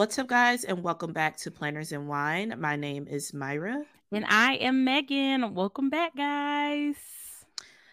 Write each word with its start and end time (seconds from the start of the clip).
What's 0.00 0.18
up, 0.18 0.28
guys, 0.28 0.64
and 0.64 0.82
welcome 0.82 1.12
back 1.12 1.36
to 1.40 1.50
Planners 1.50 1.92
and 1.92 2.08
Wine. 2.08 2.54
My 2.56 2.74
name 2.74 3.06
is 3.06 3.34
Myra. 3.34 3.84
And 4.10 4.24
I 4.26 4.54
am 4.54 4.82
Megan. 4.82 5.52
Welcome 5.52 5.90
back, 5.90 6.16
guys. 6.16 6.96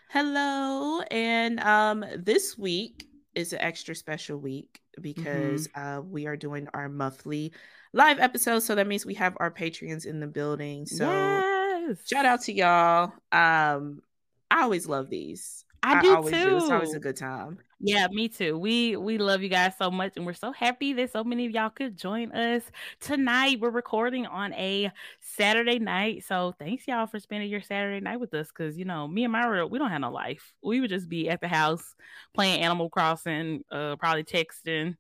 Hello. 0.10 1.02
And 1.12 1.60
um, 1.60 2.06
this 2.16 2.58
week 2.58 3.10
is 3.36 3.52
an 3.52 3.60
extra 3.60 3.94
special 3.94 4.38
week 4.38 4.80
because 5.02 5.68
mm-hmm. 5.68 5.98
uh, 5.98 6.00
we 6.00 6.28
are 6.28 6.38
doing 6.38 6.70
our 6.74 6.88
monthly 6.88 7.52
live 7.92 8.20
episode. 8.20 8.60
So 8.60 8.74
that 8.76 8.88
means 8.88 9.06
we 9.06 9.16
have 9.16 9.36
our 9.42 9.52
Patreons 9.52 10.06
in 10.06 10.22
the 10.22 10.28
building. 10.28 10.86
So 10.86 11.12
yes. 11.12 11.98
shout 12.08 12.26
out 12.26 12.42
to 12.44 12.54
y'all. 12.54 13.12
Um, 13.34 14.02
I 14.50 14.62
always 14.62 14.88
love 14.88 15.10
these. 15.10 15.66
I, 15.84 15.98
I 15.98 16.02
do 16.02 16.24
too. 16.24 16.30
Do. 16.32 16.56
It's 16.56 16.72
always 16.72 16.94
a 16.94 17.00
good 17.00 17.18
time. 17.18 17.58
Yeah, 17.80 18.08
me 18.08 18.28
too. 18.28 18.58
We 18.58 18.96
we 18.96 19.20
love 19.20 19.44
you 19.44 19.50
guys 19.50 19.74
so 19.78 19.92
much, 19.92 20.14
and 20.16 20.26
we're 20.26 20.34
so 20.34 20.52
happy 20.52 20.94
that 20.94 21.12
so 21.12 21.24
many 21.24 21.46
of 21.46 21.52
y'all 21.52 21.70
could 21.70 21.96
join 21.96 22.32
us 22.32 22.64
tonight. 23.00 23.60
We're 23.60 23.70
recording 23.70 24.26
on 24.26 24.52
a 24.54 24.92
Saturday 25.20 25.78
night, 25.78 26.24
so 26.24 26.56
thanks 26.58 26.88
y'all 26.88 27.06
for 27.06 27.20
spending 27.20 27.52
your 27.52 27.62
Saturday 27.62 28.00
night 28.00 28.20
with 28.20 28.34
us. 28.34 28.48
Because 28.48 28.80
you 28.80 28.86
know, 28.86 29.08
me 29.08 29.26
and 29.26 29.32
Myra, 29.32 29.68
we 29.68 29.78
don't 29.78 29.92
have 29.92 30.02
no 30.02 30.10
life. 30.10 30.54
We 30.64 30.82
would 30.82 30.90
just 30.90 31.08
be 31.08 31.30
at 31.30 31.40
the 31.40 31.48
house 31.48 31.94
playing 32.34 32.62
Animal 32.62 32.90
Crossing, 32.90 33.64
uh, 33.72 33.96
probably 33.98 34.24
texting 34.24 34.96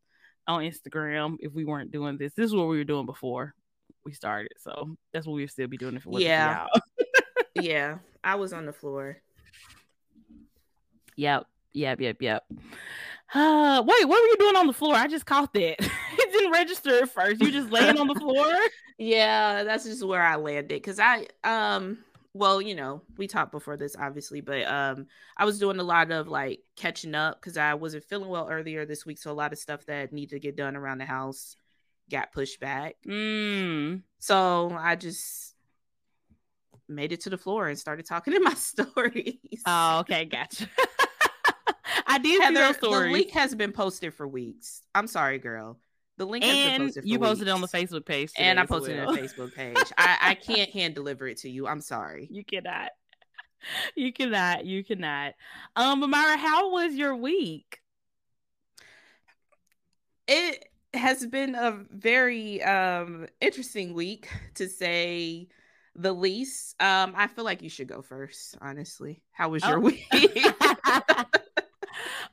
on 0.47 0.61
Instagram 0.61 1.37
if 1.39 1.53
we 1.53 1.65
weren't 1.65 1.91
doing 1.91 2.17
this. 2.19 2.33
This 2.35 2.45
is 2.45 2.55
what 2.55 2.67
we 2.67 2.77
were 2.77 2.83
doing 2.83 3.07
before 3.07 3.55
we 4.05 4.13
started, 4.13 4.51
so 4.59 4.95
that's 5.13 5.25
what 5.25 5.33
we'd 5.33 5.49
still 5.49 5.67
be 5.67 5.77
doing 5.77 5.95
if 5.95 6.05
it 6.05 6.09
wasn't 6.09 6.27
yeah. 6.27 6.67
yeah, 7.55 7.97
I 8.23 8.35
was 8.35 8.53
on 8.53 8.67
the 8.67 8.73
floor. 8.73 9.17
Yep. 11.15 11.47
Yep. 11.73 12.01
Yep. 12.01 12.21
Yep. 12.21 12.43
Uh, 13.33 13.83
wait, 13.85 14.07
what 14.07 14.21
were 14.21 14.27
you 14.27 14.37
doing 14.39 14.55
on 14.55 14.67
the 14.67 14.73
floor? 14.73 14.95
I 14.95 15.07
just 15.07 15.25
caught 15.25 15.53
that. 15.53 15.75
it 15.79 16.31
didn't 16.31 16.51
register 16.51 17.03
at 17.03 17.09
first. 17.09 17.41
You 17.41 17.51
just 17.51 17.71
laying 17.71 17.97
on 17.97 18.07
the 18.07 18.15
floor? 18.19 18.53
Yeah, 18.97 19.63
that's 19.63 19.83
just 19.83 20.05
where 20.05 20.23
I 20.23 20.35
landed. 20.35 20.81
Cause 20.83 20.99
I 20.99 21.27
um 21.43 21.99
well, 22.33 22.61
you 22.61 22.75
know, 22.75 23.01
we 23.17 23.27
talked 23.27 23.51
before 23.51 23.77
this 23.77 23.95
obviously, 23.99 24.41
but 24.41 24.65
um 24.65 25.07
I 25.35 25.45
was 25.45 25.59
doing 25.59 25.79
a 25.79 25.83
lot 25.83 26.11
of 26.11 26.27
like 26.27 26.61
catching 26.75 27.15
up 27.15 27.39
because 27.39 27.57
I 27.57 27.73
wasn't 27.73 28.05
feeling 28.05 28.29
well 28.29 28.47
earlier 28.49 28.85
this 28.85 29.05
week. 29.05 29.17
So 29.17 29.31
a 29.31 29.33
lot 29.33 29.51
of 29.51 29.59
stuff 29.59 29.85
that 29.87 30.13
needed 30.13 30.35
to 30.35 30.39
get 30.39 30.55
done 30.55 30.75
around 30.75 30.99
the 30.99 31.05
house 31.05 31.55
got 32.09 32.31
pushed 32.31 32.59
back. 32.61 32.95
Mm. 33.05 34.03
So 34.19 34.75
I 34.79 34.95
just 34.95 35.53
made 36.87 37.11
it 37.11 37.21
to 37.21 37.29
the 37.29 37.37
floor 37.37 37.67
and 37.67 37.77
started 37.77 38.05
talking 38.05 38.33
in 38.35 38.43
my 38.43 38.53
stories. 38.53 39.61
Oh, 39.65 39.99
okay, 39.99 40.23
gotcha. 40.25 40.69
I 42.07 42.17
did 42.19 42.41
Heather, 42.41 42.55
see 42.55 42.61
those 42.61 42.77
stories. 42.77 43.07
The 43.07 43.13
link 43.13 43.31
has 43.31 43.53
been 43.53 43.71
posted 43.71 44.13
for 44.13 44.27
weeks. 44.27 44.81
I'm 44.95 45.07
sorry, 45.07 45.39
girl. 45.39 45.77
The 46.17 46.25
link 46.25 46.43
and 46.45 46.55
has 46.55 46.77
been 46.77 46.87
posted 46.87 47.07
you 47.07 47.19
posted 47.19 47.39
weeks. 47.39 47.49
it 47.49 47.53
on 47.53 47.61
the 47.61 47.67
Facebook 47.67 48.05
page, 48.05 48.31
and 48.37 48.59
I 48.59 48.65
posted 48.65 48.97
well. 48.97 49.03
it 49.03 49.07
on 49.09 49.15
the 49.15 49.21
Facebook 49.27 49.53
page. 49.53 49.77
I, 49.97 50.17
I 50.21 50.35
can't 50.35 50.69
hand 50.71 50.95
deliver 50.95 51.27
it 51.27 51.37
to 51.39 51.49
you. 51.49 51.67
I'm 51.67 51.81
sorry. 51.81 52.27
You 52.31 52.43
cannot. 52.43 52.91
You 53.95 54.13
cannot. 54.13 54.65
You 54.65 54.83
cannot. 54.83 55.33
Um, 55.75 56.09
Myra, 56.09 56.37
how 56.37 56.71
was 56.71 56.93
your 56.93 57.15
week? 57.15 57.79
It 60.27 60.65
has 60.93 61.25
been 61.25 61.55
a 61.55 61.83
very 61.91 62.61
um 62.63 63.27
interesting 63.41 63.93
week 63.93 64.29
to 64.55 64.67
say 64.69 65.47
the 65.95 66.13
least. 66.13 66.75
Um, 66.81 67.13
I 67.15 67.27
feel 67.27 67.43
like 67.43 67.61
you 67.61 67.69
should 67.69 67.87
go 67.87 68.01
first, 68.01 68.57
honestly. 68.61 69.21
How 69.31 69.49
was 69.49 69.63
your 69.63 69.77
oh. 69.77 69.81
week? 69.81 70.05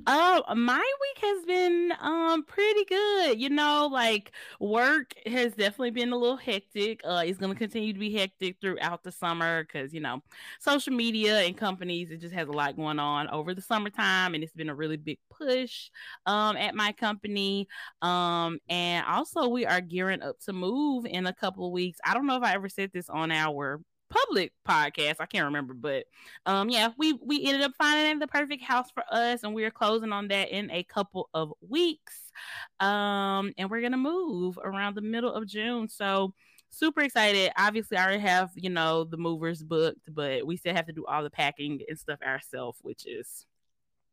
Oh, 0.06 0.42
my 0.54 0.78
week 1.00 1.22
has 1.24 1.44
been 1.44 1.92
um 2.00 2.44
pretty 2.44 2.84
good. 2.84 3.40
You 3.40 3.50
know, 3.50 3.88
like 3.90 4.32
work 4.60 5.14
has 5.26 5.52
definitely 5.54 5.90
been 5.90 6.12
a 6.12 6.16
little 6.16 6.36
hectic. 6.36 7.00
Uh, 7.04 7.22
it's 7.24 7.38
gonna 7.38 7.54
continue 7.54 7.92
to 7.92 7.98
be 7.98 8.12
hectic 8.12 8.56
throughout 8.60 9.02
the 9.02 9.12
summer 9.12 9.64
because 9.64 9.92
you 9.92 10.00
know, 10.00 10.22
social 10.60 10.92
media 10.94 11.40
and 11.40 11.56
companies 11.56 12.10
it 12.10 12.20
just 12.20 12.34
has 12.34 12.48
a 12.48 12.52
lot 12.52 12.76
going 12.76 12.98
on 12.98 13.28
over 13.28 13.54
the 13.54 13.62
summertime, 13.62 14.34
and 14.34 14.42
it's 14.44 14.54
been 14.54 14.70
a 14.70 14.74
really 14.74 14.96
big 14.96 15.18
push 15.30 15.90
um 16.26 16.56
at 16.56 16.74
my 16.74 16.92
company. 16.92 17.68
Um, 18.02 18.58
and 18.68 19.04
also 19.06 19.48
we 19.48 19.66
are 19.66 19.80
gearing 19.80 20.22
up 20.22 20.38
to 20.40 20.52
move 20.52 21.06
in 21.06 21.26
a 21.26 21.34
couple 21.34 21.66
of 21.66 21.72
weeks. 21.72 21.98
I 22.04 22.14
don't 22.14 22.26
know 22.26 22.36
if 22.36 22.42
I 22.42 22.54
ever 22.54 22.68
said 22.68 22.90
this 22.92 23.08
on 23.08 23.30
our 23.30 23.80
public 24.14 24.52
podcast. 24.66 25.16
I 25.20 25.26
can't 25.26 25.46
remember, 25.46 25.74
but 25.74 26.04
um, 26.46 26.70
yeah, 26.70 26.90
we 26.96 27.14
we 27.14 27.44
ended 27.44 27.62
up 27.62 27.72
finding 27.76 28.18
the 28.18 28.26
perfect 28.26 28.62
house 28.62 28.90
for 28.90 29.02
us, 29.10 29.42
and 29.42 29.54
we 29.54 29.64
are 29.64 29.70
closing 29.70 30.12
on 30.12 30.28
that 30.28 30.50
in 30.50 30.70
a 30.70 30.82
couple 30.84 31.28
of 31.34 31.52
weeks. 31.66 32.32
Um, 32.80 33.52
and 33.58 33.70
we're 33.70 33.82
gonna 33.82 33.96
move 33.96 34.58
around 34.62 34.94
the 34.94 35.02
middle 35.02 35.32
of 35.32 35.46
June, 35.46 35.88
so 35.88 36.34
super 36.70 37.00
excited. 37.00 37.52
Obviously, 37.56 37.96
I 37.96 38.04
already 38.04 38.20
have 38.20 38.50
you 38.54 38.70
know 38.70 39.04
the 39.04 39.16
movers 39.16 39.62
booked, 39.62 40.14
but 40.14 40.46
we 40.46 40.56
still 40.56 40.74
have 40.74 40.86
to 40.86 40.92
do 40.92 41.04
all 41.06 41.22
the 41.22 41.30
packing 41.30 41.80
and 41.88 41.98
stuff 41.98 42.20
ourselves, 42.22 42.78
which 42.82 43.06
is 43.06 43.46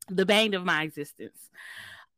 the 0.08 0.26
bane 0.26 0.54
of 0.54 0.64
my 0.64 0.82
existence. 0.82 1.50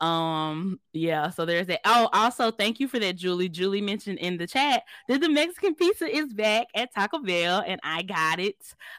Um, 0.01 0.81
yeah, 0.93 1.31
so 1.31 1.45
there's 1.45 1.67
that. 1.69 1.81
Oh, 1.85 2.09
also 2.13 2.51
thank 2.51 2.81
you 2.81 2.89
for 2.89 2.99
that, 2.99 3.17
Julie. 3.17 3.49
Julie 3.49 3.81
mentioned 3.81 4.19
in 4.19 4.37
the 4.37 4.47
chat 4.47 4.83
that 5.09 5.21
the 5.21 5.29
Mexican 5.29 5.75
pizza 5.75 6.07
is 6.07 6.33
back 6.33 6.67
at 6.75 6.93
Taco 6.95 7.21
Bell, 7.21 7.63
and 7.67 7.81
I 7.83 8.03
got 8.03 8.41
it 8.41 8.57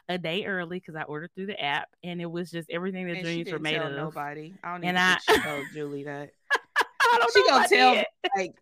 a 0.08 0.18
day 0.18 0.44
early 0.46 0.80
because 0.80 0.96
I 0.96 1.02
ordered 1.02 1.30
through 1.34 1.46
the 1.46 1.60
app, 1.62 1.88
and 2.02 2.20
it 2.20 2.30
was 2.30 2.50
just 2.50 2.70
everything 2.70 3.06
that 3.08 3.22
dreams 3.22 3.52
were 3.52 3.58
made 3.58 3.76
of. 3.76 3.92
Nobody, 3.92 4.54
I 4.64 4.72
don't 4.72 4.84
and 4.84 4.98
I 4.98 5.18
told 5.44 5.64
Julie 5.72 6.04
that. 6.04 6.30
I 7.00 7.18
don't 7.18 7.32
she 7.32 7.40
know 7.42 7.48
gonna 7.48 7.68
tell 7.68 8.04
like 8.36 8.54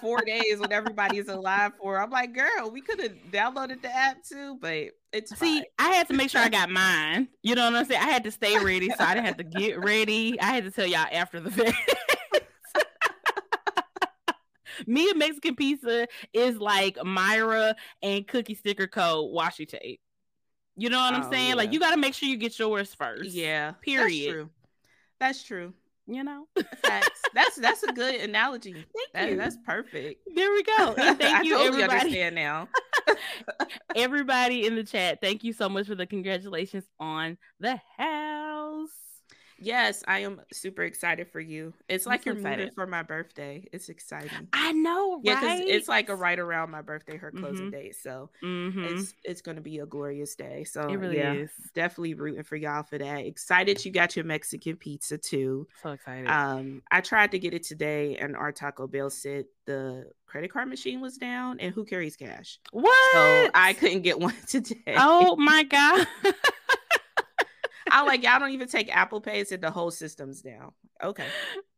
four 0.00 0.20
days 0.22 0.58
when 0.58 0.72
everybody's 0.72 1.28
alive 1.28 1.72
for. 1.80 2.00
I'm 2.00 2.10
like, 2.10 2.34
girl, 2.34 2.70
we 2.70 2.80
could 2.80 3.00
have 3.00 3.12
downloaded 3.30 3.82
the 3.82 3.94
app 3.94 4.22
too, 4.24 4.58
but 4.60 4.90
it's 5.12 5.36
see, 5.38 5.58
fine. 5.58 5.64
I 5.78 5.90
had 5.90 6.08
to 6.08 6.14
make 6.14 6.30
sure 6.30 6.40
I 6.40 6.48
got 6.48 6.70
mine. 6.70 7.28
You 7.42 7.54
know 7.54 7.64
what 7.64 7.74
I'm 7.74 7.84
saying? 7.84 8.00
I 8.00 8.10
had 8.10 8.24
to 8.24 8.30
stay 8.30 8.58
ready, 8.58 8.90
so 8.90 9.04
I 9.04 9.14
didn't 9.14 9.26
have 9.26 9.36
to 9.38 9.44
get 9.44 9.82
ready. 9.82 10.40
I 10.40 10.46
had 10.46 10.64
to 10.64 10.70
tell 10.70 10.86
y'all 10.86 11.06
after 11.10 11.40
the 11.40 11.50
fact. 11.50 11.76
Me 14.86 15.08
and 15.08 15.18
Mexican 15.18 15.54
pizza 15.54 16.08
is 16.32 16.58
like 16.58 16.98
Myra 17.04 17.76
and 18.02 18.26
cookie 18.26 18.54
sticker 18.54 18.88
code 18.88 19.32
washi 19.32 19.68
tape. 19.68 20.00
You 20.76 20.90
know 20.90 20.98
what 20.98 21.14
I'm 21.14 21.26
oh, 21.26 21.30
saying? 21.30 21.50
Yeah. 21.50 21.54
Like 21.54 21.72
you 21.72 21.78
got 21.78 21.92
to 21.92 21.96
make 21.96 22.14
sure 22.14 22.28
you 22.28 22.36
get 22.36 22.58
yours 22.58 22.92
first. 22.92 23.30
Yeah. 23.30 23.72
Period. 23.82 24.10
That's 24.10 24.32
true. 24.32 24.50
That's 25.20 25.42
true 25.44 25.74
you 26.06 26.24
know? 26.24 26.46
Facts. 26.82 27.20
that's 27.34 27.56
that's 27.56 27.82
a 27.82 27.92
good 27.92 28.16
analogy. 28.16 28.72
Thank 28.74 29.12
that, 29.14 29.30
you. 29.30 29.36
that's 29.36 29.56
perfect. 29.64 30.22
There 30.34 30.50
we 30.52 30.62
go. 30.62 30.94
And 30.98 31.18
thank 31.18 31.36
I 31.36 31.42
you 31.42 31.56
totally 31.56 31.82
everybody. 31.82 32.00
understand 32.00 32.34
now. 32.34 32.68
Everybody 33.96 34.66
in 34.66 34.74
the 34.74 34.84
chat 34.84 35.18
thank 35.20 35.44
you 35.44 35.52
so 35.52 35.68
much 35.68 35.86
for 35.86 35.94
the 35.94 36.06
congratulations 36.06 36.84
on 36.98 37.36
the 37.60 37.78
house 37.98 38.23
Yes, 39.64 40.04
I 40.06 40.20
am 40.20 40.40
super 40.52 40.82
excited 40.82 41.28
for 41.28 41.40
you. 41.40 41.72
It's 41.88 42.06
like 42.06 42.26
you're 42.26 42.36
excited. 42.36 42.58
moving 42.58 42.74
for 42.74 42.86
my 42.86 43.02
birthday. 43.02 43.66
It's 43.72 43.88
exciting. 43.88 44.48
I 44.52 44.72
know, 44.72 45.20
yeah, 45.22 45.40
because 45.40 45.60
it's 45.60 45.88
like 45.88 46.08
a 46.08 46.14
right 46.14 46.38
around 46.38 46.70
my 46.70 46.82
birthday, 46.82 47.16
her 47.16 47.30
closing 47.30 47.66
mm-hmm. 47.66 47.76
date. 47.76 47.96
So 47.96 48.30
mm-hmm. 48.42 48.84
it's 48.84 49.14
it's 49.24 49.40
gonna 49.40 49.60
be 49.60 49.78
a 49.78 49.86
glorious 49.86 50.34
day. 50.34 50.64
So 50.64 50.88
it 50.88 50.96
really 50.96 51.18
yeah, 51.18 51.32
is. 51.32 51.50
Definitely 51.74 52.14
rooting 52.14 52.42
for 52.42 52.56
y'all 52.56 52.82
for 52.82 52.98
that. 52.98 53.26
Excited 53.26 53.84
you 53.84 53.90
got 53.90 54.16
your 54.16 54.24
Mexican 54.24 54.76
pizza 54.76 55.18
too. 55.18 55.66
So 55.82 55.92
excited. 55.92 56.28
Um, 56.28 56.82
I 56.90 57.00
tried 57.00 57.30
to 57.32 57.38
get 57.38 57.54
it 57.54 57.62
today, 57.64 58.16
and 58.16 58.36
our 58.36 58.52
Taco 58.52 58.86
Bell 58.86 59.10
said 59.10 59.46
the 59.66 60.10
credit 60.26 60.52
card 60.52 60.68
machine 60.68 61.00
was 61.00 61.16
down, 61.16 61.60
and 61.60 61.74
who 61.74 61.84
carries 61.84 62.16
cash? 62.16 62.58
What? 62.72 63.12
So 63.14 63.50
I 63.54 63.72
couldn't 63.72 64.02
get 64.02 64.18
one 64.20 64.34
today. 64.46 64.94
Oh 64.96 65.36
my 65.36 65.62
god. 65.64 66.06
I 67.94 68.02
like 68.02 68.24
y'all 68.24 68.40
don't 68.40 68.50
even 68.50 68.66
take 68.66 68.94
Apple 68.94 69.20
Pay, 69.20 69.44
said 69.44 69.60
the 69.60 69.70
whole 69.70 69.92
system's 69.92 70.42
down. 70.42 70.72
Okay. 71.00 71.26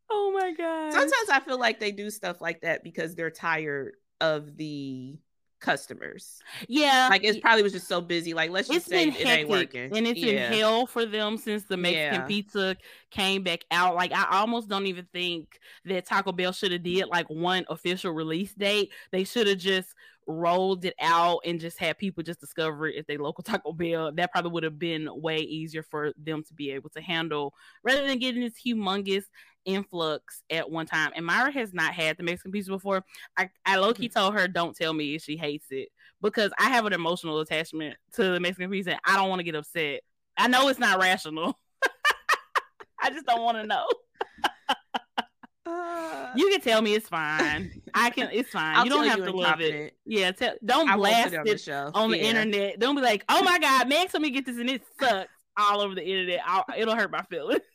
Oh 0.08 0.32
my 0.34 0.52
god. 0.52 0.92
Sometimes 0.94 1.28
I 1.30 1.40
feel 1.40 1.60
like 1.60 1.78
they 1.78 1.92
do 1.92 2.08
stuff 2.08 2.40
like 2.40 2.62
that 2.62 2.82
because 2.82 3.14
they're 3.14 3.30
tired 3.30 3.96
of 4.22 4.56
the 4.56 5.18
customers. 5.60 6.38
Yeah. 6.68 7.08
Like 7.10 7.22
it 7.22 7.42
probably 7.42 7.62
was 7.62 7.74
just 7.74 7.86
so 7.86 8.00
busy. 8.00 8.32
Like 8.32 8.50
let's 8.50 8.68
just 8.68 8.86
it's 8.86 8.86
say 8.86 9.08
it 9.08 9.26
ain't 9.26 9.48
working. 9.50 9.94
And 9.94 10.06
it's 10.06 10.18
yeah. 10.18 10.46
in 10.46 10.52
hell 10.54 10.86
for 10.86 11.04
them 11.04 11.36
since 11.36 11.64
the 11.64 11.76
Mexican 11.76 12.20
yeah. 12.22 12.26
pizza 12.26 12.76
came 13.10 13.42
back 13.42 13.66
out. 13.70 13.94
Like 13.94 14.12
I 14.12 14.38
almost 14.38 14.70
don't 14.70 14.86
even 14.86 15.06
think 15.12 15.58
that 15.84 16.06
Taco 16.06 16.32
Bell 16.32 16.52
should 16.52 16.72
have 16.72 16.82
did 16.82 17.08
like 17.08 17.28
one 17.28 17.66
official 17.68 18.12
release 18.12 18.54
date. 18.54 18.90
They 19.12 19.24
should 19.24 19.48
have 19.48 19.58
just 19.58 19.94
rolled 20.26 20.84
it 20.84 20.94
out 21.00 21.40
and 21.44 21.60
just 21.60 21.78
had 21.78 21.98
people 21.98 22.22
just 22.22 22.40
discover 22.40 22.88
it 22.88 22.96
if 22.96 23.06
they 23.06 23.16
local 23.16 23.44
Taco 23.44 23.72
Bell, 23.72 24.12
that 24.12 24.32
probably 24.32 24.50
would 24.50 24.62
have 24.62 24.78
been 24.78 25.08
way 25.12 25.38
easier 25.38 25.82
for 25.82 26.12
them 26.16 26.42
to 26.44 26.54
be 26.54 26.70
able 26.72 26.90
to 26.90 27.00
handle 27.00 27.54
rather 27.84 28.06
than 28.06 28.18
getting 28.18 28.42
this 28.42 28.60
humongous 28.64 29.24
influx 29.64 30.42
at 30.50 30.70
one 30.70 30.86
time. 30.86 31.12
And 31.14 31.26
Myra 31.26 31.50
has 31.52 31.72
not 31.72 31.92
had 31.92 32.16
the 32.16 32.22
Mexican 32.22 32.52
pizza 32.52 32.70
before. 32.70 33.04
I, 33.36 33.50
I 33.64 33.76
low 33.76 33.92
key 33.92 34.08
mm-hmm. 34.08 34.18
told 34.18 34.34
her, 34.34 34.48
don't 34.48 34.76
tell 34.76 34.92
me 34.92 35.14
if 35.14 35.22
she 35.22 35.36
hates 35.36 35.66
it 35.70 35.88
because 36.22 36.52
I 36.58 36.70
have 36.70 36.86
an 36.86 36.92
emotional 36.92 37.40
attachment 37.40 37.96
to 38.14 38.24
the 38.24 38.40
Mexican 38.40 38.70
pizza. 38.70 38.92
And 38.92 39.00
I 39.04 39.16
don't 39.16 39.28
want 39.28 39.40
to 39.40 39.44
get 39.44 39.54
upset. 39.54 40.00
I 40.36 40.48
know 40.48 40.68
it's 40.68 40.78
not 40.78 41.00
rational. 41.00 41.58
I 43.00 43.10
just 43.10 43.26
don't 43.26 43.42
want 43.42 43.58
to 43.58 43.66
know. 43.66 43.86
Uh, 45.68 46.30
you 46.36 46.48
can 46.48 46.60
tell 46.60 46.80
me 46.80 46.94
it's 46.94 47.08
fine. 47.08 47.82
I 47.96 48.10
can. 48.16 48.30
It's 48.32 48.50
fine. 48.50 48.76
I'll 48.76 48.84
you 48.84 48.90
don't 48.90 49.06
have 49.08 49.18
you 49.18 49.24
to 49.26 49.32
love 49.32 49.46
confident. 49.46 49.74
it. 49.86 49.96
Yeah. 50.04 50.32
Tell, 50.32 50.54
don't 50.64 50.88
I 50.88 50.96
blast 50.96 51.32
it 51.34 51.38
on 51.38 51.46
it 51.48 51.64
the 51.64 51.90
on 51.94 52.10
the 52.10 52.20
internet. 52.20 52.78
Don't 52.78 52.94
be 52.94 53.02
like, 53.02 53.24
"Oh 53.28 53.42
my 53.42 53.58
god, 53.58 53.88
Meg 53.88 54.10
told 54.10 54.22
me 54.22 54.30
get 54.30 54.46
this 54.46 54.58
and 54.58 54.70
it 54.70 54.82
sucks." 55.00 55.30
All 55.58 55.80
over 55.80 55.94
the 55.94 56.04
internet. 56.06 56.40
I'll, 56.46 56.64
it'll 56.76 56.94
hurt 56.94 57.10
my 57.10 57.22
feelings. 57.22 57.62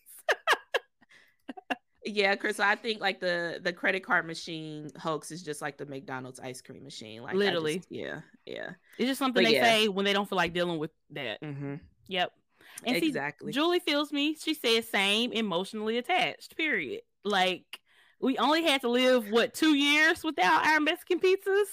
Yeah, 2.04 2.36
Chris, 2.36 2.60
I 2.60 2.74
think 2.76 3.00
like 3.00 3.20
the 3.20 3.60
the 3.64 3.72
credit 3.72 4.04
card 4.04 4.26
machine 4.26 4.90
hoax 5.00 5.30
is 5.30 5.44
just 5.44 5.62
like 5.62 5.78
the 5.78 5.86
McDonald's 5.86 6.40
ice 6.40 6.60
cream 6.60 6.84
machine. 6.84 7.22
Like 7.22 7.36
Literally. 7.36 7.78
just- 7.78 7.92
yeah, 7.92 8.22
yeah. 8.44 8.72
It's 8.98 9.08
just 9.08 9.20
something 9.20 9.44
But 9.44 9.50
they 9.50 9.56
yeah. 9.58 9.64
say 9.64 9.88
when 9.88 10.04
they 10.04 10.14
don't 10.14 10.28
feel 10.28 10.38
like 10.38 10.52
dealing 10.52 10.80
with 10.80 10.90
that. 11.12 11.40
Mm-hmm. 11.44 11.76
Yep. 12.08 12.32
And 12.86 12.98
see, 13.00 13.08
Exactly. 13.08 13.52
Julie 13.52 13.80
feels 13.82 14.12
me. 14.12 14.36
She 14.36 14.56
says 14.56 14.90
same 14.90 15.32
emotionally 15.32 16.00
attached. 16.00 16.58
Period. 16.58 17.02
Like 17.24 17.80
we 18.22 18.38
only 18.38 18.64
had 18.64 18.82
to 18.82 18.90
live 18.90 19.30
what 19.30 19.54
two 19.54 19.76
years 19.76 20.24
without 20.24 20.66
our 20.66 20.80
Mexican 20.80 21.20
pizzas. 21.20 21.66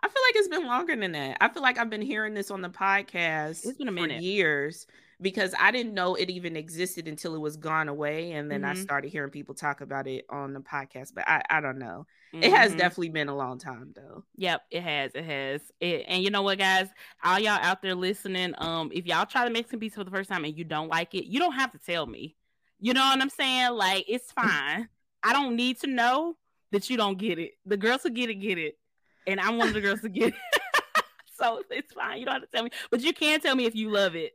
I 0.00 0.06
feel 0.08 0.22
like 0.28 0.36
it's 0.36 0.48
been 0.48 0.66
longer 0.66 0.94
than 0.94 1.12
that. 1.12 1.38
I 1.40 1.48
feel 1.48 1.62
like 1.62 1.76
I've 1.78 1.90
been 1.90 2.02
hearing 2.02 2.32
this 2.34 2.50
on 2.52 2.62
the 2.62 2.68
podcast 2.68 3.66
It's 3.66 3.76
been 3.78 3.88
a 3.88 3.90
for 3.90 3.94
minute. 3.94 4.22
years 4.22 4.86
because 5.20 5.52
I 5.58 5.72
didn't 5.72 5.94
know 5.94 6.14
it 6.14 6.30
even 6.30 6.54
existed 6.56 7.08
until 7.08 7.34
it 7.34 7.40
was 7.40 7.56
gone 7.56 7.88
away. 7.88 8.30
And 8.30 8.48
then 8.48 8.64
I 8.64 8.74
Mhm. 8.74 8.82
started 8.82 9.10
hearing 9.10 9.30
people 9.30 9.56
talk 9.56 9.80
about 9.80 10.06
it 10.06 10.24
on 10.30 10.52
the 10.52 10.60
podcast. 10.60 11.12
But 11.14 11.28
I, 11.28 11.42
I 11.50 11.60
don't 11.60 11.78
know. 11.78 12.06
It 12.32 12.52
has 12.52 12.72
Mhm. 12.72 12.78
definitely 12.78 13.08
been 13.08 13.28
a 13.28 13.34
long 13.36 13.58
time 13.58 13.92
though. 13.96 14.22
Yep, 14.36 14.62
it 14.70 14.82
has. 14.84 15.10
It 15.16 15.24
has. 15.24 15.62
It, 15.80 16.04
and 16.06 16.22
you 16.22 16.30
know 16.30 16.42
what, 16.42 16.58
guys? 16.58 16.88
All 17.24 17.40
y'all 17.40 17.58
out 17.60 17.82
there 17.82 17.96
listening, 17.96 18.54
um, 18.58 18.90
if 18.94 19.04
y'all 19.06 19.26
try 19.26 19.44
the 19.44 19.50
Mexican 19.50 19.80
pizza 19.80 19.96
for 19.98 20.04
the 20.04 20.12
first 20.12 20.30
time 20.30 20.44
and 20.44 20.56
you 20.56 20.62
don't 20.62 20.88
like 20.88 21.12
it, 21.16 21.24
you 21.26 21.40
don't 21.40 21.54
have 21.54 21.72
to 21.72 21.78
tell 21.78 22.06
me. 22.06 22.36
You 22.78 22.94
know 22.94 23.00
what 23.00 23.20
I'm 23.20 23.30
saying? 23.30 23.72
Like 23.72 24.04
it's 24.06 24.30
fine. 24.76 24.88
I 25.22 25.32
don't 25.32 25.56
need 25.56 25.80
to 25.80 25.86
know 25.86 26.36
that 26.72 26.88
you 26.90 26.96
don't 26.96 27.18
get 27.18 27.38
it. 27.38 27.52
The 27.66 27.76
girls 27.76 28.02
who 28.02 28.10
get 28.10 28.30
it, 28.30 28.34
get 28.36 28.58
it, 28.58 28.78
and 29.26 29.40
I'm 29.40 29.58
one 29.58 29.68
of 29.68 29.74
the 29.74 29.80
girls 29.80 30.00
who 30.00 30.08
get 30.08 30.28
it. 30.28 30.60
so 31.34 31.62
it's 31.70 31.92
fine. 31.92 32.18
You 32.20 32.24
don't 32.26 32.34
have 32.34 32.42
to 32.42 32.48
tell 32.48 32.62
me, 32.64 32.70
but 32.90 33.00
you 33.00 33.12
can 33.12 33.40
tell 33.40 33.54
me 33.54 33.64
if 33.66 33.74
you 33.74 33.90
love 33.90 34.14
it. 34.16 34.32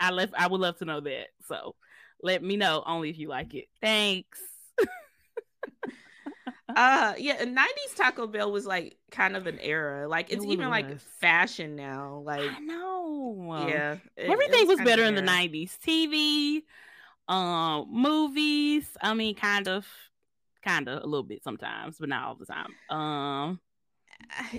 I 0.00 0.10
left. 0.10 0.34
I 0.36 0.46
would 0.46 0.60
love 0.60 0.78
to 0.78 0.84
know 0.84 1.00
that. 1.00 1.26
So 1.48 1.74
let 2.22 2.42
me 2.42 2.56
know 2.56 2.82
only 2.86 3.10
if 3.10 3.18
you 3.18 3.28
like 3.28 3.54
it. 3.54 3.66
Thanks. 3.80 4.40
Uh 6.76 7.14
yeah, 7.18 7.34
and 7.38 7.56
90s 7.56 7.94
Taco 7.96 8.26
Bell 8.26 8.50
was 8.50 8.66
like 8.66 8.96
kind 9.10 9.36
of 9.36 9.46
an 9.46 9.58
era. 9.60 10.08
Like 10.08 10.30
it's 10.32 10.40
really 10.40 10.54
even 10.54 10.70
like 10.70 10.98
fashion 10.98 11.76
now. 11.76 12.22
Like 12.24 12.50
I 12.50 12.58
know. 12.58 13.66
yeah. 13.68 13.92
it- 14.16 14.24
it 14.24 14.30
everything 14.30 14.66
was 14.66 14.80
better 14.80 15.04
in 15.04 15.14
the 15.14 15.22
90s 15.22 15.78
tv 15.78 16.62
um 17.28 17.86
movies. 17.90 18.88
I 19.00 19.14
mean 19.14 19.34
kind 19.34 19.68
of 19.68 19.86
kind 20.64 20.88
of 20.88 21.02
a 21.02 21.06
little 21.06 21.22
bit 21.24 21.42
sometimes 21.44 21.96
but 21.98 22.08
not 22.08 22.24
all 22.26 22.34
the 22.36 22.46
time. 22.46 22.74
Um 22.90 23.60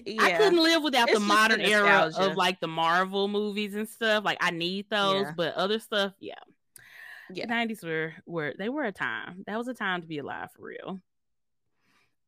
Yeah. 0.05 0.23
i 0.23 0.31
couldn't 0.31 0.61
live 0.61 0.83
without 0.83 1.09
It's 1.09 1.19
the 1.19 1.25
just 1.25 1.27
the 1.29 1.33
modern 1.33 1.61
era 1.61 2.11
of 2.17 2.35
like 2.35 2.59
the 2.59 2.67
marvel 2.67 3.27
movies 3.27 3.73
and 3.75 3.87
stuff. 3.87 4.23
Like 4.23 4.37
i 4.41 4.51
need 4.51 4.89
those 4.89 5.25
Yeah. 5.25 5.33
but 5.35 5.53
other 5.55 5.79
stuff 5.79 6.13
yeah. 6.19 6.33
Yeah. 7.33 7.45
the 7.47 7.53
90s 7.53 7.83
were 7.83 8.13
were 8.25 8.53
they 8.57 8.69
were 8.69 8.83
a 8.83 8.91
time. 8.91 9.43
That 9.47 9.57
was 9.57 9.67
a 9.67 9.73
time 9.73 10.01
to 10.01 10.07
be 10.07 10.19
alive 10.19 10.49
for 10.55 10.63
real. 10.63 10.99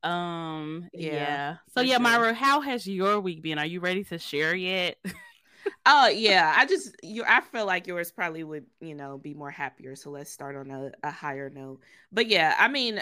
Um 0.03 0.89
yeah, 0.93 1.11
Yeah, 1.13 1.55
so 1.73 1.81
yeah 1.81 1.95
sure. 1.95 2.01
myra 2.01 2.33
how 2.33 2.61
has 2.61 2.87
your 2.87 3.19
week 3.19 3.41
been? 3.41 3.59
Are 3.59 3.65
you 3.65 3.79
ready 3.79 4.03
to 4.05 4.17
share 4.19 4.55
yet 4.55 4.97
Oh 5.85 6.07
yeah, 6.07 6.53
I 6.55 6.65
just 6.65 6.95
you. 7.03 7.23
I 7.25 7.41
feel 7.41 7.65
like 7.65 7.87
yours 7.87 8.11
probably 8.11 8.43
would 8.43 8.65
you 8.81 8.95
know 8.95 9.17
be 9.17 9.33
more 9.33 9.51
happier. 9.51 9.95
So 9.95 10.09
let's 10.09 10.31
start 10.31 10.55
on 10.55 10.71
a, 10.71 10.91
a 11.03 11.11
higher 11.11 11.49
note. 11.49 11.81
But 12.11 12.27
yeah, 12.27 12.55
I 12.59 12.67
mean, 12.67 13.01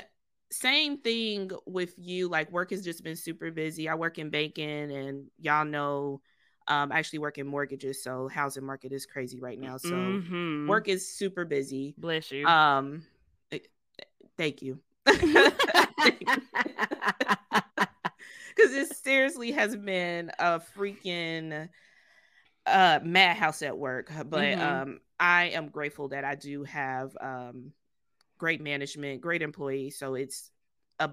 same 0.52 0.98
thing 0.98 1.52
with 1.66 1.94
you. 1.98 2.30
Like 2.30 2.52
work 2.52 2.72
has 2.72 2.84
just 2.84 3.04
been 3.04 3.16
super 3.16 3.52
busy. 3.52 3.90
I 3.90 3.96
work 3.96 4.20
in 4.20 4.30
banking, 4.30 4.92
and 4.92 5.26
y'all 5.40 5.66
know, 5.66 6.22
um, 6.68 6.92
I 6.92 7.00
actually 7.00 7.20
work 7.20 7.38
in 7.38 7.48
mortgages. 7.48 8.04
So 8.04 8.28
housing 8.28 8.66
market 8.66 8.92
is 8.92 9.06
crazy 9.06 9.40
right 9.40 9.60
now. 9.60 9.78
So 9.78 9.96
Mhm. 9.96 10.68
work 10.68 10.88
is 10.88 11.12
super 11.12 11.46
busy. 11.46 11.96
bless 11.98 12.32
you 12.32 12.48
Um, 12.48 13.04
eh, 13.52 13.60
thank 14.38 14.62
you. 14.62 14.80
because 15.06 15.54
it 18.58 18.96
seriously 18.96 19.52
has 19.52 19.76
been 19.76 20.32
a 20.40 20.62
freaking 20.78 21.70
uh 22.68 23.00
madhouse 23.04 23.62
at 23.62 23.78
work 23.78 24.12
but 24.30 24.58
Mhm. 24.58 24.62
um 24.62 25.00
i 25.20 25.46
am 25.46 25.70
grateful 25.70 26.08
that 26.10 26.24
i 26.24 26.36
do 26.36 26.64
have 26.64 27.16
um 27.22 27.72
great 28.38 28.60
management 28.62 29.22
great 29.22 29.42
employees 29.42 29.98
so 29.98 30.16
it's 30.16 30.52
a 31.00 31.12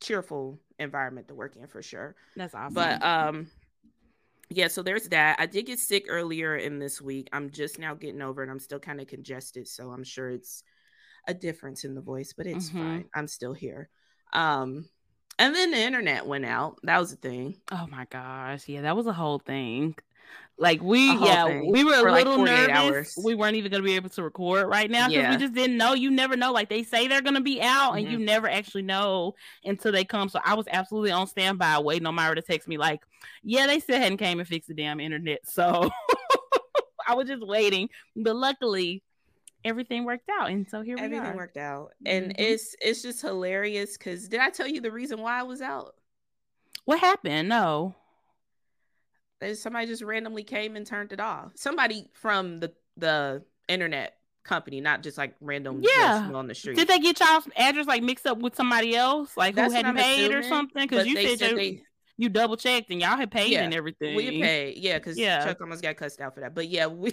cheerful 0.00 0.60
environment 0.78 1.28
to 1.28 1.34
work 1.34 1.56
in 1.56 1.66
for 1.66 1.82
sure. 1.82 2.14
That's 2.36 2.54
awesome. 2.54 2.74
but 2.74 3.02
um 3.02 3.46
yeah 4.50 4.68
so 4.68 4.82
there's 4.82 5.08
that. 5.08 5.36
I 5.40 5.46
did 5.46 5.66
get 5.66 5.78
sick 5.78 6.06
earlier 6.08 6.56
in 6.56 6.78
this 6.78 7.00
week. 7.00 7.28
I'm 7.32 7.50
just 7.50 7.78
now 7.78 7.94
getting 7.94 8.20
over 8.20 8.42
it. 8.44 8.50
I'm 8.50 8.58
still 8.58 8.78
kind 8.78 9.00
of 9.00 9.06
congested 9.06 9.66
so 9.66 9.90
i'm 9.90 10.04
sure 10.04 10.30
it's 10.30 10.62
a 11.26 11.32
difference 11.34 11.84
in 11.84 11.94
the 11.94 12.02
voice 12.02 12.34
but 12.36 12.46
it's 12.46 12.68
Mhm. 12.70 12.78
fine. 12.78 13.04
I'm 13.14 13.28
still 13.28 13.54
here. 13.54 13.88
Um 14.32 14.88
and 15.38 15.54
then 15.54 15.70
the 15.72 15.78
internet 15.78 16.26
went 16.26 16.44
out. 16.44 16.78
That 16.84 16.98
was 16.98 17.12
a 17.12 17.16
thing. 17.16 17.60
Oh 17.72 17.86
my 17.88 18.04
gosh, 18.10 18.68
yeah, 18.68 18.82
that 18.82 18.96
was 18.96 19.06
a 19.06 19.12
whole 19.12 19.38
thing. 19.40 19.96
Like 20.56 20.80
we, 20.82 21.12
yeah, 21.18 21.46
thing 21.46 21.72
we 21.72 21.82
were 21.82 21.94
a 21.94 22.00
for, 22.00 22.10
like, 22.12 22.24
little 22.26 22.36
48 22.36 22.68
nervous. 22.68 22.76
hours. 22.76 23.18
We 23.24 23.34
weren't 23.34 23.56
even 23.56 23.72
gonna 23.72 23.82
be 23.82 23.96
able 23.96 24.10
to 24.10 24.22
record 24.22 24.68
right 24.68 24.88
now 24.88 25.08
because 25.08 25.22
Yeah. 25.24 25.30
we 25.32 25.36
just 25.36 25.52
didn't 25.54 25.76
know. 25.76 25.94
You 25.94 26.12
never 26.12 26.36
know. 26.36 26.52
Like 26.52 26.68
they 26.68 26.84
say 26.84 27.08
they're 27.08 27.22
gonna 27.22 27.40
be 27.40 27.60
out, 27.60 27.94
and 27.98 28.06
Mhm. 28.06 28.10
you 28.12 28.18
never 28.18 28.48
actually 28.48 28.82
know 28.82 29.34
until 29.64 29.90
they 29.90 30.04
come. 30.04 30.28
So 30.28 30.38
I 30.44 30.54
was 30.54 30.66
absolutely 30.70 31.10
on 31.10 31.26
standby, 31.26 31.80
waiting 31.80 32.06
on 32.06 32.14
Myra 32.14 32.36
to 32.36 32.42
text 32.42 32.68
me. 32.68 32.76
Like, 32.78 33.02
yeah, 33.42 33.66
they 33.66 33.80
still 33.80 33.98
hadn't 33.98 34.18
came 34.18 34.38
and 34.38 34.48
fixed 34.48 34.68
the 34.68 34.74
damn 34.74 35.00
internet. 35.00 35.40
So 35.44 35.90
I 37.06 37.14
was 37.14 37.26
just 37.28 37.44
waiting, 37.44 37.90
but 38.16 38.36
luckily 38.36 39.02
everything 39.64 40.04
worked 40.04 40.28
out, 40.30 40.50
and 40.50 40.68
so 40.70 40.82
here 40.82 40.94
we 40.96 41.02
are. 41.02 41.04
everything 41.06 41.36
worked 41.36 41.56
out 41.56 41.92
and 42.06 42.26
Mhm. 42.30 42.34
it's 42.38 42.76
it's 42.80 43.00
just 43.02 43.22
hilarious 43.22 43.96
because 43.96 44.28
did 44.28 44.38
i 44.40 44.50
tell 44.50 44.66
you 44.66 44.80
the 44.82 44.92
reason 44.92 45.20
why 45.22 45.40
i 45.40 45.42
was 45.42 45.62
out 45.62 45.94
What 46.84 47.00
happened? 47.00 47.48
No. 47.48 47.94
There's 49.44 49.62
somebody 49.62 49.86
just 49.86 50.02
randomly 50.02 50.42
came 50.42 50.76
and 50.76 50.86
turned 50.86 51.12
it 51.12 51.20
off 51.20 51.52
somebody 51.54 52.08
from 52.14 52.60
the 52.60 52.72
the 52.96 53.42
internet 53.68 54.16
company 54.44 54.80
not 54.80 55.02
just 55.02 55.16
like 55.18 55.34
random 55.40 55.80
Yeah. 55.82 56.30
on 56.34 56.46
the 56.48 56.54
street 56.54 56.76
Did 56.76 56.88
they 56.88 56.98
get 56.98 57.18
y'all's 57.20 57.48
address 57.56 57.86
like 57.86 58.02
mixed 58.02 58.26
up 58.26 58.38
with 58.38 58.54
somebody 58.54 58.94
else, 58.94 59.36
like 59.36 59.54
That's 59.54 59.72
who 59.72 59.80
I'm 59.80 59.96
paid 59.96 60.34
or 60.34 60.42
something? 60.42 60.86
Because 60.86 61.06
you 61.06 61.14
said, 61.16 61.38
said 61.38 61.50
you, 61.52 61.56
they- 61.56 61.82
you 62.16 62.28
double 62.28 62.56
checked 62.56 62.90
and 62.90 63.00
y'all 63.00 63.16
had 63.16 63.30
paid 63.30 63.50
Yeah, 63.50 63.64
and 63.64 63.72
everything. 63.74 64.14
we 64.14 64.40
paid 64.42 64.76
yeah 64.78 64.98
because 64.98 65.18
Yeah. 65.18 65.44
chuck 65.44 65.60
almost 65.60 65.82
got 65.82 65.96
cussed 65.96 66.20
out 66.20 66.34
for 66.34 66.40
that 66.40 66.54
but 66.54 66.68
yeah 66.68 66.86
we 66.86 67.12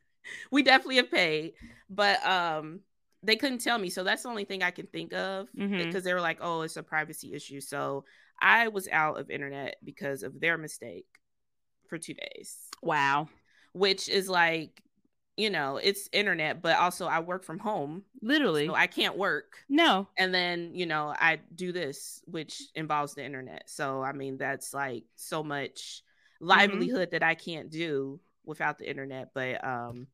we 0.50 0.62
definitely 0.62 0.96
have 0.96 1.10
paid 1.10 1.52
but 1.88 2.24
um 2.26 2.80
they 3.22 3.36
couldn't 3.36 3.58
tell 3.60 3.78
me 3.78 3.90
so 3.90 4.02
that's 4.02 4.22
the 4.22 4.28
only 4.28 4.44
thing 4.44 4.62
i 4.62 4.70
can 4.70 4.86
think 4.86 5.12
of 5.12 5.48
Mhm. 5.56 5.84
because 5.86 6.02
they 6.04 6.14
were 6.14 6.20
like 6.20 6.38
oh 6.40 6.62
it's 6.62 6.76
a 6.76 6.82
privacy 6.82 7.34
issue 7.34 7.60
so 7.60 8.04
i 8.40 8.68
was 8.68 8.88
out 8.88 9.18
of 9.20 9.30
internet 9.30 9.76
because 9.84 10.22
of 10.22 10.40
their 10.40 10.56
mistake 10.58 11.06
for 11.90 11.98
two 11.98 12.14
days. 12.14 12.56
Wow, 12.82 13.28
which 13.74 14.08
is 14.08 14.28
like 14.28 14.82
you 15.36 15.48
know 15.48 15.78
it's 15.78 16.08
internet 16.12 16.60
but 16.60 16.76
also 16.76 17.06
i 17.06 17.20
work 17.20 17.44
from 17.44 17.58
home. 17.58 18.02
Literally. 18.22 18.66
so 18.66 18.74
i 18.74 18.86
can't 18.86 19.18
work. 19.18 19.58
No, 19.68 20.08
and 20.16 20.32
then 20.32 20.70
you 20.72 20.86
know 20.86 21.14
i 21.18 21.40
do 21.54 21.72
this 21.72 22.22
which 22.24 22.62
involves 22.74 23.14
the 23.14 23.24
internet. 23.24 23.64
So 23.66 24.02
i 24.02 24.12
mean 24.12 24.38
that's 24.38 24.72
like 24.72 25.04
so 25.16 25.42
much 25.42 26.02
livelihood 26.40 27.10
that 27.10 27.22
i 27.22 27.34
can't 27.34 27.68
do 27.70 28.20
without 28.44 28.78
the 28.78 28.88
internet. 28.88 29.30
But 29.34 29.62
um 29.62 30.06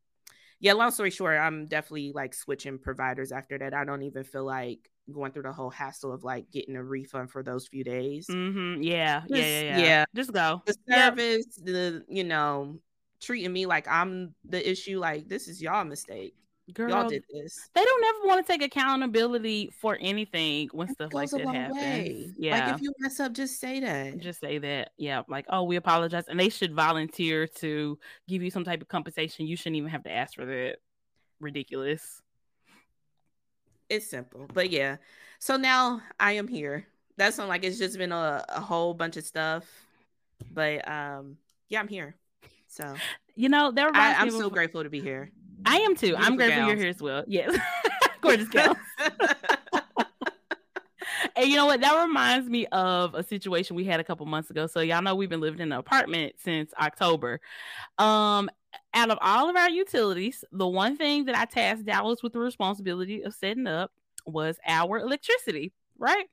yeah 0.58 0.72
long 0.72 0.90
story 0.90 1.10
short 1.10 1.38
i'm 1.38 1.66
definitely 1.66 2.12
like 2.14 2.32
switching 2.32 2.78
providers 2.78 3.30
after 3.30 3.58
that. 3.58 3.74
I 3.74 3.84
don't 3.84 4.02
even 4.02 4.24
feel 4.24 4.44
like 4.44 4.90
going 5.12 5.32
through 5.32 5.42
the 5.42 5.52
whole 5.52 5.70
hassle 5.70 6.12
of 6.12 6.24
like 6.24 6.50
getting 6.50 6.76
a 6.76 6.82
refund 6.82 7.30
for 7.30 7.42
those 7.42 7.68
few 7.68 7.84
days 7.84 8.26
mm-hmm. 8.28 8.82
yeah, 8.82 9.22
yeah, 9.28 9.36
Just- 9.36 9.48
yeah, 9.48 9.60
yeah, 9.60 9.78
yeah. 9.78 10.04
Just 10.14 10.32
go. 10.32 10.62
the 10.66 10.76
Yep. 10.88 10.98
service 11.18 11.46
the 11.62 12.04
you 12.08 12.24
know 12.24 12.78
treating 13.20 13.52
me 13.52 13.66
like 13.66 13.86
i'm 13.88 14.34
the 14.44 14.68
issue 14.70 14.98
like 14.98 15.28
this 15.28 15.48
is 15.48 15.62
y'all 15.62 15.84
mistake 15.84 16.34
Girl, 16.74 16.90
y'all 16.90 17.08
did 17.08 17.22
this 17.32 17.70
they 17.76 17.84
don't 17.84 18.04
ever 18.04 18.26
want 18.26 18.44
to 18.44 18.52
take 18.52 18.60
accountability 18.60 19.70
for 19.80 19.96
anything 20.00 20.68
when 20.72 20.88
stuff 20.92 21.12
like 21.14 21.30
that 21.30 21.46
happens. 21.46 21.76
way. 21.76 22.30
Yeah. 22.36 22.66
like 22.66 22.74
if 22.74 22.82
you 22.82 22.92
mess 22.98 23.20
up 23.20 23.32
just 23.32 23.60
say 23.60 23.78
that 23.80 24.18
just 24.18 24.40
say 24.40 24.58
that 24.58 24.90
yeah 24.98 25.22
like 25.28 25.46
oh 25.48 25.62
we 25.62 25.76
apologize 25.76 26.24
and 26.28 26.40
they 26.40 26.48
should 26.48 26.74
volunteer 26.74 27.46
to 27.46 27.96
give 28.26 28.42
you 28.42 28.50
some 28.50 28.64
type 28.64 28.82
of 28.82 28.88
compensation 28.88 29.46
you 29.46 29.56
shouldn't 29.56 29.76
even 29.76 29.90
have 29.90 30.02
to 30.02 30.10
ask 30.10 30.34
for 30.34 30.44
that 30.44 30.78
ridiculous 31.38 32.20
it's 33.88 34.06
simple 34.06 34.46
but 34.52 34.70
yeah 34.70 34.96
so 35.38 35.56
now 35.56 36.00
i 36.20 36.32
am 36.32 36.48
here 36.48 36.86
that's 37.16 37.38
not 37.38 37.48
like 37.48 37.64
it's 37.64 37.78
just 37.78 37.96
been 37.98 38.12
a, 38.12 38.44
a 38.48 38.60
whole 38.60 38.94
bunch 38.94 39.16
of 39.16 39.24
stuff 39.24 39.64
but 40.52 40.86
um 40.88 41.36
yeah 41.68 41.80
i'm 41.80 41.88
here 41.88 42.14
so 42.66 42.94
you 43.34 43.48
know 43.48 43.70
there 43.70 43.88
I, 43.94 44.10
me 44.10 44.16
i'm 44.18 44.28
of 44.28 44.34
so 44.34 44.50
grateful 44.50 44.82
to 44.82 44.90
be 44.90 45.00
here 45.00 45.30
I 45.64 45.76
am 45.78 45.96
too 45.96 46.14
i'm 46.16 46.36
Beautiful 46.36 46.36
grateful 46.36 46.66
you're 46.66 46.76
here 46.76 46.88
as 46.88 47.00
well 47.00 47.24
yes 47.26 47.56
gorgeous 48.20 48.48
girl. 48.48 48.76
And 51.34 51.48
you 51.48 51.56
know 51.56 51.66
what? 51.66 51.80
That 51.80 52.02
reminds 52.02 52.48
me 52.48 52.66
of 52.66 53.14
a 53.14 53.22
situation 53.22 53.76
we 53.76 53.84
had 53.84 54.00
a 54.00 54.04
couple 54.04 54.24
months 54.24 54.48
ago. 54.48 54.66
So 54.66 54.80
y'all 54.80 55.02
know 55.02 55.14
we've 55.14 55.28
been 55.28 55.40
living 55.40 55.60
in 55.60 55.70
an 55.70 55.78
apartment 55.78 56.34
since 56.38 56.72
October. 56.80 57.40
Um, 57.98 58.48
out 58.94 59.10
of 59.10 59.18
all 59.20 59.48
of 59.48 59.56
our 59.56 59.70
utilities, 59.70 60.44
the 60.52 60.66
one 60.66 60.96
thing 60.96 61.26
that 61.26 61.36
I 61.36 61.44
tasked 61.44 61.86
Dallas 61.86 62.22
with 62.22 62.32
the 62.32 62.38
responsibility 62.38 63.22
of 63.22 63.34
setting 63.34 63.66
up 63.66 63.92
was 64.26 64.58
our 64.66 64.98
electricity, 64.98 65.72
right? 65.98 66.26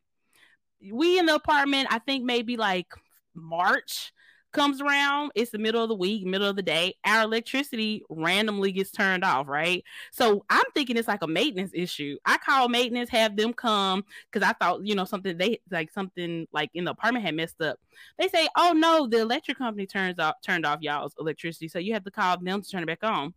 We 0.91 1.19
in 1.19 1.25
the 1.25 1.35
apartment, 1.35 1.87
I 1.91 1.99
think 1.99 2.23
maybe 2.23 2.57
like 2.57 2.87
March 3.33 4.11
comes 4.53 4.81
around, 4.81 5.31
it's 5.35 5.51
the 5.51 5.57
middle 5.57 5.83
of 5.83 5.89
the 5.89 5.95
week, 5.95 6.25
middle 6.25 6.47
of 6.47 6.55
the 6.55 6.61
day, 6.61 6.95
our 7.05 7.23
electricity 7.23 8.03
randomly 8.09 8.71
gets 8.71 8.91
turned 8.91 9.23
off, 9.23 9.47
right? 9.47 9.83
So 10.11 10.45
I'm 10.49 10.63
thinking 10.73 10.95
it's 10.95 11.07
like 11.07 11.23
a 11.23 11.27
maintenance 11.27 11.71
issue. 11.73 12.17
I 12.25 12.37
call 12.37 12.69
maintenance, 12.69 13.09
have 13.09 13.35
them 13.35 13.53
come 13.53 14.05
because 14.31 14.47
I 14.47 14.53
thought, 14.53 14.85
you 14.85 14.95
know, 14.95 15.05
something 15.05 15.37
they 15.37 15.59
like 15.71 15.91
something 15.91 16.47
like 16.53 16.69
in 16.73 16.85
the 16.85 16.91
apartment 16.91 17.25
had 17.25 17.35
messed 17.35 17.61
up. 17.61 17.79
They 18.17 18.27
say, 18.27 18.47
Oh 18.55 18.73
no, 18.73 19.07
the 19.07 19.19
electric 19.19 19.57
company 19.57 19.85
turns 19.85 20.19
off 20.19 20.35
turned 20.41 20.65
off 20.65 20.81
y'all's 20.81 21.15
electricity. 21.19 21.67
So 21.67 21.79
you 21.79 21.93
have 21.93 22.03
to 22.05 22.11
call 22.11 22.37
them 22.37 22.61
to 22.61 22.69
turn 22.69 22.83
it 22.83 22.87
back 22.87 23.03
on 23.03 23.33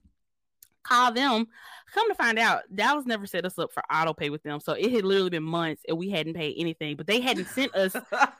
call 0.86 1.12
them. 1.12 1.46
Come 1.94 2.08
to 2.08 2.14
find 2.14 2.38
out, 2.38 2.62
Dallas 2.74 3.06
never 3.06 3.26
set 3.26 3.46
us 3.46 3.58
up 3.58 3.72
for 3.72 3.82
auto 3.92 4.12
pay 4.12 4.30
with 4.30 4.42
them. 4.42 4.60
So 4.60 4.72
it 4.72 4.92
had 4.92 5.04
literally 5.04 5.30
been 5.30 5.42
months 5.42 5.82
and 5.88 5.96
we 5.96 6.10
hadn't 6.10 6.34
paid 6.34 6.56
anything, 6.58 6.96
but 6.96 7.06
they 7.06 7.20
hadn't 7.20 7.48
sent 7.48 7.74
us 7.74 7.94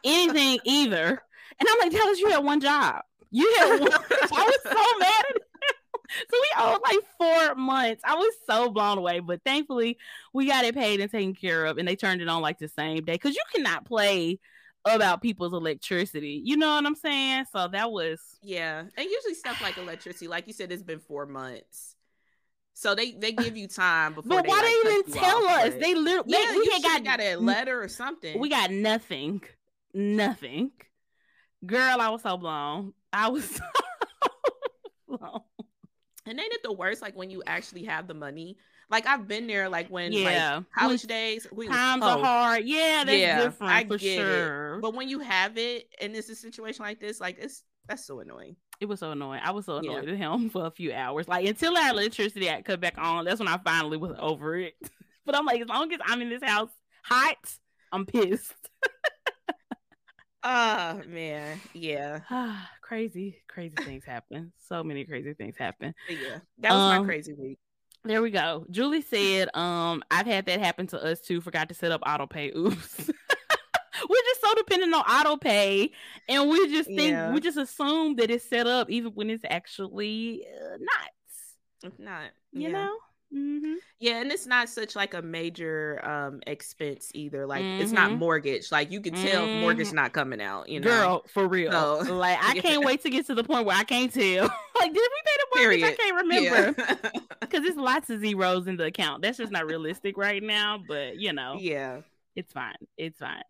anything 0.04 0.58
either. 0.64 1.22
And 1.58 1.68
I'm 1.68 1.78
like, 1.80 1.92
Dallas, 1.92 2.18
you 2.18 2.28
had 2.28 2.44
one 2.44 2.60
job. 2.60 3.02
You 3.30 3.52
had 3.58 3.80
one. 3.80 3.92
I 3.92 3.96
was 4.44 4.58
so 4.62 4.98
mad 4.98 5.24
at 5.30 5.42
so 6.08 6.38
we 6.40 6.48
owed 6.58 6.80
like 6.82 6.98
four 7.18 7.54
months. 7.56 8.02
I 8.04 8.14
was 8.14 8.34
so 8.46 8.70
blown 8.70 8.98
away, 8.98 9.20
but 9.20 9.42
thankfully 9.44 9.98
we 10.32 10.46
got 10.46 10.64
it 10.64 10.74
paid 10.74 11.00
and 11.00 11.10
taken 11.10 11.34
care 11.34 11.66
of, 11.66 11.78
and 11.78 11.86
they 11.86 11.96
turned 11.96 12.22
it 12.22 12.28
on 12.28 12.42
like 12.42 12.58
the 12.58 12.68
same 12.68 13.04
day 13.04 13.14
because 13.14 13.34
you 13.34 13.42
cannot 13.54 13.84
play 13.84 14.38
about 14.84 15.20
people's 15.20 15.52
electricity. 15.52 16.40
You 16.44 16.56
know 16.56 16.74
what 16.74 16.86
I'm 16.86 16.94
saying? 16.94 17.46
So 17.52 17.68
that 17.68 17.90
was 17.90 18.20
yeah. 18.42 18.80
And 18.80 19.10
usually 19.10 19.34
stuff 19.34 19.60
like 19.60 19.78
electricity, 19.78 20.28
like 20.28 20.46
you 20.46 20.52
said, 20.52 20.70
it's 20.72 20.82
been 20.82 21.00
four 21.00 21.26
months. 21.26 21.95
So 22.78 22.94
they 22.94 23.12
they 23.12 23.32
give 23.32 23.56
you 23.56 23.68
time 23.68 24.12
before. 24.12 24.28
But 24.28 24.42
they, 24.42 24.48
why 24.50 24.56
like, 24.56 24.64
they 24.64 24.90
didn't 24.90 25.12
tell 25.14 25.46
us? 25.46 25.72
They 25.80 25.94
literally 25.94 26.24
yeah, 26.30 26.50
we 26.50 26.56
you 26.58 26.70
had 26.72 26.82
got, 26.82 27.04
got 27.04 27.20
a 27.20 27.36
letter 27.36 27.82
or 27.82 27.88
something. 27.88 28.38
We 28.38 28.50
got 28.50 28.70
nothing, 28.70 29.40
nothing. 29.94 30.72
Girl, 31.64 31.98
I 31.98 32.10
was 32.10 32.20
so 32.20 32.36
blown. 32.36 32.92
I 33.14 33.28
was 33.28 33.46
so 33.48 33.62
blown. 35.08 35.40
And 36.26 36.38
ain't 36.38 36.52
it 36.52 36.62
the 36.62 36.72
worst? 36.74 37.00
Like 37.00 37.16
when 37.16 37.30
you 37.30 37.42
actually 37.46 37.84
have 37.84 38.08
the 38.08 38.14
money. 38.14 38.58
Like 38.90 39.06
I've 39.06 39.26
been 39.26 39.46
there. 39.46 39.70
Like 39.70 39.88
when 39.88 40.12
yeah 40.12 40.56
like, 40.56 40.64
college 40.76 41.02
days, 41.04 41.46
we 41.50 41.68
times 41.68 42.02
was, 42.02 42.10
are 42.10 42.18
oh, 42.18 42.22
hard. 42.22 42.66
Yeah, 42.66 43.04
that's 43.06 43.18
yeah, 43.18 43.42
different 43.42 43.72
I 43.72 43.84
for 43.84 43.96
get 43.96 44.16
sure. 44.16 44.74
it. 44.76 44.82
But 44.82 44.94
when 44.94 45.08
you 45.08 45.20
have 45.20 45.56
it, 45.56 45.88
and 45.98 46.14
it's 46.14 46.28
a 46.28 46.36
situation 46.36 46.84
like 46.84 47.00
this, 47.00 47.22
like 47.22 47.38
it's 47.40 47.62
that's 47.88 48.04
so 48.04 48.20
annoying. 48.20 48.56
It 48.80 48.86
was 48.86 49.00
so 49.00 49.10
annoying. 49.12 49.40
I 49.42 49.50
was 49.52 49.64
so 49.66 49.80
Yeah. 49.82 49.92
annoyed 49.92 50.08
at 50.10 50.16
him 50.16 50.50
for 50.50 50.66
a 50.66 50.70
few 50.70 50.92
hours. 50.92 51.28
Like 51.28 51.46
until 51.46 51.76
our 51.76 51.90
electricity 51.90 52.46
got 52.46 52.64
cut 52.64 52.80
back 52.80 52.94
on, 52.98 53.24
that's 53.24 53.38
when 53.38 53.48
I 53.48 53.58
finally 53.58 53.96
was 53.96 54.14
over 54.18 54.56
it. 54.56 54.74
but 55.24 55.34
I'm 55.34 55.44
like, 55.46 55.60
as 55.60 55.68
long 55.68 55.92
as 55.92 56.00
I'm 56.04 56.20
in 56.22 56.28
this 56.28 56.42
house 56.42 56.70
hot, 57.04 57.36
I'm 57.92 58.04
pissed. 58.06 58.52
Oh 60.42 61.02
man, 61.08 61.58
yeah, 61.74 62.20
crazy, 62.82 63.42
crazy 63.48 63.74
things 63.76 64.04
happen. 64.04 64.52
So 64.68 64.84
many 64.84 65.04
crazy 65.04 65.34
things 65.34 65.56
happen. 65.58 65.94
But 66.06 66.16
yeah. 66.16 66.38
That 66.58 66.72
was 66.72 66.82
Um, 66.82 66.88
my 67.00 67.04
crazy 67.04 67.32
week. 67.34 67.58
There 68.04 68.22
we 68.22 68.30
go. 68.30 68.64
Julie 68.70 69.02
said, 69.02 69.48
um, 69.54 70.04
I've 70.12 70.26
had 70.26 70.46
that 70.46 70.60
happen 70.60 70.86
to 70.88 71.02
us 71.04 71.20
too. 71.20 71.40
Forgot 71.40 71.68
to 71.70 71.74
set 71.74 71.90
up 71.90 72.02
auto 72.06 72.26
pay. 72.28 72.52
Oops. 72.56 73.10
So 74.46 74.54
dependent 74.54 74.94
on 74.94 75.02
auto 75.02 75.36
pay, 75.36 75.90
and 76.28 76.48
we 76.48 76.68
just 76.68 76.88
think 76.88 77.10
Yeah. 77.10 77.32
we 77.32 77.40
just 77.40 77.58
assume 77.58 78.16
that 78.16 78.30
it's 78.30 78.48
set 78.48 78.66
up 78.66 78.90
even 78.90 79.12
when 79.12 79.30
it's 79.30 79.44
actually 79.48 80.44
uh, 80.46 80.76
not. 80.78 81.10
If 81.82 81.98
not, 81.98 82.30
You 82.52 82.62
yeah. 82.62 82.72
know? 82.72 82.96
Mm-hmm. 83.34 83.74
Yeah, 83.98 84.20
and 84.20 84.30
it's 84.30 84.46
not 84.46 84.68
such 84.68 84.94
like 84.94 85.12
a 85.12 85.20
major 85.20 86.00
um 86.04 86.40
expense 86.46 87.10
either. 87.12 87.44
Like 87.44 87.64
it's 87.64 87.90
not 87.90 88.12
Mhm. 88.12 88.18
mortgage. 88.18 88.70
Like 88.70 88.92
you 88.92 89.00
can 89.00 89.14
tell 89.14 89.44
if 89.44 89.60
mortgage 89.60 89.92
not 89.92 90.12
coming 90.12 90.40
out, 90.40 90.68
you 90.68 90.78
know. 90.80 90.86
Girl, 90.88 91.24
for 91.28 91.48
real. 91.48 91.72
So, 92.04 92.16
like 92.16 92.38
I 92.40 92.60
can't 92.60 92.84
wait 92.88 93.02
to 93.02 93.10
get 93.10 93.26
to 93.26 93.34
the 93.34 93.42
point 93.42 93.66
where 93.66 93.76
I 93.76 93.82
can't 93.84 94.12
tell. 94.14 94.44
like, 94.78 94.94
did 94.94 94.94
we 94.94 95.22
pay 95.24 95.36
the 95.40 95.60
mortgage? 95.60 95.82
I 95.82 95.92
can't 95.92 96.16
remember. 96.16 96.74
Yeah. 97.14 97.20
Because 97.40 97.62
there's 97.62 97.76
lots 97.76 98.10
of 98.10 98.20
zeros 98.20 98.66
in 98.66 98.76
the 98.76 98.84
account. 98.84 99.22
That's 99.22 99.38
just 99.38 99.52
not 99.52 99.66
realistic 99.66 100.16
right 100.16 100.42
now. 100.42 100.80
But 100.86 101.16
you 101.18 101.32
know, 101.32 101.56
yeah. 101.58 102.00
it's 102.36 102.52
fine. 102.52 102.76
It's 102.96 103.18
fine. 103.18 103.42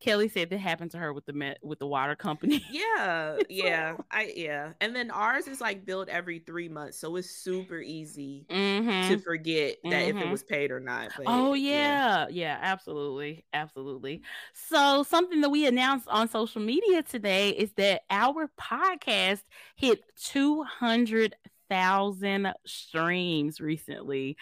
Kelly 0.00 0.28
said 0.28 0.50
that 0.50 0.58
happened 0.58 0.90
to 0.90 0.98
her 0.98 1.12
with 1.12 1.24
the 1.24 1.32
met 1.32 1.58
with 1.62 1.78
the 1.78 1.86
water 1.86 2.14
company. 2.16 2.64
Yeah. 2.70 3.38
Yeah. 3.48 3.96
I 4.10 4.32
yeah. 4.36 4.72
And 4.80 4.94
then 4.94 5.10
ours 5.10 5.46
is 5.46 5.60
like 5.60 5.84
billed 5.86 6.08
every 6.08 6.40
three 6.40 6.68
months. 6.68 6.98
So 6.98 7.16
it's 7.16 7.30
super 7.30 7.78
easy 7.80 8.46
mm-hmm. 8.50 9.08
to 9.12 9.18
forget 9.18 9.76
that 9.84 10.02
if 10.08 10.16
it 10.16 10.26
Mhm. 10.26 10.30
was 10.30 10.42
paid 10.42 10.70
or 10.70 10.80
not. 10.80 11.12
But 11.16 11.26
Oh 11.28 11.54
yeah. 11.54 12.26
yeah, 12.30 12.58
absolutely, 12.60 13.44
absolutely. 13.52 14.22
So 14.52 15.02
something 15.04 15.40
that 15.40 15.50
we 15.50 15.66
announced 15.66 16.08
on 16.08 16.28
social 16.28 16.60
media 16.60 17.02
today 17.02 17.50
is 17.50 17.72
that 17.74 18.02
our 18.10 18.50
podcast 18.60 19.42
hit 19.76 20.02
two 20.16 20.62
hundred 20.64 21.36
thousand 21.70 22.52
streams 22.66 23.60
recently. 23.60 24.36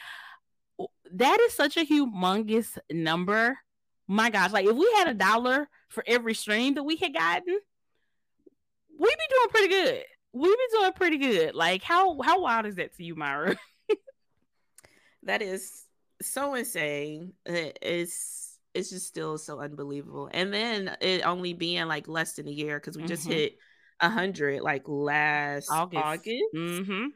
That 1.12 1.40
is 1.40 1.52
such 1.54 1.76
a 1.76 1.84
humongous 1.84 2.78
number. 2.90 3.58
My 4.12 4.28
gosh, 4.28 4.52
like 4.52 4.66
if 4.66 4.76
we 4.76 4.92
had 4.98 5.08
a 5.08 5.14
dollar 5.14 5.68
for 5.88 6.04
every 6.06 6.34
stream 6.34 6.74
that 6.74 6.82
we 6.82 6.96
had 6.96 7.14
gotten, 7.14 7.58
we'd 8.98 9.08
be 9.08 9.34
doing 9.34 9.48
pretty 9.50 9.68
good. 9.68 10.04
We'd 10.34 10.48
be 10.50 10.78
doing 10.78 10.92
pretty 10.92 11.16
good. 11.18 11.54
Like 11.54 11.82
how 11.82 12.20
how 12.20 12.42
wild 12.42 12.66
is 12.66 12.76
that 12.76 12.94
to 12.96 13.04
you, 13.04 13.14
Myra? 13.16 13.56
That 15.24 15.40
is 15.40 15.84
so 16.20 16.54
insane. 16.54 17.32
It's 17.46 18.58
it's 18.74 18.90
just 18.90 19.06
still 19.06 19.38
so 19.38 19.60
unbelievable. 19.60 20.28
And 20.32 20.52
then 20.52 20.96
it 21.00 21.24
only 21.24 21.52
being 21.52 21.86
like 21.86 22.08
less 22.08 22.32
than 22.34 22.48
a 22.48 22.50
year 22.50 22.80
because 22.80 22.96
we 22.96 23.04
just 23.04 23.26
Mhm. 23.28 23.32
hit 23.32 23.58
a 24.00 24.10
hundred 24.10 24.62
like 24.62 24.82
last 24.88 25.68
August. 25.70 26.04
August. 26.04 26.54
Mm-hmm. 26.56 27.06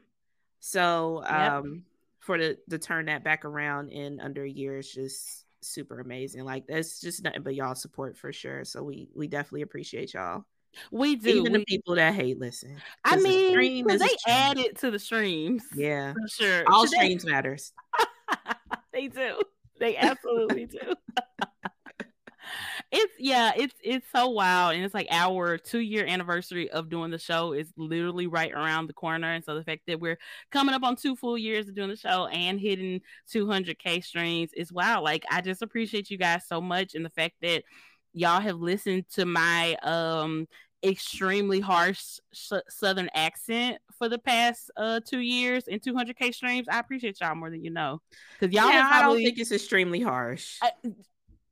So 0.61 1.21
Yep. 1.23 1.51
um 1.51 1.83
for 2.19 2.37
the 2.37 2.57
to 2.69 2.77
turn 2.79 3.05
that 3.07 3.23
back 3.25 3.43
around 3.43 3.89
in 3.89 4.19
under 4.21 4.43
a 4.43 4.49
year 4.49 4.77
is 4.77 4.89
just 4.89 5.43
super 5.67 5.99
amazing. 5.99 6.43
Like 6.45 6.65
that's 6.67 6.99
just 7.01 7.23
nothing 7.23 7.43
but 7.43 7.55
y'all 7.55 7.75
support 7.75 8.17
for 8.17 8.31
sure. 8.33 8.63
So 8.65 8.83
we 8.83 9.09
we 9.15 9.27
definitely 9.27 9.61
appreciate 9.63 10.13
y'all. 10.13 10.43
We 10.91 11.15
do. 11.15 11.29
Even 11.29 11.53
We- 11.53 11.59
the 11.59 11.65
people 11.65 11.95
that 11.95 12.13
hate 12.13 12.39
listen. 12.39 12.77
I 13.03 13.15
mean, 13.17 13.51
stream 13.51 13.85
'cause 13.87 14.01
is 14.01 14.07
they 14.09 14.15
add 14.31 14.57
it 14.59 14.77
to 14.79 14.91
the 14.91 14.99
streams. 14.99 15.63
Yeah. 15.75 16.13
for 16.13 16.27
sure. 16.27 16.63
All 16.67 16.85
streams 16.87 17.25
matters. 17.25 17.73
they 18.93 19.07
do. 19.07 19.39
They 19.79 19.95
absolutely 19.97 20.65
do. 20.65 20.79
it's 22.91 23.13
yeah, 23.19 23.51
it's 23.55 23.75
it's 23.83 24.07
so 24.11 24.29
wild, 24.29 24.75
and 24.75 24.83
it's 24.85 24.93
like 24.93 25.07
our 25.11 25.57
two 25.57 25.79
year 25.79 26.05
anniversary 26.05 26.69
of 26.69 26.89
doing 26.89 27.11
the 27.11 27.19
show 27.19 27.51
is 27.53 27.71
literally 27.75 28.27
right 28.27 28.51
around 28.53 28.87
the 28.87 28.93
corner, 28.93 29.33
and 29.33 29.43
so 29.43 29.55
the 29.55 29.63
fact 29.63 29.81
that 29.87 29.99
we're 29.99 30.17
coming 30.51 30.73
up 30.73 30.83
on 30.83 30.95
two 30.95 31.15
full 31.15 31.37
years 31.37 31.67
of 31.67 31.75
doing 31.75 31.89
the 31.89 31.97
show 31.97 32.27
and 32.27 32.59
hitting 32.61 33.01
200k 33.33 34.01
streams 34.03 34.51
is 34.55 34.71
wow. 34.71 35.01
Like 35.01 35.25
I 35.29 35.41
just 35.41 35.61
appreciate 35.61 36.09
you 36.09 36.17
guys 36.17 36.47
so 36.47 36.61
much, 36.61 36.95
and 36.95 37.05
the 37.05 37.09
fact 37.09 37.35
that 37.41 37.63
y'all 38.13 38.39
have 38.41 38.59
listened 38.59 39.05
to 39.09 39.25
my 39.25 39.75
um 39.83 40.47
extremely 40.83 41.59
harsh 41.59 42.19
s- 42.33 42.53
southern 42.69 43.09
accent 43.15 43.79
for 43.97 44.07
the 44.07 44.19
past 44.19 44.69
uh 44.77 44.99
two 45.05 45.19
years 45.19 45.67
and 45.67 45.81
200k 45.81 46.31
streams 46.33 46.67
i 46.69 46.77
appreciate 46.79 47.19
y'all 47.19 47.33
more 47.35 47.49
than 47.49 47.63
you 47.63 47.71
know 47.71 47.99
because 48.39 48.53
y'all 48.53 48.67
yeah, 48.67 48.71
have 48.71 48.85
I 48.91 49.01
don't 49.01 49.17
think 49.17 49.39
it's 49.39 49.51
extremely 49.51 50.01
harsh. 50.01 50.57
I- 50.61 50.71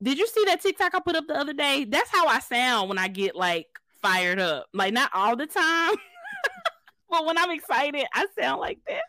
did 0.05 0.17
you 0.19 0.27
see 0.27 0.45
that 0.45 0.61
tiktok 0.61 0.95
i 0.95 0.99
put 1.01 1.15
up 1.17 1.27
the 1.27 1.37
other 1.37 1.53
day 1.53 1.85
that's 1.85 2.11
how 2.11 2.27
i 2.27 2.39
sound 2.39 2.89
when 2.89 2.99
i 2.99 3.07
get 3.09 3.35
like 3.35 3.67
fired 4.01 4.39
up 4.39 4.67
like 4.73 4.93
not 4.93 5.11
all 5.13 5.35
the 5.35 5.47
time 5.47 5.95
but 7.09 7.25
when 7.25 7.37
i'm 7.37 7.51
excited 7.51 8.05
i 8.13 8.25
sound 8.39 8.61
like 8.61 8.79
that 8.87 9.01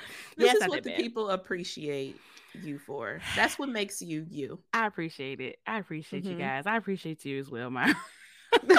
this 0.38 0.52
Yes, 0.52 0.56
is 0.56 0.62
I 0.62 0.68
what 0.68 0.82
the 0.84 0.90
that. 0.90 0.96
people 1.00 1.30
appreciate 1.30 2.20
you 2.54 2.78
for. 2.78 3.20
That's 3.36 3.58
what 3.58 3.68
makes 3.68 4.02
you 4.02 4.26
you. 4.28 4.60
i 4.72 4.86
appreciate 4.86 5.40
it 5.40 5.58
i 5.66 5.78
appreciate 5.78 6.24
you 6.24 6.36
Mhm. 6.36 6.38
guys 6.38 6.66
i 6.66 6.76
appreciate 6.76 7.24
you 7.24 7.38
as 7.38 7.50
well 7.50 7.70
my 7.70 7.92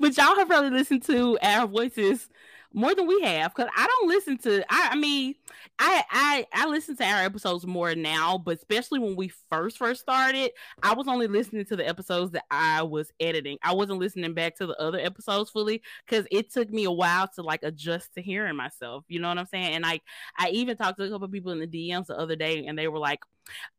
but 0.00 0.16
y'all 0.16 0.36
have 0.36 0.48
probably 0.48 0.70
listened 0.70 1.02
to 1.04 1.38
our 1.42 1.66
voices 1.66 2.28
more 2.72 2.94
than 2.94 3.06
we 3.06 3.20
have 3.22 3.54
because 3.54 3.70
I 3.76 3.86
don't 3.86 4.08
listen 4.08 4.36
to. 4.38 4.64
I, 4.68 4.90
I 4.92 4.96
mean, 4.96 5.34
I 5.78 6.04
I 6.10 6.46
I 6.52 6.66
listen 6.66 6.96
to 6.96 7.04
our 7.04 7.24
episodes 7.24 7.66
more 7.66 7.94
now, 7.94 8.38
but 8.38 8.56
especially 8.56 9.00
when 9.00 9.16
we 9.16 9.32
first 9.50 9.76
first 9.76 10.00
started, 10.00 10.52
I 10.82 10.94
was 10.94 11.08
only 11.08 11.26
listening 11.26 11.64
to 11.66 11.76
the 11.76 11.86
episodes 11.86 12.30
that 12.32 12.44
I 12.50 12.82
was 12.82 13.10
editing. 13.18 13.58
I 13.62 13.74
wasn't 13.74 13.98
listening 13.98 14.34
back 14.34 14.56
to 14.58 14.66
the 14.66 14.80
other 14.80 14.98
episodes 14.98 15.50
fully 15.50 15.82
because 16.06 16.26
it 16.30 16.52
took 16.52 16.70
me 16.70 16.84
a 16.84 16.92
while 16.92 17.28
to 17.34 17.42
like 17.42 17.60
adjust 17.64 18.14
to 18.14 18.22
hearing 18.22 18.56
myself. 18.56 19.04
You 19.08 19.20
know 19.20 19.28
what 19.28 19.38
I'm 19.38 19.46
saying? 19.46 19.74
And 19.74 19.82
like 19.82 20.02
I 20.38 20.50
even 20.50 20.76
talked 20.76 20.98
to 20.98 21.04
a 21.04 21.10
couple 21.10 21.28
people 21.28 21.50
in 21.50 21.58
the 21.58 21.66
DMs 21.66 22.06
the 22.06 22.16
other 22.16 22.36
day, 22.36 22.66
and 22.66 22.78
they 22.78 22.86
were 22.86 23.00
like, 23.00 23.20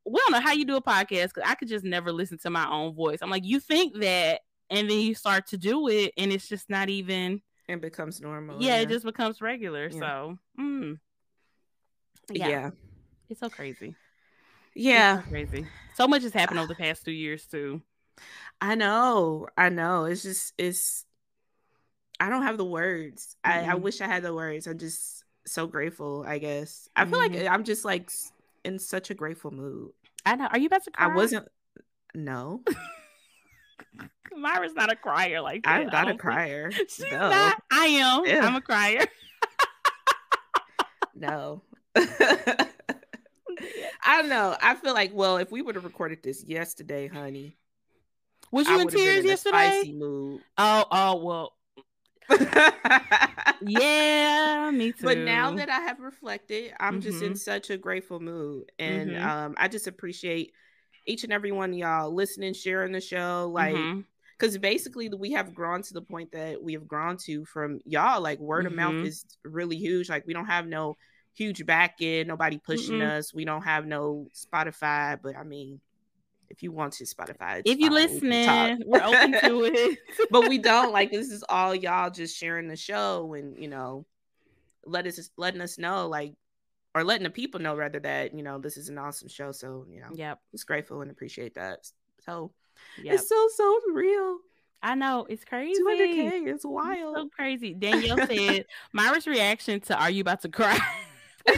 "We 0.05 0.19
don't 0.19 0.33
know 0.33 0.41
how 0.41 0.51
you 0.51 0.65
do 0.65 0.75
a 0.75 0.81
podcast 0.81 1.33
because 1.33 1.43
I 1.45 1.55
could 1.55 1.69
just 1.69 1.85
never 1.85 2.11
listen 2.11 2.37
to 2.39 2.49
my 2.49 2.69
own 2.69 2.93
voice." 2.93 3.19
I'm 3.21 3.29
like, 3.29 3.45
"You 3.45 3.59
think 3.61 3.99
that?" 4.01 4.41
And 4.69 4.89
then 4.89 4.99
you 4.99 5.15
start 5.15 5.47
to 5.47 5.57
do 5.57 5.87
it, 5.87 6.11
and 6.17 6.31
it's 6.33 6.47
just 6.47 6.69
not 6.69 6.89
even. 6.89 7.41
and 7.67 7.81
becomes 7.81 8.19
normal. 8.21 8.61
Yeah, 8.61 8.75
yeah. 8.75 8.81
it 8.81 8.89
just 8.89 9.05
becomes 9.05 9.41
regular. 9.41 9.89
Yeah. 9.91 9.99
So, 9.99 10.37
mm. 10.59 10.99
Yeah. 12.31 12.47
yeah. 12.47 12.69
It's 13.29 13.39
so 13.39 13.49
crazy. 13.49 13.95
Yeah. 14.73 15.23
So 15.23 15.29
crazy. 15.29 15.67
So 15.95 16.07
much 16.07 16.23
has 16.23 16.33
happened 16.33 16.59
over 16.59 16.67
the 16.67 16.75
past 16.75 17.05
two 17.05 17.11
years 17.11 17.45
too. 17.45 17.81
I 18.61 18.75
know. 18.75 19.47
I 19.57 19.69
know. 19.69 20.05
It's 20.05 20.23
just 20.23 20.53
it's 20.57 21.05
I 22.19 22.29
don't 22.29 22.43
have 22.43 22.57
the 22.57 22.65
words. 22.65 23.35
Mm-hmm. 23.45 23.69
I, 23.69 23.73
I 23.73 23.75
wish 23.75 24.01
I 24.01 24.07
had 24.07 24.23
the 24.23 24.33
words. 24.33 24.67
I'm 24.67 24.77
just 24.77 25.23
so 25.45 25.67
grateful, 25.67 26.23
I 26.27 26.37
guess. 26.37 26.89
I 26.95 27.05
feel 27.05 27.19
mm-hmm. 27.19 27.35
like 27.35 27.47
I'm 27.47 27.63
just 27.63 27.85
like 27.85 28.11
in 28.63 28.79
such 28.79 29.09
a 29.09 29.13
grateful 29.13 29.51
mood. 29.51 29.91
I 30.25 30.35
know. 30.35 30.47
Are 30.47 30.57
you 30.57 30.67
about 30.67 30.83
to 30.83 30.91
cry? 30.91 31.05
I 31.05 31.15
wasn't 31.15 31.47
no. 32.13 32.61
Myra's 34.37 34.73
not 34.73 34.91
a 34.91 34.95
crier 34.95 35.41
like 35.41 35.63
that. 35.63 35.81
I'm 35.81 35.87
not 35.87 36.09
a 36.09 36.15
crier. 36.15 36.71
She's 36.89 37.05
no. 37.11 37.29
not. 37.29 37.61
I 37.71 37.85
am. 37.85 38.25
Yeah. 38.25 38.45
I'm 38.45 38.55
a 38.55 38.61
crier. 38.61 39.05
no. 41.15 41.61
I 44.03 44.21
don't 44.21 44.29
know. 44.29 44.55
I 44.61 44.75
feel 44.75 44.93
like, 44.93 45.11
well, 45.13 45.37
if 45.37 45.51
we 45.51 45.61
would 45.61 45.75
have 45.75 45.83
recorded 45.83 46.21
this 46.23 46.43
yesterday, 46.43 47.07
honey. 47.07 47.57
Was 48.51 48.67
you 48.67 48.79
in 48.79 48.87
tears 48.87 49.19
in 49.19 49.25
yesterday? 49.25 49.81
Spicy 49.81 49.93
mood. 49.93 50.41
Oh, 50.57 50.85
oh, 50.91 51.15
well. 51.23 51.53
yeah, 53.61 54.71
me 54.73 54.91
too. 54.91 55.03
But 55.03 55.19
now 55.19 55.51
that 55.55 55.69
I 55.69 55.79
have 55.81 55.99
reflected, 55.99 56.73
I'm 56.79 56.93
mm-hmm. 56.93 57.01
just 57.01 57.21
in 57.21 57.29
mm-hmm. 57.29 57.37
such 57.37 57.69
a 57.69 57.77
grateful 57.77 58.19
mood. 58.19 58.71
And 58.79 59.11
mm-hmm. 59.11 59.27
um, 59.27 59.55
I 59.57 59.67
just 59.67 59.87
appreciate 59.87 60.53
each 61.05 61.23
and 61.23 61.33
every 61.33 61.51
one 61.51 61.71
of 61.71 61.77
y'all 61.77 62.13
listening, 62.13 62.53
sharing 62.53 62.91
the 62.91 63.01
show. 63.01 63.51
Like, 63.53 63.75
because 64.37 64.55
mm-hmm. 64.55 64.61
basically 64.61 65.09
we 65.09 65.31
have 65.33 65.53
grown 65.53 65.81
to 65.83 65.93
the 65.93 66.01
point 66.01 66.31
that 66.31 66.61
we 66.61 66.73
have 66.73 66.87
grown 66.87 67.17
to 67.25 67.45
from 67.45 67.79
y'all. 67.85 68.21
Like, 68.21 68.39
word 68.39 68.65
of 68.65 68.73
mouth 68.73 68.93
mm-hmm. 68.93 69.07
is 69.07 69.25
really 69.43 69.77
huge. 69.77 70.09
Like, 70.09 70.25
we 70.27 70.33
don't 70.33 70.45
have 70.45 70.67
no 70.67 70.95
huge 71.35 71.65
back 71.65 71.97
end, 72.01 72.27
nobody 72.27 72.57
pushing 72.57 72.99
Mm-mm. 72.99 73.17
us. 73.17 73.33
We 73.33 73.45
don't 73.45 73.63
have 73.63 73.85
no 73.85 74.27
Spotify, 74.33 75.19
but 75.21 75.35
I 75.35 75.43
mean, 75.43 75.79
if 76.49 76.63
you 76.63 76.71
want 76.71 76.93
to 76.93 77.03
Spotify, 77.03 77.61
if 77.65 77.79
you 77.79 77.89
listening, 77.89 78.81
we 78.85 78.99
are 78.99 79.07
open 79.07 79.31
to 79.33 79.65
it. 79.65 79.99
but 80.31 80.47
we 80.47 80.57
don't 80.57 80.91
like 80.91 81.11
this 81.11 81.29
is 81.29 81.43
all 81.49 81.75
y'all 81.75 82.09
just 82.09 82.37
sharing 82.37 82.67
the 82.67 82.75
show 82.75 83.33
and 83.33 83.57
you 83.61 83.67
know, 83.67 84.05
let 84.85 85.05
us 85.05 85.29
letting 85.37 85.61
us 85.61 85.77
know 85.77 86.07
like 86.07 86.33
or 86.93 87.03
letting 87.03 87.23
the 87.23 87.29
people 87.29 87.59
know 87.59 87.75
rather 87.75 87.99
that 87.99 88.33
you 88.33 88.43
know 88.43 88.57
this 88.57 88.77
is 88.77 88.89
an 88.89 88.97
awesome 88.97 89.27
show. 89.27 89.51
So 89.51 89.85
you 89.89 89.99
know, 89.99 90.09
yep, 90.13 90.39
it's 90.53 90.63
grateful 90.63 91.01
and 91.01 91.11
appreciate 91.11 91.55
that. 91.55 91.79
So 92.25 92.51
yep. 93.01 93.15
it's 93.15 93.27
so 93.27 93.47
so 93.53 93.79
real. 93.93 94.37
I 94.81 94.93
know 94.93 95.25
it's 95.27 95.43
crazy. 95.43 95.81
200k, 95.81 96.47
it's 96.47 96.63
wild, 96.65 97.17
it's 97.17 97.23
so 97.23 97.29
crazy. 97.29 97.73
Danielle 97.73 98.25
said, 98.27 98.65
"Myra's 98.93 99.25
reaction 99.25 99.79
to 99.81 99.99
Are 99.99 100.11
you 100.11 100.21
about 100.21 100.41
to 100.43 100.49
cry?" 100.49 100.79
She 101.47 101.57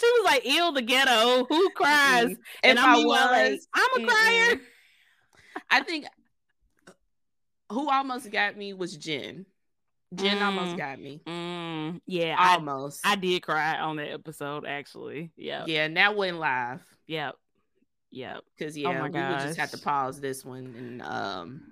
was 0.00 0.24
like, 0.24 0.44
"Ill 0.44 0.72
the 0.72 0.82
ghetto. 0.82 1.44
Who 1.48 1.70
cries?" 1.70 2.26
Mm-hmm. 2.26 2.42
And 2.64 2.78
I, 2.78 2.94
I 2.94 3.04
was, 3.04 3.30
like, 3.30 3.60
"I'm 3.74 3.90
a 3.94 3.98
mm-hmm. 3.98 4.08
crier." 4.08 4.60
I 5.70 5.80
think 5.82 6.06
who 7.70 7.88
almost 7.88 8.30
got 8.30 8.56
me 8.56 8.72
was 8.72 8.96
Jen. 8.96 9.46
Jen 10.12 10.38
mm, 10.38 10.42
almost 10.42 10.76
got 10.76 11.00
me. 11.00 11.20
Mm, 11.24 12.00
yeah, 12.06 12.34
almost. 12.36 13.00
I, 13.06 13.12
I, 13.12 13.16
did 13.16 13.42
cry 13.42 13.78
on 13.78 13.96
that 13.96 14.10
episode. 14.10 14.66
Actually, 14.66 15.30
yeah, 15.36 15.64
yeah. 15.66 15.84
And 15.84 15.96
that 15.96 16.16
went 16.16 16.38
live. 16.38 16.82
Yep, 17.06 17.36
yep. 18.10 18.40
Because 18.58 18.76
oh 18.76 18.80
yeah, 18.80 19.00
oh 19.00 19.04
we 19.04 19.10
would 19.10 19.40
just 19.40 19.58
have 19.58 19.70
to 19.70 19.78
pause 19.78 20.20
this 20.20 20.44
one, 20.44 20.74
and 20.76 21.02
um, 21.02 21.62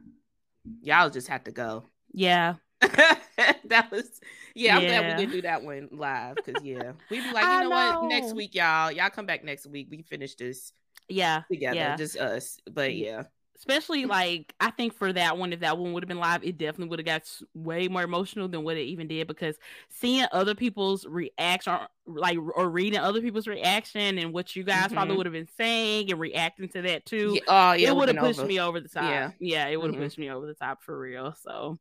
y'all 0.82 1.10
just 1.10 1.26
have 1.28 1.44
to 1.44 1.50
go. 1.50 1.84
Yeah, 2.12 2.54
that 3.64 3.90
was 3.90 4.20
yeah, 4.54 4.76
I'm 4.76 4.82
glad 4.82 5.16
we 5.16 5.22
didn't 5.24 5.32
do 5.32 5.42
that 5.42 5.62
one 5.62 5.88
live 5.92 6.36
because 6.36 6.62
yeah, 6.64 6.92
we'd 7.10 7.22
be 7.22 7.32
like, 7.32 7.44
you 7.44 7.50
know, 7.50 7.68
know, 7.68 8.00
what, 8.00 8.08
next 8.08 8.34
week, 8.34 8.54
y'all, 8.54 8.90
y'all 8.90 9.10
come 9.10 9.26
back 9.26 9.44
next 9.44 9.66
week. 9.66 9.88
We 9.90 10.02
finish 10.02 10.34
this, 10.34 10.72
yeah, 11.08 11.42
together, 11.50 11.76
yeah. 11.76 11.96
just 11.96 12.16
us. 12.16 12.58
But 12.70 12.96
yeah, 12.96 13.24
especially 13.56 14.04
like 14.06 14.54
I 14.58 14.70
think 14.70 14.94
for 14.94 15.12
that 15.12 15.38
one, 15.38 15.52
if 15.52 15.60
that 15.60 15.78
one 15.78 15.92
would 15.92 16.02
have 16.02 16.08
been 16.08 16.18
live, 16.18 16.42
it 16.42 16.58
definitely 16.58 16.88
would 16.88 16.98
have 16.98 17.06
got 17.06 17.30
way 17.54 17.86
more 17.86 18.02
emotional 18.02 18.48
than 18.48 18.64
what 18.64 18.76
it 18.76 18.82
even 18.82 19.06
did 19.06 19.28
because 19.28 19.56
seeing 19.90 20.26
other 20.32 20.56
people's 20.56 21.06
reaction, 21.06 21.74
or, 21.74 21.88
like 22.06 22.38
or 22.56 22.68
reading 22.68 22.98
other 22.98 23.20
people's 23.20 23.46
reaction 23.46 24.18
and 24.18 24.32
what 24.32 24.56
you 24.56 24.64
guys 24.64 24.86
mm-hmm. 24.86 24.94
probably 24.94 25.16
would 25.16 25.26
have 25.26 25.32
been 25.32 25.48
saying 25.56 26.10
and 26.10 26.18
reacting 26.18 26.68
to 26.70 26.82
that 26.82 27.06
too, 27.06 27.34
yeah. 27.34 27.40
Oh, 27.46 27.72
yeah, 27.74 27.88
it 27.90 27.96
would 27.96 28.08
have 28.08 28.18
pushed 28.18 28.40
over. 28.40 28.48
me 28.48 28.60
over 28.60 28.80
the 28.80 28.88
top. 28.88 29.04
Yeah, 29.04 29.30
yeah, 29.38 29.66
it 29.68 29.80
would 29.80 29.86
have 29.86 29.94
mm-hmm. 29.94 30.04
pushed 30.04 30.18
me 30.18 30.30
over 30.30 30.46
the 30.46 30.54
top 30.54 30.82
for 30.82 30.98
real. 30.98 31.34
So 31.42 31.78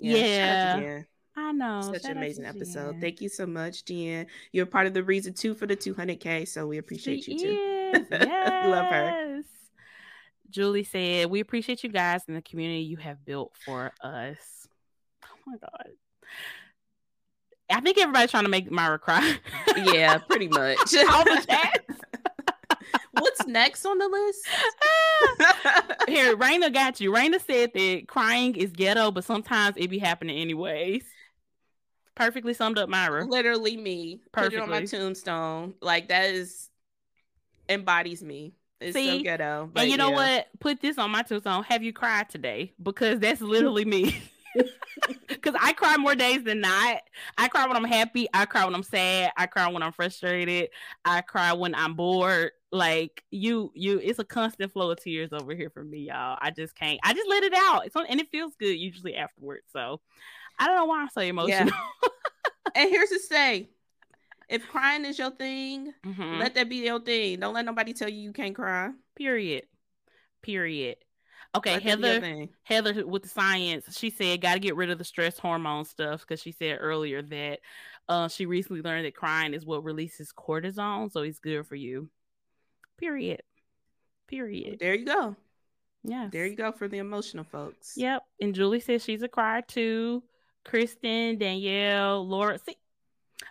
yeah. 0.00 0.78
yeah. 0.78 1.02
I 1.36 1.52
know. 1.52 1.80
Such 1.80 2.04
an 2.04 2.16
amazing 2.16 2.44
episode. 2.44 2.92
Jen. 2.92 3.00
Thank 3.00 3.20
you 3.20 3.28
so 3.28 3.46
much, 3.46 3.84
Jen. 3.84 4.26
You're 4.52 4.66
part 4.66 4.86
of 4.86 4.94
the 4.94 5.02
reason 5.02 5.32
too 5.32 5.54
for 5.54 5.66
the 5.66 5.76
200K. 5.76 6.46
So 6.48 6.66
we 6.66 6.78
appreciate 6.78 7.24
she 7.24 7.32
you 7.32 7.38
too. 7.38 7.52
Yes. 7.52 8.06
Love 8.66 8.86
her. 8.86 9.42
Julie 10.50 10.84
said, 10.84 11.30
We 11.30 11.40
appreciate 11.40 11.84
you 11.84 11.90
guys 11.90 12.22
and 12.26 12.36
the 12.36 12.42
community 12.42 12.80
you 12.80 12.96
have 12.98 13.24
built 13.24 13.54
for 13.64 13.92
us. 14.02 14.68
Oh 15.24 15.38
my 15.46 15.56
God. 15.58 15.92
I 17.72 17.80
think 17.80 17.98
everybody's 17.98 18.32
trying 18.32 18.44
to 18.44 18.50
make 18.50 18.70
Myra 18.70 18.98
cry. 18.98 19.38
yeah, 19.76 20.18
pretty 20.18 20.48
much. 20.52 20.78
All 21.10 21.24
the 21.24 21.44
chats. 21.48 21.89
What's 23.20 23.46
next 23.46 23.84
on 23.84 23.98
the 23.98 24.08
list? 24.08 24.46
Here, 26.08 26.36
Raina 26.36 26.72
got 26.72 27.00
you. 27.00 27.12
Raina 27.12 27.40
said 27.44 27.72
that 27.74 28.04
crying 28.08 28.56
is 28.56 28.70
ghetto, 28.70 29.10
but 29.10 29.24
sometimes 29.24 29.76
it 29.76 29.90
be 29.90 29.98
happening 29.98 30.38
anyways. 30.38 31.04
Perfectly 32.14 32.54
summed 32.54 32.78
up, 32.78 32.88
Myra. 32.88 33.24
Literally 33.24 33.76
me. 33.76 34.20
Perfectly. 34.32 34.58
Put 34.58 34.62
it 34.62 34.62
on 34.62 34.70
my 34.70 34.84
tombstone. 34.84 35.74
Like 35.80 36.08
that 36.08 36.30
is 36.30 36.68
embodies 37.68 38.22
me. 38.22 38.54
It's 38.80 38.94
See? 38.94 39.18
so 39.18 39.22
ghetto. 39.22 39.70
and 39.76 39.90
you 39.90 39.96
know 39.96 40.10
what? 40.10 40.48
Put 40.58 40.80
this 40.80 40.98
on 40.98 41.10
my 41.10 41.22
tombstone. 41.22 41.64
Have 41.64 41.82
you 41.82 41.92
cried 41.92 42.28
today? 42.30 42.72
Because 42.82 43.20
that's 43.20 43.40
literally 43.40 43.84
me. 43.84 44.20
Because 45.28 45.54
I 45.60 45.72
cry 45.72 45.96
more 45.96 46.14
days 46.14 46.44
than 46.44 46.60
not. 46.60 47.00
I 47.38 47.48
cry 47.48 47.66
when 47.66 47.76
I'm 47.76 47.84
happy. 47.84 48.28
I 48.34 48.44
cry 48.46 48.64
when 48.64 48.74
I'm 48.74 48.82
sad. 48.82 49.32
I 49.36 49.46
cry 49.46 49.68
when 49.68 49.82
I'm 49.82 49.92
frustrated. 49.92 50.70
I 51.04 51.20
cry 51.20 51.52
when 51.52 51.74
I'm 51.74 51.94
bored. 51.94 52.52
Like 52.72 53.24
you, 53.30 53.72
you, 53.74 53.98
it's 53.98 54.18
a 54.18 54.24
constant 54.24 54.72
flow 54.72 54.90
of 54.90 55.00
tears 55.00 55.32
over 55.32 55.54
here 55.54 55.70
for 55.70 55.82
me, 55.82 56.08
y'all. 56.08 56.38
I 56.40 56.50
just 56.50 56.74
can't. 56.74 57.00
I 57.02 57.14
just 57.14 57.28
let 57.28 57.42
it 57.42 57.54
out. 57.54 57.86
It's 57.86 57.96
on, 57.96 58.06
and 58.06 58.20
it 58.20 58.30
feels 58.30 58.54
good 58.56 58.74
usually 58.74 59.16
afterwards. 59.16 59.64
So 59.72 60.00
I 60.58 60.66
don't 60.66 60.76
know 60.76 60.84
why 60.84 61.00
I'm 61.00 61.08
so 61.10 61.20
emotional. 61.20 61.70
Yeah. 61.70 62.08
and 62.74 62.90
here's 62.90 63.10
to 63.10 63.18
say, 63.18 63.70
if 64.48 64.68
crying 64.68 65.04
is 65.04 65.18
your 65.18 65.30
thing, 65.30 65.92
mm-hmm. 66.04 66.38
let 66.38 66.54
that 66.56 66.68
be 66.68 66.76
your 66.76 67.00
thing. 67.00 67.40
Don't 67.40 67.54
let 67.54 67.64
nobody 67.64 67.92
tell 67.92 68.08
you 68.08 68.20
you 68.20 68.32
can't 68.32 68.54
cry. 68.54 68.90
Period. 69.16 69.64
Period. 70.42 70.96
Okay, 71.54 71.80
Heather. 71.80 72.46
Heather 72.62 73.06
with 73.06 73.22
the 73.22 73.28
science, 73.28 73.96
she 73.98 74.10
said 74.10 74.40
got 74.40 74.54
to 74.54 74.60
get 74.60 74.76
rid 74.76 74.90
of 74.90 74.98
the 74.98 75.04
stress 75.04 75.38
hormone 75.38 75.84
stuff 75.84 76.20
because 76.20 76.40
she 76.40 76.52
said 76.52 76.78
earlier 76.80 77.22
that 77.22 77.58
uh, 78.08 78.28
she 78.28 78.46
recently 78.46 78.82
learned 78.82 79.04
that 79.04 79.16
crying 79.16 79.54
is 79.54 79.66
what 79.66 79.82
releases 79.84 80.32
cortisol, 80.32 81.10
so 81.10 81.22
it's 81.22 81.40
good 81.40 81.66
for 81.66 81.74
you. 81.74 82.08
Period. 82.98 83.42
Period. 84.28 84.78
There 84.78 84.94
you 84.94 85.04
go. 85.04 85.34
Yeah. 86.04 86.28
There 86.30 86.46
you 86.46 86.56
go 86.56 86.72
for 86.72 86.86
the 86.86 86.98
emotional 86.98 87.44
folks. 87.44 87.94
Yep. 87.96 88.22
And 88.40 88.54
Julie 88.54 88.80
says 88.80 89.02
she's 89.02 89.22
a 89.22 89.28
crier 89.28 89.62
too. 89.62 90.22
Kristen, 90.64 91.38
Danielle, 91.38 92.26
Laura. 92.26 92.58
See, 92.58 92.76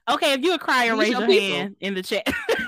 okay, 0.09 0.33
if 0.33 0.41
you 0.41 0.53
a 0.53 0.59
crier, 0.59 0.95
raise 0.95 1.09
your 1.09 1.25
people. 1.27 1.57
hand 1.57 1.75
in 1.79 1.95
the 1.95 2.03
chat. 2.03 2.27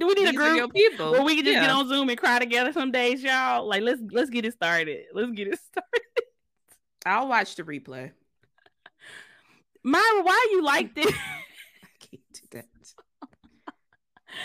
Do 0.00 0.06
we 0.06 0.14
need 0.14 0.28
These 0.28 0.34
a 0.34 0.36
group 0.36 0.72
people. 0.72 1.12
where 1.12 1.22
we 1.22 1.36
can 1.36 1.44
just 1.44 1.56
yeah. 1.56 1.60
get 1.60 1.70
on 1.70 1.86
Zoom 1.86 2.08
and 2.08 2.16
cry 2.16 2.38
together 2.38 2.72
some 2.72 2.90
days, 2.90 3.22
y'all? 3.22 3.68
Like, 3.68 3.82
let's 3.82 4.00
let's 4.10 4.30
get 4.30 4.46
it 4.46 4.54
started. 4.54 5.04
Let's 5.12 5.30
get 5.32 5.48
it 5.48 5.60
started. 5.70 6.24
I'll 7.04 7.28
watch 7.28 7.54
the 7.54 7.64
replay. 7.64 8.10
Myra, 9.84 10.22
why 10.22 10.46
you 10.52 10.62
like 10.62 10.94
this? 10.94 11.06
I 11.12 11.88
can't 11.98 12.22
do 12.32 12.40
that. 12.52 12.64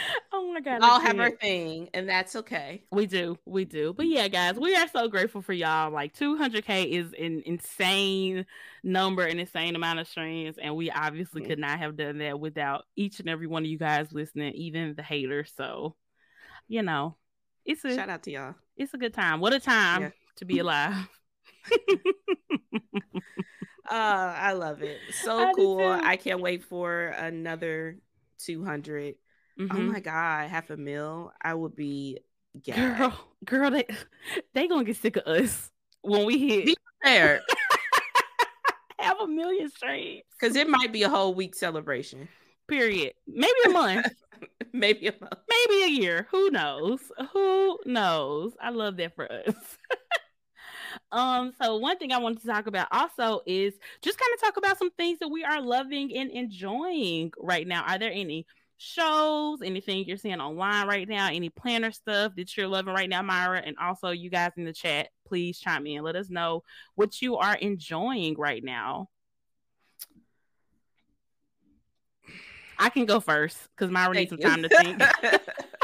oh 0.34 0.52
my 0.54 0.62
god. 0.62 0.82
We 0.82 0.88
all 0.88 1.00
have 1.00 1.20
our 1.20 1.32
thing, 1.32 1.90
and 1.94 2.08
that's 2.08 2.36
okay. 2.36 2.84
We 2.92 3.06
do, 3.06 3.38
we 3.46 3.66
do. 3.66 3.94
But 3.94 4.08
yeah, 4.08 4.28
guys, 4.28 4.56
we 4.56 4.76
are 4.76 4.88
so 4.88 5.08
grateful 5.08 5.42
for 5.42 5.54
y'all. 5.54 5.92
Like 5.92 6.16
200k 6.16 6.90
is 6.90 7.14
an 7.14 7.44
insane 7.46 8.46
number, 8.84 9.24
an 9.24 9.40
insane 9.40 9.76
amount 9.76 10.00
of 10.00 10.08
streams, 10.08 10.58
and 10.62 10.76
we 10.76 10.90
obviously 10.92 11.42
mm-hmm. 11.42 11.50
could 11.50 11.60
not 11.60 11.80
have 11.80 11.98
done 11.98 12.20
that 12.20 12.40
without 12.40 12.86
each 12.96 13.20
and 13.20 13.30
every 13.30 13.48
one 13.48 13.64
of 13.64 13.70
you 13.70 13.78
guys 13.78 14.12
listening, 14.12 14.54
even 14.54 14.96
the 14.96 15.04
haters. 15.04 15.52
So, 15.56 15.96
you 16.68 16.82
know, 16.82 17.16
it's 17.66 17.84
a 17.86 17.96
shout 17.96 18.10
out 18.10 18.24
to 18.24 18.32
y'all. 18.32 18.56
It's 18.78 18.94
a 18.94 18.98
good 18.98 19.14
time. 19.14 19.40
What 19.40 19.54
a 19.54 19.60
time 19.60 20.02
yeah. 20.02 20.10
to 20.38 20.46
be 20.46 20.60
alive. 20.60 21.08
uh, 21.72 21.92
I 23.90 24.54
love 24.54 24.82
it. 24.84 25.00
So 25.24 25.40
I 25.40 25.54
cool. 25.54 25.82
I 25.82 26.18
can't 26.18 26.42
wait 26.42 26.64
for 26.64 27.08
another 27.08 27.98
200. 28.40 29.16
Mm-hmm. 29.60 29.78
Oh 29.78 29.82
my 29.82 30.00
god, 30.00 30.50
half 30.50 30.70
a 30.70 30.78
mil. 30.78 31.32
I 31.42 31.54
would 31.54 31.76
be 31.76 32.20
gagged. 32.62 32.98
girl, 32.98 33.14
girl. 33.46 33.72
They 33.72 33.86
they 34.54 34.68
gonna 34.68 34.84
get 34.84 34.98
sick 34.98 35.18
of 35.18 35.24
us 35.28 35.72
when 36.02 36.26
we 36.26 36.38
hit. 36.38 36.66
Be 36.66 36.78
prepared. 37.02 37.42
Have 39.00 39.20
a 39.20 39.28
million 39.28 39.70
streams 39.70 40.24
because 40.40 40.56
it 40.56 40.68
might 40.68 40.92
be 40.92 41.04
a 41.04 41.10
whole 41.10 41.36
week 41.36 41.54
celebration. 41.54 42.28
Period. 42.68 43.14
Maybe 43.28 43.54
a 43.66 43.70
month. 43.70 44.08
Maybe 44.74 45.08
a 45.08 45.14
month. 45.20 45.40
Maybe 45.48 45.84
a 45.84 45.88
year. 45.88 46.28
Who 46.32 46.50
knows? 46.50 47.00
Who 47.32 47.78
knows? 47.86 48.54
I 48.60 48.72
love 48.72 48.98
that 48.98 49.16
for 49.16 49.32
us. 49.32 49.78
Um, 51.12 51.54
so 51.62 51.78
one 51.78 51.98
thing 51.98 52.12
I 52.12 52.18
wanted 52.18 52.42
to 52.42 52.48
talk 52.48 52.68
about 52.68 52.88
also 52.92 53.42
is 53.46 53.74
just 54.02 54.18
kind 54.18 54.32
of 54.34 54.42
talk 54.42 54.58
about 54.58 54.78
some 54.78 54.92
things 54.92 55.20
that 55.20 55.30
we 55.30 55.44
are 55.44 55.62
loving 55.62 56.16
and 56.16 56.32
enjoying 56.32 57.32
right 57.38 57.68
now. 57.68 57.84
Are 57.84 57.98
there 58.00 58.12
any 58.12 58.46
shows, 58.78 59.62
anything 59.62 60.06
you're 60.06 60.18
seeing 60.18 60.40
online 60.40 60.88
right 60.88 61.08
now, 61.08 61.28
any 61.28 61.50
planner 61.50 61.92
stuff 61.92 62.34
that 62.36 62.56
you're 62.56 62.68
loving 62.68 62.94
right 62.94 63.10
now, 63.10 63.22
Myra? 63.22 63.62
And 63.66 63.78
also 63.78 64.10
you 64.10 64.30
guys 64.30 64.52
in 64.58 64.66
the 64.66 64.74
chat, 64.74 65.10
please 65.28 65.60
chime 65.60 65.88
in. 65.88 66.04
Let 66.04 66.16
us 66.16 66.30
know 66.30 66.64
what 66.96 67.22
you 67.22 67.38
are 67.38 67.56
enjoying 67.56 68.36
right 68.38 68.64
now. 68.64 69.10
I 72.78 72.90
can 72.90 73.06
go 73.06 73.20
first 73.20 73.58
because 73.76 73.90
Myra 73.90 74.14
Thank 74.14 74.32
needs 74.32 74.44
some 74.44 74.52
time 74.52 74.64
to 74.64 74.70
think. 74.70 75.02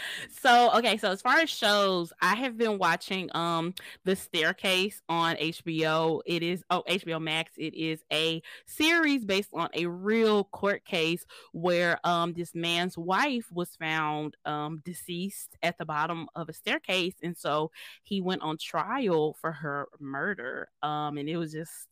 So 0.42 0.70
okay, 0.78 0.96
so 0.96 1.10
as 1.10 1.22
far 1.22 1.38
as 1.38 1.50
shows, 1.50 2.12
I 2.20 2.34
have 2.34 2.56
been 2.56 2.78
watching 2.78 3.30
um 3.34 3.74
The 4.04 4.16
Staircase 4.16 5.02
on 5.08 5.36
HBO. 5.36 6.20
It 6.26 6.42
is 6.42 6.62
oh 6.70 6.82
HBO 6.88 7.20
Max. 7.20 7.52
It 7.56 7.74
is 7.74 8.02
a 8.12 8.42
series 8.66 9.24
based 9.24 9.50
on 9.52 9.68
a 9.74 9.86
real 9.86 10.44
court 10.44 10.84
case 10.84 11.24
where 11.52 11.98
um 12.04 12.32
this 12.32 12.54
man's 12.54 12.96
wife 12.96 13.46
was 13.52 13.76
found 13.76 14.36
um 14.44 14.82
deceased 14.84 15.56
at 15.62 15.78
the 15.78 15.84
bottom 15.84 16.28
of 16.34 16.48
a 16.48 16.52
staircase 16.52 17.14
and 17.22 17.36
so 17.36 17.70
he 18.02 18.20
went 18.20 18.42
on 18.42 18.56
trial 18.58 19.34
for 19.40 19.52
her 19.52 19.88
murder. 19.98 20.68
Um 20.82 21.18
and 21.18 21.28
it 21.28 21.36
was 21.36 21.52
just 21.52 21.88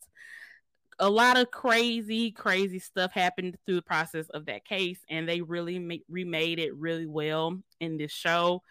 a 0.99 1.09
lot 1.09 1.37
of 1.37 1.49
crazy, 1.49 2.31
crazy 2.31 2.79
stuff 2.79 3.11
happened 3.13 3.57
through 3.65 3.75
the 3.75 3.81
process 3.81 4.27
of 4.29 4.45
that 4.45 4.65
case, 4.65 4.99
and 5.09 5.27
they 5.27 5.41
really 5.41 5.79
ma- 5.79 5.95
remade 6.09 6.59
it 6.59 6.75
really 6.75 7.05
well 7.05 7.57
in 7.79 7.97
this 7.97 8.11
show. 8.11 8.61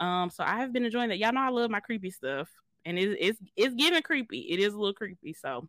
Um, 0.00 0.30
so 0.30 0.44
I 0.44 0.58
have 0.58 0.72
been 0.72 0.84
enjoying 0.84 1.08
that. 1.10 1.18
Y'all 1.18 1.32
know 1.32 1.40
I 1.40 1.48
love 1.48 1.70
my 1.70 1.80
creepy 1.80 2.10
stuff, 2.10 2.48
and 2.84 2.98
it's 2.98 3.16
it's 3.18 3.38
it's 3.56 3.74
getting 3.74 4.02
creepy. 4.02 4.40
It 4.50 4.60
is 4.60 4.74
a 4.74 4.78
little 4.78 4.94
creepy, 4.94 5.32
so 5.32 5.68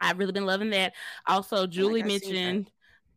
I've 0.00 0.18
really 0.18 0.32
been 0.32 0.46
loving 0.46 0.70
that. 0.70 0.94
Also, 1.26 1.66
Julie 1.66 2.02
mentioned 2.02 2.70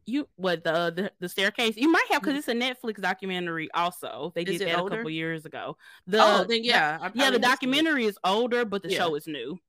you 0.08 0.28
what 0.38 0.64
the, 0.64 0.94
the, 0.96 1.12
the 1.20 1.30
staircase 1.30 1.76
you 1.76 1.92
might 1.92 2.06
have 2.10 2.22
because 2.22 2.42
mm-hmm. 2.46 2.62
it's 2.62 2.82
a 2.82 2.88
netflix 2.88 3.02
documentary 3.02 3.70
also 3.74 4.32
they 4.36 4.44
is 4.44 4.60
did 4.60 4.70
that 4.70 4.80
older? 4.80 4.94
a 4.94 4.98
couple 5.00 5.12
years 5.12 5.46
ago 5.46 5.76
the 6.08 6.18
oh 6.18 6.46
then 6.48 6.64
yeah 6.64 6.98
the, 6.98 7.12
yeah 7.14 7.30
the 7.30 7.38
documentary 7.38 8.06
is 8.06 8.18
older 8.24 8.64
but 8.64 8.82
the 8.82 8.90
yeah. 8.90 8.98
show 8.98 9.16
is 9.16 9.28
new 9.28 9.60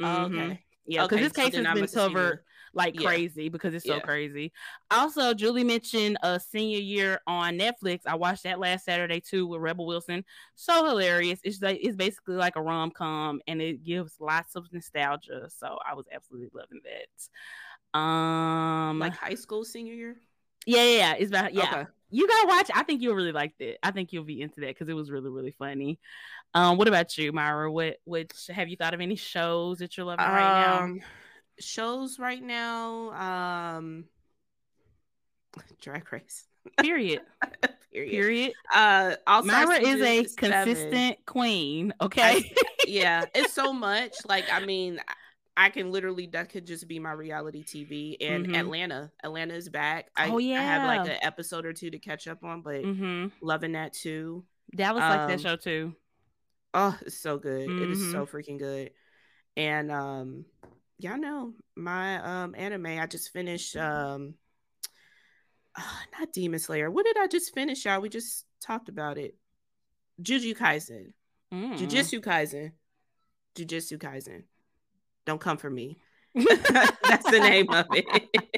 oh, 0.00 0.04
mm-hmm. 0.04 0.38
okay 0.38 0.65
yeah, 0.86 1.02
because 1.02 1.16
okay, 1.16 1.24
this 1.24 1.32
case 1.32 1.54
so 1.54 1.64
has 1.64 1.74
been 1.80 1.88
covered 1.88 2.40
like 2.76 3.00
yeah. 3.00 3.06
crazy 3.06 3.48
because 3.48 3.74
it's 3.74 3.86
so 3.86 3.94
yeah. 3.94 4.00
crazy. 4.00 4.52
Also, 4.90 5.32
Julie 5.34 5.64
mentioned 5.64 6.18
a 6.22 6.38
senior 6.38 6.78
year 6.78 7.20
on 7.26 7.58
Netflix. 7.58 8.00
I 8.06 8.14
watched 8.14 8.44
that 8.44 8.60
last 8.60 8.84
Saturday 8.84 9.20
too 9.20 9.46
with 9.46 9.62
Rebel 9.62 9.86
Wilson. 9.86 10.24
So 10.54 10.84
hilarious. 10.86 11.40
It's 11.42 11.62
like 11.62 11.78
it's 11.82 11.96
basically 11.96 12.36
like 12.36 12.56
a 12.56 12.62
rom 12.62 12.90
com 12.90 13.40
and 13.48 13.62
it 13.62 13.82
gives 13.82 14.16
lots 14.20 14.54
of 14.56 14.70
nostalgia. 14.72 15.48
So 15.48 15.78
I 15.84 15.94
was 15.94 16.04
absolutely 16.12 16.50
loving 16.52 16.80
that. 16.84 17.98
Um, 17.98 18.98
like 18.98 19.16
high 19.16 19.34
school 19.34 19.64
senior 19.64 19.94
year. 19.94 20.16
Yeah, 20.66 20.82
yeah, 20.82 20.98
yeah. 20.98 21.12
it's 21.14 21.30
about 21.30 21.54
yeah. 21.54 21.62
Okay. 21.62 21.86
You 22.10 22.28
gotta 22.28 22.46
watch. 22.48 22.70
I 22.74 22.82
think 22.84 23.02
you'll 23.02 23.14
really 23.14 23.32
like 23.32 23.54
it. 23.58 23.78
I 23.82 23.90
think 23.90 24.12
you'll 24.12 24.24
be 24.24 24.40
into 24.40 24.60
that 24.60 24.68
because 24.68 24.88
it 24.88 24.94
was 24.94 25.10
really, 25.10 25.30
really 25.30 25.54
funny. 25.58 25.98
Um, 26.54 26.78
what 26.78 26.88
about 26.88 27.16
you, 27.18 27.32
Myra? 27.32 27.70
What 27.70 27.96
which 28.04 28.32
have 28.48 28.68
you 28.68 28.76
thought 28.76 28.94
of 28.94 29.00
any 29.00 29.16
shows 29.16 29.78
that 29.78 29.96
you're 29.96 30.06
loving 30.06 30.24
right 30.24 30.78
um, 30.78 30.96
now? 30.98 31.04
Shows 31.58 32.18
right 32.18 32.42
now, 32.42 33.10
um 33.12 34.04
Drag 35.80 36.10
Race. 36.12 36.44
Period. 36.80 37.22
Period. 37.92 38.10
Period. 38.10 38.52
Uh 38.74 39.16
also 39.26 39.46
Myra 39.46 39.80
is 39.80 40.00
a 40.00 40.34
consistent 40.36 41.24
queen. 41.26 41.92
Okay. 42.00 42.22
I, 42.22 42.52
yeah, 42.86 43.24
it's 43.34 43.52
so 43.52 43.72
much. 43.72 44.14
Like, 44.26 44.44
I 44.52 44.64
mean, 44.64 45.00
I 45.56 45.70
can 45.70 45.90
literally 45.90 46.26
that 46.32 46.50
could 46.50 46.66
just 46.66 46.86
be 46.86 46.98
my 46.98 47.12
reality 47.12 47.64
TV. 47.64 48.16
And 48.20 48.46
mm-hmm. 48.46 48.54
Atlanta, 48.54 49.10
Atlanta 49.24 49.54
is 49.54 49.68
back. 49.68 50.10
I, 50.14 50.28
oh 50.28 50.38
yeah, 50.38 50.60
I 50.60 50.62
have 50.62 50.86
like 50.86 51.08
an 51.08 51.18
episode 51.22 51.64
or 51.64 51.72
two 51.72 51.90
to 51.90 51.98
catch 51.98 52.28
up 52.28 52.44
on, 52.44 52.60
but 52.60 52.82
mm-hmm. 52.82 53.28
loving 53.40 53.72
that 53.72 53.94
too. 53.94 54.44
Dallas 54.74 55.02
um, 55.02 55.10
like 55.10 55.28
that 55.28 55.40
show 55.40 55.56
too. 55.56 55.94
Oh, 56.74 56.96
it's 57.02 57.18
so 57.18 57.38
good. 57.38 57.68
Mm-hmm. 57.68 57.84
It 57.84 57.90
is 57.90 58.10
so 58.12 58.26
mm-hmm. 58.26 58.36
freaking 58.36 58.58
good. 58.58 58.90
And 59.56 59.90
um 59.90 60.44
y'all 60.98 61.18
know 61.18 61.54
my 61.74 62.42
um 62.42 62.54
anime. 62.54 62.86
I 62.86 63.06
just 63.06 63.32
finished 63.32 63.76
um 63.76 64.34
uh, 65.74 65.82
not 66.18 66.32
Demon 66.32 66.58
Slayer. 66.58 66.90
What 66.90 67.06
did 67.06 67.16
I 67.18 67.26
just 67.26 67.54
finish, 67.54 67.84
y'all? 67.84 68.00
We 68.00 68.08
just 68.08 68.44
talked 68.60 68.88
about 68.88 69.18
it. 69.18 69.36
Jujutsu 70.22 70.56
Kaisen. 70.56 71.12
Mm. 71.52 71.78
Jujutsu 71.78 72.20
Kaisen. 72.20 72.72
Jujutsu 73.54 73.98
Kaisen. 73.98 74.44
Don't 75.26 75.40
come 75.40 75.58
for 75.58 75.68
me. 75.68 75.98
That's 76.34 77.30
the 77.30 77.40
name 77.40 77.70
of 77.70 77.86
it. 77.92 78.06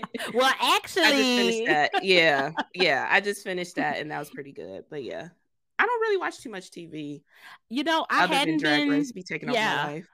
well, 0.34 0.52
actually, 0.60 1.64
yeah, 2.02 2.50
yeah, 2.74 3.06
I 3.08 3.20
just 3.20 3.44
finished 3.44 3.76
that, 3.76 3.98
and 3.98 4.10
that 4.10 4.18
was 4.18 4.30
pretty 4.30 4.52
good. 4.52 4.84
But 4.90 5.04
yeah, 5.04 5.28
I 5.78 5.86
don't 5.86 6.00
really 6.00 6.16
watch 6.16 6.40
too 6.40 6.50
much 6.50 6.70
TV. 6.70 7.22
You 7.68 7.84
know, 7.84 8.04
I 8.10 8.26
hadn't 8.26 8.62
been 8.62 8.88
Race 8.88 9.12
be 9.12 9.22
taking 9.22 9.52
yeah, 9.52 9.74
over 9.74 9.86
my 9.86 9.94
life. 9.94 10.08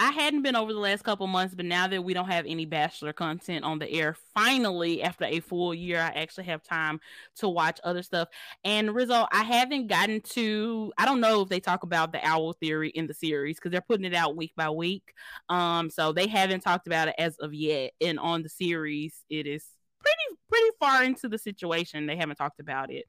I 0.00 0.12
hadn't 0.12 0.42
been 0.42 0.54
over 0.54 0.72
the 0.72 0.78
last 0.78 1.02
couple 1.02 1.26
months, 1.26 1.56
but 1.56 1.64
now 1.64 1.88
that 1.88 2.04
we 2.04 2.14
don't 2.14 2.30
have 2.30 2.46
any 2.46 2.66
Bachelor 2.66 3.12
content 3.12 3.64
on 3.64 3.80
the 3.80 3.90
air, 3.90 4.14
finally, 4.32 5.02
after 5.02 5.24
a 5.24 5.40
full 5.40 5.74
year, 5.74 5.98
I 5.98 6.10
actually 6.20 6.44
have 6.44 6.62
time 6.62 7.00
to 7.36 7.48
watch 7.48 7.80
other 7.82 8.04
stuff. 8.04 8.28
And 8.62 8.94
Rizzo, 8.94 9.26
I 9.32 9.42
haven't 9.42 9.88
gotten 9.88 10.20
to, 10.20 10.92
I 10.98 11.04
don't 11.04 11.20
know 11.20 11.42
if 11.42 11.48
they 11.48 11.58
talk 11.58 11.82
about 11.82 12.12
the 12.12 12.24
owl 12.24 12.52
theory 12.52 12.90
in 12.90 13.08
the 13.08 13.14
series 13.14 13.56
because 13.56 13.72
they're 13.72 13.80
putting 13.80 14.04
it 14.06 14.14
out 14.14 14.36
week 14.36 14.52
by 14.56 14.70
week. 14.70 15.14
Um, 15.48 15.90
so 15.90 16.12
they 16.12 16.28
haven't 16.28 16.60
talked 16.60 16.86
about 16.86 17.08
it 17.08 17.16
as 17.18 17.36
of 17.38 17.52
yet. 17.52 17.90
And 18.00 18.20
on 18.20 18.44
the 18.44 18.48
series, 18.48 19.24
it 19.28 19.48
is 19.48 19.66
pretty, 20.00 20.40
pretty 20.48 20.70
far 20.78 21.02
into 21.02 21.28
the 21.28 21.38
situation. 21.38 22.06
They 22.06 22.16
haven't 22.16 22.36
talked 22.36 22.60
about 22.60 22.92
it 22.92 23.06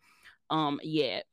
um 0.51 0.79
yet 0.83 1.25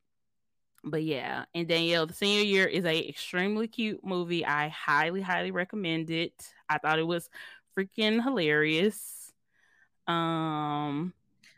but 0.86 1.02
yeah, 1.02 1.44
and 1.54 1.66
Danielle, 1.66 2.06
the 2.06 2.14
senior 2.14 2.44
year 2.44 2.64
is 2.64 2.84
a 2.84 3.08
extremely 3.08 3.66
cute 3.66 4.04
movie. 4.04 4.46
I 4.46 4.68
highly, 4.68 5.20
highly 5.20 5.50
recommend 5.50 6.10
it. 6.10 6.32
I 6.68 6.78
thought 6.78 7.00
it 7.00 7.06
was 7.06 7.28
freaking 7.76 8.22
hilarious. 8.22 9.32
Um, 10.06 11.12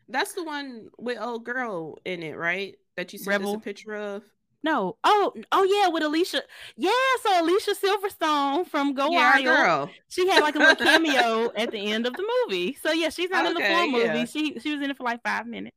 that's 0.09 0.33
the 0.33 0.45
one 0.45 0.89
with 0.99 1.19
old 1.21 1.45
girl 1.45 1.99
in 2.07 2.23
it, 2.23 2.37
right? 2.39 2.77
That 2.97 3.13
you 3.13 3.19
sent 3.19 3.29
Rebel. 3.29 3.51
us 3.51 3.57
a 3.57 3.61
picture 3.61 3.95
of. 3.95 4.23
No. 4.65 4.97
Oh, 5.05 5.35
oh 5.53 5.63
yeah, 5.63 5.89
with 5.89 6.03
Alicia. 6.03 6.43
Yeah, 6.77 6.91
so 7.23 7.43
Alicia 7.43 7.75
Silverstone 7.75 8.67
from 8.67 8.95
Go 8.95 9.11
yeah, 9.11 9.35
Wild. 9.35 9.45
Girl. 9.45 9.91
She 10.09 10.27
had 10.27 10.41
like 10.41 10.57
a 10.57 10.59
little 10.59 10.75
cameo 10.75 11.53
at 11.57 11.71
the 11.71 11.79
end 11.79 12.07
of 12.07 12.15
the 12.15 12.25
movie. 12.47 12.77
So 12.83 12.91
yeah, 12.93 13.11
she's 13.11 13.31
not 13.31 13.47
okay, 13.47 13.51
in 13.51 13.55
the 13.55 13.61
full 13.63 13.91
movie. 13.91 14.19
Yeah. 14.19 14.25
She 14.25 14.59
she 14.59 14.73
was 14.73 14.81
in 14.83 14.91
it 14.91 14.97
for 14.97 15.05
like 15.05 15.23
five 15.23 15.47
minutes. 15.47 15.77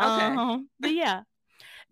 Okay. 0.00 0.24
Um, 0.24 0.68
but 0.78 0.92
yeah, 0.92 1.22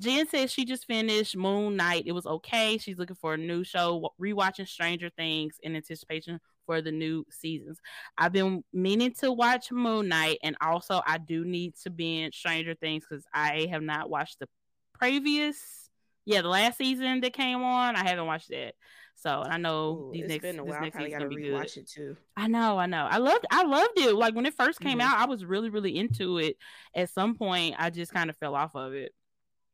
Jen 0.04 0.28
says 0.28 0.52
she 0.52 0.64
just 0.64 0.86
finished 0.86 1.36
Moon 1.36 1.76
Knight. 1.76 2.04
It 2.06 2.12
was 2.12 2.26
okay. 2.26 2.78
She's 2.78 2.98
looking 2.98 3.16
for 3.16 3.34
a 3.34 3.38
new 3.38 3.64
show, 3.64 4.10
rewatching 4.20 4.68
Stranger 4.68 5.10
Things 5.10 5.56
in 5.62 5.74
anticipation 5.76 6.40
for 6.66 6.80
the 6.82 6.92
new 6.92 7.24
seasons. 7.30 7.80
I've 8.18 8.32
been 8.32 8.62
meaning 8.72 9.12
to 9.20 9.32
watch 9.32 9.72
Moon 9.72 10.08
Knight, 10.08 10.38
and 10.42 10.56
also 10.60 11.00
I 11.06 11.18
do 11.18 11.44
need 11.44 11.74
to 11.82 11.90
binge 11.90 12.36
Stranger 12.36 12.74
Things 12.74 13.04
because 13.08 13.24
I 13.32 13.66
have 13.70 13.82
not 13.82 14.10
watched 14.10 14.38
the 14.40 14.48
previous 14.92 15.90
yeah, 16.26 16.40
the 16.40 16.48
last 16.48 16.78
season 16.78 17.20
that 17.20 17.34
came 17.34 17.62
on, 17.62 17.96
I 17.96 18.08
haven't 18.08 18.26
watched 18.26 18.48
that. 18.48 18.74
So 19.16 19.42
and 19.42 19.52
I 19.52 19.56
know 19.58 20.06
Ooh, 20.08 20.12
these 20.12 20.26
next 20.28 20.42
been 20.42 20.58
a 20.58 20.64
this 20.64 20.70
while. 20.70 20.80
I 20.80 20.84
next 20.84 20.96
season's 20.96 21.14
gonna 21.14 21.28
be 21.28 21.36
good. 21.36 21.66
it 21.76 21.88
too. 21.88 22.16
I 22.36 22.48
know, 22.48 22.78
I 22.78 22.86
know. 22.86 23.06
I 23.10 23.18
loved 23.18 23.46
I 23.50 23.62
loved 23.64 23.98
it. 23.98 24.14
Like 24.14 24.34
when 24.34 24.46
it 24.46 24.54
first 24.54 24.80
came 24.80 24.98
Mhm. 24.98 25.02
out, 25.02 25.18
I 25.18 25.26
was 25.26 25.44
really, 25.44 25.68
really 25.70 25.96
into 25.96 26.38
it. 26.38 26.56
At 26.94 27.10
some 27.10 27.36
point 27.36 27.76
I 27.78 27.90
just 27.90 28.12
kind 28.12 28.30
of 28.30 28.36
fell 28.38 28.54
off 28.54 28.74
of 28.74 28.94
it. 28.94 29.12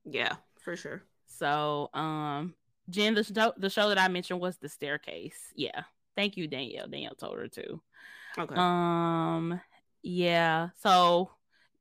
Yeah, 0.04 0.36
for 0.60 0.76
sure. 0.76 1.02
So 1.26 1.90
um 1.94 2.54
Jen, 2.88 3.14
the 3.14 3.24
show 3.24 3.52
the 3.56 3.70
show 3.70 3.88
that 3.88 3.98
I 3.98 4.08
mentioned 4.08 4.40
was 4.40 4.56
the 4.58 4.68
staircase. 4.68 5.38
Yeah. 5.54 5.82
Thank 6.16 6.36
you, 6.36 6.46
Danielle. 6.46 6.88
Danielle 6.88 7.14
told 7.14 7.38
her 7.38 7.48
to. 7.48 7.80
Okay. 8.38 8.54
Um, 8.56 9.60
yeah. 10.02 10.70
So 10.82 11.30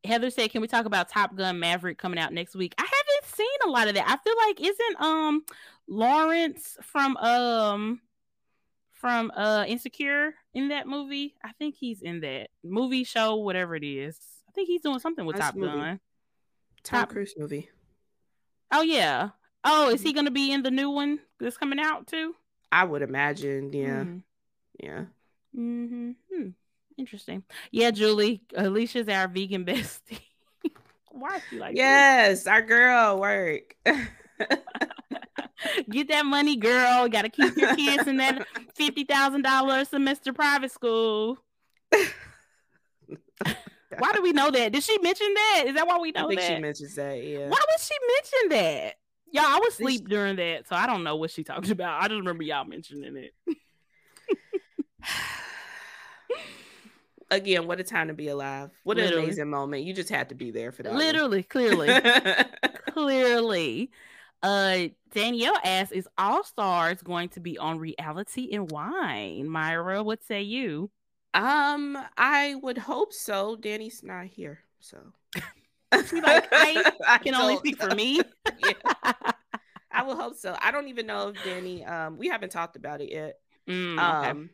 Heather 0.03 0.29
said, 0.29 0.51
"Can 0.51 0.61
we 0.61 0.67
talk 0.67 0.85
about 0.85 1.09
Top 1.09 1.35
Gun 1.35 1.59
Maverick 1.59 1.97
coming 1.97 2.19
out 2.19 2.31
next 2.31 2.55
week?" 2.55 2.73
I 2.77 2.83
haven't 2.83 3.35
seen 3.35 3.47
a 3.65 3.69
lot 3.69 3.87
of 3.87 3.95
that. 3.95 4.07
I 4.07 4.17
feel 4.23 4.35
like 4.47 4.61
isn't 4.61 5.01
um 5.01 5.43
Lawrence 5.87 6.77
from 6.81 7.17
um 7.17 8.01
from 8.91 9.31
uh 9.35 9.65
Insecure 9.67 10.35
in 10.53 10.69
that 10.69 10.87
movie? 10.87 11.35
I 11.43 11.51
think 11.53 11.75
he's 11.75 12.01
in 12.01 12.21
that 12.21 12.49
movie 12.63 13.03
show, 13.03 13.35
whatever 13.35 13.75
it 13.75 13.83
is. 13.83 14.17
I 14.47 14.51
think 14.51 14.67
he's 14.67 14.81
doing 14.81 14.99
something 14.99 15.25
with 15.25 15.37
Nice 15.37 15.47
Top 15.47 15.55
movie. 15.55 15.77
Gun. 15.77 15.99
Tom 16.83 16.99
Top- 17.01 17.09
Cruise 17.09 17.33
movie. 17.37 17.69
Oh 18.71 18.81
yeah. 18.81 19.29
Oh, 19.63 19.89
is 19.89 19.99
Mm-hmm. 19.99 20.07
he 20.07 20.13
gonna 20.13 20.31
be 20.31 20.51
in 20.51 20.63
the 20.63 20.71
new 20.71 20.89
one 20.89 21.19
that's 21.39 21.57
coming 21.57 21.79
out 21.79 22.07
too? 22.07 22.35
I 22.71 22.83
would 22.83 23.01
imagine. 23.01 23.73
Yeah. 23.73 24.03
Mhm. 24.03 24.21
Yeah. 24.79 25.05
Mm-hmm. 25.57 26.11
Hmm. 26.33 26.49
Interesting. 26.97 27.43
Yeah, 27.71 27.91
Julie. 27.91 28.41
Alicia's 28.55 29.07
our 29.09 29.27
vegan 29.27 29.65
bestie. 29.65 30.19
Why 31.11 31.37
is 31.37 31.41
she 31.49 31.57
like 31.59 31.71
this? 31.71 31.79
Yes, 31.79 32.47
our 32.47 32.61
girl 32.61 33.19
work. 33.19 33.75
Get 35.89 36.07
that 36.09 36.25
money, 36.25 36.55
girl. 36.55 37.07
Got 37.09 37.23
to 37.23 37.29
keep 37.29 37.57
your 37.57 37.75
kids 37.75 38.07
in 38.07 38.17
that 38.17 38.45
fifty 38.75 39.03
thousand 39.03 39.41
dollars 39.41 39.89
semester 39.89 40.31
private 40.31 40.71
school. 40.71 41.37
Why 43.99 44.11
do 44.13 44.21
we 44.21 44.31
know 44.31 44.51
that? 44.51 44.71
Did 44.71 44.83
she 44.83 44.97
mention 44.99 45.33
that? 45.33 45.63
Is 45.67 45.75
that 45.75 45.87
why 45.87 45.97
we 45.99 46.11
know 46.11 46.21
that? 46.21 46.25
I 46.25 46.27
think 46.29 46.41
that? 46.41 46.55
she 46.55 46.61
mentions 46.61 46.95
that. 46.95 47.23
Yeah. 47.23 47.49
why 47.49 47.57
would 47.57 47.79
she 47.79 47.95
mention 48.15 48.49
that? 48.49 48.95
Y'all, 49.31 49.43
I 49.45 49.59
was 49.59 49.73
asleep 49.73 50.09
during 50.09 50.37
that, 50.37 50.67
so 50.67 50.75
I 50.75 50.87
don't 50.87 51.03
know 51.03 51.15
what 51.15 51.31
she 51.31 51.43
talked 51.43 51.69
about. 51.71 52.01
I 52.01 52.07
just 52.07 52.17
remember 52.17 52.43
y'all 52.43 52.65
mentioning 52.65 53.15
it. 53.15 53.33
Again, 57.31 57.67
what 57.67 57.79
a 57.79 57.83
time 57.83 58.07
to 58.07 58.15
be 58.15 58.27
alive. 58.29 58.71
What 58.83 58.97
an 58.97 59.13
amazing 59.13 59.51
moment. 59.51 59.83
You 59.83 59.93
just 59.93 60.09
had 60.09 60.29
to 60.29 60.35
be 60.35 60.49
there 60.49 60.71
for 60.71 60.81
that. 60.81 60.93
one. 60.93 60.99
Literally, 60.99 61.43
clearly. 61.43 61.89
clearly. 62.91 63.91
Uh 64.41 64.87
Danielle 65.13 65.57
asks, 65.63 65.91
is 65.91 66.07
All 66.17 66.43
Stars 66.43 67.01
going 67.01 67.29
to 67.29 67.39
be 67.39 67.57
on 67.57 67.77
reality 67.77 68.49
and 68.51 68.71
wine? 68.71 69.47
Myra, 69.47 70.01
what 70.01 70.23
say 70.23 70.41
you? 70.41 70.89
Um, 71.33 71.97
I 72.17 72.55
would 72.55 72.77
hope 72.77 73.13
so. 73.13 73.55
Danny's 73.55 74.03
not 74.03 74.25
here, 74.25 74.59
so 74.79 74.97
like, 75.91 76.47
I 76.51 76.91
I 77.07 77.17
Can 77.19 77.35
only 77.35 77.57
speak 77.57 77.79
for 77.81 77.91
me. 77.95 78.21
Yeah, 78.57 78.73
I 79.91 80.03
would 80.03 80.17
hope 80.17 80.35
so. 80.35 80.55
I 80.61 80.71
don't 80.71 80.87
even 80.89 81.07
know 81.07 81.29
if 81.29 81.41
Danny. 81.41 81.85
Um, 81.85 82.17
we 82.17 82.27
haven't 82.27 82.51
talked 82.51 82.75
about 82.75 83.01
it 83.01 83.11
yet. 83.11 83.35
Mm, 83.67 84.17
okay. 84.17 84.29
um 84.31 84.49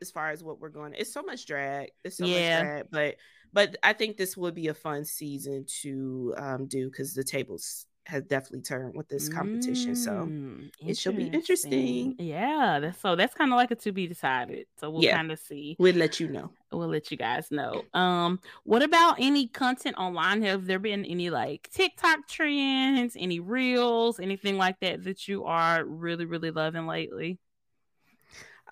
as 0.00 0.10
far 0.10 0.30
as 0.30 0.42
what 0.44 0.60
we're 0.60 0.68
going 0.68 0.94
it's 0.94 1.12
so 1.12 1.22
much 1.22 1.46
drag 1.46 1.90
it's 2.04 2.18
so 2.18 2.26
Yeah. 2.26 2.64
much 2.64 2.66
drag 2.66 2.86
but 2.90 3.16
but 3.52 3.76
i 3.84 3.92
think 3.92 4.16
this 4.16 4.36
would 4.36 4.54
be 4.54 4.66
a 4.68 4.74
fun 4.74 5.04
season 5.04 5.64
to 5.82 6.34
um 6.36 6.66
do 6.66 6.90
because 6.90 7.14
the 7.14 7.22
tables 7.24 7.86
has 8.06 8.24
definitely 8.24 8.62
turned 8.62 8.94
with 8.94 9.08
this 9.08 9.28
competition 9.28 9.94
so 9.94 10.26
Mm, 10.28 10.70
it 10.80 10.96
should 10.96 11.16
be 11.16 11.26
interesting. 11.26 12.14
Yeah, 12.18 12.80
that's 12.80 13.00
so 13.00 13.14
that's 13.16 13.34
kind 13.34 13.52
of 13.52 13.56
like 13.56 13.70
a 13.70 13.76
to 13.76 13.92
be 13.92 14.06
decided. 14.06 14.66
So 14.78 14.90
we'll 14.90 15.02
Yeah. 15.02 15.16
kind 15.16 15.30
of 15.30 15.38
see. 15.38 15.76
we'll 15.78 15.94
let 15.94 16.18
you 16.20 16.28
know 16.28 16.50
We'll 16.72 16.88
let 16.88 17.10
you 17.10 17.18
guys 17.18 17.50
know. 17.50 17.84
Um, 17.92 18.40
what 18.64 18.82
about 18.82 19.16
any 19.20 19.46
content 19.46 19.96
online? 19.98 20.40
Have 20.42 20.64
there 20.66 20.78
been 20.78 21.04
any 21.04 21.28
like 21.28 21.68
TikTok 21.70 22.26
trends, 22.28 23.14
any 23.18 23.40
reels, 23.40 24.18
anything 24.18 24.56
like 24.56 24.80
that 24.80 25.04
that 25.04 25.28
you 25.28 25.44
are 25.44 25.84
really, 25.84 26.24
really 26.24 26.50
loving 26.50 26.86
lately? 26.86 27.38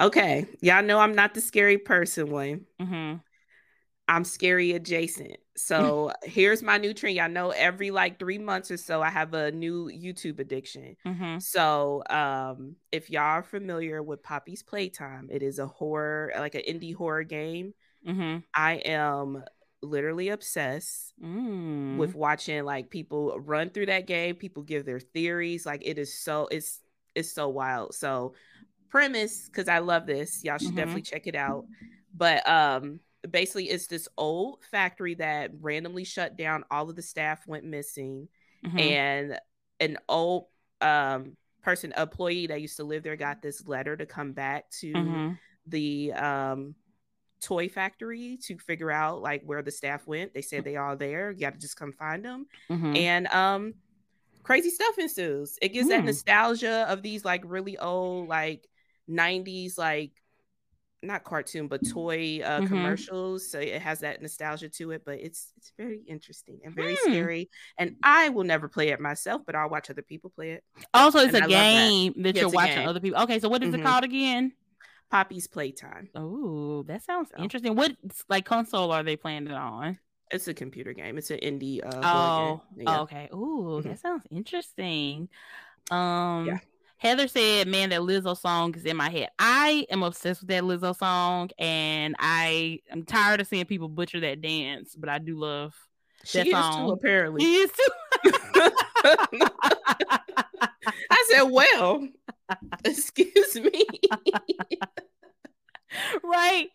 okay 0.00 0.46
y'all 0.60 0.82
know 0.82 0.98
i'm 0.98 1.14
not 1.14 1.34
the 1.34 1.40
scary 1.40 1.78
person 1.78 2.30
one 2.30 2.64
Mm-hmm. 2.80 3.16
I'm 4.10 4.24
scary 4.24 4.72
adjacent 4.72 5.36
so 5.56 6.12
here's 6.24 6.62
my 6.62 6.76
new 6.76 6.92
trend 6.92 7.16
y'all 7.16 7.28
know 7.30 7.50
every 7.50 7.90
like 7.90 8.18
three 8.18 8.38
months 8.38 8.70
or 8.70 8.76
so 8.76 9.00
i 9.00 9.08
have 9.08 9.32
a 9.32 9.50
new 9.52 9.86
youtube 9.86 10.38
addiction 10.40 10.96
Mm-hmm. 11.06 11.38
So, 11.38 12.02
um, 12.10 12.76
if 12.92 13.08
y'all 13.10 13.22
are 13.22 13.42
familiar 13.42 14.02
with 14.02 14.22
Poppy's 14.22 14.62
Playtime, 14.62 15.28
it 15.30 15.42
is 15.42 15.58
a 15.58 15.66
horror, 15.66 16.32
like 16.38 16.54
an 16.54 16.62
indie 16.68 16.94
horror 16.94 17.24
game. 17.24 17.72
Mm-hmm. 18.06 18.38
I 18.54 18.74
am 18.84 19.42
literally 19.82 20.28
obsessed 20.28 21.14
Mm. 21.22 21.96
with 21.96 22.14
watching 22.14 22.64
like 22.64 22.90
people 22.90 23.38
run 23.38 23.70
through 23.70 23.86
that 23.86 24.06
game. 24.06 24.34
People 24.34 24.62
give 24.62 24.84
their 24.84 25.00
theories. 25.00 25.64
Like 25.64 25.82
it 25.84 25.98
is 25.98 26.12
so 26.18 26.48
it's 26.50 26.80
it's 27.14 27.32
so 27.32 27.48
wild. 27.48 27.94
So, 27.94 28.34
premise 28.90 29.48
because 29.48 29.68
I 29.68 29.78
love 29.78 30.06
this, 30.06 30.44
y'all 30.44 30.58
should 30.58 30.72
Mhm. 30.72 30.76
definitely 30.76 31.02
check 31.02 31.26
it 31.26 31.34
out. 31.36 31.64
But 32.14 32.46
um, 32.48 33.00
basically, 33.28 33.70
it's 33.70 33.86
this 33.86 34.08
old 34.16 34.64
factory 34.70 35.14
that 35.16 35.50
randomly 35.60 36.04
shut 36.04 36.36
down. 36.36 36.64
All 36.70 36.88
of 36.88 36.96
the 36.96 37.02
staff 37.02 37.46
went 37.46 37.64
missing 37.64 38.28
Mhm. 38.64 38.78
and 38.78 39.40
an 39.80 39.98
old 40.08 40.46
um 40.82 41.36
person 41.62 41.92
employee 41.96 42.46
that 42.46 42.60
used 42.60 42.76
to 42.76 42.84
live 42.84 43.02
there 43.02 43.16
got 43.16 43.42
this 43.42 43.66
letter 43.66 43.96
to 43.96 44.06
come 44.06 44.32
back 44.32 44.70
to 44.70 44.94
Mhm. 44.94 45.38
the 45.66 46.12
um 46.14 46.74
toy 47.40 47.68
factory 47.68 48.38
to 48.42 48.58
figure 48.58 48.90
out 48.90 49.20
like 49.22 49.42
where 49.44 49.62
the 49.62 49.70
staff 49.70 50.06
went 50.06 50.32
they 50.34 50.42
said 50.42 50.64
they 50.64 50.76
all 50.76 50.96
there 50.96 51.30
you 51.30 51.40
got 51.40 51.52
to 51.54 51.58
just 51.58 51.76
come 51.76 51.92
find 51.92 52.24
them 52.24 52.46
Mhm. 52.70 52.96
and 52.96 53.26
um 53.28 53.74
crazy 54.42 54.70
stuff 54.70 54.98
ensues 54.98 55.58
it 55.62 55.70
gives 55.70 55.88
that 55.88 56.00
Hmm. 56.00 56.06
nostalgia 56.06 56.86
of 56.88 57.02
these 57.02 57.24
like 57.24 57.42
really 57.44 57.76
old 57.78 58.28
like 58.28 58.66
90s 59.06 59.76
like 59.78 60.12
not 61.02 61.24
cartoon 61.24 61.66
but 61.66 61.80
toy 61.86 62.40
uh 62.44 62.60
Mhm. 62.60 62.68
commercials 62.68 63.50
so 63.50 63.58
it 63.58 63.80
has 63.80 64.00
that 64.00 64.20
nostalgia 64.20 64.68
to 64.68 64.90
it 64.90 65.02
but 65.04 65.18
it's 65.18 65.52
it's 65.56 65.72
very 65.78 66.00
interesting 66.06 66.60
and 66.64 66.74
very 66.74 66.94
Hmm. 66.94 67.12
scary 67.12 67.48
and 67.78 67.96
i 68.02 68.28
will 68.28 68.44
never 68.44 68.68
play 68.68 68.88
it 68.88 69.00
myself 69.00 69.42
but 69.46 69.54
i'll 69.54 69.70
watch 69.70 69.88
other 69.88 70.02
people 70.02 70.30
play 70.30 70.52
it 70.52 70.64
Also, 70.92 71.18
it's 71.20 71.28
and 71.34 71.36
I 71.44 71.46
a 71.46 71.48
that. 71.48 71.48
game 71.48 72.12
that, 72.18 72.34
Yeah, 72.34 72.42
you're 72.42 72.50
watching 72.50 72.86
other 72.86 73.00
people. 73.00 73.20
Okay, 73.22 73.38
so 73.38 73.48
what 73.48 73.62
is 73.62 73.72
it 73.72 73.78
Mhm. 73.78 73.82
called 73.82 74.04
again? 74.04 74.52
poppy's 75.10 75.46
playtime 75.48 76.08
Oh, 76.14 76.82
that 76.84 77.02
sounds 77.02 77.30
So. 77.30 77.42
interesting. 77.42 77.74
What 77.76 77.96
like 78.28 78.44
console 78.44 78.92
are 78.92 79.02
they 79.02 79.16
playing 79.16 79.46
it 79.46 79.52
on? 79.52 79.98
it's 80.30 80.46
a 80.46 80.54
computer 80.54 80.92
game 80.92 81.18
it's 81.18 81.30
an 81.30 81.38
indie 81.40 81.84
uh 81.84 82.06
Oh. 82.06 82.62
Yeah. 82.76 83.00
okay. 83.02 83.28
Ooh, 83.34 83.80
Mhm. 83.80 83.84
that 83.84 83.98
sounds 83.98 84.24
interesting. 84.30 85.28
Um, 85.90 86.46
Yeah. 86.46 86.58
Heather 87.00 87.28
said, 87.28 87.66
"Man, 87.66 87.90
that 87.90 88.00
Lizzo 88.00 88.36
song 88.36 88.74
is 88.74 88.84
in 88.84 88.96
my 88.96 89.08
head. 89.08 89.30
I 89.38 89.86
am 89.90 90.02
obsessed 90.02 90.42
with 90.42 90.48
that 90.50 90.64
Lizzo 90.64 90.96
song, 90.96 91.48
and 91.58 92.14
I 92.18 92.80
am 92.90 93.04
tired 93.04 93.40
of 93.40 93.46
seeing 93.46 93.64
people 93.64 93.88
butcher 93.88 94.20
that 94.20 94.42
dance. 94.42 94.94
But 94.94 95.08
I 95.08 95.18
do 95.18 95.38
love 95.38 95.74
she 96.24 96.38
that 96.38 96.46
is 96.46 96.52
song. 96.52 96.86
too 96.88 96.92
apparently 96.92 97.42
he 97.42 97.56
is 97.56 97.72
too. 97.72 97.88
i 101.10 101.24
said 101.30 101.44
well 101.44 102.06
excuse 102.84 103.56
me 103.56 103.84
right, 106.22 106.68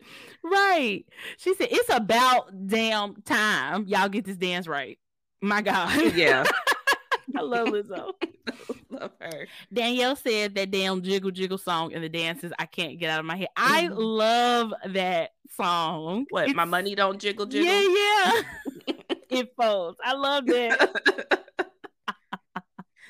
right. 0.44 1.06
She 1.38 1.54
said 1.56 1.68
it's 1.72 1.94
about 1.94 2.68
damn 2.68 3.22
time 3.22 3.86
y'all 3.88 4.10
get 4.10 4.26
this 4.26 4.38
dance 4.38 4.68
right. 4.68 4.98
My 5.42 5.62
God, 5.62 6.16
yeah 6.16 6.46
I 7.38 7.42
love 7.42 7.68
Lizzo. 7.70 8.12
love 8.90 9.12
her 9.20 9.48
Danielle 9.74 10.16
said 10.16 10.56
that 10.56 10.72
damn 10.72 11.02
jiggle 11.02 11.32
jiggle 11.32 11.58
song 11.58 11.94
and 11.94 12.04
the 12.04 12.10
dances 12.10 12.52
I 12.58 12.66
can't 12.66 13.00
get 13.00 13.10
out 13.10 13.20
of 13.20 13.26
my 13.26 13.38
head. 13.38 13.50
I 13.56 13.86
mm-hmm. 13.86 13.98
love 13.98 14.74
that 14.88 15.32
song. 15.56 16.26
what 16.30 16.54
my 16.56 16.66
money 16.66 16.96
don't 16.96 17.20
jiggle 17.20 17.46
jiggle 17.46 17.72
Yeah, 17.72 18.42
yeah. 18.88 18.96
it 19.30 19.54
folds. 19.58 20.00
I 20.04 20.14
love 20.14 20.46
that. 20.48 21.40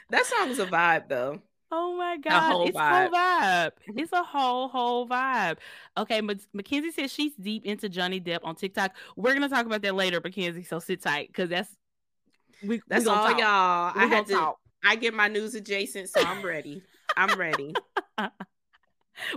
that 0.09 0.25
song's 0.25 0.59
a 0.59 0.65
vibe 0.65 1.09
though 1.09 1.41
Oh 1.71 1.97
my 1.97 2.17
god, 2.17 2.67
it's 2.67 2.77
a 2.77 2.79
vibe. 2.79 2.91
whole 2.91 3.09
vibe. 3.09 3.71
Mm-hmm. 3.89 3.99
It's 3.99 4.13
a 4.13 4.23
whole 4.23 4.67
whole 4.69 5.07
vibe. 5.07 5.57
Okay, 5.97 6.21
but 6.21 6.39
Mackenzie 6.53 6.91
says 6.91 7.11
she's 7.11 7.33
deep 7.35 7.65
into 7.65 7.89
Johnny 7.89 8.21
Depp 8.21 8.39
on 8.43 8.55
TikTok. 8.55 8.91
We're 9.15 9.33
gonna 9.33 9.49
talk 9.49 9.65
about 9.65 9.81
that 9.81 9.95
later, 9.95 10.21
Mackenzie. 10.23 10.63
So 10.63 10.79
sit 10.79 11.01
tight 11.01 11.27
because 11.27 11.49
that's 11.49 11.75
we. 12.63 12.81
that's 12.87 13.05
we 13.05 13.09
all 13.11 13.27
talk. 13.29 13.39
y'all 13.39 13.93
We 13.95 14.03
i 14.03 14.05
had 14.07 14.25
to 14.27 14.33
talk. 14.33 14.57
i 14.83 14.95
get 14.95 15.13
my 15.13 15.27
news 15.27 15.55
adjacent 15.55 16.09
so 16.09 16.21
i'm 16.21 16.43
ready 16.45 16.83
i'm 17.17 17.37
ready 17.39 17.73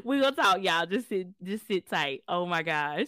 we 0.05 0.21
gonna 0.21 0.35
talk, 0.35 0.63
y'all. 0.63 0.87
Just 0.87 1.09
sit, 1.09 1.29
just 1.43 1.67
sit 1.67 1.89
tight. 1.89 2.23
Oh 2.29 2.47
my 2.47 2.63
gosh. 2.63 3.07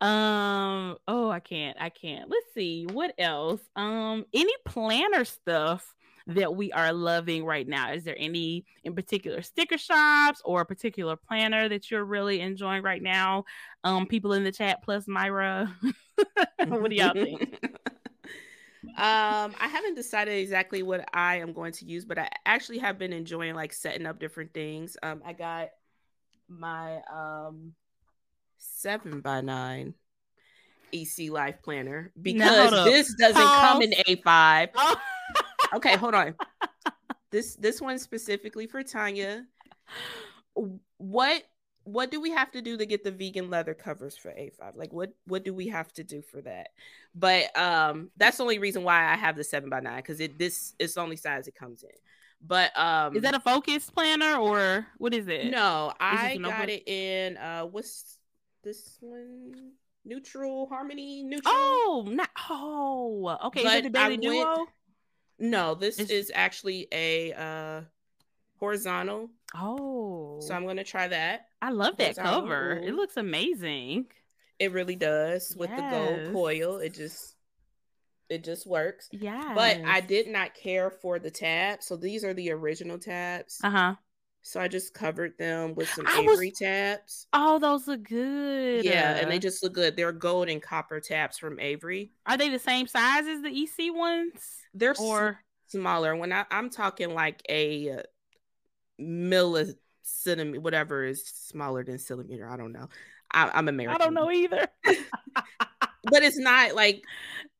Um. 0.00 0.96
Oh, 1.08 1.28
I 1.30 1.40
can't. 1.40 1.76
I 1.80 1.88
can't. 1.90 2.30
Let's 2.30 2.46
see 2.54 2.86
what 2.92 3.14
else. 3.18 3.60
Um. 3.76 4.24
Any 4.32 4.52
planner 4.64 5.24
stuff 5.24 5.94
that 6.28 6.54
we 6.54 6.70
are 6.72 6.92
loving 6.92 7.44
right 7.44 7.66
now? 7.66 7.92
Is 7.92 8.04
there 8.04 8.16
any 8.18 8.64
in 8.84 8.94
particular 8.94 9.42
sticker 9.42 9.78
shops 9.78 10.40
or 10.44 10.60
a 10.60 10.66
particular 10.66 11.16
planner 11.16 11.68
that 11.68 11.90
you're 11.90 12.04
really 12.04 12.40
enjoying 12.40 12.82
right 12.82 13.02
now? 13.02 13.44
Um, 13.82 14.06
people 14.06 14.34
in 14.34 14.44
the 14.44 14.52
chat 14.52 14.82
plus 14.84 15.08
Myra, 15.08 15.74
what 16.66 16.90
do 16.90 16.96
y'all 16.96 17.12
think? 17.14 17.58
um 18.96 19.54
i 19.60 19.68
haven't 19.68 19.94
decided 19.94 20.38
exactly 20.38 20.82
what 20.82 21.04
i 21.12 21.36
am 21.36 21.52
going 21.52 21.72
to 21.72 21.84
use 21.84 22.04
but 22.04 22.18
i 22.18 22.28
actually 22.46 22.78
have 22.78 22.98
been 22.98 23.12
enjoying 23.12 23.54
like 23.54 23.72
setting 23.72 24.06
up 24.06 24.18
different 24.20 24.54
things. 24.54 24.96
Um 25.02 25.22
i 25.26 25.32
got 25.32 25.70
my 26.48 27.00
um 27.12 27.74
seven 28.58 29.20
by 29.20 29.40
nine 29.40 29.94
ec 30.92 31.30
life 31.30 31.56
planner 31.62 32.12
because 32.20 32.70
no, 32.70 32.84
this 32.84 33.14
doesn't 33.14 33.42
come 33.42 33.82
in 33.82 33.92
a5 34.06 34.68
oh. 34.74 34.96
okay 35.74 35.96
hold 35.96 36.14
on. 36.14 36.34
This 37.30 37.56
this 37.56 37.80
one 37.80 37.98
specifically 37.98 38.66
for 38.66 38.82
tanya. 38.82 39.44
What 40.96 41.42
what 41.92 42.10
do 42.10 42.20
we 42.20 42.30
have 42.30 42.50
to 42.52 42.60
do 42.60 42.76
to 42.76 42.86
get 42.86 43.02
the 43.02 43.10
vegan 43.10 43.50
leather 43.50 43.74
covers 43.74 44.16
for 44.16 44.30
A5? 44.30 44.76
Like 44.76 44.92
what 44.92 45.12
what 45.26 45.44
do 45.44 45.54
we 45.54 45.68
have 45.68 45.92
to 45.94 46.04
do 46.04 46.22
for 46.22 46.40
that? 46.42 46.68
But 47.14 47.56
um 47.56 48.10
that's 48.16 48.36
the 48.36 48.42
only 48.42 48.58
reason 48.58 48.84
why 48.84 49.10
I 49.10 49.16
have 49.16 49.36
the 49.36 49.44
seven 49.44 49.70
by 49.70 49.80
nine 49.80 49.98
because 49.98 50.20
it 50.20 50.38
this 50.38 50.74
is 50.78 50.94
the 50.94 51.00
only 51.00 51.16
size 51.16 51.48
it 51.48 51.54
comes 51.54 51.82
in. 51.82 51.90
But 52.46 52.78
um 52.78 53.16
is 53.16 53.22
that 53.22 53.34
a 53.34 53.40
focus 53.40 53.90
planner 53.90 54.36
or 54.36 54.86
what 54.98 55.14
is 55.14 55.28
it? 55.28 55.50
No, 55.50 55.92
I 55.98 56.36
got 56.36 56.68
it 56.68 56.86
in 56.86 57.36
uh 57.36 57.62
what's 57.62 58.18
this 58.62 58.98
one? 59.00 59.72
Neutral 60.04 60.66
harmony 60.66 61.22
neutral. 61.22 61.52
Oh, 61.54 62.04
not 62.08 62.30
oh 62.50 63.38
okay. 63.46 63.62
But 63.62 63.72
is 63.72 63.78
it 63.78 63.82
the 63.84 63.90
daily 63.90 64.16
duo? 64.16 64.66
No, 65.38 65.74
this 65.74 65.98
it's... 65.98 66.10
is 66.10 66.32
actually 66.34 66.88
a 66.92 67.32
uh 67.32 67.80
horizontal. 68.58 69.30
Oh. 69.54 70.40
So 70.40 70.54
I'm 70.54 70.66
gonna 70.66 70.84
try 70.84 71.08
that. 71.08 71.46
I 71.62 71.70
love 71.70 71.96
that 71.98 72.16
cover. 72.16 72.80
It 72.82 72.94
looks 72.94 73.16
amazing. 73.16 74.06
It 74.58 74.72
really 74.72 74.96
does 74.96 75.54
with 75.56 75.70
yes. 75.70 75.80
the 75.80 75.96
gold 75.96 76.34
coil. 76.34 76.78
It 76.78 76.94
just 76.94 77.36
it 78.28 78.44
just 78.44 78.66
works. 78.66 79.08
Yeah. 79.10 79.52
But 79.54 79.80
I 79.84 80.00
did 80.00 80.28
not 80.28 80.54
care 80.54 80.90
for 80.90 81.18
the 81.18 81.30
tabs. 81.30 81.86
So 81.86 81.96
these 81.96 82.24
are 82.24 82.34
the 82.34 82.50
original 82.50 82.98
tabs. 82.98 83.58
Uh-huh. 83.62 83.94
So 84.42 84.60
I 84.60 84.68
just 84.68 84.94
covered 84.94 85.36
them 85.38 85.74
with 85.74 85.88
some 85.90 86.06
I 86.06 86.20
Avery 86.20 86.50
was... 86.50 86.58
tabs. 86.58 87.26
Oh, 87.32 87.58
those 87.58 87.86
look 87.86 88.02
good. 88.04 88.84
Yeah, 88.84 89.16
and 89.16 89.30
they 89.30 89.38
just 89.38 89.62
look 89.62 89.74
good. 89.74 89.96
They're 89.96 90.12
gold 90.12 90.48
and 90.48 90.62
copper 90.62 91.00
tabs 91.00 91.38
from 91.38 91.58
Avery. 91.60 92.12
Are 92.26 92.36
they 92.36 92.48
the 92.48 92.58
same 92.58 92.86
size 92.86 93.26
as 93.26 93.42
the 93.42 93.48
EC 93.50 93.94
ones? 93.94 94.62
They're 94.74 94.94
or 94.98 95.40
smaller. 95.66 96.16
When 96.16 96.32
I, 96.32 96.44
I'm 96.50 96.70
talking 96.70 97.14
like 97.14 97.42
a 97.50 98.02
millicentimeter, 99.00 100.58
whatever 100.58 101.04
is 101.04 101.24
smaller 101.24 101.84
than 101.84 101.98
centimeter. 101.98 102.48
I 102.48 102.56
don't 102.56 102.72
know. 102.72 102.88
I, 103.30 103.58
am 103.58 103.68
American. 103.68 104.00
I 104.00 104.04
don't 104.04 104.14
know 104.14 104.30
either. 104.30 104.66
but 104.84 106.22
it's 106.22 106.38
not 106.38 106.74
like 106.74 107.02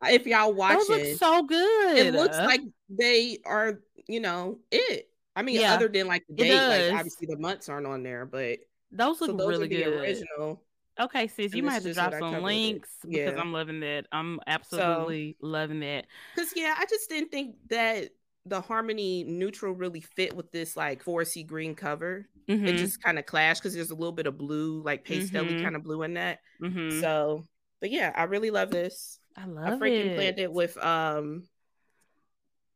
if 0.07 0.27
y'all 0.27 0.53
watch 0.53 0.79
Those 0.79 0.91
it, 0.91 1.07
looks 1.07 1.19
so 1.19 1.43
good. 1.43 1.99
It 1.99 2.15
looks 2.15 2.37
like 2.37 2.61
they 2.89 3.39
are, 3.45 3.81
you 4.07 4.21
know, 4.21 4.59
it. 4.71 5.11
I 5.37 5.43
mean, 5.43 5.61
yeah, 5.61 5.75
other 5.75 5.89
than 5.89 6.07
like 6.07 6.25
the 6.29 6.35
date, 6.35 6.91
like 6.91 6.99
obviously 6.99 7.29
the 7.29 7.37
months 7.37 7.69
aren't 7.69 7.87
on 7.87 8.03
there, 8.03 8.27
but 8.27 8.59
those 8.91 9.21
look 9.21 9.31
so 9.31 9.37
those 9.37 9.49
really 9.49 9.69
good. 9.69 9.87
original. 9.87 10.63
Okay, 11.01 11.29
sis, 11.29 11.55
you 11.55 11.63
might 11.63 11.75
have 11.75 11.85
to 11.85 11.95
drop 11.95 12.13
some 12.13 12.43
links 12.43 12.91
because. 13.09 13.39
I'm 13.39 13.53
loving 13.53 13.81
that. 13.81 14.07
I'm 14.11 14.41
absolutely 14.49 15.37
so, 15.41 15.47
loving 15.47 15.81
that. 15.81 16.07
Because 16.35 16.53
yeah, 16.57 16.75
I 16.77 16.87
just 16.87 17.09
didn't 17.09 17.31
think 17.31 17.55
that 17.71 18.11
the 18.47 18.61
harmony 18.61 19.25
neutral 19.25 19.75
really 19.75 20.01
fit 20.01 20.35
with 20.35 20.51
this 20.51 20.77
like 20.77 21.03
forestry 21.03 21.43
green 21.43 21.75
cover. 21.75 22.27
Mm-hmm. 22.49 22.67
It 22.67 22.77
just 22.77 23.03
kind 23.03 23.19
of 23.19 23.27
clashed 23.27 23.63
because 23.63 23.75
there's 23.75 23.91
a 23.91 23.95
little 23.95 24.13
bit 24.13 24.27
of 24.27 24.39
blue, 24.39 24.83
like 24.83 25.05
pastel 25.05 25.45
mm-hmm. 25.45 25.63
kind 25.63 25.77
of 25.77 25.85
blue 25.85 26.03
in 26.03 26.15
that. 26.15 26.39
Mm-hmm. 26.63 27.01
So, 27.01 27.47
but 27.81 27.91
yeah, 27.91 28.13
I 28.15 28.25
really 28.25 28.51
love 28.51 28.71
this. 28.71 29.19
I 29.37 29.47
love 29.47 29.69
it. 29.69 29.73
I 29.75 29.79
freaking 29.79 30.07
it. 30.07 30.17
planned 30.17 30.39
it 30.39 30.53
with 30.53 30.77
um 30.83 31.45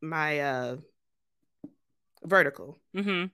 my 0.00 0.40
uh 0.40 0.76
vertical. 2.24 2.78
Mm-hmm. 2.94 3.26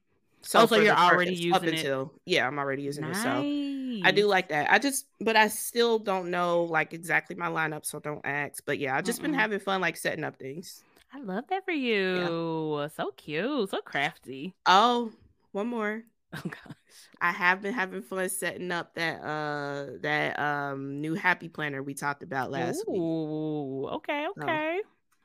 So, 0.42 0.60
oh, 0.60 0.66
so 0.66 0.76
you're 0.76 0.94
already 0.94 1.34
using 1.34 1.52
up 1.52 1.62
until 1.64 2.02
it. 2.02 2.32
yeah, 2.32 2.46
I'm 2.46 2.58
already 2.58 2.82
using 2.82 3.04
nice. 3.04 3.18
it. 3.18 3.22
So 3.22 4.06
I 4.06 4.12
do 4.12 4.26
like 4.26 4.48
that. 4.50 4.70
I 4.70 4.78
just, 4.78 5.06
but 5.20 5.36
I 5.36 5.48
still 5.48 5.98
don't 5.98 6.30
know 6.30 6.64
like 6.64 6.92
exactly 6.92 7.34
my 7.34 7.48
lineup, 7.48 7.84
so 7.84 7.98
don't 7.98 8.24
ask. 8.24 8.62
But 8.64 8.78
yeah, 8.78 8.96
I've 8.96 9.04
just 9.04 9.18
Mm-mm. 9.18 9.22
been 9.22 9.34
having 9.34 9.58
fun 9.58 9.80
like 9.80 9.96
setting 9.96 10.24
up 10.24 10.38
things. 10.38 10.84
I 11.12 11.20
love 11.20 11.44
that 11.48 11.64
for 11.64 11.72
you. 11.72 12.78
Yeah. 12.78 12.88
So 12.88 13.10
cute, 13.16 13.70
so 13.70 13.80
crafty. 13.80 14.54
Oh, 14.66 15.12
one 15.52 15.68
more. 15.68 16.02
Oh 16.36 16.42
gosh. 16.44 16.76
I 17.22 17.32
have 17.32 17.62
been 17.62 17.72
having 17.72 18.02
fun 18.02 18.28
setting 18.28 18.70
up 18.70 18.94
that 18.96 19.22
uh 19.22 19.96
that 20.02 20.38
um 20.38 21.00
new 21.00 21.14
happy 21.14 21.48
planner 21.48 21.82
we 21.82 21.94
talked 21.94 22.22
about 22.22 22.50
last 22.50 22.84
Ooh, 22.86 23.80
week. 23.80 23.92
okay, 23.94 24.26
okay. 24.36 24.80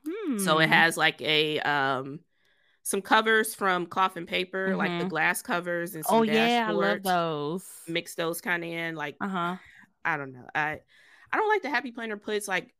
So, 0.06 0.10
hmm. 0.10 0.38
so 0.38 0.58
it 0.60 0.68
hmm. 0.68 0.72
has 0.72 0.96
like 0.96 1.20
a 1.20 1.60
um 1.60 2.20
some 2.84 3.02
covers 3.02 3.54
from 3.54 3.84
cloth 3.84 4.16
and 4.16 4.26
paper, 4.26 4.68
mm-hmm. 4.68 4.78
like 4.78 4.90
the 4.92 4.98
mm-hmm. 5.00 5.08
glass 5.08 5.42
covers 5.42 5.94
and 5.94 6.06
some 6.06 6.20
Oh 6.20 6.22
yeah, 6.22 6.66
I 6.66 6.72
love 6.72 7.02
those. 7.02 7.66
Mix 7.86 8.14
those 8.14 8.40
kind 8.40 8.64
of 8.64 8.70
in 8.70 8.94
like 8.94 9.16
uh-huh. 9.20 9.56
I 10.06 10.16
don't 10.16 10.32
know. 10.32 10.46
I 10.54 10.80
I 11.30 11.36
don't 11.36 11.48
like 11.50 11.62
the 11.62 11.70
happy 11.70 11.92
planner 11.92 12.16
puts 12.16 12.48
like 12.48 12.74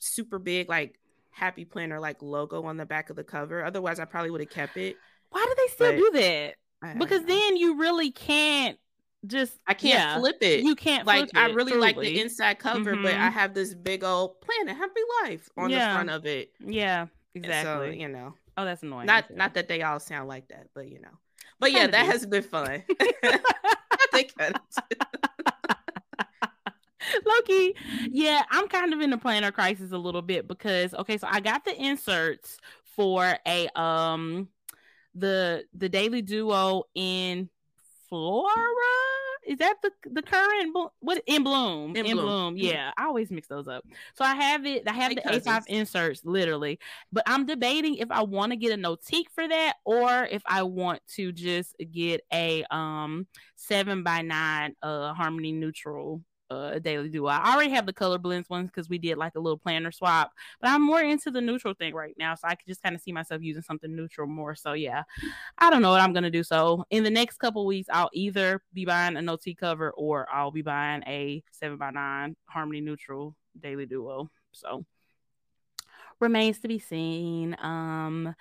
super 0.00 0.38
big 0.38 0.70
like 0.70 0.98
happy 1.36 1.66
planner 1.66 2.00
like 2.00 2.22
logo 2.22 2.64
on 2.64 2.78
the 2.78 2.86
back 2.86 3.10
of 3.10 3.16
the 3.16 3.24
cover. 3.24 3.62
Otherwise, 3.62 4.00
I 4.00 4.06
probably 4.06 4.30
would 4.30 4.40
have 4.40 4.50
kept 4.50 4.76
it. 4.76 4.96
Why 5.30 5.44
do 5.46 5.54
they 5.56 5.72
still 5.74 5.92
but 5.92 5.98
do 5.98 6.10
that? 6.20 6.98
Because 6.98 7.24
then 7.24 7.56
you 7.56 7.78
really 7.78 8.10
can't 8.10 8.78
just 9.26 9.58
I 9.66 9.74
can't 9.74 9.94
yeah, 9.94 10.18
flip 10.18 10.38
it. 10.40 10.64
You 10.64 10.74
can't 10.74 11.06
like 11.06 11.28
I 11.34 11.46
really 11.48 11.72
truly. 11.72 11.86
like 11.86 11.98
the 11.98 12.20
inside 12.20 12.58
cover, 12.58 12.94
mm-hmm. 12.94 13.02
but 13.02 13.14
I 13.14 13.28
have 13.28 13.54
this 13.54 13.74
big 13.74 14.02
old 14.02 14.40
planet 14.40 14.76
happy 14.76 15.00
life 15.22 15.48
on 15.56 15.70
yeah. 15.70 15.88
the 15.88 15.94
front 15.94 16.10
of 16.10 16.26
it. 16.26 16.52
Yeah, 16.64 17.06
exactly. 17.34 17.92
So, 17.92 17.98
you 17.98 18.08
know. 18.08 18.34
Oh, 18.56 18.64
that's 18.64 18.82
annoying. 18.82 19.06
Not 19.06 19.34
not 19.34 19.54
that 19.54 19.68
they 19.68 19.82
all 19.82 20.00
sound 20.00 20.28
like 20.28 20.48
that, 20.48 20.68
but 20.74 20.88
you 20.88 21.00
know. 21.00 21.10
But 21.58 21.72
yeah, 21.72 21.86
that 21.86 22.06
has 22.06 22.24
been 22.24 22.42
fun. 22.42 22.82
Loki, 27.26 27.74
yeah, 28.10 28.42
I'm 28.50 28.68
kind 28.68 28.92
of 28.92 29.00
in 29.00 29.12
a 29.12 29.18
planner 29.18 29.52
crisis 29.52 29.92
a 29.92 29.98
little 29.98 30.22
bit 30.22 30.48
because 30.48 30.94
okay, 30.94 31.18
so 31.18 31.26
I 31.30 31.40
got 31.40 31.64
the 31.64 31.80
inserts 31.80 32.58
for 32.96 33.38
a 33.46 33.68
um 33.78 34.48
the 35.14 35.64
the 35.74 35.88
daily 35.88 36.22
duo 36.22 36.84
in 36.94 37.48
Flora. 38.08 38.50
Is 39.46 39.58
that 39.58 39.76
the 39.80 39.92
the 40.10 40.22
current 40.22 40.76
what 40.98 41.22
in 41.26 41.44
bloom 41.44 41.94
in, 41.94 42.04
in 42.04 42.16
bloom. 42.16 42.26
bloom. 42.26 42.56
Yeah, 42.56 42.90
I 42.96 43.04
always 43.04 43.30
mix 43.30 43.46
those 43.46 43.68
up. 43.68 43.84
So 44.14 44.24
I 44.24 44.34
have 44.34 44.66
it. 44.66 44.88
I 44.88 44.92
have 44.92 45.14
the 45.14 45.22
A5 45.22 45.66
inserts 45.68 46.22
literally, 46.24 46.80
but 47.12 47.22
I'm 47.28 47.46
debating 47.46 47.96
if 47.96 48.10
I 48.10 48.24
want 48.24 48.50
to 48.50 48.56
get 48.56 48.72
a 48.72 48.76
Notique 48.76 49.30
for 49.32 49.46
that 49.46 49.74
or 49.84 50.26
if 50.30 50.42
I 50.46 50.64
want 50.64 51.00
to 51.14 51.30
just 51.30 51.76
get 51.92 52.22
a 52.32 52.64
um 52.72 53.28
seven 53.54 54.02
by 54.02 54.22
nine 54.22 54.74
uh 54.82 55.14
harmony 55.14 55.52
neutral 55.52 56.22
uh 56.50 56.78
daily 56.78 57.08
duo. 57.08 57.28
I 57.28 57.54
already 57.54 57.70
have 57.70 57.86
the 57.86 57.92
color 57.92 58.18
blends 58.18 58.48
ones 58.48 58.70
because 58.70 58.88
we 58.88 58.98
did 58.98 59.18
like 59.18 59.34
a 59.34 59.40
little 59.40 59.58
planner 59.58 59.90
swap, 59.90 60.32
but 60.60 60.70
I'm 60.70 60.82
more 60.82 61.00
into 61.00 61.30
the 61.30 61.40
neutral 61.40 61.74
thing 61.74 61.94
right 61.94 62.14
now. 62.18 62.34
So 62.34 62.48
I 62.48 62.54
could 62.54 62.66
just 62.66 62.82
kind 62.82 62.94
of 62.94 63.02
see 63.02 63.12
myself 63.12 63.42
using 63.42 63.62
something 63.62 63.94
neutral 63.94 64.26
more. 64.26 64.54
So 64.54 64.72
yeah, 64.72 65.02
I 65.58 65.70
don't 65.70 65.82
know 65.82 65.90
what 65.90 66.00
I'm 66.00 66.12
gonna 66.12 66.30
do. 66.30 66.42
So 66.42 66.84
in 66.90 67.04
the 67.04 67.10
next 67.10 67.38
couple 67.38 67.66
weeks, 67.66 67.88
I'll 67.92 68.10
either 68.12 68.62
be 68.72 68.84
buying 68.84 69.16
a 69.16 69.20
Notique 69.20 69.58
cover 69.58 69.90
or 69.92 70.26
I'll 70.32 70.50
be 70.50 70.62
buying 70.62 71.02
a 71.06 71.42
seven 71.50 71.78
by 71.78 71.90
nine 71.90 72.36
harmony 72.46 72.80
neutral 72.80 73.34
daily 73.58 73.86
duo. 73.86 74.30
So 74.52 74.84
remains 76.20 76.60
to 76.60 76.68
be 76.68 76.78
seen. 76.78 77.56
Um 77.60 78.34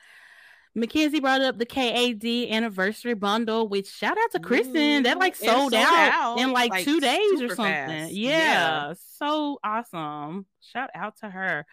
Mackenzie 0.75 1.21
brought 1.21 1.41
up 1.41 1.57
the 1.57 1.65
KAD 1.65 2.25
anniversary 2.53 3.13
bundle, 3.13 3.69
which 3.69 3.89
shout 3.89 4.17
out 4.17 4.31
to 4.33 4.39
Kristen. 4.39 4.75
Ooh, 4.75 5.03
that 5.03 5.11
mm-hmm. 5.13 5.19
like 5.19 5.35
sold, 5.35 5.71
sold 5.71 5.73
out, 5.73 6.11
out, 6.11 6.39
in 6.39 6.51
like, 6.51 6.71
like 6.71 6.83
two 6.83 6.99
days 6.99 7.41
or 7.41 7.55
something. 7.55 8.09
Yeah, 8.09 8.09
yeah, 8.09 8.93
so 9.17 9.59
awesome. 9.63 10.45
Shout 10.59 10.89
out 10.93 11.17
to 11.21 11.29
her. 11.29 11.65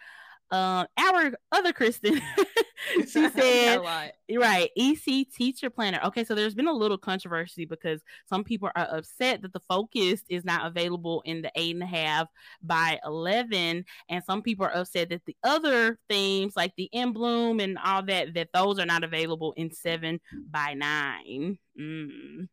Um, 0.53 0.85
our 0.99 1.31
other 1.51 1.73
Kristen, 1.73 2.21
she 3.07 3.27
said, 3.29 3.77
right, 3.77 4.69
EC 4.77 5.27
teacher 5.31 5.71
planner. 5.71 5.99
Okay, 6.05 6.23
so 6.23 6.35
there's 6.35 6.53
been 6.53 6.67
a 6.67 6.73
little 6.73 6.97
controversy 6.99 7.65
because 7.65 8.01
some 8.29 8.43
people 8.43 8.69
are 8.75 8.87
upset 8.91 9.41
that 9.41 9.51
the 9.51 9.59
focus 9.61 10.21
is 10.29 10.45
not 10.45 10.67
available 10.67 11.23
in 11.25 11.41
the 11.41 11.51
eight 11.55 11.73
and 11.73 11.81
a 11.81 11.87
half 11.87 12.27
by 12.61 12.99
11. 13.03 13.83
And 14.09 14.23
some 14.23 14.43
people 14.43 14.67
are 14.67 14.77
upset 14.77 15.09
that 15.09 15.25
the 15.25 15.35
other 15.43 15.97
themes 16.07 16.55
like 16.55 16.75
the 16.77 16.87
in 16.91 17.13
bloom 17.13 17.59
and 17.59 17.79
all 17.83 18.03
that, 18.03 18.35
that 18.35 18.49
those 18.53 18.77
are 18.77 18.85
not 18.85 19.03
available 19.03 19.53
in 19.53 19.73
seven 19.73 20.21
by 20.51 20.75
nine. 20.75 21.57
Mm. 21.79 22.47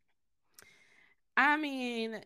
I 1.37 1.57
mean, 1.57 2.19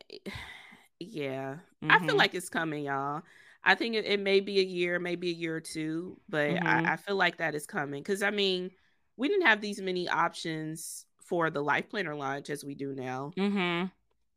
yeah, 1.02 1.56
mm-hmm. 1.84 1.92
I 1.92 2.00
feel 2.00 2.08
mm-hmm. 2.08 2.18
like 2.18 2.34
it's 2.34 2.48
coming, 2.48 2.86
y'all. 2.86 3.24
I 3.66 3.76
think 3.76 3.96
it, 3.96 4.06
it, 4.06 4.20
may 4.20 4.40
be 4.40 4.60
a 4.60 4.64
year, 4.64 5.00
maybe 5.00 5.30
a 5.30 5.34
year 5.34 5.56
or 5.56 5.62
two, 5.62 6.20
but 6.30 6.52
mm-hmm. 6.52 6.68
I, 6.68 6.94
I, 6.94 6.96
feel 6.98 7.16
like 7.16 7.38
that 7.38 7.56
is 7.56 7.66
coming. 7.66 8.04
Because 8.04 8.22
I 8.22 8.30
mean, 8.30 8.70
we 9.18 9.28
didn't 9.28 9.48
have 9.48 9.60
these 9.60 9.82
many 9.82 10.08
options 10.08 11.06
for 11.18 11.50
the 11.50 11.62
life 11.62 11.90
planner 11.90 12.16
launch 12.16 12.50
as 12.52 12.64
we 12.64 12.76
do 12.76 12.94
now. 12.94 13.32
Mm-hmm. 13.36 13.88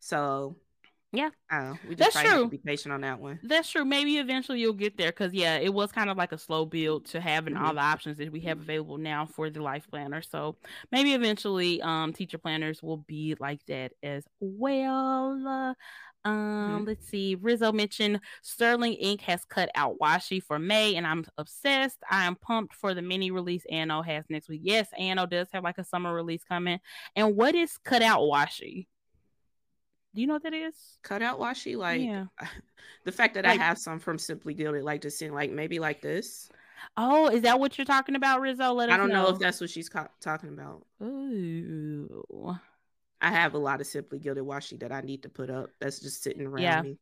So 0.01 0.57
yeah, 1.11 1.31
uh, 1.51 1.75
we 1.89 1.95
just 1.95 2.13
That's 2.13 2.29
true. 2.29 2.49
be 2.49 2.59
patient 2.59 2.93
on 2.93 3.01
that 3.01 3.19
one. 3.19 3.41
That's 3.43 3.71
true. 3.71 3.87
Maybe 3.87 4.19
eventually 4.19 4.61
you'll 4.61 4.75
get 4.75 4.99
there 4.99 5.11
because 5.11 5.33
yeah, 5.33 5.57
it 5.57 5.73
was 5.73 5.91
kind 5.91 6.11
of 6.11 6.19
like 6.19 6.33
a 6.33 6.39
slow 6.39 6.67
build 6.67 7.07
to 7.07 7.21
having 7.21 7.57
all 7.57 7.73
Mhm. 7.73 7.77
the 7.77 7.81
options 7.81 8.19
that 8.19 8.31
we 8.31 8.41
have 8.41 8.61
available 8.61 8.99
now 8.99 9.25
for 9.25 9.49
the 9.49 9.63
life 9.63 9.89
planner. 9.91 10.21
So 10.21 10.57
maybe 10.93 11.15
eventually 11.15 11.81
um 11.81 12.13
teacher 12.13 12.37
planners 12.37 12.83
will 12.83 12.99
be 12.99 13.35
like 13.41 13.65
that 13.67 13.93
as 14.03 14.25
well. 14.41 15.43
Uh, 15.47 15.75
Um, 16.25 16.85
let's 16.87 17.09
see. 17.09 17.37
Rizzo 17.41 17.73
mentioned 17.73 18.21
Sterling 18.43 18.95
Ink 18.95 19.23
has 19.23 19.45
cut 19.45 19.71
out 19.75 19.97
washi 20.01 20.43
for 20.43 20.59
May, 20.59 20.97
and 20.97 21.07
I'm 21.07 21.25
obsessed. 21.39 21.99
I 22.11 22.27
am 22.27 22.35
pumped 22.37 22.75
for 22.75 22.93
the 22.93 23.01
mini 23.03 23.31
release 23.31 23.65
Ano 23.71 24.03
has 24.03 24.25
next 24.29 24.49
week. 24.49 24.61
Yes, 24.65 24.89
Ano 24.99 25.25
does 25.27 25.49
have 25.53 25.65
like 25.65 25.79
a 25.79 25.85
summer 25.85 26.13
release 26.15 26.43
coming. 26.45 26.81
And 27.17 27.35
what 27.37 27.55
is 27.55 27.79
cut 27.85 28.03
out 28.03 28.21
washi? 28.21 28.87
Do 30.15 30.21
you 30.21 30.27
know 30.27 30.35
what 30.35 30.43
that 30.43 30.55
is? 30.55 30.75
Cut 31.03 31.23
out 31.23 31.39
washi, 31.39 31.77
like 31.77 32.01
yeah. 32.03 32.25
the 33.05 33.13
fact 33.13 33.35
that 33.35 33.45
Like- 33.45 33.61
I 33.61 33.63
have 33.63 33.79
some 33.79 33.99
from 33.99 34.19
Simply 34.19 34.55
Gilded, 34.55 34.83
like 34.83 35.03
just 35.03 35.19
seeing 35.19 35.33
like 35.33 35.51
maybe 35.51 35.79
like 35.79 36.03
this. 36.03 36.49
Oh, 36.97 37.29
is 37.29 37.43
that 37.43 37.59
what 37.59 37.77
you're 37.77 37.85
talking 37.85 38.15
about, 38.15 38.41
Rizzo? 38.41 38.73
Let 38.73 38.89
us 38.89 38.95
I 38.95 38.97
don't 38.99 39.09
know. 39.09 39.25
know 39.25 39.29
if 39.31 39.39
that's 39.39 39.61
what 39.61 39.69
she's 39.71 39.89
ca- 39.89 40.09
talking 40.21 40.51
about. 40.51 40.85
Ooh. 41.03 42.57
I 43.21 43.31
have 43.31 43.55
a 43.55 43.59
lot 43.59 43.81
of 43.81 43.87
Simply 43.87 44.19
Gilded 44.19 44.45
washi 44.45 44.79
that 44.81 44.93
I 44.93 45.01
need 45.01 45.23
to 45.25 45.29
put 45.29 45.51
up. 45.51 45.71
That's 45.81 46.01
just 46.01 46.23
sitting 46.23 46.47
around 46.47 46.63
Yeah. 46.63 46.83
me. 46.83 46.99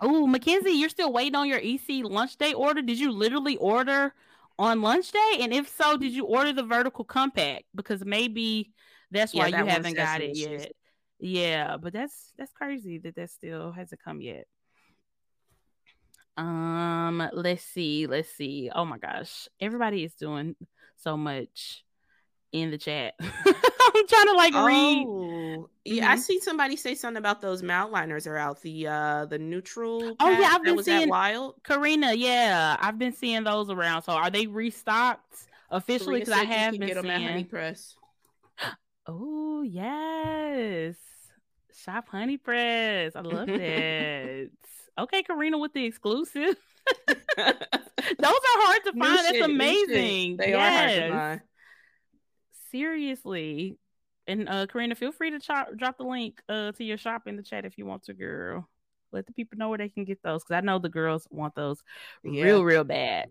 Oh, 0.00 0.26
Mackenzie, 0.26 0.70
you're 0.70 0.88
still 0.88 1.12
waiting 1.12 1.34
on 1.34 1.48
your 1.48 1.58
EC 1.58 2.02
lunch 2.04 2.36
day 2.36 2.52
order. 2.52 2.82
Did 2.82 2.98
you 2.98 3.10
literally 3.12 3.56
order 3.56 4.12
on 4.58 4.82
lunch 4.82 5.12
day? 5.12 5.38
And 5.40 5.52
if 5.52 5.68
so, 5.68 5.96
did 5.96 6.12
you 6.12 6.24
order 6.26 6.52
the 6.52 6.62
vertical 6.62 7.04
compact? 7.04 7.64
Because 7.74 8.04
maybe 8.04 8.72
that's 9.10 9.32
Yeah, 9.32 9.44
why 9.44 9.50
that 9.50 9.58
you 9.58 9.66
haven't 9.66 9.94
got 9.94 10.20
it 10.20 10.30
issues. 10.30 10.38
yet. 10.38 10.72
Yeah, 11.18 11.76
but 11.76 11.92
that's 11.92 12.32
that's 12.36 12.52
crazy 12.52 12.98
that 12.98 13.14
that 13.14 13.30
still 13.30 13.70
hasn't 13.72 14.02
come 14.02 14.20
yet. 14.20 14.46
Um, 16.36 17.28
let's 17.32 17.62
see, 17.62 18.06
let's 18.06 18.30
see. 18.30 18.70
Oh 18.74 18.84
my 18.84 18.98
gosh, 18.98 19.48
everybody 19.60 20.04
is 20.04 20.14
doing 20.14 20.56
so 20.96 21.16
much 21.16 21.84
in 22.52 22.70
the 22.70 22.78
chat. 22.78 23.14
I'm 23.20 24.06
trying 24.06 24.26
to 24.26 24.32
like 24.34 24.54
read. 24.54 25.04
Oh, 25.06 25.68
yeah. 25.84 26.10
I 26.10 26.16
Mhm. 26.16 26.20
see 26.20 26.40
somebody 26.40 26.76
say 26.76 26.94
something 26.94 27.18
about 27.18 27.40
those 27.40 27.62
Mildliners 27.62 28.26
are 28.26 28.36
out. 28.36 28.62
The 28.62 28.86
uh 28.86 29.26
the 29.26 29.38
neutral. 29.38 30.16
Oh, 30.20 30.30
yeah, 30.30 30.50
I've 30.52 30.62
been 30.62 30.76
was 30.76 30.86
at 30.88 30.98
seeing- 30.98 31.08
Wild. 31.08 31.56
Karina, 31.64 32.12
yeah, 32.14 32.76
I've 32.80 32.98
been 32.98 33.12
seeing 33.12 33.42
those 33.44 33.68
around. 33.70 34.02
So 34.02 34.12
are 34.12 34.30
they 34.30 34.46
restocked 34.46 35.34
officially? 35.70 36.20
Because 36.20 36.34
I 36.34 36.44
have 36.44 36.72
can 36.72 36.80
been 36.80 36.88
get 36.88 36.94
them 36.96 37.10
at 37.10 37.20
Honey 37.20 37.32
seeing. 37.34 37.46
Press. 37.46 37.96
Oh 39.06 39.62
yes, 39.62 40.94
shop 41.74 42.08
Honey 42.08 42.36
Press. 42.36 43.16
I 43.16 43.20
love 43.22 43.46
that. 43.48 44.50
okay, 44.98 45.22
Karina 45.24 45.58
with 45.58 45.72
the 45.72 45.84
exclusive. 45.84 46.56
Those 47.36 47.36
are 47.36 48.60
hard 48.62 48.84
to 48.84 48.92
New 48.94 49.00
find. 49.04 49.16
That's 49.18 49.28
shit, 49.28 49.36
new 49.48 49.54
amazing. 49.54 50.36
They 50.36 50.52
are 50.54 50.70
hard 50.70 50.90
to 50.90 51.08
find. 51.10 51.40
Seriously. 52.72 53.78
And 54.26 54.48
uh 54.48 54.66
Karina, 54.66 54.94
feel 54.96 55.12
free 55.12 55.30
to 55.30 55.38
chop, 55.38 55.68
drop 55.76 55.98
the 55.98 56.04
link 56.04 56.40
uh 56.48 56.72
to 56.72 56.84
your 56.84 56.98
shop 56.98 57.26
in 57.26 57.36
the 57.36 57.42
chat 57.42 57.64
if 57.64 57.78
you 57.78 57.86
want 57.86 58.02
to, 58.04 58.14
girl. 58.14 58.68
Let 59.12 59.26
the 59.26 59.32
people 59.32 59.58
know 59.58 59.68
where 59.68 59.78
they 59.78 59.90
can 59.90 60.04
get 60.04 60.22
those 60.22 60.42
because 60.42 60.56
I 60.56 60.60
know 60.60 60.78
the 60.78 60.88
girls 60.88 61.28
want 61.30 61.54
those 61.54 61.82
Yeah. 62.24 62.42
real, 62.42 62.64
real 62.64 62.84
bad. 62.84 63.28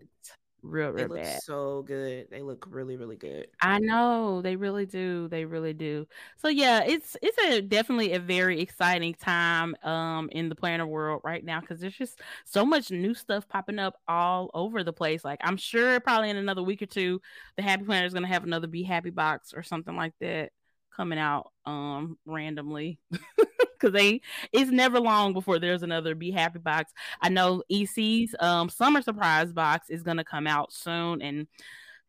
Real, 0.62 0.90
They 0.96 1.04
real 1.04 1.08
look 1.08 1.24
bad. 1.24 1.40
so 1.44 1.82
good. 1.82 2.28
They 2.30 2.42
look 2.42 2.66
really, 2.70 2.96
really 2.96 3.16
good. 3.16 3.48
I 3.64 3.78
know 3.78 4.42
they 4.42 4.56
really 4.56 4.86
do. 4.86 5.28
They 5.28 5.44
really 5.44 5.72
do. 5.72 6.08
So 6.38 6.48
yeah, 6.48 6.82
it's 6.84 7.16
it's 7.22 7.38
a 7.38 7.60
definitely 7.62 8.12
a 8.12 8.18
very 8.18 8.60
exciting 8.60 9.14
time 9.14 9.76
um 9.84 10.28
in 10.32 10.48
the 10.48 10.56
planner 10.56 10.86
world 10.86 11.20
right 11.24 11.44
now 11.44 11.60
because 11.60 11.78
there's 11.80 11.94
just 11.96 12.20
so 12.44 12.66
much 12.66 12.90
new 12.90 13.14
stuff 13.14 13.48
popping 13.48 13.78
up 13.78 13.94
all 14.08 14.50
over 14.52 14.82
the 14.82 14.92
place. 14.92 15.24
Like 15.24 15.38
I'm 15.44 15.56
sure 15.56 16.00
probably 16.00 16.30
in 16.30 16.36
another 16.36 16.62
week 16.62 16.82
or 16.82 16.86
two, 16.86 17.20
the 17.56 17.62
Happy 17.62 17.84
Planner 17.84 18.06
is 18.06 18.14
gonna 18.14 18.26
have 18.26 18.42
another 18.44 18.66
Be 18.66 18.82
Happy 18.82 19.10
box 19.10 19.54
or 19.54 19.62
something 19.62 19.94
like 19.96 20.14
that 20.20 20.50
coming 20.96 21.18
out 21.20 21.52
um 21.64 22.18
randomly. 22.26 22.98
Cause 23.82 23.92
they 23.92 24.20
it's 24.52 24.70
never 24.70 25.00
long 25.00 25.32
before 25.32 25.58
there's 25.58 25.82
another 25.82 26.14
Be 26.14 26.30
Happy 26.30 26.60
box. 26.60 26.92
I 27.20 27.28
know 27.28 27.62
EC's 27.70 28.34
um 28.40 28.68
summer 28.68 29.02
surprise 29.02 29.52
box 29.52 29.90
is 29.90 30.02
gonna 30.02 30.24
come 30.24 30.46
out 30.46 30.72
soon 30.72 31.20
and 31.20 31.48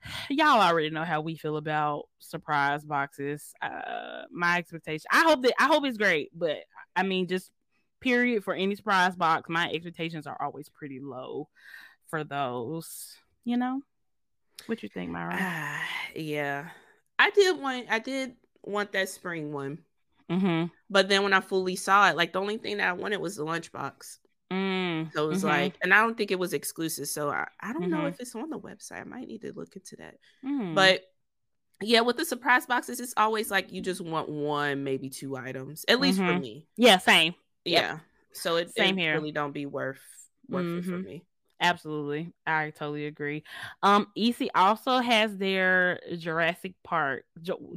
y'all 0.30 0.62
already 0.62 0.92
know 0.92 1.04
how 1.04 1.22
we 1.22 1.36
feel 1.36 1.58
about 1.58 2.08
surprise 2.20 2.86
boxes. 2.86 3.54
Uh 3.62 4.24
my 4.32 4.60
expectation. 4.60 5.08
I 5.12 5.24
hope 5.24 5.42
that 5.44 5.54
I 5.60 5.66
hope 5.66 5.86
it's 5.86 5.98
great, 5.98 6.30
but 6.38 6.58
I 6.96 7.04
mean 7.04 7.28
just 7.28 7.52
period 8.04 8.44
for 8.44 8.54
any 8.54 8.76
surprise 8.76 9.16
box, 9.16 9.50
my 9.50 9.72
expectations 9.72 10.28
are 10.28 10.40
always 10.40 10.70
pretty 10.70 11.00
low 11.00 11.50
for 12.10 12.24
those, 12.24 13.16
you 13.46 13.58
know? 13.58 13.82
What 14.68 14.84
you 14.84 14.90
think, 14.90 15.10
Myra? 15.10 15.36
Ah, 15.40 15.84
yeah. 16.16 16.70
I 17.18 17.30
did 17.32 17.60
want 17.60 17.88
I 17.90 18.00
did 18.00 18.36
want 18.64 18.92
that 18.92 19.10
spring 19.10 19.52
one. 19.52 19.80
Mm-hmm. 20.30 20.66
But 20.90 21.10
then 21.10 21.24
when 21.24 21.34
I 21.34 21.42
fully 21.42 21.76
saw 21.76 22.10
it, 22.10 22.16
like 22.16 22.34
the 22.34 22.40
only 22.40 22.58
thing 22.58 22.78
that 22.78 22.90
I 22.90 22.94
wanted 22.94 23.18
was 23.18 23.36
the 23.36 23.46
lunchbox. 23.46 24.20
Mm. 24.52 25.12
So 25.14 25.26
it 25.26 25.30
was 25.30 25.44
Mhm. 25.44 25.48
like, 25.48 25.78
and 25.82 25.94
I 25.94 26.02
don't 26.02 26.18
think 26.18 26.32
it 26.32 26.40
was 26.40 26.54
exclusive. 26.54 27.08
So 27.08 27.30
I, 27.30 27.48
I 27.60 27.74
don't 27.74 27.90
know 27.90 28.02
Mhm. 28.04 28.10
if 28.10 28.20
it's 28.20 28.36
on 28.36 28.50
the 28.50 28.60
website. 28.60 29.02
I 29.02 29.04
might 29.04 29.28
need 29.28 29.42
to 29.42 29.54
look 29.54 29.76
into 29.76 29.96
that. 29.98 30.16
Mm. 30.46 30.76
But 30.76 31.04
yeah, 31.82 32.02
with 32.02 32.18
the 32.18 32.26
surprise 32.26 32.66
boxes, 32.66 33.00
it's 33.00 33.14
always 33.18 33.52
like 33.52 33.72
you 33.72 33.82
just 33.82 34.02
want 34.02 34.30
one, 34.30 34.84
maybe 34.84 35.10
two 35.10 35.36
items, 35.36 35.86
at 35.88 36.00
least 36.00 36.20
for 36.20 36.26
Mhm. 36.26 36.42
me. 36.42 36.68
yeah, 36.78 36.98
same. 36.98 37.34
Yep. 37.66 37.82
Yeah. 37.84 38.00
So 38.34 38.58
it, 38.58 38.74
Same 38.76 38.98
it 38.98 39.02
here. 39.02 39.14
really 39.16 39.32
don't 39.32 39.52
be 39.52 39.66
worth 39.66 40.02
worth 40.50 40.66
it 40.66 40.86
for 40.86 40.92
Mhm. 40.92 41.06
me. 41.06 41.26
Absolutely. 41.60 42.34
I 42.46 42.72
totally 42.72 43.06
agree. 43.06 43.44
Um 43.82 44.12
EC 44.16 44.50
also 44.54 45.00
has 45.00 45.38
their 45.38 46.00
Jurassic 46.18 46.74
Park 46.84 47.26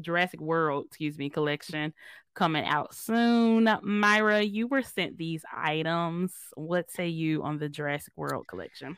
Jurassic 0.01 0.40
World, 0.40 0.86
excuse 0.88 1.16
me, 1.18 1.30
collection 1.30 1.94
coming 2.37 2.64
out 2.64 2.95
soon. 2.95 3.68
Myra, 3.82 4.43
you 4.43 4.68
were 4.68 4.82
sent 4.82 5.18
these 5.18 5.43
items. 5.53 6.32
What 6.55 6.91
say 6.93 7.09
you 7.09 7.43
on 7.43 7.59
the 7.59 7.68
Jurassic 7.68 8.12
World 8.16 8.47
collection? 8.47 8.97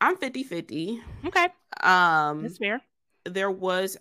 I'm 0.00 0.16
50 0.16 0.42
50. 0.42 1.00
Okay, 1.26 1.48
Um, 1.82 2.42
that's 2.42 2.58
fair. 2.58 2.82
there 3.24 3.50
was 3.50 3.96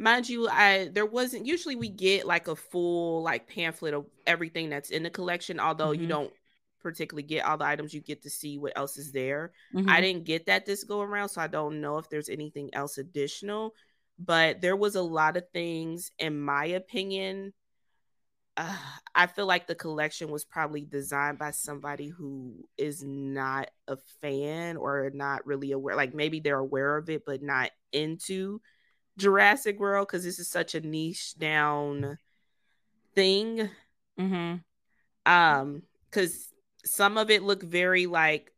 mind 0.00 0.28
you 0.28 0.46
i 0.48 0.88
there 0.92 1.06
wasn't 1.06 1.44
usually 1.44 1.74
we 1.74 1.88
get 1.88 2.24
like 2.24 2.46
a 2.46 2.54
full 2.54 3.20
like 3.24 3.48
pamphlet 3.48 3.92
of 3.94 4.06
everything 4.28 4.68
that's 4.70 4.90
in 4.90 5.02
the 5.02 5.10
collection 5.10 5.58
although 5.58 5.90
you 5.90 6.06
Mhm. 6.06 6.08
don't 6.08 6.32
particularly 6.80 7.24
get 7.24 7.44
all 7.44 7.58
the 7.58 7.64
items 7.64 7.92
you 7.92 8.00
get 8.00 8.22
to 8.22 8.30
see 8.30 8.58
what 8.58 8.72
else 8.76 8.96
is 8.96 9.10
there 9.10 9.50
i 9.88 9.98
Mhm. 9.98 10.02
didn't 10.02 10.24
get 10.24 10.46
that 10.46 10.64
this 10.66 10.84
go 10.84 11.00
around 11.00 11.30
so 11.30 11.40
i 11.40 11.48
don't 11.48 11.80
know 11.80 11.98
if 11.98 12.08
there's 12.08 12.28
anything 12.28 12.72
else 12.74 12.98
additional 12.98 13.74
but 14.18 14.60
there 14.60 14.76
was 14.76 14.94
a 14.94 15.02
lot 15.02 15.36
of 15.36 15.48
things 15.50 16.10
in 16.18 16.40
my 16.40 16.64
opinion 16.64 17.52
uh, 18.56 18.76
i 19.14 19.26
feel 19.26 19.46
like 19.46 19.66
the 19.66 19.74
collection 19.74 20.30
was 20.30 20.44
probably 20.44 20.84
designed 20.84 21.38
by 21.38 21.50
somebody 21.50 22.08
who 22.08 22.68
is 22.76 23.02
not 23.04 23.70
a 23.86 23.96
fan 24.20 24.76
or 24.76 25.10
not 25.14 25.46
really 25.46 25.72
aware 25.72 25.94
like 25.94 26.14
maybe 26.14 26.40
they're 26.40 26.58
aware 26.58 26.96
of 26.96 27.08
it 27.08 27.24
but 27.24 27.42
not 27.42 27.70
into 27.92 28.60
Jurassic 29.18 29.80
World 29.80 30.06
because 30.06 30.22
this 30.24 30.38
is 30.38 30.48
such 30.48 30.74
a 30.76 30.80
niche 30.80 31.36
down 31.36 32.18
thing. 33.14 33.68
Mhm. 34.18 34.62
Um, 35.26 35.82
because 36.08 36.54
some 36.84 37.18
of 37.18 37.28
it 37.28 37.42
looked 37.42 37.64
very 37.64 38.06
like 38.06 38.52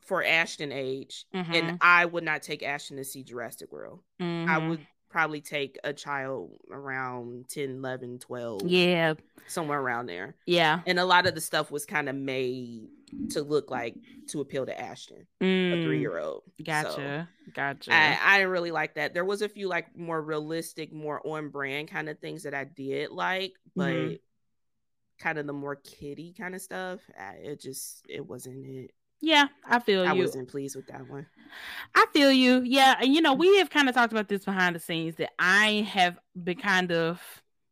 for 0.00 0.24
Ashton 0.24 0.70
age, 0.70 1.26
Mhm. 1.34 1.54
and 1.54 1.78
I 1.80 2.04
would 2.04 2.22
not 2.22 2.42
take 2.42 2.62
Ashton 2.62 2.96
to 2.98 3.04
see 3.04 3.24
Jurassic 3.24 3.72
World. 3.72 4.04
I 4.20 4.24
Mhm. 4.24 4.68
would 4.68 4.86
probably 5.08 5.40
take 5.40 5.78
a 5.84 5.92
child 5.92 6.58
around 6.70 7.48
10, 7.48 7.70
11, 7.70 8.18
12, 8.18 8.68
Yeah. 8.68 9.14
somewhere 9.46 9.80
around 9.80 10.06
there. 10.06 10.34
Yeah. 10.46 10.80
And 10.86 10.98
a 10.98 11.04
lot 11.04 11.26
of 11.26 11.34
the 11.34 11.40
stuff 11.40 11.70
was 11.70 11.86
kind 11.86 12.08
of 12.08 12.14
made 12.16 12.88
to 13.30 13.42
look 13.42 13.70
like 13.70 13.96
to 14.28 14.40
appeal 14.40 14.66
to 14.66 14.78
Ashton, 14.80 15.26
a 15.40 15.44
Mm, 15.44 15.82
three 15.82 16.00
year 16.00 16.18
old. 16.18 16.42
Gotcha. 16.64 17.28
Gotcha. 17.52 17.92
I, 17.92 18.18
I 18.22 18.38
didn't 18.38 18.50
really 18.52 18.70
like 18.72 18.94
that. 18.94 19.14
There 19.14 19.24
was 19.24 19.42
a 19.42 19.48
few 19.48 19.68
like 19.68 19.96
more 19.96 20.20
realistic, 20.20 20.92
more 20.92 21.24
on 21.26 21.48
brand 21.48 21.88
kind 21.88 22.08
of 22.08 22.18
things 22.18 22.42
that 22.42 22.54
I 22.54 22.64
did 22.64 23.10
like, 23.10 23.54
but 23.74 23.84
Mhm. 23.84 24.18
kind 25.18 25.38
of 25.38 25.46
the 25.46 25.52
more 25.52 25.76
kiddie 25.76 26.32
kind 26.36 26.54
of 26.54 26.60
stuff, 26.60 27.00
I, 27.18 27.34
it 27.36 27.60
just 27.60 28.04
it 28.08 28.26
wasn't 28.26 28.66
it. 28.66 28.90
Yeah, 29.20 29.48
I 29.68 29.78
feel 29.78 30.02
I 30.02 30.12
you. 30.12 30.22
I 30.22 30.24
wasn't 30.24 30.48
pleased 30.48 30.76
with 30.76 30.86
that 30.88 31.08
one. 31.08 31.26
I 31.94 32.06
feel 32.12 32.30
you. 32.30 32.62
Yeah. 32.64 32.96
And 33.00 33.14
you 33.14 33.20
know, 33.20 33.34
we 33.34 33.58
have 33.58 33.70
kind 33.70 33.88
of 33.88 33.94
talked 33.94 34.12
about 34.12 34.28
this 34.28 34.44
behind 34.44 34.76
the 34.76 34.80
scenes 34.80 35.16
that 35.16 35.30
I 35.38 35.88
have 35.90 36.18
been 36.42 36.58
kind 36.58 36.92
of 36.92 37.20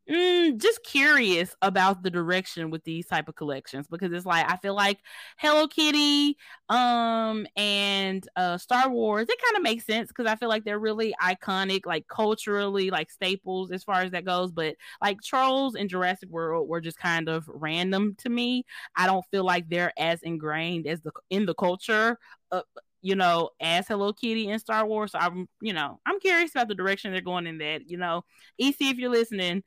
mm, 0.09 0.57
just 0.61 0.83
curious 0.83 1.55
about 1.61 2.03
the 2.03 2.09
direction 2.09 2.69
with 2.69 2.83
these 2.83 3.07
type 3.07 3.27
of 3.27 3.35
collections 3.35 3.87
because 3.87 4.11
it's 4.11 4.25
like 4.25 4.49
I 4.51 4.57
feel 4.57 4.75
like 4.75 4.99
Hello 5.37 5.67
Kitty 5.67 6.37
um 6.69 7.47
and 7.55 8.27
uh 8.35 8.57
Star 8.57 8.89
Wars 8.89 9.27
it 9.29 9.39
kind 9.43 9.57
of 9.57 9.63
makes 9.63 9.85
sense 9.85 10.09
because 10.09 10.27
I 10.27 10.35
feel 10.35 10.49
like 10.49 10.63
they're 10.63 10.79
really 10.79 11.13
iconic 11.21 11.85
like 11.85 12.07
culturally 12.07 12.89
like 12.89 13.09
staples 13.11 13.71
as 13.71 13.83
far 13.83 14.01
as 14.01 14.11
that 14.11 14.25
goes 14.25 14.51
but 14.51 14.75
like 15.01 15.21
Trolls 15.21 15.75
and 15.75 15.89
Jurassic 15.89 16.29
World 16.29 16.67
were 16.69 16.81
just 16.81 16.97
kind 16.99 17.27
of 17.29 17.45
random 17.47 18.15
to 18.19 18.29
me 18.29 18.65
I 18.95 19.07
don't 19.07 19.25
feel 19.31 19.43
like 19.43 19.69
they're 19.69 19.93
as 19.97 20.21
ingrained 20.23 20.87
as 20.87 21.01
the 21.01 21.11
in 21.29 21.45
the 21.45 21.55
culture 21.55 22.17
uh, 22.51 22.61
you 23.01 23.15
know, 23.15 23.51
as 23.61 23.87
Hello 23.87 24.13
Kitty 24.13 24.47
in 24.47 24.57
Star 24.57 24.85
Wars. 24.85 25.11
So 25.11 25.19
I'm, 25.19 25.47
you 25.61 25.73
know, 25.73 25.99
I'm 26.07 26.19
curious 26.19 26.51
about 26.51 26.67
the 26.69 26.75
direction 26.75 27.11
they're 27.11 27.21
going 27.21 27.45
in 27.45 27.59
that. 27.59 27.87
You 27.87 27.97
know, 27.97 28.23
EC, 28.57 28.89
if 28.89 28.97
you're 28.97 29.11
listening, 29.11 29.63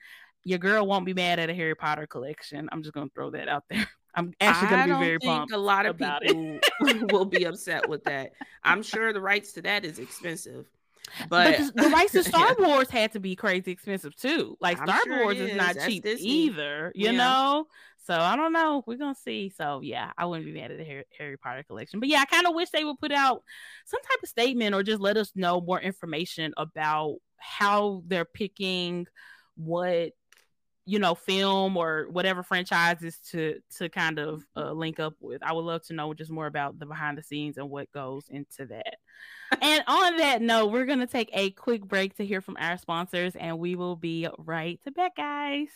your 0.49 0.59
girl 0.59 0.86
won't 0.86 1.05
be 1.05 1.12
mad 1.12 1.38
at 1.38 1.51
a 1.51 1.55
Harry 1.55 1.74
Potter 1.74 2.07
collection. 2.07 2.68
I'm 2.72 2.82
just 2.82 2.94
gonna 2.94 3.11
throw 3.14 3.30
that 3.30 3.49
out 3.49 3.64
there. 3.68 3.86
I'm 4.14 4.32
actually 4.40 4.70
gonna 4.70 4.99
be 4.99 5.05
very 5.05 5.18
pumped. 5.18 5.53
A 5.53 5.59
lot 5.59 5.84
of 5.84 5.99
people 5.99 6.59
will 7.12 7.26
be 7.26 7.44
upset 7.44 7.88
with 7.88 8.03
that. 8.05 8.32
I'm 8.64 8.82
sure 8.82 9.12
the 9.12 9.20
rights 9.20 9.53
to 9.53 9.62
that 9.62 9.84
is 9.84 9.99
expensive. 9.99 10.66
But, 11.30 11.57
but 11.57 11.74
the, 11.74 11.82
the, 11.84 11.88
rights 11.88 12.12
to 12.12 12.22
Star 12.22 12.55
yeah. 12.59 12.66
Wars 12.66 12.90
had 12.90 13.12
to 13.12 13.20
be 13.20 13.34
crazy 13.34 13.70
expensive 13.70 14.14
too. 14.14 14.59
Like 14.61 14.76
Star 14.76 15.01
sure 15.07 15.22
Wars 15.22 15.38
is. 15.38 15.53
is. 15.53 15.57
not 15.57 15.74
That's 15.74 15.86
cheap 15.86 16.03
Disney. 16.05 16.28
either, 16.28 16.92
you 16.94 17.07
yeah. 17.07 17.12
know. 17.12 17.66
So 18.07 18.12
I 18.12 18.36
don't 18.36 18.53
know. 18.53 18.84
We're 18.86 18.99
gonna 18.99 19.14
see. 19.14 19.49
So 19.49 19.80
yeah, 19.82 20.12
I 20.18 20.26
wouldn't 20.26 20.44
be 20.44 20.53
mad 20.53 20.70
at 20.70 20.76
the 20.76 20.84
Harry, 20.84 21.05
Harry 21.18 21.38
Potter 21.38 21.62
collection. 21.62 21.99
But 21.99 22.11
yeah, 22.11 22.20
I 22.20 22.26
kind 22.26 22.46
of 22.46 22.55
wish 22.55 22.68
they 22.68 22.84
would 22.84 23.01
put 23.01 23.11
out 23.11 23.42
some 23.86 24.03
type 24.03 24.22
of 24.22 24.28
statement 24.28 24.74
or 24.74 24.82
just 24.82 25.01
let 25.01 25.16
us 25.16 25.32
know 25.34 25.62
more 25.62 25.80
information 25.80 26.53
about 26.59 27.16
how 27.38 28.03
they're 28.07 28.26
picking 28.26 29.07
what 29.57 30.12
you 30.89 30.99
know 30.99 31.14
film 31.14 31.76
or 31.76 32.07
whatever 32.11 32.43
franchises 32.43 33.18
to 33.18 33.61
to 33.76 33.91
kind 33.91 34.18
of 34.18 34.43
uh, 34.57 34.72
link 34.72 34.99
up 34.99 35.14
with 35.20 35.43
i 35.43 35.53
would 35.53 35.64
love 35.64 35.82
to 35.82 35.93
know 35.93 36.14
just 36.14 36.30
more 36.30 36.47
about 36.47 36.78
the 36.78 36.86
behind 36.86 37.18
the 37.18 37.22
scenes 37.22 37.59
and 37.59 37.68
what 37.68 37.93
goes 37.93 38.24
into 38.30 38.64
that 38.64 38.97
and 39.61 39.84
on 39.86 40.16
that 40.16 40.41
note 40.41 40.72
we're 40.72 40.86
going 40.86 40.99
to 40.99 41.07
take 41.07 41.28
a 41.34 41.51
quick 41.51 41.84
break 41.84 42.16
to 42.16 42.24
hear 42.24 42.41
from 42.41 42.57
our 42.59 42.78
sponsors 42.78 43.36
and 43.36 43.59
we 43.59 43.76
will 43.76 43.97
be 43.97 44.26
right 44.39 44.80
back 44.97 45.14
guys 45.14 45.68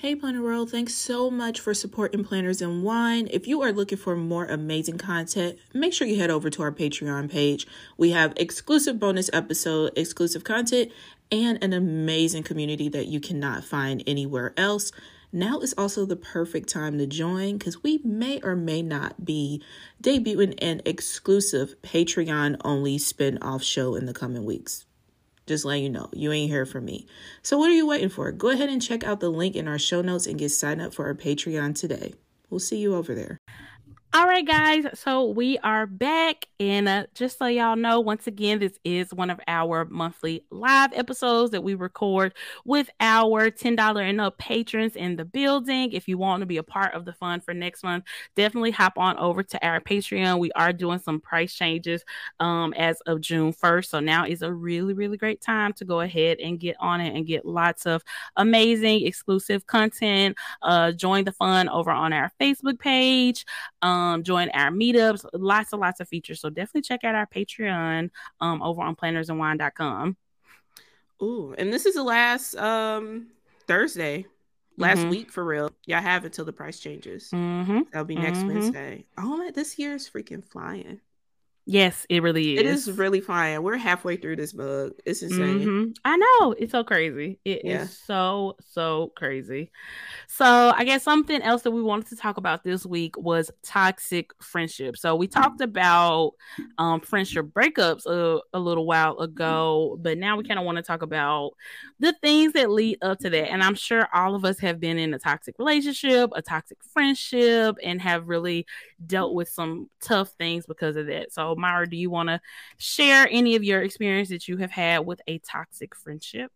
Hey 0.00 0.14
Planner 0.14 0.42
World, 0.42 0.70
thanks 0.70 0.94
so 0.94 1.28
much 1.28 1.58
for 1.58 1.74
supporting 1.74 2.22
Planners 2.22 2.62
and 2.62 2.84
Wine. 2.84 3.26
If 3.32 3.48
you 3.48 3.62
are 3.62 3.72
looking 3.72 3.98
for 3.98 4.14
more 4.14 4.44
amazing 4.44 4.96
content, 4.96 5.58
make 5.74 5.92
sure 5.92 6.06
you 6.06 6.20
head 6.20 6.30
over 6.30 6.48
to 6.50 6.62
our 6.62 6.70
Patreon 6.70 7.28
page. 7.28 7.66
We 7.96 8.12
have 8.12 8.32
exclusive 8.36 9.00
bonus 9.00 9.28
episode, 9.32 9.90
exclusive 9.96 10.44
content, 10.44 10.92
and 11.30 11.62
an 11.62 11.72
amazing 11.72 12.42
community 12.42 12.88
that 12.88 13.06
you 13.06 13.20
cannot 13.20 13.64
find 13.64 14.02
anywhere 14.06 14.54
else. 14.56 14.92
Now 15.32 15.60
is 15.60 15.74
also 15.76 16.06
the 16.06 16.16
perfect 16.16 16.68
time 16.68 16.96
to 16.98 17.06
join 17.06 17.58
because 17.58 17.82
we 17.82 18.00
may 18.02 18.40
or 18.40 18.56
may 18.56 18.80
not 18.80 19.24
be 19.24 19.62
debuting 20.02 20.54
an 20.62 20.80
exclusive 20.86 21.74
Patreon 21.82 22.56
only 22.64 22.96
spin 22.96 23.38
off 23.42 23.62
show 23.62 23.94
in 23.94 24.06
the 24.06 24.14
coming 24.14 24.44
weeks. 24.44 24.86
Just 25.46 25.64
letting 25.64 25.84
you 25.84 25.90
know, 25.90 26.08
you 26.12 26.32
ain't 26.32 26.50
here 26.50 26.66
for 26.66 26.80
me. 26.80 27.06
So, 27.42 27.58
what 27.58 27.70
are 27.70 27.74
you 27.74 27.86
waiting 27.86 28.10
for? 28.10 28.30
Go 28.32 28.50
ahead 28.50 28.68
and 28.68 28.82
check 28.82 29.02
out 29.02 29.20
the 29.20 29.30
link 29.30 29.56
in 29.56 29.66
our 29.66 29.78
show 29.78 30.02
notes 30.02 30.26
and 30.26 30.38
get 30.38 30.50
signed 30.50 30.82
up 30.82 30.92
for 30.92 31.06
our 31.06 31.14
Patreon 31.14 31.74
today. 31.78 32.14
We'll 32.50 32.60
see 32.60 32.78
you 32.78 32.94
over 32.94 33.14
there. 33.14 33.38
All 34.18 34.26
right, 34.26 34.44
guys. 34.44 34.84
So 34.94 35.26
we 35.26 35.58
are 35.58 35.86
back. 35.86 36.46
And 36.58 36.88
uh, 36.88 37.06
just 37.14 37.38
so 37.38 37.46
y'all 37.46 37.76
know, 37.76 38.00
once 38.00 38.26
again, 38.26 38.58
this 38.58 38.76
is 38.82 39.14
one 39.14 39.30
of 39.30 39.38
our 39.46 39.84
monthly 39.84 40.44
live 40.50 40.92
episodes 40.92 41.52
that 41.52 41.62
we 41.62 41.76
record 41.76 42.34
with 42.64 42.90
our 42.98 43.48
$10 43.48 44.02
and 44.02 44.20
up 44.20 44.36
patrons 44.38 44.96
in 44.96 45.14
the 45.14 45.24
building. 45.24 45.92
If 45.92 46.08
you 46.08 46.18
want 46.18 46.40
to 46.40 46.46
be 46.46 46.56
a 46.56 46.64
part 46.64 46.94
of 46.94 47.04
the 47.04 47.12
fun 47.12 47.38
for 47.38 47.54
next 47.54 47.84
month, 47.84 48.06
definitely 48.34 48.72
hop 48.72 48.98
on 48.98 49.16
over 49.18 49.44
to 49.44 49.64
our 49.64 49.80
Patreon. 49.80 50.40
We 50.40 50.50
are 50.56 50.72
doing 50.72 50.98
some 50.98 51.20
price 51.20 51.54
changes 51.54 52.02
um, 52.40 52.74
as 52.74 53.00
of 53.02 53.20
June 53.20 53.52
1st. 53.52 53.86
So 53.86 54.00
now 54.00 54.26
is 54.26 54.42
a 54.42 54.52
really, 54.52 54.94
really 54.94 55.16
great 55.16 55.40
time 55.40 55.74
to 55.74 55.84
go 55.84 56.00
ahead 56.00 56.40
and 56.40 56.58
get 56.58 56.74
on 56.80 57.00
it 57.00 57.14
and 57.14 57.24
get 57.24 57.46
lots 57.46 57.86
of 57.86 58.02
amazing 58.34 59.06
exclusive 59.06 59.64
content. 59.68 60.36
Uh, 60.60 60.90
join 60.90 61.22
the 61.22 61.30
fun 61.30 61.68
over 61.68 61.92
on 61.92 62.12
our 62.12 62.32
Facebook 62.40 62.80
page. 62.80 63.46
Um, 63.80 64.07
um, 64.08 64.22
join 64.22 64.48
our 64.50 64.70
meetups, 64.70 65.24
lots 65.32 65.72
and 65.72 65.80
lots 65.80 66.00
of 66.00 66.08
features. 66.08 66.40
So 66.40 66.50
definitely 66.50 66.82
check 66.82 67.04
out 67.04 67.14
our 67.14 67.26
Patreon 67.26 68.10
um, 68.40 68.62
over 68.62 68.82
on 68.82 68.96
plannersandwine.com. 68.96 70.16
Ooh, 71.22 71.54
and 71.58 71.72
this 71.72 71.84
is 71.84 71.94
the 71.94 72.02
last 72.02 72.54
um, 72.56 73.28
Thursday, 73.66 74.26
last 74.76 74.98
mm-hmm. 74.98 75.10
week 75.10 75.32
for 75.32 75.44
real. 75.44 75.70
Y'all 75.86 76.00
have 76.00 76.24
until 76.24 76.44
the 76.44 76.52
price 76.52 76.78
changes. 76.78 77.30
Mm-hmm. 77.32 77.80
That'll 77.92 78.04
be 78.04 78.14
next 78.14 78.38
mm-hmm. 78.38 78.54
Wednesday. 78.54 79.04
Oh, 79.16 79.36
man, 79.36 79.52
this 79.52 79.78
year 79.78 79.94
is 79.94 80.08
freaking 80.08 80.44
flying. 80.44 81.00
Yes, 81.70 82.06
it 82.08 82.22
really 82.22 82.54
is. 82.54 82.60
It 82.60 82.66
is 82.66 82.92
really 82.92 83.20
fine. 83.20 83.62
We're 83.62 83.76
halfway 83.76 84.16
through 84.16 84.36
this 84.36 84.54
mug. 84.54 84.92
It's 85.04 85.20
insane. 85.20 85.60
Mm-hmm. 85.60 85.90
I 86.02 86.16
know. 86.16 86.52
It's 86.52 86.72
so 86.72 86.82
crazy. 86.82 87.40
It 87.44 87.60
yeah. 87.62 87.82
is 87.82 87.98
so, 87.98 88.56
so 88.70 89.12
crazy. 89.16 89.70
So, 90.28 90.46
I 90.46 90.84
guess 90.84 91.02
something 91.02 91.42
else 91.42 91.60
that 91.62 91.70
we 91.70 91.82
wanted 91.82 92.08
to 92.08 92.16
talk 92.16 92.38
about 92.38 92.64
this 92.64 92.86
week 92.86 93.18
was 93.18 93.50
toxic 93.62 94.30
friendship. 94.40 94.96
So, 94.96 95.14
we 95.14 95.28
talked 95.28 95.60
about 95.60 96.32
um, 96.78 97.02
friendship 97.02 97.48
breakups 97.48 98.06
a, 98.06 98.40
a 98.54 98.58
little 98.58 98.86
while 98.86 99.18
ago, 99.18 99.98
but 100.00 100.16
now 100.16 100.38
we 100.38 100.44
kind 100.44 100.58
of 100.58 100.64
want 100.64 100.76
to 100.76 100.82
talk 100.82 101.02
about 101.02 101.50
the 102.00 102.14
things 102.22 102.54
that 102.54 102.70
lead 102.70 102.96
up 103.02 103.18
to 103.18 103.28
that. 103.28 103.50
And 103.50 103.62
I'm 103.62 103.74
sure 103.74 104.08
all 104.14 104.34
of 104.34 104.46
us 104.46 104.58
have 104.60 104.80
been 104.80 104.96
in 104.96 105.12
a 105.12 105.18
toxic 105.18 105.58
relationship, 105.58 106.30
a 106.34 106.40
toxic 106.40 106.78
friendship, 106.94 107.76
and 107.84 108.00
have 108.00 108.26
really 108.26 108.64
dealt 109.06 109.34
with 109.34 109.50
some 109.50 109.90
tough 110.00 110.30
things 110.38 110.64
because 110.64 110.96
of 110.96 111.08
that. 111.08 111.30
So, 111.30 111.57
Myra, 111.58 111.88
do 111.88 111.96
you 111.96 112.10
want 112.10 112.28
to 112.28 112.40
share 112.78 113.28
any 113.30 113.56
of 113.56 113.64
your 113.64 113.82
experience 113.82 114.28
that 114.30 114.48
you 114.48 114.56
have 114.58 114.70
had 114.70 115.06
with 115.06 115.20
a 115.26 115.38
toxic 115.38 115.94
friendship? 115.94 116.50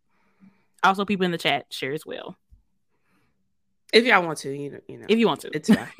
Also, 0.83 1.05
people 1.05 1.25
in 1.25 1.33
the 1.33 1.39
chat 1.39 1.67
share 1.71 1.93
as 1.93 2.05
well. 2.07 2.37
If 3.93 4.07
y'all 4.07 4.25
want 4.25 4.39
to, 4.39 4.51
you 4.51 4.71
know, 4.71 4.81
you 4.89 4.99
know. 4.99 5.07
If 5.09 5.19
you 5.19 5.27
want 5.27 5.41
to, 5.41 5.51
it's 5.53 5.69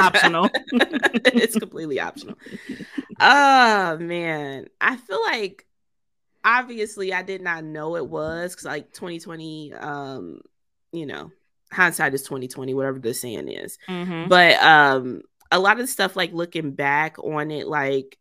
optional. 0.00 0.50
it's 0.72 1.56
completely 1.56 2.00
optional. 2.00 2.36
Oh 3.20 3.96
man, 3.98 4.66
I 4.80 4.96
feel 4.96 5.22
like 5.22 5.64
obviously 6.44 7.12
I 7.12 7.22
did 7.22 7.40
not 7.40 7.64
know 7.64 7.96
it 7.96 8.06
was 8.06 8.52
because 8.52 8.64
like 8.64 8.92
2020, 8.92 9.72
um, 9.74 10.40
you 10.92 11.06
know, 11.06 11.30
hindsight 11.70 12.14
is 12.14 12.22
2020, 12.22 12.74
whatever 12.74 12.98
the 12.98 13.14
saying 13.14 13.48
is. 13.48 13.78
Mm-hmm. 13.88 14.28
But 14.28 14.60
um, 14.62 15.22
a 15.52 15.58
lot 15.58 15.80
of 15.80 15.88
stuff 15.88 16.16
like 16.16 16.32
looking 16.32 16.72
back 16.72 17.18
on 17.18 17.50
it, 17.50 17.68
like 17.68 18.18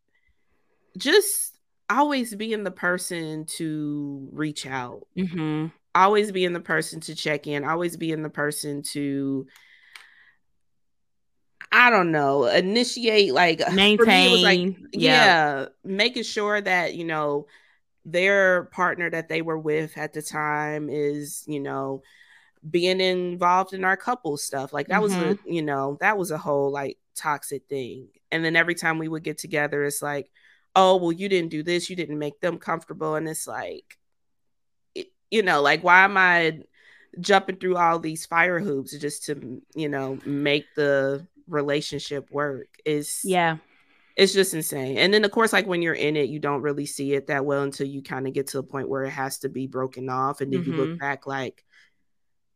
just 0.97 1.57
always 1.89 2.35
being 2.35 2.63
the 2.63 2.71
person 2.71 3.45
to 3.45 4.27
reach 4.31 4.65
out. 4.65 5.07
Mm-hmm. 5.17 5.67
Always 5.95 6.31
being 6.31 6.53
the 6.53 6.59
person 6.59 6.99
to 7.01 7.15
check 7.15 7.47
in. 7.47 7.63
Always 7.63 7.97
being 7.97 8.23
the 8.23 8.29
person 8.29 8.83
to 8.93 9.47
I 11.71 11.89
don't 11.89 12.11
know, 12.11 12.45
initiate 12.45 13.33
like 13.33 13.59
maintain. 13.73 14.43
Like, 14.43 14.77
yeah. 14.93 15.25
yeah, 15.25 15.65
making 15.83 16.23
sure 16.23 16.61
that 16.61 16.95
you 16.95 17.03
know 17.03 17.47
their 18.07 18.63
partner 18.65 19.09
that 19.09 19.27
they 19.27 19.41
were 19.41 19.59
with 19.59 19.97
at 19.97 20.13
the 20.13 20.21
time 20.21 20.89
is, 20.89 21.43
you 21.45 21.59
know, 21.59 22.01
being 22.67 23.01
involved 23.01 23.73
in 23.73 23.83
our 23.83 23.97
couple 23.97 24.37
stuff. 24.37 24.71
Like 24.71 24.87
that 24.87 25.01
mm-hmm. 25.01 25.03
was 25.03 25.13
a, 25.13 25.35
mm-hmm. 25.35 25.51
you 25.51 25.61
know, 25.61 25.97
that 25.99 26.17
was 26.17 26.31
a 26.31 26.37
whole 26.37 26.71
like 26.71 26.97
toxic 27.15 27.67
thing. 27.67 28.07
And 28.31 28.43
then 28.45 28.55
every 28.55 28.75
time 28.75 28.97
we 28.97 29.09
would 29.09 29.23
get 29.23 29.37
together, 29.37 29.83
it's 29.83 30.01
like, 30.01 30.31
oh, 30.77 30.95
well, 30.97 31.11
you 31.11 31.27
didn't 31.27 31.49
do 31.49 31.63
this, 31.63 31.89
you 31.89 31.95
didn't 31.95 32.19
make 32.19 32.39
them 32.39 32.59
comfortable. 32.59 33.15
And 33.15 33.27
it's 33.27 33.47
like, 33.47 33.97
it, 34.93 35.07
you 35.31 35.41
know, 35.41 35.61
like, 35.61 35.83
why 35.83 36.03
am 36.03 36.15
I 36.15 36.61
jumping 37.19 37.55
through 37.55 37.77
all 37.77 37.97
these 37.97 38.27
fire 38.27 38.59
hoops 38.59 38.95
just 38.97 39.25
to, 39.25 39.61
you 39.75 39.89
know, 39.89 40.19
make 40.23 40.65
the 40.75 41.25
relationship 41.47 42.29
work? 42.31 42.67
Is 42.85 43.21
yeah. 43.23 43.57
It's 44.15 44.33
just 44.33 44.53
insane. 44.53 44.97
And 44.97 45.13
then 45.13 45.25
of 45.25 45.31
course, 45.31 45.51
like 45.53 45.67
when 45.67 45.81
you're 45.81 45.93
in 45.93 46.15
it, 46.15 46.29
you 46.29 46.39
don't 46.39 46.61
really 46.61 46.85
see 46.85 47.13
it 47.13 47.27
that 47.27 47.45
well 47.45 47.63
until 47.63 47.87
you 47.87 48.01
kind 48.01 48.27
of 48.27 48.33
get 48.33 48.47
to 48.47 48.59
a 48.59 48.63
point 48.63 48.89
where 48.89 49.03
it 49.03 49.11
has 49.11 49.39
to 49.39 49.49
be 49.49 49.67
broken 49.67 50.09
off. 50.09 50.41
And 50.41 50.53
then 50.53 50.61
mm-hmm. 50.61 50.71
you 50.71 50.77
look 50.77 50.89
mm-hmm. 50.89 50.97
back 50.97 51.27
like, 51.27 51.63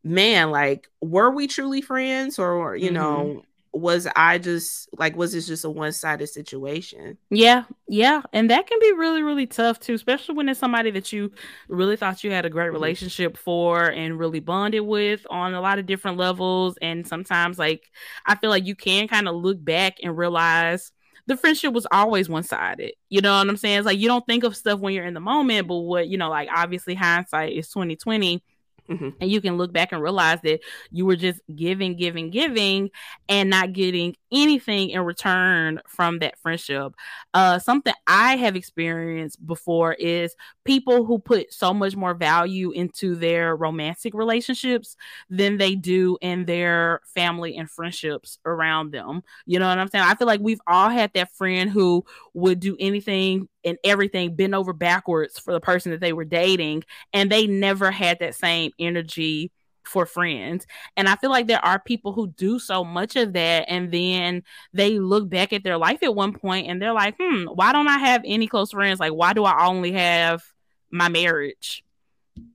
man, 0.04 0.50
like, 0.50 0.88
were 1.02 1.30
we 1.30 1.48
truly 1.48 1.82
friends? 1.82 2.40
Or, 2.40 2.76
you 2.76 2.86
mm-hmm. 2.86 2.96
know, 2.96 3.44
was 3.74 4.08
I 4.16 4.38
just 4.38 4.90
like 4.98 5.16
was 5.16 5.32
this 5.32 5.48
just 5.48 5.64
a 5.64 5.70
one-sided 5.70 6.28
situation? 6.28 7.18
Yeah, 7.30 7.64
yeah. 7.88 8.22
And 8.34 8.50
that 8.50 8.68
can 8.68 8.80
be 8.80 8.92
really, 8.94 9.24
really 9.24 9.48
tough 9.48 9.80
too, 9.80 9.94
especially 9.94 10.36
when 10.36 10.50
it's 10.50 10.60
somebody 10.60 10.92
that 10.92 11.14
you 11.14 11.32
really 11.70 11.96
thought 11.96 12.24
you 12.24 12.32
had 12.32 12.46
a 12.46 12.50
great 12.50 12.66
mm-hmm. 12.66 12.74
relationship 12.74 13.38
for 13.38 13.86
and 13.86 14.20
really 14.20 14.42
bonded 14.42 14.82
with 14.82 15.26
on 15.30 15.54
a 15.54 15.62
lot 15.62 15.80
of 15.80 15.86
different 15.86 16.18
levels. 16.18 16.78
And 16.82 17.08
sometimes 17.08 17.58
like 17.58 17.90
I 18.26 18.36
feel 18.36 18.50
like 18.50 18.66
you 18.66 18.76
can 18.76 19.08
kind 19.08 19.28
of 19.28 19.36
look 19.36 19.64
back 19.64 19.98
and 20.04 20.18
realize 20.18 20.92
the 21.28 21.38
friendship 21.38 21.72
was 21.72 21.88
always 21.92 22.28
one-sided. 22.28 22.94
You 23.10 23.22
know 23.22 23.38
what 23.38 23.48
I'm 23.48 23.56
saying? 23.56 23.78
It's 23.78 23.86
like 23.86 24.00
you 24.00 24.08
don't 24.08 24.26
think 24.26 24.44
of 24.44 24.58
stuff 24.58 24.80
when 24.80 24.94
you're 24.94 25.06
in 25.06 25.14
the 25.14 25.20
moment, 25.22 25.68
but 25.68 25.78
what 25.78 26.10
you 26.10 26.18
know, 26.18 26.30
like 26.30 26.50
obviously 26.54 26.96
hindsight 26.96 27.54
is 27.54 27.70
2020 27.70 28.44
Mm-hmm. 28.92 29.10
And 29.22 29.32
you 29.32 29.42
can 29.42 29.58
look 29.58 29.72
back 29.72 29.92
and 29.92 30.02
realize 30.02 30.40
that 30.42 30.60
you 30.92 31.06
were 31.06 31.16
just 31.16 31.40
giving, 31.54 31.96
giving, 31.96 32.30
giving, 32.30 32.90
and 33.30 33.50
not 33.50 33.74
getting 33.74 34.16
anything 34.32 34.90
in 34.90 35.02
return 35.02 35.82
from 35.88 36.20
that 36.20 36.38
friendship. 36.40 36.94
Uh, 37.34 37.60
something 37.60 37.94
I 38.08 38.36
have 38.38 38.56
experienced 38.56 39.46
before 39.46 39.94
is 39.94 40.36
people 40.64 41.06
who 41.06 41.20
put 41.20 41.54
so 41.54 41.74
much 41.74 41.96
more 41.96 42.14
value 42.14 42.72
into 42.72 43.16
their 43.16 43.56
romantic 43.56 44.14
relationships 44.14 44.96
than 45.30 45.58
they 45.58 45.76
do 45.76 46.18
in 46.22 46.46
their 46.46 47.02
family 47.14 47.58
and 47.58 47.70
friendships 47.70 48.38
around 48.46 48.92
them. 48.92 49.24
You 49.46 49.60
know 49.60 49.68
what 49.68 49.80
I'm 49.80 49.88
saying? 49.90 50.06
I 50.06 50.16
feel 50.16 50.28
like 50.28 50.42
we've 50.42 50.62
all 50.68 50.90
had 50.90 51.12
that 51.14 51.32
friend 51.34 51.70
who 51.70 52.06
would 52.34 52.60
do 52.60 52.76
anything 52.80 53.48
and 53.64 53.78
everything 53.84 54.36
bend 54.36 54.56
over 54.56 54.74
backwards 54.74 55.38
for 55.40 55.54
the 55.54 55.60
person 55.60 55.92
that 55.92 56.00
they 56.02 56.14
were 56.14 56.26
dating 56.26 56.84
and 57.14 57.32
they 57.32 57.48
never 57.48 57.92
had 57.92 58.20
that 58.20 58.36
same 58.36 58.72
energy 58.80 59.52
for 59.84 60.06
friends 60.06 60.68
and 60.96 61.10
i 61.10 61.16
feel 61.16 61.30
like 61.30 61.48
there 61.48 61.64
are 61.66 61.80
people 61.80 62.14
who 62.14 62.28
do 62.38 62.60
so 62.60 62.84
much 62.84 63.16
of 63.16 63.34
that 63.34 63.66
and 63.68 63.92
then 63.92 64.44
they 64.74 65.00
look 65.00 65.30
back 65.30 65.54
at 65.54 65.64
their 65.64 65.78
life 65.78 66.04
at 66.04 66.14
one 66.16 66.34
point 66.34 66.68
and 66.68 66.82
they're 66.82 66.94
like 66.94 67.16
hmm 67.20 67.46
why 67.46 67.72
don't 67.72 67.88
i 67.88 67.98
have 67.98 68.22
any 68.26 68.48
close 68.48 68.72
friends? 68.72 69.00
Like 69.00 69.14
why 69.14 69.34
do 69.34 69.44
i 69.44 69.66
only 69.66 69.92
have 69.94 70.44
my 70.92 71.10
marriage? 71.10 71.84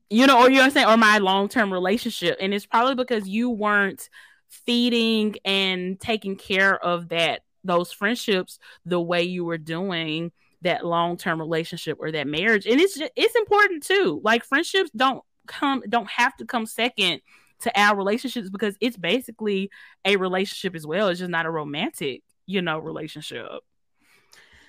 You 0.09 0.27
know 0.27 0.41
or 0.41 0.51
you 0.51 0.59
know 0.59 0.65
I'm 0.65 0.71
saying, 0.71 0.87
or 0.87 0.97
my 0.97 1.19
long-term 1.19 1.73
relationship 1.73 2.37
and 2.41 2.55
it's 2.55 2.67
probably 2.67 2.95
because 2.95 3.29
you 3.29 3.51
weren't 3.51 4.09
feeding 4.49 5.35
and 5.45 5.99
taking 5.99 6.37
care 6.37 6.79
of 6.83 7.09
that 7.09 7.43
those 7.65 7.91
friendships 7.93 8.59
the 8.85 9.01
way 9.01 9.25
you 9.25 9.45
were 9.45 9.59
doing 9.59 10.31
that 10.63 10.87
long-term 10.87 11.41
relationship 11.41 11.99
or 12.01 12.13
that 12.13 12.27
marriage 12.27 12.67
and 12.67 12.81
it's 12.81 12.97
just, 12.97 13.13
it's 13.17 13.35
important 13.35 13.83
too 13.83 14.21
like 14.23 14.45
friendships 14.45 14.91
don't 14.95 15.23
come 15.47 15.83
don't 15.89 16.11
have 16.11 16.37
to 16.37 16.45
come 16.45 16.67
second 16.67 17.21
to 17.61 17.81
our 17.81 17.97
relationships 17.97 18.51
because 18.51 18.77
it's 18.81 18.97
basically 18.97 19.71
a 20.05 20.17
relationship 20.17 20.75
as 20.75 20.87
well 20.87 21.09
it's 21.09 21.21
just 21.21 21.31
not 21.31 21.47
a 21.47 21.51
romantic 21.51 22.23
you 22.47 22.61
know 22.61 22.79
relationship 22.79 23.47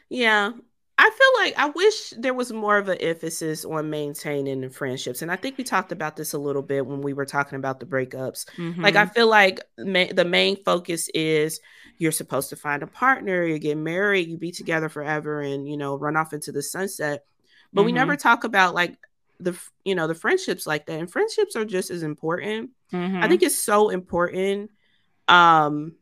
yeah 0.09 0.51
I 0.99 1.09
feel 1.11 1.43
like 1.43 1.59
I 1.59 1.69
wish 1.69 2.09
there 2.17 2.34
was 2.34 2.51
more 2.51 2.78
of 2.78 2.89
an 2.89 2.97
emphasis 2.97 3.63
on 3.65 3.91
maintaining 3.91 4.67
friendships. 4.71 5.21
And 5.21 5.32
I 5.32 5.36
think 5.36 5.55
we 5.57 5.63
talked 5.63 5.91
about 5.91 6.15
this 6.15 6.34
a 6.34 6.39
little 6.39 6.63
bit 6.63 6.88
when 6.88 7.01
we 7.01 7.13
were 7.13 7.25
talking 7.25 7.57
about 7.57 7.80
the 7.80 7.86
breakups. 7.86 8.45
Mm-hmm. 8.57 8.82
Like, 8.82 8.95
I 8.95 9.05
feel 9.05 9.28
like 9.28 9.59
ma- 9.78 10.11
the 10.11 10.25
main 10.25 10.63
focus 10.63 11.07
is 11.13 11.59
you're 11.99 12.11
supposed 12.11 12.49
to 12.49 12.55
find 12.55 12.82
a 12.82 12.88
partner, 12.88 13.45
you 13.45 13.59
get 13.59 13.78
married, 13.78 14.28
you 14.28 14.38
be 14.38 14.51
together 14.51 14.89
forever, 14.89 15.39
and 15.41 15.69
you 15.69 15.78
know, 15.78 15.95
run 15.95 16.17
off 16.17 16.34
into 16.34 16.51
the 16.51 16.63
sunset. 16.63 17.25
But 17.71 17.82
mm-hmm. 17.82 17.86
we 17.86 17.91
never 17.91 18.15
talk 18.15 18.43
about 18.43 18.73
like 18.73 18.97
the 19.40 19.58
you 19.84 19.96
know 19.96 20.08
the 20.08 20.16
friendships 20.16 20.66
like 20.66 20.86
that, 20.88 21.00
and 21.00 21.12
friendships 21.12 21.56
are 21.56 21.66
just 21.66 21.92
as 21.92 22.04
important. 22.04 22.72
Mm-hmm. 22.92 23.24
I 23.24 23.28
think 23.28 23.44
it's 23.44 23.60
so 23.60 23.90
important. 23.90 24.72
Um, 25.28 25.94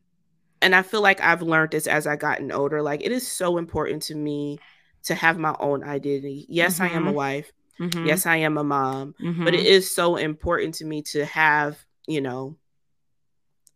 and 0.61 0.75
I 0.75 0.81
feel 0.81 1.01
like 1.01 1.21
I've 1.21 1.41
learned 1.41 1.71
this 1.71 1.87
as 1.87 2.07
I 2.07 2.15
gotten 2.15 2.51
older. 2.51 2.81
Like 2.81 3.01
it 3.03 3.11
is 3.11 3.27
so 3.27 3.57
important 3.57 4.03
to 4.03 4.15
me 4.15 4.59
to 5.03 5.15
have 5.15 5.37
my 5.37 5.55
own 5.59 5.83
identity. 5.83 6.45
Yes, 6.49 6.79
I 6.79 6.87
am 6.87 7.03
a 7.03 7.07
mm-hmm. 7.07 7.15
wife. 7.15 7.51
Mm-hmm. 7.79 8.05
Yes, 8.05 8.25
I 8.25 8.37
am 8.37 8.57
a 8.57 8.63
mom. 8.63 9.15
But 9.19 9.53
it 9.53 9.59
mm-hmm. 9.59 9.65
is 9.65 9.93
so 9.93 10.15
important 10.15 10.75
to 10.75 10.85
me 10.85 11.01
to 11.03 11.25
have 11.25 11.77
you 12.07 12.21
know 12.21 12.57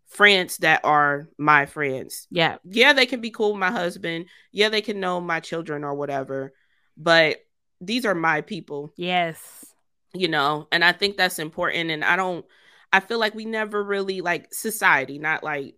friends 0.09 0.57
that 0.57 0.81
are 0.83 1.29
my 1.37 1.65
friends. 1.65 2.27
Yeah. 2.29 2.57
Yeah, 2.65 2.93
they 2.93 3.05
can 3.05 3.21
be 3.21 3.29
cool 3.29 3.51
with 3.51 3.59
my 3.59 3.71
husband. 3.71 4.25
Yeah, 4.51 4.69
they 4.69 4.81
can 4.81 4.99
know 4.99 5.21
my 5.21 5.39
children 5.39 5.83
or 5.83 5.93
whatever. 5.93 6.53
But 6.97 7.37
these 7.81 8.05
are 8.05 8.15
my 8.15 8.41
people. 8.41 8.91
Yes. 8.95 9.65
You 10.13 10.27
know, 10.27 10.67
and 10.71 10.83
I 10.83 10.91
think 10.91 11.17
that's 11.17 11.39
important. 11.39 11.91
And 11.91 12.03
I 12.03 12.15
don't, 12.15 12.45
I 12.91 12.99
feel 12.99 13.19
like 13.19 13.35
we 13.35 13.45
never 13.45 13.83
really 13.83 14.21
like 14.21 14.53
society, 14.53 15.19
not 15.19 15.43
like 15.43 15.75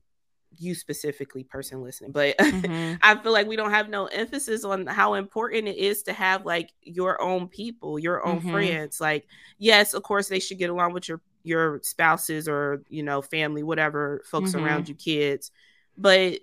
you 0.57 0.75
specifically, 0.75 1.43
person 1.43 1.81
listening, 1.81 2.11
but 2.11 2.37
mm-hmm. 2.37 2.95
I 3.01 3.15
feel 3.17 3.33
like 3.33 3.47
we 3.47 3.55
don't 3.55 3.71
have 3.71 3.89
no 3.89 4.05
emphasis 4.05 4.63
on 4.63 4.85
how 4.87 5.15
important 5.15 5.67
it 5.67 5.77
is 5.77 6.03
to 6.03 6.13
have 6.13 6.45
like 6.45 6.71
your 6.81 7.21
own 7.21 7.47
people, 7.47 7.99
your 7.99 8.25
own 8.25 8.39
mm-hmm. 8.39 8.51
friends. 8.51 9.01
Like, 9.01 9.27
yes, 9.57 9.93
of 9.93 10.03
course, 10.03 10.29
they 10.29 10.39
should 10.39 10.57
get 10.57 10.69
along 10.69 10.93
with 10.93 11.09
your 11.09 11.21
your 11.43 11.79
spouses 11.83 12.47
or 12.47 12.83
you 12.89 13.03
know 13.03 13.21
family 13.21 13.63
whatever 13.63 14.21
folks 14.25 14.51
mm-hmm. 14.51 14.63
around 14.63 14.87
you 14.87 14.95
kids 14.95 15.51
but 15.97 16.37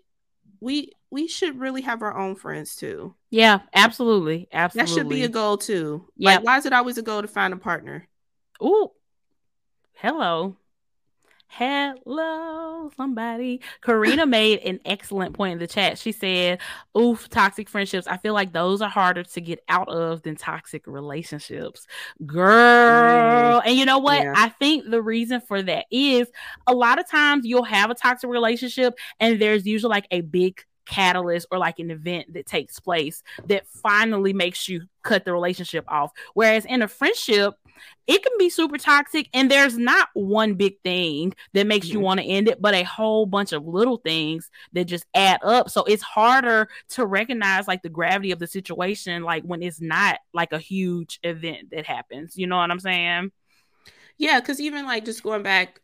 we 0.60 0.92
we 1.10 1.26
should 1.26 1.58
really 1.58 1.82
have 1.82 2.02
our 2.02 2.16
own 2.16 2.34
friends 2.34 2.76
too 2.76 3.14
yeah 3.30 3.60
absolutely 3.74 4.48
absolutely 4.52 4.94
that 4.94 4.94
should 4.94 5.08
be 5.08 5.24
a 5.24 5.28
goal 5.28 5.56
too 5.56 6.06
yeah 6.16 6.36
like, 6.36 6.44
why 6.44 6.56
is 6.58 6.66
it 6.66 6.72
always 6.72 6.98
a 6.98 7.02
goal 7.02 7.22
to 7.22 7.28
find 7.28 7.52
a 7.52 7.56
partner 7.56 8.06
oh 8.60 8.92
hello 9.94 10.56
Hello, 11.50 12.90
somebody. 12.96 13.62
Karina 13.80 14.26
made 14.26 14.60
an 14.60 14.80
excellent 14.84 15.34
point 15.34 15.54
in 15.54 15.58
the 15.58 15.66
chat. 15.66 15.98
She 15.98 16.12
said, 16.12 16.60
Oof, 16.96 17.28
toxic 17.30 17.68
friendships. 17.68 18.06
I 18.06 18.18
feel 18.18 18.34
like 18.34 18.52
those 18.52 18.82
are 18.82 18.88
harder 18.88 19.24
to 19.24 19.40
get 19.40 19.64
out 19.68 19.88
of 19.88 20.22
than 20.22 20.36
toxic 20.36 20.86
relationships. 20.86 21.86
Girl. 22.24 23.60
Mm, 23.60 23.62
and 23.66 23.76
you 23.76 23.86
know 23.86 23.98
what? 23.98 24.22
Yeah. 24.22 24.34
I 24.36 24.50
think 24.50 24.90
the 24.90 25.02
reason 25.02 25.40
for 25.40 25.62
that 25.62 25.86
is 25.90 26.28
a 26.66 26.74
lot 26.74 27.00
of 27.00 27.08
times 27.08 27.46
you'll 27.46 27.64
have 27.64 27.90
a 27.90 27.94
toxic 27.94 28.28
relationship 28.28 28.98
and 29.18 29.40
there's 29.40 29.66
usually 29.66 29.90
like 29.90 30.06
a 30.10 30.20
big 30.20 30.62
catalyst 30.88 31.46
or 31.50 31.58
like 31.58 31.78
an 31.78 31.90
event 31.90 32.32
that 32.34 32.46
takes 32.46 32.80
place 32.80 33.22
that 33.46 33.66
finally 33.68 34.32
makes 34.32 34.68
you 34.68 34.82
cut 35.02 35.24
the 35.24 35.32
relationship 35.32 35.84
off. 35.88 36.10
Whereas 36.34 36.64
in 36.64 36.82
a 36.82 36.88
friendship, 36.88 37.54
it 38.06 38.22
can 38.22 38.32
be 38.38 38.50
super 38.50 38.78
toxic 38.78 39.28
and 39.32 39.50
there's 39.50 39.78
not 39.78 40.08
one 40.14 40.54
big 40.54 40.80
thing 40.82 41.32
that 41.52 41.66
makes 41.66 41.86
mm-hmm. 41.86 41.98
you 41.98 42.00
want 42.00 42.18
to 42.18 42.26
end 42.26 42.48
it 42.48 42.60
but 42.60 42.74
a 42.74 42.82
whole 42.82 43.26
bunch 43.26 43.52
of 43.52 43.66
little 43.66 43.98
things 43.98 44.50
that 44.72 44.84
just 44.86 45.06
add 45.14 45.38
up 45.44 45.70
so 45.70 45.84
it's 45.84 46.02
harder 46.02 46.68
to 46.88 47.06
recognize 47.06 47.68
like 47.68 47.82
the 47.82 47.88
gravity 47.88 48.32
of 48.32 48.40
the 48.40 48.46
situation 48.46 49.22
like 49.22 49.44
when 49.44 49.62
it's 49.62 49.80
not 49.80 50.18
like 50.32 50.52
a 50.52 50.58
huge 50.58 51.20
event 51.22 51.70
that 51.70 51.86
happens 51.86 52.36
you 52.36 52.48
know 52.48 52.56
what 52.56 52.70
i'm 52.70 52.80
saying 52.80 53.30
yeah 54.16 54.40
because 54.40 54.60
even 54.60 54.84
like 54.84 55.04
just 55.04 55.22
going 55.22 55.42
back 55.42 55.80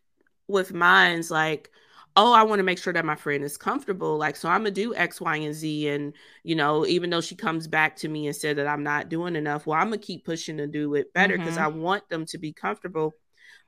with 0.49 0.73
mines 0.73 1.31
like 1.31 1.71
oh, 2.17 2.33
I 2.33 2.45
want 2.45 2.61
to 2.61 2.65
make 2.65 2.79
sure 2.79 2.93
that 2.93 3.05
my 3.05 3.17
friend 3.17 3.43
is 3.43 3.57
comfortable. 3.57 4.17
Like, 4.17 4.37
so 4.37 4.49
I'm 4.49 4.61
gonna 4.61 4.71
do 4.71 4.95
X, 4.95 5.21
Y, 5.21 5.37
and 5.37 5.55
Z. 5.55 5.89
And 5.89 6.15
you 6.43 6.55
know, 6.55 6.87
even 6.87 7.11
though 7.11 7.21
she 7.21 7.35
comes 7.35 7.67
back 7.67 7.97
to 7.97 8.09
me 8.09 8.27
and 8.27 8.37
said 8.37 8.57
that 8.57 8.67
I'm 8.67 8.83
not 8.83 9.09
doing 9.09 9.37
enough, 9.37 9.67
well, 9.67 9.79
I'm 9.79 9.89
gonna 9.89 9.99
keep 9.99 10.25
pushing 10.25 10.59
to 10.59 10.67
do 10.67 10.95
it 10.95 11.13
better 11.13 11.37
because 11.37 11.55
mm-hmm. 11.55 11.65
I 11.65 11.69
want 11.69 12.09
them 12.09 12.27
to 12.27 12.39
be 12.39 12.53
comfortable. 12.53 13.13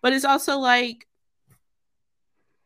But 0.03 0.13
it's 0.13 0.25
also 0.25 0.59
like 0.59 1.07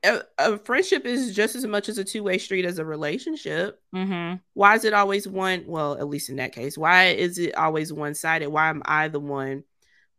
a, 0.03 0.23
a 0.39 0.59
friendship 0.59 1.07
is 1.07 1.35
just 1.35 1.55
as 1.55 1.67
much 1.67 1.89
as 1.89 1.99
a 1.99 2.05
two 2.05 2.23
way 2.23 2.39
street 2.39 2.65
as 2.65 2.79
a 2.79 2.85
relationship. 2.85 3.81
Mm-hmm. 3.95 4.37
Why 4.55 4.75
is 4.75 4.85
it 4.85 4.93
always 4.93 5.27
one? 5.27 5.65
Well, 5.67 5.95
at 5.95 6.09
least 6.09 6.29
in 6.29 6.37
that 6.37 6.53
case, 6.53 6.77
why 6.77 7.07
is 7.09 7.39
it 7.39 7.55
always 7.55 7.93
one 7.93 8.15
sided? 8.15 8.51
Why 8.51 8.69
am 8.69 8.83
I 8.85 9.09
the 9.09 9.21
one 9.21 9.65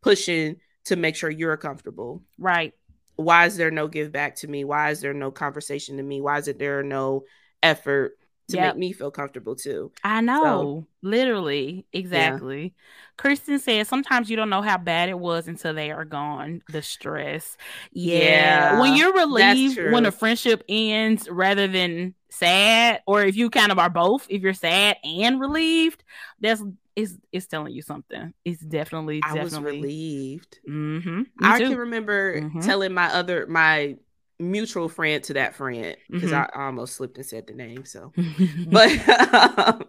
pushing 0.01 0.57
to 0.85 0.95
make 0.95 1.15
sure 1.15 1.29
you're 1.29 1.57
comfortable? 1.57 2.23
Right 2.39 2.73
why 3.15 3.45
is 3.45 3.57
there 3.57 3.71
no 3.71 3.87
give 3.87 4.11
back 4.11 4.35
to 4.37 4.47
me? 4.47 4.63
Why 4.63 4.91
is 4.91 5.01
there 5.01 5.13
no 5.13 5.31
conversation 5.31 5.97
to 5.97 6.03
me? 6.03 6.21
Why 6.21 6.37
is 6.37 6.47
it 6.47 6.59
there 6.59 6.83
no 6.83 7.23
effort 7.61 8.17
to 8.49 8.57
yep. 8.57 8.75
make 8.75 8.79
me 8.79 8.93
feel 8.93 9.11
comfortable 9.11 9.55
too? 9.55 9.91
I 10.03 10.21
know, 10.21 10.43
so, 10.43 10.87
literally, 11.01 11.85
exactly. 11.93 12.63
Yeah. 12.63 12.69
Kristen 13.17 13.59
says 13.59 13.87
sometimes 13.87 14.29
you 14.29 14.35
don't 14.35 14.49
know 14.49 14.61
how 14.63 14.77
bad 14.77 15.09
it 15.09 15.19
was 15.19 15.47
until 15.47 15.73
they 15.73 15.91
are 15.91 16.05
gone. 16.05 16.63
The 16.69 16.81
stress, 16.81 17.57
yeah. 17.91 18.17
yeah 18.17 18.79
when 18.79 18.95
you're 18.95 19.13
relieved 19.13 19.77
when 19.77 20.05
a 20.05 20.11
friendship 20.11 20.63
ends, 20.67 21.29
rather 21.29 21.67
than 21.67 22.15
sad, 22.29 23.01
or 23.05 23.23
if 23.23 23.35
you 23.35 23.49
kind 23.49 23.71
of 23.71 23.77
are 23.77 23.89
both, 23.89 24.25
if 24.29 24.41
you're 24.41 24.53
sad 24.53 24.97
and 25.03 25.39
relieved, 25.39 26.03
that's 26.39 26.63
it's 26.95 27.13
it's 27.31 27.47
telling 27.47 27.73
you 27.73 27.81
something. 27.81 28.33
It's 28.43 28.61
definitely. 28.61 29.21
I 29.23 29.41
was 29.41 29.57
relieved. 29.59 30.59
Mm-hmm. 30.67 31.21
I 31.41 31.59
too. 31.59 31.69
can 31.69 31.77
remember 31.77 32.41
mm-hmm. 32.41 32.59
telling 32.61 32.93
my 32.93 33.07
other 33.13 33.47
my 33.47 33.97
mutual 34.39 34.89
friend 34.89 35.23
to 35.23 35.33
that 35.33 35.55
friend 35.55 35.95
because 36.09 36.31
mm-hmm. 36.31 36.59
I 36.59 36.65
almost 36.65 36.95
slipped 36.95 37.17
and 37.17 37.25
said 37.25 37.47
the 37.47 37.53
name. 37.53 37.85
So, 37.85 38.11
but 38.67 38.89
um, 39.07 39.83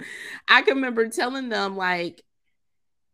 I 0.48 0.62
can 0.62 0.76
remember 0.76 1.08
telling 1.08 1.48
them 1.48 1.76
like, 1.76 2.22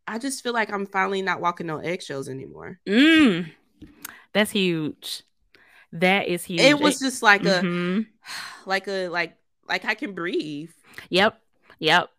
I 0.07 0.19
just 0.19 0.43
feel 0.43 0.53
like 0.53 0.73
I'm 0.73 0.87
finally 0.87 1.23
not 1.23 1.41
walking 1.41 1.71
on 1.71 1.85
eggshells 1.85 2.29
anymore. 2.29 2.81
Mm. 2.87 3.51
That's 4.33 4.51
huge. 4.51 5.23
That 5.93 6.29
is 6.29 6.45
huge. 6.45 6.61
It 6.61 6.79
was 6.79 6.99
just 6.99 7.23
like 7.23 7.43
mm-hmm. 7.43 8.01
a, 8.01 8.67
like 8.69 8.89
a 8.89 9.09
like 9.09 9.37
like 9.69 9.85
I 9.85 9.95
can 9.95 10.13
breathe. 10.13 10.71
Yep. 11.09 11.41
Yep. 11.79 12.11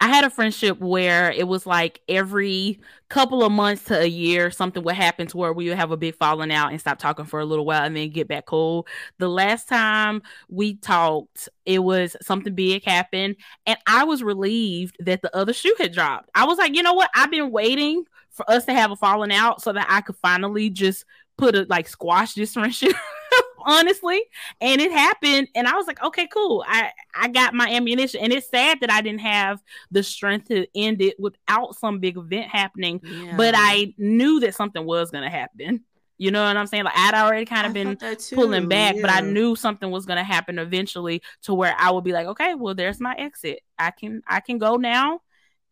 I 0.00 0.08
had 0.08 0.24
a 0.24 0.30
friendship 0.30 0.80
where 0.80 1.30
it 1.30 1.46
was 1.46 1.66
like 1.66 2.00
every 2.08 2.80
couple 3.08 3.44
of 3.44 3.52
months 3.52 3.84
to 3.84 4.00
a 4.00 4.06
year, 4.06 4.50
something 4.50 4.82
would 4.82 4.94
happen 4.94 5.26
to 5.28 5.36
where 5.36 5.52
we 5.52 5.68
would 5.68 5.78
have 5.78 5.90
a 5.90 5.96
big 5.96 6.16
falling 6.16 6.52
out 6.52 6.70
and 6.70 6.80
stop 6.80 6.98
talking 6.98 7.24
for 7.24 7.40
a 7.40 7.44
little 7.44 7.64
while 7.64 7.84
and 7.84 7.96
then 7.96 8.10
get 8.10 8.28
back 8.28 8.46
cool. 8.46 8.86
The 9.18 9.28
last 9.28 9.68
time 9.68 10.22
we 10.48 10.74
talked, 10.76 11.48
it 11.64 11.80
was 11.80 12.16
something 12.22 12.54
big 12.54 12.84
happened, 12.84 13.36
and 13.66 13.78
I 13.86 14.04
was 14.04 14.22
relieved 14.22 14.96
that 15.00 15.22
the 15.22 15.34
other 15.34 15.52
shoe 15.52 15.74
had 15.78 15.92
dropped. 15.92 16.30
I 16.34 16.44
was 16.46 16.58
like, 16.58 16.74
you 16.74 16.82
know 16.82 16.94
what? 16.94 17.10
I've 17.14 17.30
been 17.30 17.50
waiting 17.50 18.04
for 18.30 18.48
us 18.50 18.64
to 18.64 18.74
have 18.74 18.90
a 18.90 18.96
falling 18.96 19.32
out 19.32 19.62
so 19.62 19.72
that 19.72 19.86
I 19.88 20.00
could 20.00 20.16
finally 20.16 20.70
just 20.70 21.04
put 21.36 21.54
a 21.54 21.66
like 21.68 21.88
squash 21.88 22.34
this 22.34 22.52
friendship 22.54 22.94
honestly 23.66 24.22
and 24.60 24.80
it 24.80 24.92
happened 24.92 25.48
and 25.54 25.66
i 25.66 25.74
was 25.74 25.86
like 25.86 26.02
okay 26.02 26.26
cool. 26.26 26.64
I 26.66 26.92
i 27.14 27.28
got 27.28 27.54
my 27.54 27.68
ammunition 27.68 28.20
and 28.20 28.32
it's 28.32 28.48
sad 28.48 28.80
that 28.80 28.90
i 28.90 29.00
didn't 29.00 29.20
have 29.20 29.62
the 29.90 30.02
strength 30.02 30.48
to 30.48 30.66
end 30.74 31.00
it 31.00 31.18
without 31.18 31.74
some 31.76 31.98
big 31.98 32.16
event 32.16 32.50
happening 32.50 33.00
yeah. 33.02 33.36
but 33.36 33.54
i 33.56 33.94
knew 33.96 34.40
that 34.40 34.54
something 34.54 34.84
was 34.84 35.10
going 35.10 35.24
to 35.24 35.30
happen. 35.30 35.84
You 36.16 36.30
know 36.30 36.46
what 36.46 36.56
i'm 36.56 36.66
saying? 36.66 36.84
Like 36.84 36.96
i'd 36.96 37.14
already 37.14 37.44
kind 37.44 37.66
of 37.66 37.72
been 37.72 37.96
pulling 38.34 38.68
back 38.68 38.96
yeah. 38.96 39.00
but 39.02 39.10
i 39.10 39.20
knew 39.20 39.56
something 39.56 39.90
was 39.90 40.06
going 40.06 40.18
to 40.18 40.24
happen 40.24 40.58
eventually 40.58 41.22
to 41.42 41.54
where 41.54 41.74
i 41.78 41.90
would 41.90 42.04
be 42.04 42.12
like 42.12 42.26
okay 42.28 42.54
well 42.54 42.74
there's 42.74 43.00
my 43.00 43.14
exit. 43.14 43.60
I 43.78 43.90
can 43.90 44.22
i 44.26 44.40
can 44.40 44.58
go 44.58 44.76
now 44.76 45.20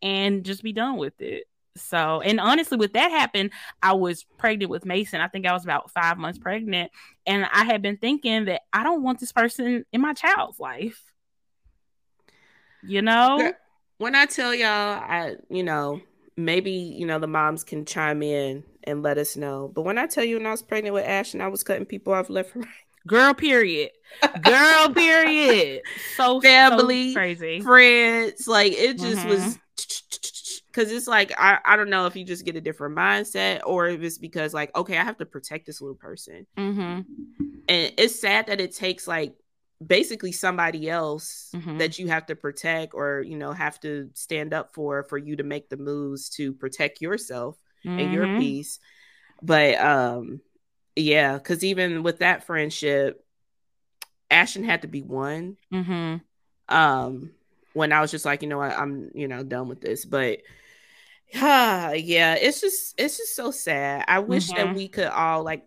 and 0.01 0.43
just 0.43 0.63
be 0.63 0.73
done 0.73 0.97
with 0.97 1.19
it 1.21 1.45
so, 1.75 2.21
and 2.21 2.39
honestly, 2.39 2.77
with 2.77 2.93
that 2.93 3.11
happened, 3.11 3.51
I 3.81 3.93
was 3.93 4.23
pregnant 4.37 4.69
with 4.69 4.85
Mason. 4.85 5.21
I 5.21 5.27
think 5.27 5.45
I 5.45 5.53
was 5.53 5.63
about 5.63 5.91
five 5.91 6.17
months 6.17 6.37
pregnant. 6.37 6.91
And 7.25 7.47
I 7.51 7.63
had 7.65 7.81
been 7.81 7.97
thinking 7.97 8.45
that 8.45 8.61
I 8.71 8.83
don't 8.83 9.03
want 9.03 9.19
this 9.19 9.31
person 9.31 9.85
in 9.91 10.01
my 10.01 10.13
child's 10.13 10.59
life. 10.59 11.01
You 12.83 13.01
know? 13.01 13.53
When 13.97 14.15
I 14.15 14.25
tell 14.25 14.53
y'all, 14.53 14.67
I, 14.67 15.35
you 15.49 15.63
know, 15.63 16.01
maybe, 16.35 16.71
you 16.71 17.05
know, 17.07 17.19
the 17.19 17.27
moms 17.27 17.63
can 17.63 17.85
chime 17.85 18.21
in 18.21 18.63
and 18.83 19.01
let 19.01 19.17
us 19.17 19.35
know. 19.37 19.71
But 19.73 19.83
when 19.83 19.97
I 19.97 20.07
tell 20.07 20.23
you 20.23 20.37
when 20.37 20.45
I 20.45 20.51
was 20.51 20.61
pregnant 20.61 20.93
with 20.93 21.05
Ash 21.05 21.33
and 21.33 21.41
I 21.41 21.47
was 21.47 21.63
cutting 21.63 21.85
people 21.85 22.13
off 22.13 22.29
left 22.29 22.55
and 22.55 22.65
right. 22.65 22.73
Girl, 23.05 23.33
period. 23.33 23.91
Girl, 24.41 24.89
period. 24.93 25.81
So 26.15 26.39
family, 26.39 27.09
so 27.09 27.15
crazy. 27.15 27.59
Friends. 27.61 28.47
Like 28.47 28.73
it 28.73 28.97
just 28.97 29.19
mm-hmm. 29.19 29.29
was 29.29 29.59
because 30.73 30.91
it's 30.91 31.07
like 31.07 31.31
I, 31.37 31.59
I 31.63 31.75
don't 31.75 31.89
know 31.89 32.07
if 32.07 32.15
you 32.15 32.25
just 32.25 32.45
get 32.45 32.55
a 32.55 32.61
different 32.61 32.95
mindset 32.95 33.61
or 33.65 33.87
if 33.87 34.01
it's 34.01 34.17
because 34.17 34.53
like 34.53 34.75
okay 34.75 34.97
i 34.97 35.03
have 35.03 35.17
to 35.17 35.25
protect 35.25 35.65
this 35.65 35.81
little 35.81 35.95
person 35.95 36.47
mm-hmm. 36.57 37.01
and 37.67 37.93
it's 37.97 38.19
sad 38.19 38.47
that 38.47 38.59
it 38.59 38.75
takes 38.75 39.07
like 39.07 39.35
basically 39.85 40.31
somebody 40.31 40.89
else 40.89 41.51
mm-hmm. 41.53 41.77
that 41.77 41.99
you 41.99 42.07
have 42.07 42.25
to 42.25 42.35
protect 42.35 42.93
or 42.93 43.21
you 43.21 43.37
know 43.37 43.51
have 43.51 43.79
to 43.81 44.09
stand 44.13 44.53
up 44.53 44.73
for 44.73 45.03
for 45.03 45.17
you 45.17 45.35
to 45.35 45.43
make 45.43 45.69
the 45.69 45.77
moves 45.77 46.29
to 46.29 46.53
protect 46.53 47.01
yourself 47.01 47.57
mm-hmm. 47.85 47.99
and 47.99 48.13
your 48.13 48.25
mm-hmm. 48.25 48.39
peace 48.39 48.79
but 49.41 49.75
um 49.79 50.41
yeah 50.95 51.37
because 51.37 51.63
even 51.63 52.01
with 52.03 52.19
that 52.19 52.45
friendship 52.45 53.25
ashton 54.31 54.63
had 54.63 54.81
to 54.81 54.87
be 54.87 55.01
one 55.01 55.57
mm-hmm. 55.71 56.17
um 56.73 57.31
when 57.73 57.91
i 57.91 58.01
was 58.01 58.11
just 58.11 58.25
like 58.25 58.41
you 58.41 58.47
know 58.47 58.57
what 58.57 58.71
i'm 58.77 59.11
you 59.13 59.27
know 59.27 59.43
done 59.43 59.67
with 59.67 59.81
this 59.81 60.05
but 60.05 60.39
yeah, 61.35 62.35
it's 62.35 62.61
just 62.61 62.95
it's 62.97 63.17
just 63.17 63.35
so 63.35 63.51
sad. 63.51 64.05
I 64.07 64.19
wish 64.19 64.49
mm-hmm. 64.49 64.67
that 64.67 64.75
we 64.75 64.87
could 64.87 65.07
all 65.07 65.43
like 65.43 65.65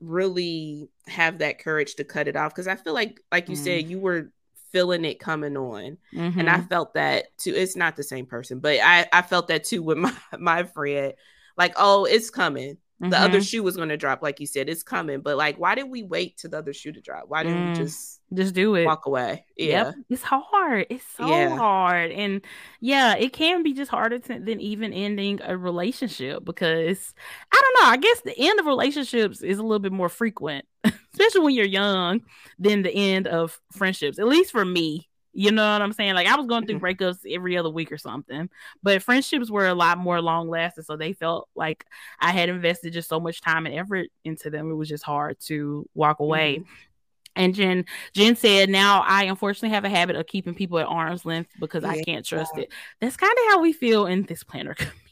really 0.00 0.88
have 1.06 1.38
that 1.38 1.58
courage 1.58 1.94
to 1.96 2.04
cut 2.04 2.28
it 2.28 2.36
off 2.36 2.52
because 2.52 2.68
I 2.68 2.76
feel 2.76 2.94
like 2.94 3.20
like 3.30 3.48
you 3.48 3.56
mm. 3.56 3.64
said 3.64 3.88
you 3.88 3.98
were 3.98 4.30
feeling 4.72 5.04
it 5.04 5.18
coming 5.18 5.56
on 5.56 5.96
mm-hmm. 6.12 6.38
and 6.38 6.50
I 6.50 6.58
mm-hmm. 6.58 6.66
felt 6.66 6.94
that 6.94 7.36
too. 7.38 7.54
It's 7.54 7.76
not 7.76 7.96
the 7.96 8.02
same 8.02 8.26
person, 8.26 8.60
but 8.60 8.78
I 8.82 9.06
I 9.12 9.22
felt 9.22 9.48
that 9.48 9.64
too 9.64 9.82
with 9.82 9.98
my 9.98 10.12
my 10.38 10.62
friend. 10.64 11.14
Like, 11.56 11.74
oh, 11.76 12.04
it's 12.04 12.30
coming. 12.30 12.76
Mm-hmm. 13.02 13.10
The 13.10 13.20
other 13.20 13.38
mm-hmm. 13.38 13.42
shoe 13.42 13.62
was 13.62 13.76
going 13.76 13.90
to 13.90 13.98
drop, 13.98 14.22
like 14.22 14.40
you 14.40 14.46
said, 14.46 14.70
it's 14.70 14.82
coming. 14.82 15.20
But 15.20 15.36
like, 15.36 15.58
why 15.58 15.74
did 15.74 15.90
we 15.90 16.02
wait 16.02 16.38
till 16.38 16.50
the 16.50 16.58
other 16.58 16.72
shoe 16.72 16.92
to 16.92 17.00
drop? 17.02 17.24
Why 17.28 17.42
didn't 17.42 17.58
mm. 17.58 17.68
we 17.70 17.84
just 17.84 18.22
just 18.32 18.54
do 18.54 18.74
it, 18.74 18.86
walk 18.86 19.04
away? 19.04 19.44
Yeah, 19.54 19.86
yep. 19.86 19.94
it's 20.08 20.22
hard. 20.22 20.86
It's 20.88 21.04
so 21.14 21.28
yeah. 21.28 21.54
hard, 21.54 22.10
and 22.10 22.40
yeah, 22.80 23.14
it 23.16 23.34
can 23.34 23.62
be 23.62 23.74
just 23.74 23.90
harder 23.90 24.18
to, 24.18 24.38
than 24.38 24.60
even 24.62 24.94
ending 24.94 25.40
a 25.44 25.58
relationship 25.58 26.42
because 26.42 27.12
I 27.52 27.60
don't 27.62 27.84
know. 27.84 27.92
I 27.92 27.98
guess 27.98 28.22
the 28.22 28.38
end 28.38 28.58
of 28.60 28.64
relationships 28.64 29.42
is 29.42 29.58
a 29.58 29.62
little 29.62 29.78
bit 29.78 29.92
more 29.92 30.08
frequent, 30.08 30.64
especially 30.84 31.42
when 31.42 31.54
you're 31.54 31.66
young, 31.66 32.22
than 32.58 32.82
the 32.82 32.94
end 32.94 33.26
of 33.26 33.60
friendships. 33.72 34.18
At 34.18 34.26
least 34.26 34.52
for 34.52 34.64
me, 34.64 35.10
you 35.36 35.52
know 35.52 35.70
what 35.70 35.82
I'm 35.82 35.92
saying? 35.92 36.14
Like 36.14 36.26
I 36.26 36.36
was 36.36 36.46
going 36.46 36.66
through 36.66 36.80
mm-hmm. 36.80 37.02
breakups 37.04 37.18
every 37.30 37.58
other 37.58 37.68
week 37.68 37.92
or 37.92 37.98
something, 37.98 38.48
but 38.82 39.02
friendships 39.02 39.50
were 39.50 39.66
a 39.66 39.74
lot 39.74 39.98
more 39.98 40.20
long 40.22 40.48
lasting. 40.48 40.84
So 40.84 40.96
they 40.96 41.12
felt 41.12 41.48
like 41.54 41.84
I 42.18 42.32
had 42.32 42.48
invested 42.48 42.94
just 42.94 43.08
so 43.08 43.20
much 43.20 43.42
time 43.42 43.66
and 43.66 43.74
effort 43.74 44.08
into 44.24 44.48
them. 44.48 44.70
It 44.70 44.74
was 44.74 44.88
just 44.88 45.04
hard 45.04 45.38
to 45.40 45.86
walk 45.94 46.20
away. 46.20 46.56
Mm-hmm. 46.56 46.72
And 47.38 47.54
Jen, 47.54 47.84
Jen 48.14 48.34
said, 48.34 48.70
"Now 48.70 49.02
I 49.06 49.24
unfortunately 49.24 49.74
have 49.74 49.84
a 49.84 49.90
habit 49.90 50.16
of 50.16 50.26
keeping 50.26 50.54
people 50.54 50.78
at 50.78 50.86
arm's 50.86 51.26
length 51.26 51.50
because 51.60 51.82
yeah. 51.82 51.90
I 51.90 52.02
can't 52.02 52.24
trust 52.24 52.56
it." 52.56 52.72
That's 53.02 53.18
kind 53.18 53.32
of 53.32 53.52
how 53.52 53.60
we 53.60 53.74
feel 53.74 54.06
in 54.06 54.22
this 54.22 54.42
planner 54.42 54.74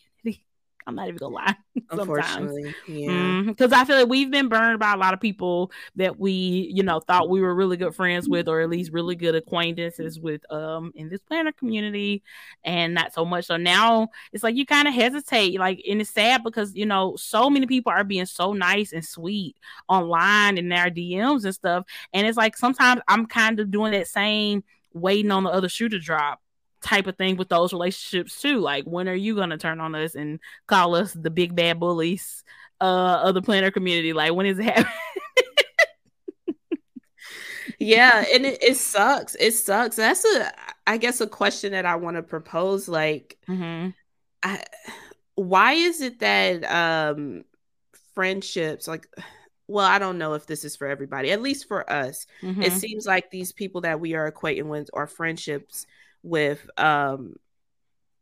I'm 0.86 0.94
not 0.94 1.08
even 1.08 1.16
gonna 1.16 1.34
lie. 1.34 1.54
Unfortunately, 1.90 2.74
yeah. 2.86 3.42
Because 3.46 3.70
mm, 3.70 3.76
I 3.76 3.84
feel 3.84 3.96
like 3.96 4.08
we've 4.08 4.30
been 4.30 4.48
burned 4.48 4.78
by 4.78 4.92
a 4.92 4.96
lot 4.96 5.14
of 5.14 5.20
people 5.20 5.72
that 5.96 6.18
we, 6.18 6.70
you 6.74 6.82
know, 6.82 7.00
thought 7.00 7.30
we 7.30 7.40
were 7.40 7.54
really 7.54 7.76
good 7.76 7.94
friends 7.94 8.28
with, 8.28 8.48
or 8.48 8.60
at 8.60 8.68
least 8.68 8.92
really 8.92 9.16
good 9.16 9.34
acquaintances 9.34 10.20
with, 10.20 10.42
um, 10.52 10.92
in 10.94 11.08
this 11.08 11.22
planner 11.22 11.52
community, 11.52 12.22
and 12.64 12.92
not 12.92 13.14
so 13.14 13.24
much. 13.24 13.46
So 13.46 13.56
now 13.56 14.08
it's 14.32 14.44
like 14.44 14.56
you 14.56 14.66
kind 14.66 14.86
of 14.86 14.94
hesitate, 14.94 15.58
like, 15.58 15.82
and 15.88 16.00
it's 16.00 16.10
sad 16.10 16.42
because 16.44 16.74
you 16.74 16.86
know 16.86 17.16
so 17.16 17.48
many 17.48 17.66
people 17.66 17.90
are 17.90 18.04
being 18.04 18.26
so 18.26 18.52
nice 18.52 18.92
and 18.92 19.04
sweet 19.04 19.56
online 19.88 20.58
in 20.58 20.68
their 20.68 20.90
DMs 20.90 21.44
and 21.44 21.54
stuff, 21.54 21.86
and 22.12 22.26
it's 22.26 22.36
like 22.36 22.56
sometimes 22.56 23.00
I'm 23.08 23.26
kind 23.26 23.58
of 23.58 23.70
doing 23.70 23.92
that 23.92 24.08
same 24.08 24.64
waiting 24.92 25.30
on 25.30 25.44
the 25.44 25.50
other 25.50 25.68
shoe 25.68 25.88
to 25.88 25.98
drop 25.98 26.40
type 26.84 27.06
of 27.06 27.16
thing 27.16 27.36
with 27.36 27.48
those 27.48 27.72
relationships 27.72 28.40
too. 28.40 28.60
Like, 28.60 28.84
when 28.84 29.08
are 29.08 29.14
you 29.14 29.34
gonna 29.34 29.58
turn 29.58 29.80
on 29.80 29.94
us 29.94 30.14
and 30.14 30.38
call 30.66 30.94
us 30.94 31.12
the 31.12 31.30
big 31.30 31.56
bad 31.56 31.80
bullies 31.80 32.44
uh, 32.80 33.22
of 33.24 33.34
the 33.34 33.42
planner 33.42 33.70
community? 33.70 34.12
Like, 34.12 34.34
when 34.34 34.46
is 34.46 34.58
it 34.58 34.64
happening? 34.64 34.92
yeah, 37.78 38.24
and 38.32 38.44
it, 38.44 38.62
it, 38.62 38.76
sucks. 38.76 39.34
It 39.36 39.52
sucks. 39.52 39.96
That's 39.96 40.24
a, 40.24 40.52
I 40.86 40.98
guess, 40.98 41.20
a 41.20 41.26
question 41.26 41.72
that 41.72 41.86
I 41.86 41.96
want 41.96 42.16
to 42.16 42.22
propose. 42.22 42.86
Like, 42.86 43.38
mm-hmm. 43.48 43.90
I, 44.42 44.62
why 45.34 45.72
is 45.72 46.00
it 46.00 46.20
that 46.20 46.64
um 46.64 47.44
friendships 48.14 48.86
like? 48.86 49.08
well, 49.66 49.86
I 49.86 49.98
don't 49.98 50.18
know 50.18 50.34
if 50.34 50.46
this 50.46 50.62
is 50.62 50.76
for 50.76 50.86
everybody, 50.86 51.30
at 51.30 51.40
least 51.40 51.68
for 51.68 51.90
us. 51.90 52.26
Mm-hmm. 52.42 52.60
It 52.60 52.72
seems 52.72 53.06
like 53.06 53.30
these 53.30 53.50
people 53.50 53.80
that 53.80 53.98
we 53.98 54.12
are 54.14 54.30
equating 54.30 54.66
with 54.66 54.90
or 54.92 55.06
friendships 55.06 55.86
with 56.24 56.68
um 56.78 57.34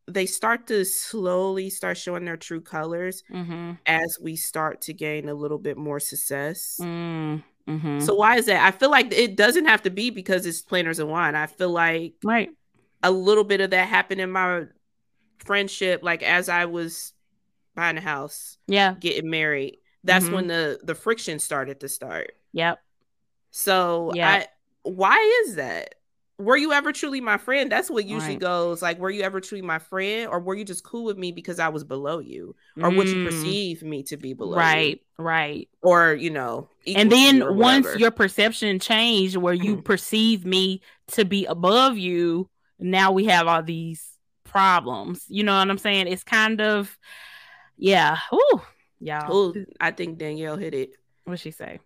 they 0.09 0.27
start 0.27 0.67
to 0.67 0.85
slowly 0.85 1.71
start 1.71 1.97
showing 1.97 2.25
their 2.25 2.37
true 2.37 2.61
colors 2.61 3.23
mm-hmm. 3.33 3.73
as 3.87 4.19
we 4.21 4.37
start 4.37 4.83
to 4.83 4.93
gain 4.93 5.29
a 5.29 5.35
little 5.35 5.59
bit 5.59 5.79
more 5.79 6.01
success. 6.01 6.77
Mm-hmm. 6.83 8.01
So 8.01 8.17
why 8.17 8.37
is 8.37 8.47
that? 8.47 8.67
I 8.67 8.73
feel 8.73 8.91
like 8.91 9.13
it 9.13 9.37
doesn't 9.37 9.67
have 9.67 9.83
to 9.83 9.91
be 9.91 10.11
because 10.11 10.45
it's 10.45 10.61
planners 10.61 10.99
and 10.99 11.09
wine. 11.09 11.37
I 11.37 11.47
feel 11.47 11.71
like 11.71 12.15
right 12.25 12.51
a 13.03 13.11
little 13.11 13.45
bit 13.45 13.61
of 13.61 13.71
that 13.71 13.89
happened 13.89 14.21
in 14.21 14.31
my 14.31 14.65
friendship, 15.39 16.03
like 16.03 16.23
as 16.23 16.49
I 16.49 16.67
was 16.67 17.13
buying 17.75 17.97
a 17.97 18.01
house, 18.01 18.59
yeah, 18.67 18.95
getting 18.99 19.31
married. 19.31 19.79
That's 20.05 20.25
mm-hmm. 20.25 20.35
when 20.35 20.47
the 20.49 20.81
the 20.83 20.97
friction 20.97 21.39
started 21.39 21.81
to 21.81 21.89
start. 21.89 22.33
Yep. 22.53 22.81
So 23.53 24.11
yeah, 24.15 24.47
why 24.83 25.45
is 25.47 25.55
that? 25.55 25.95
Were 26.43 26.57
you 26.57 26.73
ever 26.73 26.93
truly 26.93 27.21
my 27.21 27.39
friend? 27.39 27.71
That's 27.71 27.91
what 27.91 28.05
usually 28.05 28.35
right. 28.35 28.41
goes. 28.41 28.83
Like, 28.83 28.99
were 28.99 29.11
you 29.11 29.23
ever 29.23 29.41
truly 29.41 29.63
my 29.63 29.79
friend, 29.79 30.29
or 30.29 30.41
were 30.41 30.55
you 30.55 30.65
just 30.65 30.85
cool 30.85 31.05
with 31.05 31.17
me 31.17 31.33
because 31.33 31.59
I 31.59 31.69
was 31.69 31.85
below 31.85 32.19
you, 32.19 32.57
or 32.77 32.91
mm. 32.91 32.97
would 32.97 33.09
you 33.09 33.25
perceive 33.25 33.83
me 33.83 34.03
to 34.05 34.17
be 34.17 34.33
below? 34.33 34.57
Right, 34.57 35.01
you? 35.19 35.25
right. 35.25 35.33
Right. 35.43 35.69
Or 35.83 36.15
you 36.15 36.31
know, 36.31 36.69
and 36.87 37.11
then 37.11 37.57
once 37.57 37.87
your 37.97 38.11
perception 38.11 38.79
changed, 38.79 39.37
where 39.37 39.55
you 39.55 39.77
perceive 39.83 40.45
me 40.45 40.81
to 41.13 41.25
be 41.25 41.47
above 41.47 41.97
you, 41.97 42.49
now 42.79 43.13
we 43.13 43.27
have 43.27 43.47
all 43.47 43.63
these 43.63 44.07
problems. 44.45 45.25
You 45.29 45.45
know 45.45 45.57
what 45.57 45.71
I'm 45.71 45.79
saying? 45.79 46.09
It's 46.09 46.25
kind 46.25 46.61
of, 46.61 46.99
yeah. 47.77 48.19
Ooh, 48.35 48.61
y'all. 49.01 49.35
Ooh, 49.35 49.67
I 49.81 49.93
think 49.93 50.19
Danielle 50.19 50.57
hit 50.57 50.75
it. 50.75 50.91
What 51.25 51.39
she 51.39 51.53
say? 51.53 51.79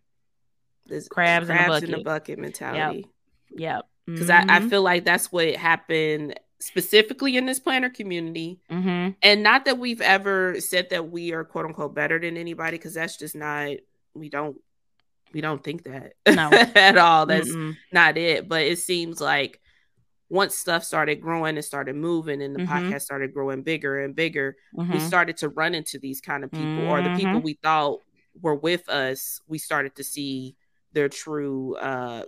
This 0.86 1.08
crabs, 1.08 1.46
crabs 1.46 1.82
in, 1.82 1.90
the 1.90 1.96
in 1.96 1.98
the 1.98 2.04
bucket 2.04 2.38
mentality. 2.38 3.06
Yep. 3.50 3.60
yep 3.60 3.86
because 4.06 4.28
mm-hmm. 4.28 4.50
I, 4.50 4.56
I, 4.56 4.58
mm-hmm. 4.58 4.68
feel 4.68 4.82
like 4.82 5.04
that's 5.04 5.30
what 5.30 5.54
happened 5.56 6.38
specifically 6.60 7.36
in 7.36 7.46
this 7.46 7.60
planner 7.60 7.90
community 7.90 8.60
mm-hmm. 8.70 9.10
and 9.22 9.42
not 9.42 9.66
that 9.66 9.78
we've 9.78 10.00
ever 10.00 10.58
said 10.60 10.88
that 10.90 11.10
we 11.10 11.32
are 11.32 11.44
quote 11.44 11.66
unquote 11.66 11.94
better 11.94 12.18
than 12.18 12.36
anybody 12.36 12.78
because 12.78 12.94
that's 12.94 13.16
just 13.16 13.36
not 13.36 13.72
we 14.14 14.30
don't 14.30 14.56
we 15.32 15.42
don't 15.42 15.62
think 15.62 15.82
that 15.84 16.14
no. 16.26 16.50
at 16.74 16.96
all 16.96 17.26
that's 17.26 17.50
Mm-mm. 17.50 17.76
not 17.92 18.16
it 18.16 18.48
but 18.48 18.62
it 18.62 18.78
seems 18.78 19.20
like 19.20 19.60
once 20.28 20.56
stuff 20.56 20.82
started 20.82 21.20
growing 21.20 21.56
and 21.56 21.64
started 21.64 21.94
moving 21.94 22.42
and 22.42 22.54
the 22.54 22.60
mm-hmm. 22.60 22.72
podcast 22.90 23.02
started 23.02 23.34
growing 23.34 23.62
bigger 23.62 24.02
and 24.02 24.16
bigger 24.16 24.56
we 24.72 24.84
mm-hmm. 24.84 24.98
started 25.06 25.36
to 25.36 25.50
run 25.50 25.74
into 25.74 25.98
these 25.98 26.20
kind 26.20 26.42
of 26.42 26.50
people 26.50 26.88
or 26.88 27.02
the 27.02 27.10
people 27.10 27.34
mm-hmm. 27.34 27.42
we 27.44 27.58
thought 27.62 28.00
were 28.40 28.54
with 28.54 28.88
us 28.88 29.40
we 29.46 29.58
started 29.58 29.94
to 29.94 30.02
see 30.02 30.56
their 30.92 31.08
true 31.08 31.76
uh 31.76 32.22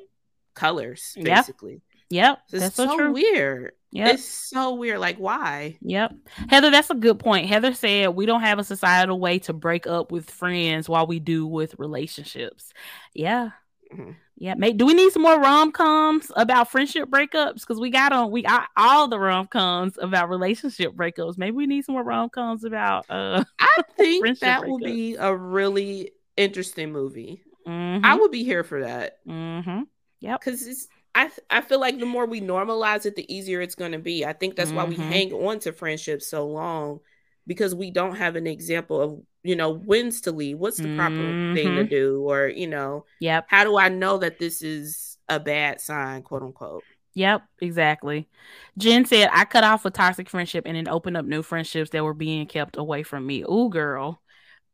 colors, 0.58 1.16
basically. 1.20 1.82
Yep. 2.10 2.38
It's 2.52 2.74
so 2.74 2.96
true. 2.96 3.12
weird. 3.12 3.72
Yeah, 3.90 4.10
it's 4.10 4.24
so 4.24 4.74
weird. 4.74 4.98
Like, 4.98 5.16
why? 5.16 5.78
Yep, 5.80 6.12
Heather, 6.50 6.70
that's 6.70 6.90
a 6.90 6.94
good 6.94 7.18
point. 7.18 7.48
Heather 7.48 7.72
said 7.72 8.10
we 8.10 8.26
don't 8.26 8.42
have 8.42 8.58
a 8.58 8.64
societal 8.64 9.18
way 9.18 9.38
to 9.40 9.54
break 9.54 9.86
up 9.86 10.12
with 10.12 10.28
friends 10.28 10.88
while 10.88 11.06
we 11.06 11.20
do 11.20 11.46
with 11.46 11.74
relationships. 11.78 12.74
Yeah, 13.14 13.50
mm-hmm. 13.90 14.10
yeah. 14.36 14.54
Mate, 14.54 14.76
do 14.76 14.84
we 14.84 14.92
need 14.92 15.10
some 15.12 15.22
more 15.22 15.40
rom 15.40 15.72
coms 15.72 16.30
about 16.36 16.70
friendship 16.70 17.08
breakups? 17.08 17.60
Because 17.60 17.80
we 17.80 17.88
got 17.88 18.12
on 18.12 18.30
we 18.30 18.42
got 18.42 18.68
all 18.76 19.08
the 19.08 19.18
rom 19.18 19.46
coms 19.46 19.96
about 19.98 20.28
relationship 20.28 20.92
breakups. 20.92 21.38
Maybe 21.38 21.56
we 21.56 21.66
need 21.66 21.86
some 21.86 21.94
more 21.94 22.04
rom 22.04 22.28
coms 22.28 22.64
about. 22.64 23.06
uh 23.08 23.42
I 23.58 23.82
think 23.96 24.40
that 24.40 24.68
will 24.68 24.78
be 24.78 25.16
a 25.16 25.34
really 25.34 26.10
interesting 26.36 26.92
movie. 26.92 27.42
Mm-hmm. 27.66 28.04
I 28.04 28.16
would 28.16 28.30
be 28.30 28.44
here 28.44 28.64
for 28.64 28.82
that. 28.82 29.26
Mm-hmm. 29.26 29.82
Yep, 30.20 30.40
because 30.40 30.66
it's 30.66 30.88
I 31.14 31.30
I 31.50 31.60
feel 31.60 31.80
like 31.80 31.98
the 31.98 32.06
more 32.06 32.26
we 32.26 32.40
normalize 32.40 33.06
it, 33.06 33.16
the 33.16 33.32
easier 33.32 33.60
it's 33.60 33.74
going 33.74 33.92
to 33.92 33.98
be. 33.98 34.24
I 34.24 34.32
think 34.32 34.56
that's 34.56 34.70
mm-hmm. 34.70 34.76
why 34.76 34.84
we 34.84 34.96
mm-hmm. 34.96 35.10
hang 35.10 35.32
on 35.32 35.58
to 35.60 35.72
friendships 35.72 36.28
so 36.28 36.46
long 36.46 37.00
because 37.46 37.74
we 37.74 37.90
don't 37.90 38.16
have 38.16 38.36
an 38.36 38.46
example 38.46 39.00
of 39.00 39.20
you 39.42 39.56
know 39.56 39.72
when's 39.72 40.20
to 40.22 40.32
leave, 40.32 40.58
what's 40.58 40.76
the 40.76 40.94
proper 40.96 41.14
mm-hmm. 41.14 41.54
thing 41.54 41.66
to 41.76 41.82
mm-hmm. 41.82 41.90
do, 41.90 42.22
or 42.28 42.48
you 42.48 42.66
know, 42.66 43.04
yep. 43.20 43.46
How 43.48 43.64
do 43.64 43.76
I 43.78 43.88
know 43.88 44.18
that 44.18 44.38
this 44.38 44.62
is 44.62 45.18
a 45.28 45.40
bad 45.40 45.80
sign, 45.80 46.22
quote 46.22 46.42
unquote? 46.42 46.84
Yep, 47.14 47.42
exactly. 47.60 48.28
Jen 48.76 49.04
said, 49.04 49.28
I 49.32 49.44
cut 49.44 49.64
off 49.64 49.84
a 49.84 49.90
toxic 49.90 50.28
friendship 50.30 50.64
and 50.66 50.76
then 50.76 50.86
opened 50.86 51.16
up 51.16 51.24
new 51.24 51.42
friendships 51.42 51.90
that 51.90 52.04
were 52.04 52.14
being 52.14 52.46
kept 52.46 52.76
away 52.76 53.02
from 53.02 53.26
me. 53.26 53.42
Ooh, 53.42 53.68
girl. 53.70 54.20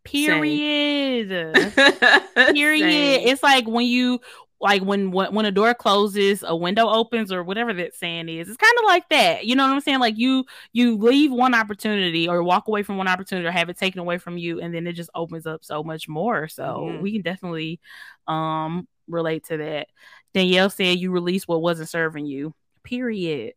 Period. 0.05 1.29
Period. 2.35 2.83
Same. 2.83 3.29
It's 3.29 3.43
like 3.43 3.67
when 3.67 3.87
you 3.87 4.21
like 4.65 4.83
when 4.83 5.11
when 5.11 5.45
a 5.45 5.53
door 5.53 5.75
closes 5.75 6.43
a 6.43 6.57
window 6.57 6.89
opens 6.89 7.31
or 7.31 7.45
whatever 7.45 7.75
that 7.75 7.95
saying 7.95 8.31
is 8.31 8.49
it's 8.49 8.57
kind 8.57 8.73
of 8.79 8.85
like 8.87 9.07
that. 9.11 9.45
You 9.45 9.55
know 9.55 9.63
what 9.65 9.75
i'm 9.75 9.81
saying? 9.83 10.01
Like 10.01 10.17
you 10.17 10.47
you 10.73 10.97
leave 10.97 11.31
one 11.31 11.55
opportunity 11.55 12.27
or 12.27 12.43
walk 12.43 12.67
away 12.67 12.83
from 12.83 12.97
one 12.97 13.07
opportunity 13.07 13.47
or 13.47 13.51
have 13.51 13.69
it 13.69 13.77
taken 13.77 14.01
away 14.01 14.17
from 14.17 14.39
you 14.39 14.63
and 14.63 14.75
then 14.75 14.87
it 14.87 14.95
just 14.95 15.11
opens 15.15 15.47
up 15.47 15.63
so 15.67 15.85
much 15.85 16.09
more. 16.09 16.49
So 16.49 16.63
mm-hmm. 16.63 17.03
we 17.03 17.13
can 17.13 17.21
definitely 17.21 17.79
um 18.27 18.89
relate 19.07 19.45
to 19.49 19.59
that. 19.59 19.89
Danielle 20.33 20.71
said 20.71 20.99
you 20.99 21.11
released 21.11 21.47
what 21.47 21.61
wasn't 21.61 21.91
serving 21.91 22.25
you. 22.25 22.55
Period. 22.85 23.53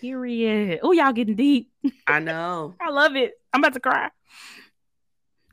Period. 0.00 0.80
Oh 0.82 0.90
y'all 0.90 1.12
getting 1.12 1.36
deep. 1.36 1.70
I 2.08 2.18
know. 2.18 2.74
I 2.80 2.90
love 2.90 3.14
it. 3.14 3.34
I'm 3.52 3.60
about 3.60 3.74
to 3.74 3.80
cry. 3.80 4.10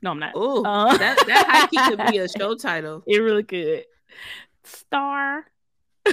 No, 0.02 0.10
I'm 0.10 0.18
not. 0.18 0.32
Oh, 0.34 0.64
uh, 0.64 0.98
that 0.98 1.24
that 1.28 1.70
high 1.72 1.88
could 1.88 2.04
be 2.10 2.18
a 2.18 2.28
show 2.36 2.56
title. 2.56 3.04
It 3.06 3.18
really 3.18 3.44
could 3.44 3.84
star. 4.64 5.44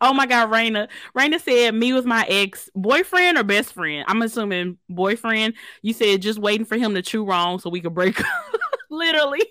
oh 0.00 0.12
my 0.14 0.26
god, 0.26 0.50
Raina. 0.50 0.88
Raina 1.16 1.40
said 1.40 1.74
me 1.74 1.92
with 1.92 2.04
my 2.04 2.24
ex 2.28 2.70
boyfriend 2.74 3.38
or 3.38 3.42
best 3.44 3.72
friend. 3.72 4.04
I'm 4.08 4.22
assuming 4.22 4.78
boyfriend. 4.88 5.54
You 5.82 5.92
said 5.92 6.22
just 6.22 6.38
waiting 6.38 6.66
for 6.66 6.76
him 6.76 6.94
to 6.94 7.02
chew 7.02 7.24
wrong 7.24 7.58
so 7.58 7.70
we 7.70 7.80
could 7.80 7.94
break 7.94 8.20
up. 8.20 8.26
literally. 8.90 9.42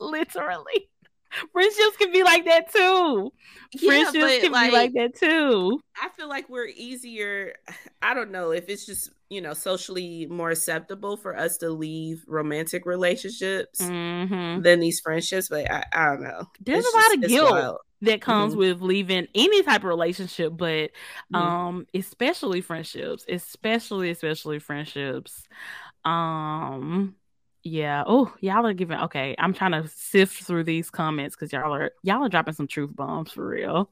Literally. 0.00 0.88
Friendships 1.52 1.96
can 1.98 2.12
be 2.12 2.22
like 2.22 2.44
that 2.44 2.72
too. 2.72 3.32
Friendships 3.78 4.42
can 4.42 4.52
like, 4.52 4.70
be 4.70 4.76
like 4.76 4.92
that 4.94 5.14
too. 5.16 5.80
I 6.00 6.08
feel 6.10 6.28
like 6.28 6.48
we're 6.48 6.66
easier. 6.66 7.54
I 8.02 8.14
don't 8.14 8.30
know 8.30 8.50
if 8.50 8.68
it's 8.68 8.86
just 8.86 9.10
you 9.32 9.40
know 9.40 9.54
socially 9.54 10.26
more 10.26 10.50
acceptable 10.50 11.16
for 11.16 11.36
us 11.36 11.56
to 11.56 11.70
leave 11.70 12.22
romantic 12.26 12.84
relationships 12.84 13.80
mm-hmm. 13.80 14.60
than 14.60 14.78
these 14.78 15.00
friendships 15.00 15.48
but 15.48 15.70
i, 15.70 15.82
I 15.90 16.04
don't 16.04 16.22
know 16.22 16.46
there's 16.60 16.84
it's 16.84 16.94
a 16.94 16.96
lot 16.98 17.14
of 17.14 17.30
guilt 17.30 17.50
wild. 17.50 17.78
that 18.02 18.20
comes 18.20 18.52
mm-hmm. 18.52 18.58
with 18.58 18.82
leaving 18.82 19.28
any 19.34 19.62
type 19.62 19.80
of 19.80 19.84
relationship 19.84 20.52
but 20.54 20.90
mm-hmm. 21.32 21.36
um 21.36 21.86
especially 21.94 22.60
friendships 22.60 23.24
especially 23.26 24.10
especially 24.10 24.58
friendships 24.58 25.48
um 26.04 27.14
yeah 27.64 28.02
oh 28.06 28.32
y'all 28.40 28.66
are 28.66 28.72
giving 28.72 28.98
okay 28.98 29.34
i'm 29.38 29.54
trying 29.54 29.72
to 29.72 29.86
sift 29.88 30.42
through 30.42 30.64
these 30.64 30.90
comments 30.90 31.36
because 31.36 31.52
y'all 31.52 31.74
are 31.74 31.92
y'all 32.02 32.24
are 32.24 32.28
dropping 32.28 32.54
some 32.54 32.66
truth 32.66 32.94
bombs 32.94 33.30
for 33.30 33.46
real 33.46 33.90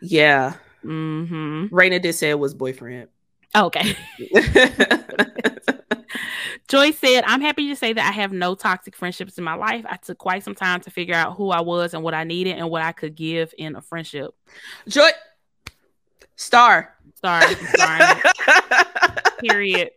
yeah 0.00 0.54
mm-hmm 0.84 1.74
Raina 1.74 2.00
did 2.00 2.14
say 2.14 2.30
it 2.30 2.38
was 2.38 2.54
boyfriend 2.54 3.08
Okay. 3.54 3.96
Joy 6.68 6.90
said, 6.92 7.24
I'm 7.26 7.40
happy 7.40 7.68
to 7.68 7.76
say 7.76 7.92
that 7.92 8.08
I 8.08 8.12
have 8.12 8.32
no 8.32 8.54
toxic 8.54 8.94
friendships 8.94 9.38
in 9.38 9.44
my 9.44 9.54
life. 9.54 9.84
I 9.88 9.96
took 9.96 10.18
quite 10.18 10.44
some 10.44 10.54
time 10.54 10.80
to 10.82 10.90
figure 10.90 11.14
out 11.14 11.36
who 11.36 11.50
I 11.50 11.60
was 11.60 11.94
and 11.94 12.04
what 12.04 12.14
I 12.14 12.24
needed 12.24 12.58
and 12.58 12.70
what 12.70 12.82
I 12.82 12.92
could 12.92 13.16
give 13.16 13.52
in 13.58 13.74
a 13.74 13.82
friendship. 13.82 14.32
Joy, 14.86 15.10
star. 16.36 16.94
Star. 17.16 17.42
Period. 19.40 19.90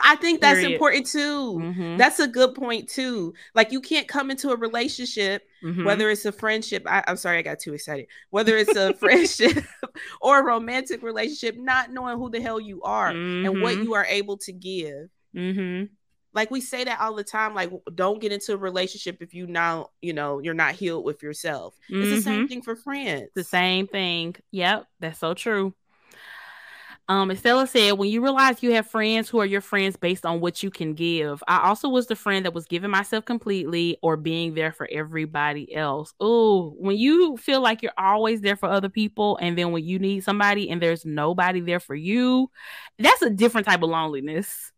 I 0.00 0.16
think 0.16 0.40
that's 0.40 0.60
Period. 0.60 0.72
important 0.72 1.06
too. 1.06 1.54
Mm-hmm. 1.54 1.96
That's 1.96 2.20
a 2.20 2.28
good 2.28 2.54
point 2.54 2.88
too. 2.88 3.34
Like 3.54 3.72
you 3.72 3.80
can't 3.80 4.08
come 4.08 4.30
into 4.30 4.50
a 4.50 4.56
relationship, 4.56 5.42
mm-hmm. 5.62 5.84
whether 5.84 6.10
it's 6.10 6.24
a 6.24 6.32
friendship. 6.32 6.84
I, 6.86 7.02
am 7.06 7.16
sorry, 7.16 7.38
I 7.38 7.42
got 7.42 7.58
too 7.58 7.74
excited. 7.74 8.06
Whether 8.30 8.56
it's 8.56 8.76
a 8.76 8.94
friendship 8.98 9.64
or 10.20 10.40
a 10.40 10.44
romantic 10.44 11.02
relationship, 11.02 11.56
not 11.56 11.92
knowing 11.92 12.18
who 12.18 12.30
the 12.30 12.40
hell 12.40 12.60
you 12.60 12.82
are 12.82 13.12
mm-hmm. 13.12 13.46
and 13.46 13.62
what 13.62 13.74
mm-hmm. 13.74 13.84
you 13.84 13.94
are 13.94 14.06
able 14.06 14.38
to 14.38 14.52
give. 14.52 15.08
Mm-hmm. 15.34 15.86
Like 16.32 16.50
we 16.50 16.60
say 16.60 16.84
that 16.84 17.00
all 17.00 17.14
the 17.14 17.24
time. 17.24 17.54
Like 17.54 17.70
don't 17.94 18.20
get 18.20 18.32
into 18.32 18.54
a 18.54 18.56
relationship 18.56 19.18
if 19.20 19.34
you 19.34 19.46
now 19.46 19.90
you 20.02 20.12
know 20.12 20.40
you're 20.40 20.54
not 20.54 20.74
healed 20.74 21.04
with 21.04 21.22
yourself. 21.22 21.74
It's 21.88 22.10
the 22.10 22.22
same 22.22 22.40
mm-hmm. 22.40 22.46
thing 22.46 22.62
for 22.62 22.76
friends. 22.76 23.30
The 23.34 23.44
same 23.44 23.86
thing. 23.86 24.34
Yep, 24.50 24.86
that's 25.00 25.20
so 25.20 25.34
true. 25.34 25.74
Um, 27.06 27.30
Estella 27.30 27.66
said, 27.66 27.92
when 27.92 28.08
you 28.08 28.22
realize 28.22 28.62
you 28.62 28.72
have 28.72 28.86
friends 28.86 29.28
who 29.28 29.38
are 29.38 29.44
your 29.46 29.60
friends 29.60 29.94
based 29.94 30.24
on 30.24 30.40
what 30.40 30.62
you 30.62 30.70
can 30.70 30.94
give. 30.94 31.42
I 31.46 31.68
also 31.68 31.90
was 31.90 32.06
the 32.06 32.16
friend 32.16 32.46
that 32.46 32.54
was 32.54 32.64
giving 32.64 32.90
myself 32.90 33.26
completely 33.26 33.98
or 34.00 34.16
being 34.16 34.54
there 34.54 34.72
for 34.72 34.88
everybody 34.90 35.74
else. 35.74 36.14
Oh, 36.18 36.70
when 36.78 36.96
you 36.96 37.36
feel 37.36 37.60
like 37.60 37.82
you're 37.82 37.92
always 37.98 38.40
there 38.40 38.56
for 38.56 38.70
other 38.70 38.88
people, 38.88 39.36
and 39.42 39.58
then 39.58 39.70
when 39.70 39.84
you 39.84 39.98
need 39.98 40.24
somebody 40.24 40.70
and 40.70 40.80
there's 40.80 41.04
nobody 41.04 41.60
there 41.60 41.80
for 41.80 41.94
you, 41.94 42.50
that's 42.98 43.20
a 43.20 43.28
different 43.28 43.66
type 43.66 43.82
of 43.82 43.90
loneliness 43.90 44.72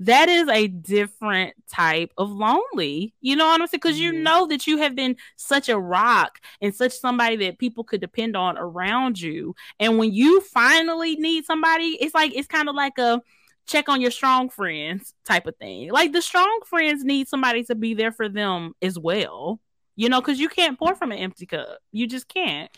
that 0.00 0.30
is 0.30 0.48
a 0.48 0.66
different 0.66 1.54
type 1.70 2.12
of 2.16 2.30
lonely. 2.30 3.14
You 3.20 3.36
know 3.36 3.46
what 3.46 3.60
I'm 3.60 3.66
saying? 3.66 3.80
Because 3.82 3.96
mm-hmm. 3.96 4.16
you 4.16 4.22
know 4.22 4.46
that 4.46 4.66
you 4.66 4.78
have 4.78 4.94
been 4.94 5.16
such 5.36 5.68
a 5.68 5.78
rock 5.78 6.40
and 6.60 6.74
such 6.74 6.92
somebody 6.92 7.36
that 7.36 7.58
people 7.58 7.84
could 7.84 8.00
depend 8.00 8.34
on 8.34 8.56
around 8.56 9.20
you. 9.20 9.54
And 9.78 9.98
when 9.98 10.12
you 10.12 10.40
finally 10.40 11.16
need 11.16 11.44
somebody, 11.44 11.98
it's 12.00 12.14
like 12.14 12.34
it's 12.34 12.48
kind 12.48 12.68
of 12.70 12.74
like 12.74 12.98
a 12.98 13.20
check 13.66 13.90
on 13.90 14.00
your 14.00 14.10
strong 14.10 14.48
friends 14.48 15.12
type 15.26 15.46
of 15.46 15.56
thing. 15.56 15.90
Like 15.90 16.12
the 16.12 16.22
strong 16.22 16.60
friends 16.66 17.04
need 17.04 17.28
somebody 17.28 17.62
to 17.64 17.74
be 17.74 17.92
there 17.92 18.12
for 18.12 18.28
them 18.28 18.72
as 18.80 18.98
well. 18.98 19.60
You 19.96 20.08
know, 20.08 20.22
because 20.22 20.40
you 20.40 20.48
can't 20.48 20.78
pour 20.78 20.94
from 20.94 21.12
an 21.12 21.18
empty 21.18 21.44
cup. 21.44 21.78
You 21.92 22.06
just 22.06 22.26
can't. 22.26 22.70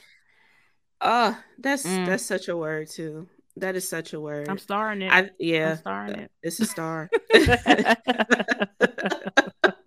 Uh, 1.00 1.34
that's 1.56 1.86
mm. 1.86 2.04
that's 2.04 2.24
such 2.24 2.48
a 2.48 2.56
word 2.56 2.88
too. 2.88 3.28
That 3.56 3.76
is 3.76 3.88
such 3.88 4.14
a 4.14 4.20
word. 4.20 4.48
I'm 4.48 4.58
starring 4.58 5.02
it. 5.02 5.12
I, 5.12 5.30
yeah, 5.38 5.72
I'm 5.72 5.78
starring 5.78 6.14
it. 6.14 6.30
It's 6.42 6.60
a 6.60 6.66
star. 6.66 7.10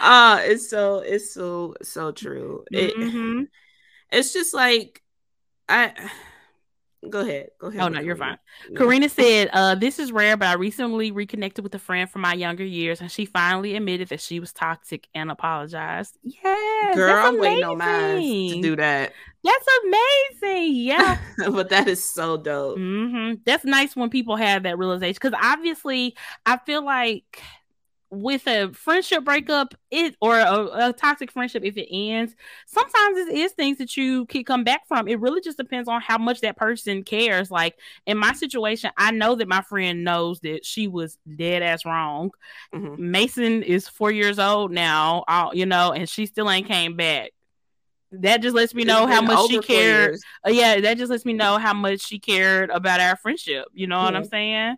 Ah, 0.00 0.36
uh, 0.36 0.40
it's 0.42 0.70
so 0.70 0.98
it's 0.98 1.34
so 1.34 1.74
so 1.82 2.12
true. 2.12 2.64
Mm-hmm. 2.72 3.42
It's 4.12 4.32
just 4.32 4.54
like 4.54 5.02
I 5.68 5.92
Go 7.08 7.20
ahead. 7.20 7.50
Go 7.60 7.68
ahead. 7.68 7.80
Oh 7.80 7.88
no, 7.88 8.00
you're 8.00 8.16
fine. 8.16 8.38
Yeah. 8.68 8.76
Karina 8.76 9.08
said, 9.08 9.50
uh, 9.52 9.76
this 9.76 10.00
is 10.00 10.10
rare, 10.10 10.36
but 10.36 10.48
I 10.48 10.54
recently 10.54 11.12
reconnected 11.12 11.62
with 11.62 11.72
a 11.76 11.78
friend 11.78 12.10
from 12.10 12.22
my 12.22 12.34
younger 12.34 12.64
years 12.64 13.00
and 13.00 13.10
she 13.10 13.24
finally 13.24 13.76
admitted 13.76 14.08
that 14.08 14.20
she 14.20 14.40
was 14.40 14.52
toxic 14.52 15.06
and 15.14 15.30
apologized. 15.30 16.18
Yeah. 16.24 16.92
Girl, 16.94 17.14
I'm 17.14 17.38
waiting 17.38 17.62
on 17.62 17.78
mine 17.78 18.50
to 18.50 18.62
do 18.62 18.76
that. 18.76 19.12
That's 19.48 19.66
amazing. 20.42 20.74
Yeah. 20.74 21.18
but 21.50 21.70
that 21.70 21.88
is 21.88 22.04
so 22.04 22.36
dope. 22.36 22.78
Mm-hmm. 22.78 23.40
That's 23.46 23.64
nice 23.64 23.96
when 23.96 24.10
people 24.10 24.36
have 24.36 24.64
that 24.64 24.78
realization. 24.78 25.18
Because 25.20 25.38
obviously 25.42 26.16
I 26.44 26.58
feel 26.58 26.84
like 26.84 27.42
with 28.10 28.46
a 28.46 28.72
friendship 28.72 29.22
breakup 29.22 29.74
it 29.90 30.16
or 30.22 30.38
a, 30.38 30.88
a, 30.88 30.92
toxic 30.94 31.30
friendship 31.30 31.62
if 31.62 31.76
it 31.76 31.94
ends 31.94 32.34
sometimes 32.66 33.18
it 33.18 33.34
is 33.34 33.52
things 33.52 33.76
that 33.76 33.98
you 33.98 34.24
can 34.26 34.42
come 34.42 34.64
back 34.64 34.88
from 34.88 35.06
it 35.06 35.20
really 35.20 35.42
just 35.42 35.58
depends 35.58 35.90
on 35.90 36.00
how 36.00 36.16
much 36.16 36.40
that 36.40 36.56
person 36.56 37.02
cares 37.02 37.50
like 37.50 37.74
in 38.06 38.16
my 38.16 38.32
situation 38.32 38.90
i 38.96 39.10
know 39.10 39.34
that 39.34 39.46
my 39.46 39.60
friend 39.60 40.04
knows 40.04 40.40
that 40.40 40.64
she 40.64 40.88
was 40.88 41.18
dead 41.36 41.62
ass 41.62 41.84
wrong 41.84 42.30
mm-hmm. 42.74 43.10
mason 43.10 43.62
is 43.62 43.86
four 43.86 44.10
years 44.10 44.38
old 44.38 44.72
now 44.72 45.22
you 45.52 45.66
know 45.66 45.92
and 45.92 46.08
she 46.08 46.24
still 46.24 46.50
ain't 46.50 46.66
came 46.66 46.96
back 46.96 47.30
that 48.10 48.40
just 48.40 48.54
lets 48.54 48.74
me 48.74 48.84
know 48.84 49.06
how 49.06 49.20
much 49.20 49.48
she 49.48 49.58
cared 49.60 50.16
uh, 50.46 50.50
yeah 50.50 50.80
that 50.80 50.96
just 50.96 51.10
lets 51.10 51.24
me 51.24 51.32
know 51.32 51.58
how 51.58 51.74
much 51.74 52.00
she 52.00 52.18
cared 52.18 52.70
about 52.70 53.00
our 53.00 53.16
friendship 53.16 53.66
you 53.72 53.86
know 53.86 54.02
what 54.02 54.16
i'm 54.16 54.24
saying 54.24 54.76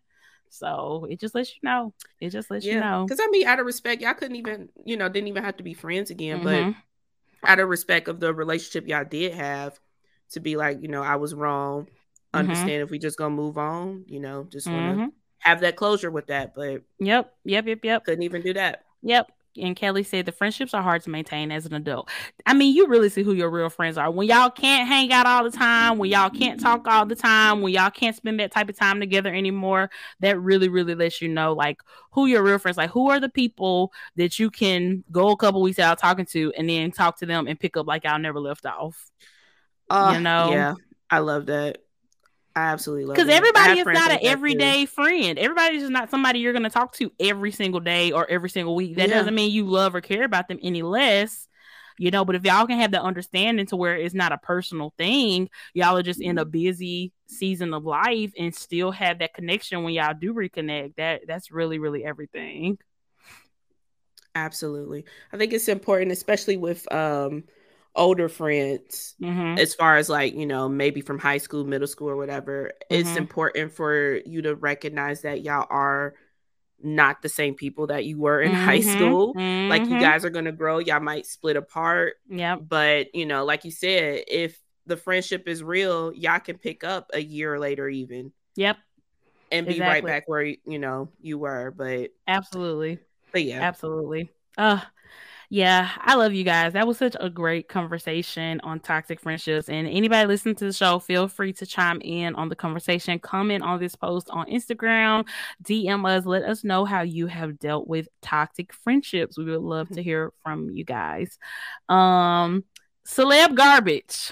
so 0.51 1.07
it 1.09 1.21
just 1.21 1.35
lets 1.35 1.51
you 1.51 1.61
know. 1.63 1.95
It 2.21 2.31
just 2.31 2.51
lets 2.51 2.67
yeah. 2.67 2.75
you 2.75 2.81
know. 2.81 3.05
Because 3.07 3.21
I 3.23 3.29
mean, 3.29 3.47
out 3.47 3.61
of 3.61 3.67
respect, 3.67 4.03
y'all 4.03 4.15
couldn't 4.15 4.37
even, 4.37 4.69
you 4.85 4.97
know, 4.97 5.09
didn't 5.09 5.29
even 5.29 5.45
have 5.45 5.57
to 5.59 5.63
be 5.63 5.75
friends 5.75 6.11
again. 6.11 6.41
Mm-hmm. 6.41 6.73
But 7.41 7.49
out 7.49 7.61
of 7.61 7.69
respect 7.69 8.09
of 8.09 8.21
the 8.21 8.35
relationship 8.35 8.89
y'all 8.89 9.05
did 9.05 9.33
have, 9.35 9.79
to 10.33 10.41
be 10.41 10.57
like, 10.57 10.83
you 10.83 10.89
know, 10.89 11.03
I 11.03 11.17
was 11.17 11.35
wrong. 11.35 11.85
Mm-hmm. 11.85 12.39
Understand 12.39 12.83
if 12.83 12.91
we 12.91 12.99
just 12.99 13.17
gonna 13.17 13.35
move 13.35 13.59
on, 13.59 14.05
you 14.07 14.21
know, 14.21 14.45
just 14.45 14.67
wanna 14.67 14.93
mm-hmm. 14.93 15.09
have 15.39 15.61
that 15.61 15.77
closure 15.77 16.11
with 16.11 16.27
that. 16.27 16.55
But 16.55 16.83
yep, 16.99 17.33
yep, 17.45 17.67
yep, 17.67 17.85
yep. 17.85 18.05
Couldn't 18.05 18.25
even 18.25 18.43
do 18.43 18.55
that. 18.55 18.85
Yep 19.03 19.31
and 19.57 19.75
Kelly 19.75 20.03
said 20.03 20.27
the 20.27 20.33
friendships 20.33 20.75
are 20.75 20.83
hard 20.83 21.03
to 21.03 21.11
maintain 21.11 21.51
as 21.51 21.67
an 21.67 21.75
adult. 21.75 22.09
I 22.47 22.55
mean, 22.55 22.75
you 22.75 22.87
really 22.87 23.09
see 23.09 23.23
who 23.23 23.33
your 23.33 23.51
real 23.51 23.69
friends 23.69 23.99
are. 23.99 24.11
When 24.11 24.29
y'all 24.29 24.51
can't 24.51 24.87
hang 24.87 25.13
out 25.13 25.27
all 25.27 25.45
the 25.45 25.51
time, 25.51 25.99
when 25.99 26.11
y'all 26.11 26.31
can't 26.31 26.61
talk 26.61 26.87
all 26.87 27.07
the 27.07 27.17
time, 27.17 27.61
when 27.61 27.73
y'all 27.73 27.91
can't 27.91 28.15
spend 28.15 28.41
that 28.41 28.53
type 28.53 28.69
of 28.69 28.77
time 28.77 29.01
together 29.01 29.35
anymore, 29.35 29.91
that 30.21 30.41
really, 30.41 30.69
really 30.69 30.95
lets 30.95 31.21
you 31.21 31.29
know 31.29 31.53
like 31.53 31.81
who 32.13 32.27
your 32.27 32.43
real 32.43 32.59
friends 32.59 32.77
like 32.77 32.91
who 32.91 33.11
are 33.11 33.21
the 33.21 33.29
people 33.29 33.93
that 34.17 34.39
you 34.39 34.51
can 34.51 35.05
go 35.11 35.31
a 35.31 35.37
couple 35.37 35.63
weeks 35.63 35.79
out 35.79 35.99
talking 35.99 36.27
to 36.27 36.53
and 36.57 36.69
then 36.69 36.91
talk 36.91 37.19
to 37.19 37.27
them 37.27 37.47
and 37.47 37.59
pick 37.59 37.77
up 37.77 37.87
like 37.87 38.05
y'all 38.05 38.19
never 38.19 38.41
left 38.41 38.67
off. 38.67 39.11
Uh, 39.89 40.13
you 40.15 40.21
know? 40.21 40.51
Yeah. 40.53 40.75
I 41.11 41.19
love 41.19 41.47
that. 41.47 41.79
I 42.57 42.63
absolutely 42.63 43.05
love 43.05 43.17
because 43.17 43.33
everybody 43.33 43.79
is 43.79 43.87
not 43.87 44.11
an 44.11 44.19
everyday 44.23 44.85
too. 44.85 44.91
friend. 44.91 45.39
Everybody's 45.39 45.83
just 45.83 45.93
not 45.93 46.11
somebody 46.11 46.41
you're 46.41 46.53
going 46.53 46.65
to 46.65 46.71
talk 46.71 46.95
to 46.95 47.13
every 47.21 47.53
single 47.53 47.81
day 47.81 48.11
or 48.11 48.29
every 48.29 48.51
single 48.51 48.75
week. 48.75 48.97
That 48.97 49.09
yeah. 49.09 49.17
doesn't 49.17 49.35
mean 49.35 49.53
you 49.53 49.67
love 49.67 49.95
or 49.95 50.01
care 50.01 50.25
about 50.25 50.49
them 50.49 50.59
any 50.63 50.83
less, 50.83 51.47
you 51.97 52.11
know. 52.11 52.25
But 52.25 52.35
if 52.35 52.45
y'all 52.45 52.67
can 52.67 52.81
have 52.81 52.91
the 52.91 53.01
understanding 53.01 53.67
to 53.67 53.77
where 53.77 53.97
it's 53.97 54.15
not 54.15 54.33
a 54.33 54.39
personal 54.39 54.93
thing, 54.99 55.49
y'all 55.75 55.97
are 55.97 56.03
just 56.03 56.21
in 56.21 56.39
a 56.39 56.45
busy 56.45 57.13
season 57.29 57.73
of 57.73 57.85
life 57.85 58.33
and 58.37 58.55
still 58.55 58.91
have 58.91 59.21
that 59.21 59.35
connection 59.35 59.85
when 59.85 59.95
y'all 59.95 60.15
do 60.19 60.35
reconnect. 60.35 60.97
That 60.97 61.23
that's 61.29 61.53
really 61.53 61.79
really 61.79 62.05
everything. 62.05 62.79
Absolutely, 64.35 65.05
I 65.33 65.37
think 65.37 65.53
it's 65.53 65.69
important, 65.69 66.11
especially 66.11 66.57
with 66.57 66.93
um 66.93 67.45
older 67.97 68.29
friends 68.29 69.15
mm-hmm. 69.21 69.59
as 69.59 69.75
far 69.75 69.97
as 69.97 70.09
like 70.09 70.35
you 70.35 70.47
know 70.47 70.69
maybe 70.69 71.01
from 71.01 71.19
high 71.19 71.39
school 71.39 71.65
middle 71.65 71.89
school 71.89 72.09
or 72.09 72.17
whatever 72.17 72.73
mm-hmm. 72.91 73.01
it's 73.01 73.17
important 73.17 73.73
for 73.73 74.21
you 74.25 74.43
to 74.43 74.55
recognize 74.55 75.23
that 75.23 75.43
y'all 75.43 75.67
are 75.71 76.15
not 76.83 77.21
the 77.21 77.29
same 77.29 77.55
people 77.55 77.89
that 77.89 78.05
you 78.05 78.19
were 78.19 78.41
in 78.41 78.53
mm-hmm. 78.53 78.65
high 78.65 78.81
school 78.81 79.33
like 79.35 79.83
you 79.83 79.89
mm-hmm. 79.89 80.01
guys 80.01 80.25
are 80.25 80.31
going 80.31 80.45
to 80.45 80.53
grow 80.53 80.79
y'all 80.79 81.01
might 81.01 81.27
split 81.27 81.57
apart 81.57 82.15
yeah 82.29 82.55
but 82.57 83.15
you 83.15 83.27
know 83.27 83.45
like 83.45 83.65
you 83.65 83.71
said 83.71 84.23
if 84.29 84.59
the 84.87 84.97
friendship 84.97 85.49
is 85.49 85.63
real 85.63 86.13
y'all 86.15 86.39
can 86.39 86.57
pick 86.57 86.85
up 86.85 87.11
a 87.13 87.21
year 87.21 87.59
later 87.59 87.89
even 87.89 88.33
yep 88.57 88.77
and 89.51 89.67
be 89.67 89.73
exactly. 89.73 89.95
right 89.95 90.07
back 90.07 90.29
where 90.29 90.43
you 90.43 90.79
know 90.79 91.09
you 91.21 91.39
were 91.39 91.73
but 91.73 92.11
absolutely 92.29 92.99
but 93.33 93.43
yeah 93.43 93.61
absolutely 93.61 94.31
uh 94.57 94.81
yeah, 95.53 95.91
I 95.99 96.15
love 96.15 96.33
you 96.33 96.45
guys. 96.45 96.75
That 96.75 96.87
was 96.87 96.97
such 96.97 97.17
a 97.19 97.29
great 97.29 97.69
conversation 97.69 98.61
on 98.61 98.79
toxic 98.79 99.19
friendships. 99.19 99.69
And 99.69 99.89
anybody 99.89 100.29
listening 100.29 100.55
to 100.55 100.65
the 100.65 100.73
show, 100.73 101.01
feel 101.01 101.27
free 101.27 101.53
to 101.55 101.67
chime 101.67 102.01
in 102.03 102.37
on 102.37 102.49
the 102.49 102.55
conversation, 102.55 103.19
comment 103.19 103.65
on 103.65 103.81
this 103.81 103.97
post 103.97 104.31
on 104.31 104.47
Instagram, 104.47 105.27
DM 105.65 106.09
us, 106.09 106.25
let 106.25 106.45
us 106.45 106.63
know 106.63 106.85
how 106.85 107.03
you 107.03 107.27
have 107.27 107.59
dealt 107.59 107.89
with 107.89 108.09
toxic 108.23 108.73
friendships. 108.73 109.37
We 109.37 109.45
would 109.45 109.61
love 109.61 109.89
to 109.89 110.03
hear 110.05 110.33
from 110.45 110.71
you 110.71 110.85
guys. 110.85 111.37
Um, 111.89 112.63
celeb 113.05 113.57
garbage. 113.57 114.31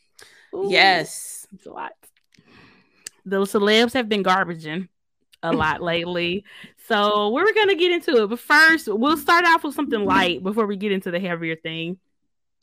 Ooh, 0.54 0.68
yes, 0.70 1.46
it's 1.54 1.66
a 1.66 1.72
lot. 1.72 1.92
The 3.26 3.40
celebs 3.40 3.92
have 3.92 4.08
been 4.08 4.24
garbaging 4.24 4.88
a 5.44 5.52
lot 5.52 5.82
lately. 5.82 6.44
So 6.88 7.30
we're 7.30 7.52
gonna 7.54 7.76
get 7.76 7.92
into 7.92 8.22
it, 8.22 8.28
but 8.28 8.40
first 8.40 8.88
we'll 8.88 9.16
start 9.16 9.44
off 9.46 9.62
with 9.62 9.74
something 9.74 10.04
light 10.04 10.42
before 10.42 10.66
we 10.66 10.76
get 10.76 10.92
into 10.92 11.10
the 11.10 11.20
heavier 11.20 11.56
thing. 11.56 11.98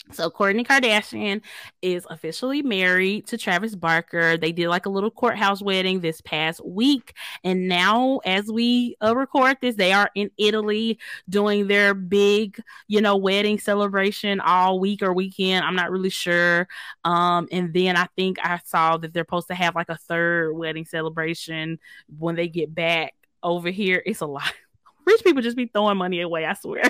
So 0.09 0.29
Kourtney 0.29 0.65
Kardashian 0.65 1.41
is 1.81 2.05
officially 2.09 2.61
married 2.61 3.27
to 3.27 3.37
Travis 3.37 3.75
Barker. 3.75 4.35
They 4.35 4.51
did 4.51 4.67
like 4.67 4.85
a 4.85 4.89
little 4.89 5.11
courthouse 5.11 5.61
wedding 5.61 6.01
this 6.01 6.21
past 6.21 6.65
week, 6.65 7.13
and 7.43 7.67
now 7.67 8.19
as 8.25 8.51
we 8.51 8.97
uh, 9.01 9.15
record 9.15 9.57
this, 9.61 9.75
they 9.75 9.93
are 9.93 10.09
in 10.15 10.29
Italy 10.37 10.99
doing 11.29 11.67
their 11.67 11.93
big, 11.93 12.61
you 12.87 12.99
know, 12.99 13.15
wedding 13.15 13.59
celebration 13.59 14.41
all 14.41 14.79
week 14.79 15.01
or 15.01 15.13
weekend. 15.13 15.63
I'm 15.63 15.75
not 15.75 15.91
really 15.91 16.09
sure. 16.09 16.67
Um, 17.05 17.47
and 17.51 17.73
then 17.73 17.95
I 17.95 18.07
think 18.15 18.37
I 18.43 18.59
saw 18.65 18.97
that 18.97 19.13
they're 19.13 19.23
supposed 19.23 19.47
to 19.47 19.55
have 19.55 19.75
like 19.75 19.89
a 19.89 19.97
third 19.97 20.53
wedding 20.53 20.85
celebration 20.85 21.79
when 22.19 22.35
they 22.35 22.49
get 22.49 22.73
back 22.75 23.13
over 23.43 23.69
here. 23.69 24.03
It's 24.05 24.21
a 24.21 24.25
lot. 24.25 24.51
Rich 25.05 25.23
people 25.23 25.41
just 25.41 25.57
be 25.57 25.67
throwing 25.67 25.97
money 25.97 26.21
away. 26.21 26.45
I 26.45 26.53
swear. 26.53 26.83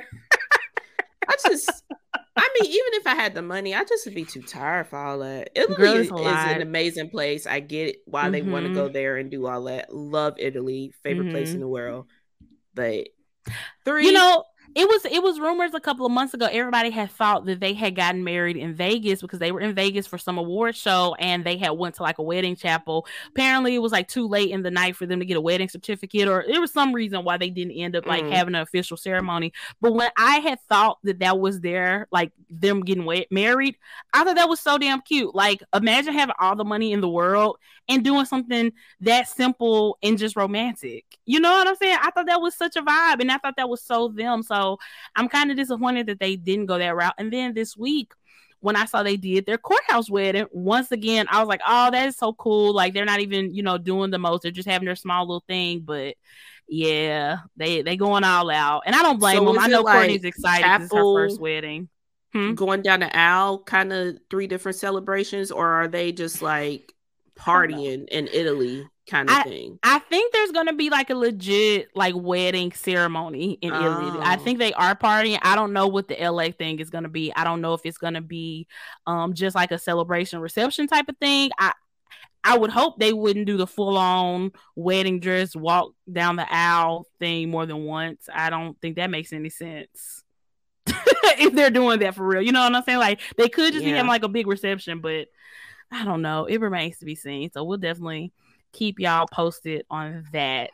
I 1.28 1.36
just 1.46 1.84
I 2.36 2.48
mean, 2.60 2.72
even 2.72 2.94
if 2.94 3.08
I 3.08 3.16
had 3.16 3.36
the 3.36 3.42
money, 3.42 3.76
I 3.76 3.84
just 3.84 4.06
would 4.06 4.16
be 4.16 4.24
too 4.24 4.42
tired 4.42 4.88
for 4.88 4.98
all 4.98 5.20
that. 5.20 5.50
Italy 5.54 5.76
Girl, 5.76 5.96
is, 5.96 6.10
an 6.12 6.62
amazing 6.62 7.10
place. 7.10 7.46
I 7.46 7.60
get 7.60 7.90
it 7.90 7.98
why 8.06 8.24
mm-hmm. 8.24 8.32
they 8.32 8.42
want 8.42 8.68
to 8.68 8.74
go 8.74 8.88
there 8.88 9.18
and 9.18 9.30
do 9.30 9.48
all 9.48 9.64
that. 9.66 9.94
Love 9.94 10.36
Italy, 10.38 10.94
favorite 11.04 11.26
mm-hmm. 11.26 11.34
place 11.34 11.50
in 11.50 11.56
mm-hmm. 11.56 11.62
the 11.62 11.68
world. 11.68 12.08
But 12.74 13.10
three, 13.84 14.06
you 14.06 14.14
know, 14.14 14.46
it 14.76 14.88
was 14.88 15.06
it 15.06 15.22
was 15.22 15.40
rumors 15.40 15.74
a 15.74 15.80
couple 15.80 16.06
of 16.06 16.12
months 16.12 16.34
ago. 16.34 16.48
Everybody 16.50 16.90
had 16.90 17.12
thought 17.12 17.46
that 17.46 17.60
they 17.60 17.74
had 17.74 17.96
gotten 17.96 18.24
married 18.24 18.58
in 18.58 18.74
Vegas 18.74 19.22
because 19.22 19.40
they 19.40 19.52
were 19.52 19.60
in 19.60 19.74
Vegas 19.76 20.08
for 20.08 20.18
some 20.18 20.38
award 20.38 20.76
show 20.76 21.16
and 21.20 21.44
they 21.44 21.58
had 21.58 21.72
went 21.72 21.96
to 21.96 22.04
like 22.04 22.20
a 22.20 22.24
wedding 22.24 22.56
chapel. 22.56 23.06
Apparently, 23.30 23.76
it 23.76 23.80
was 23.80 23.92
like 23.92 24.08
too 24.08 24.28
late 24.28 24.52
in 24.52 24.64
the 24.64 24.72
night 24.72 24.96
for 24.96 25.06
them 25.06 25.20
to 25.20 25.26
get 25.26 25.38
a 25.38 25.42
wedding 25.42 25.68
certificate, 25.68 26.28
or 26.28 26.46
there 26.48 26.62
was 26.62 26.72
some 26.72 26.94
reason 26.94 27.24
why 27.24 27.38
they 27.38 27.50
didn't 27.50 27.74
end 27.74 27.96
up 27.96 28.06
like 28.06 28.24
mm. 28.24 28.32
having 28.32 28.56
an 28.56 28.62
official 28.62 28.98
ceremony. 28.98 29.52
But 29.82 29.94
when 29.94 30.10
I 30.18 30.38
had 30.38 30.60
thought 30.70 31.00
that 31.04 31.20
that 31.20 31.40
was 31.40 31.60
their 31.60 32.08
like 32.12 32.32
them 32.50 32.82
getting 32.82 33.06
wed- 33.06 33.28
married, 33.32 33.76
I 34.14 34.24
thought 34.24 34.36
that 34.36 34.50
was 34.50 34.60
so 34.60 34.78
damn 34.78 35.02
cute. 35.02 35.36
Like, 35.36 35.64
imagine 35.74 36.14
having 36.14 36.36
all 36.40 36.56
the 36.56 36.66
money 36.66 36.94
in 36.94 37.02
the 37.02 37.10
world 37.10 37.58
and 37.90 38.04
doing 38.04 38.26
something 38.26 38.72
that 39.02 39.28
simple 39.28 39.98
and 40.02 40.18
just 40.18 40.36
romantic. 40.36 41.06
You 41.26 41.40
know 41.40 41.52
what 41.52 41.68
I'm 41.68 41.76
saying? 41.76 41.98
I 42.02 42.12
thought 42.12 42.28
that 42.28 42.42
was 42.42 42.56
such 42.56 42.76
a 42.76 42.82
vibe, 42.82 43.20
and 43.20 43.32
I 43.32 43.38
thought 43.38 43.56
that 43.58 43.70
was 43.70 43.82
so 43.82 44.08
them. 44.08 44.44
So 44.44 44.61
I'm 45.16 45.30
kind 45.30 45.52
of 45.52 45.58
disappointed 45.58 46.08
that 46.08 46.20
they 46.20 46.36
didn't 46.36 46.68
go 46.68 46.78
that 46.78 46.96
route. 46.96 47.14
And 47.18 47.32
then 47.32 47.54
this 47.54 47.76
week, 47.78 48.14
when 48.60 48.76
I 48.76 48.86
saw 48.86 49.04
they 49.04 49.18
did 49.18 49.46
their 49.46 49.58
courthouse 49.58 50.10
wedding, 50.10 50.46
once 50.52 50.92
again, 50.92 51.26
I 51.30 51.40
was 51.40 51.48
like, 51.48 51.62
oh, 51.68 51.92
that 51.92 52.08
is 52.08 52.16
so 52.16 52.34
cool. 52.34 52.74
Like 52.74 52.94
they're 52.94 53.06
not 53.06 53.20
even, 53.20 53.54
you 53.54 53.64
know, 53.64 53.78
doing 53.78 54.12
the 54.12 54.20
most. 54.20 54.44
They're 54.44 54.52
just 54.52 54.70
having 54.70 54.86
their 54.86 54.96
small 54.96 55.26
little 55.28 55.44
thing. 55.48 55.82
But 55.82 56.16
yeah, 56.68 57.38
they 57.58 57.82
they 57.82 57.98
going 57.98 58.24
all 58.24 58.50
out. 58.50 58.84
And 58.86 58.96
I 58.96 59.02
don't 59.02 59.20
blame 59.20 59.40
so 59.40 59.46
them. 59.46 59.60
I 59.60 59.68
know 59.68 59.82
like 59.82 60.10
Kourtney's 60.10 60.24
excited 60.24 60.64
because 60.64 60.84
it's 60.84 60.94
her 60.94 61.02
first 61.02 61.42
wedding. 61.42 61.90
Hmm? 62.34 62.54
Going 62.54 62.82
down 62.82 63.02
the 63.02 63.14
aisle, 63.16 63.60
kind 63.64 63.92
of 63.92 64.18
three 64.30 64.48
different 64.48 64.78
celebrations, 64.78 65.52
or 65.52 65.68
are 65.68 65.88
they 65.90 66.14
just 66.14 66.42
like 66.42 66.94
partying 67.38 68.08
in 68.10 68.28
Italy? 68.32 68.88
kind 69.12 69.30
of 69.30 69.36
I, 69.36 69.44
thing. 69.44 69.80
I 69.84 70.00
think 70.00 70.34
there's 70.34 70.52
gonna 70.52 70.74
be 70.74 70.90
like 70.90 71.10
a 71.10 71.16
legit 71.16 71.90
like 71.96 72.16
wedding 72.16 72.72
ceremony 72.72 73.54
in 73.62 73.72
oh. 73.74 73.80
Italy. 73.80 74.20
I 74.24 74.38
think 74.38 74.58
they 74.58 74.74
are 74.74 74.96
partying. 74.96 75.40
I 75.42 75.56
don't 75.56 75.74
know 75.74 75.88
what 75.88 76.08
the 76.08 76.16
LA 76.16 76.52
thing 76.52 76.80
is 76.80 76.90
gonna 76.90 77.10
be. 77.10 77.34
I 77.36 77.44
don't 77.44 77.62
know 77.62 77.74
if 77.74 77.82
it's 77.84 77.98
gonna 77.98 78.22
be 78.22 78.68
um 79.06 79.34
just 79.34 79.56
like 79.56 79.72
a 79.72 79.78
celebration 79.78 80.40
reception 80.40 80.88
type 80.88 81.10
of 81.10 81.18
thing. 81.18 81.52
I 81.60 81.74
I 82.44 82.58
would 82.58 82.72
hope 82.72 83.00
they 83.00 83.14
wouldn't 83.14 83.46
do 83.46 83.58
the 83.58 83.68
full 83.68 83.98
on 83.98 84.52
wedding 84.76 85.20
dress 85.20 85.56
walk 85.56 85.94
down 86.12 86.38
the 86.38 86.52
aisle 86.52 87.06
thing 87.20 87.52
more 87.52 87.66
than 87.66 87.84
once. 87.84 88.28
I 88.34 88.50
don't 88.50 88.80
think 88.82 88.96
that 88.96 89.12
makes 89.12 89.34
any 89.34 89.50
sense. 89.50 90.24
if 90.88 91.54
they're 91.54 91.70
doing 91.70 92.00
that 92.00 92.16
for 92.16 92.26
real. 92.26 92.42
You 92.42 92.52
know 92.52 92.64
what 92.64 92.74
I'm 92.74 92.84
saying? 92.84 93.00
Like 93.00 93.20
they 93.38 93.50
could 93.50 93.74
just 93.74 93.86
yeah. 93.86 93.92
be 93.92 93.98
having 93.98 94.10
like 94.10 94.24
a 94.24 94.30
big 94.30 94.48
reception, 94.48 95.02
but 95.02 95.28
I 95.92 96.06
don't 96.06 96.22
know. 96.22 96.46
It 96.46 96.62
remains 96.62 97.00
to 97.00 97.06
be 97.06 97.16
seen. 97.16 97.52
So 97.52 97.64
we'll 97.64 97.78
definitely 97.78 98.32
keep 98.72 99.00
y'all 99.00 99.28
posted 99.32 99.86
on 99.90 100.26
that. 100.32 100.72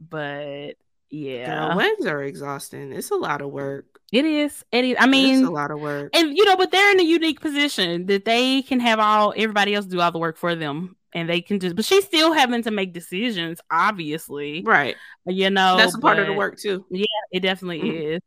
But 0.00 0.74
yeah, 1.10 1.68
Girl, 1.68 1.76
weddings 1.76 2.06
are 2.06 2.22
exhausting. 2.22 2.92
It's 2.92 3.10
a 3.10 3.16
lot 3.16 3.40
of 3.40 3.50
work. 3.50 4.00
It 4.12 4.24
is. 4.24 4.64
It 4.72 4.84
is. 4.84 4.96
I 4.98 5.06
mean, 5.06 5.40
it's 5.40 5.48
a 5.48 5.50
lot 5.50 5.70
of 5.70 5.80
work. 5.80 6.10
And 6.14 6.36
you 6.36 6.44
know, 6.44 6.56
but 6.56 6.70
they're 6.70 6.92
in 6.92 7.00
a 7.00 7.04
unique 7.04 7.40
position 7.40 8.06
that 8.06 8.24
they 8.24 8.62
can 8.62 8.80
have 8.80 8.98
all 8.98 9.32
everybody 9.36 9.74
else 9.74 9.86
do 9.86 10.00
all 10.00 10.12
the 10.12 10.18
work 10.18 10.36
for 10.36 10.54
them, 10.54 10.96
and 11.12 11.28
they 11.28 11.40
can 11.40 11.60
just. 11.60 11.76
But 11.76 11.84
she's 11.84 12.04
still 12.04 12.32
having 12.32 12.62
to 12.62 12.70
make 12.70 12.92
decisions, 12.92 13.60
obviously. 13.70 14.62
Right. 14.64 14.96
You 15.26 15.50
know, 15.50 15.76
that's 15.76 15.94
a 15.94 15.98
part 15.98 16.18
of 16.18 16.26
the 16.26 16.32
work 16.32 16.58
too. 16.58 16.84
Yeah, 16.90 17.06
it 17.32 17.40
definitely 17.40 17.80
mm-hmm. 17.80 18.12
is. 18.14 18.20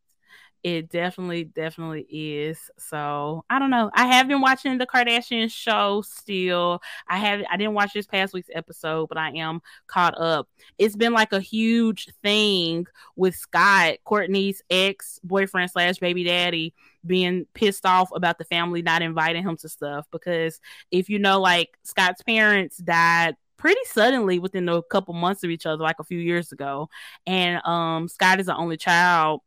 It 0.63 0.89
definitely, 0.89 1.45
definitely 1.45 2.01
is. 2.01 2.69
So 2.77 3.43
I 3.49 3.57
don't 3.57 3.71
know. 3.71 3.89
I 3.95 4.05
have 4.05 4.27
been 4.27 4.41
watching 4.41 4.77
the 4.77 4.85
Kardashian 4.85 5.51
show 5.51 6.03
still. 6.03 6.81
I 7.07 7.17
have 7.17 7.41
I 7.49 7.57
didn't 7.57 7.73
watch 7.73 7.93
this 7.93 8.05
past 8.05 8.31
week's 8.33 8.49
episode, 8.53 9.09
but 9.09 9.17
I 9.17 9.31
am 9.31 9.61
caught 9.87 10.15
up. 10.19 10.47
It's 10.77 10.95
been 10.95 11.13
like 11.13 11.33
a 11.33 11.39
huge 11.39 12.09
thing 12.21 12.85
with 13.15 13.35
Scott, 13.35 13.95
Kourtney's 14.05 14.61
ex 14.69 15.19
boyfriend 15.23 15.71
slash 15.71 15.97
baby 15.97 16.23
daddy, 16.25 16.75
being 17.03 17.47
pissed 17.55 17.87
off 17.87 18.09
about 18.13 18.37
the 18.37 18.45
family 18.45 18.83
not 18.83 19.01
inviting 19.01 19.41
him 19.41 19.57
to 19.57 19.69
stuff. 19.69 20.05
Because 20.11 20.59
if 20.91 21.09
you 21.09 21.17
know, 21.17 21.41
like 21.41 21.75
Scott's 21.83 22.21
parents 22.21 22.77
died 22.77 23.35
pretty 23.57 23.81
suddenly 23.85 24.37
within 24.37 24.69
a 24.69 24.81
couple 24.83 25.13
months 25.15 25.43
of 25.43 25.49
each 25.49 25.65
other, 25.65 25.81
like 25.83 25.99
a 25.99 26.03
few 26.03 26.19
years 26.19 26.51
ago. 26.51 26.87
And 27.25 27.65
um 27.65 28.07
Scott 28.07 28.39
is 28.39 28.45
the 28.45 28.55
only 28.55 28.77
child 28.77 29.41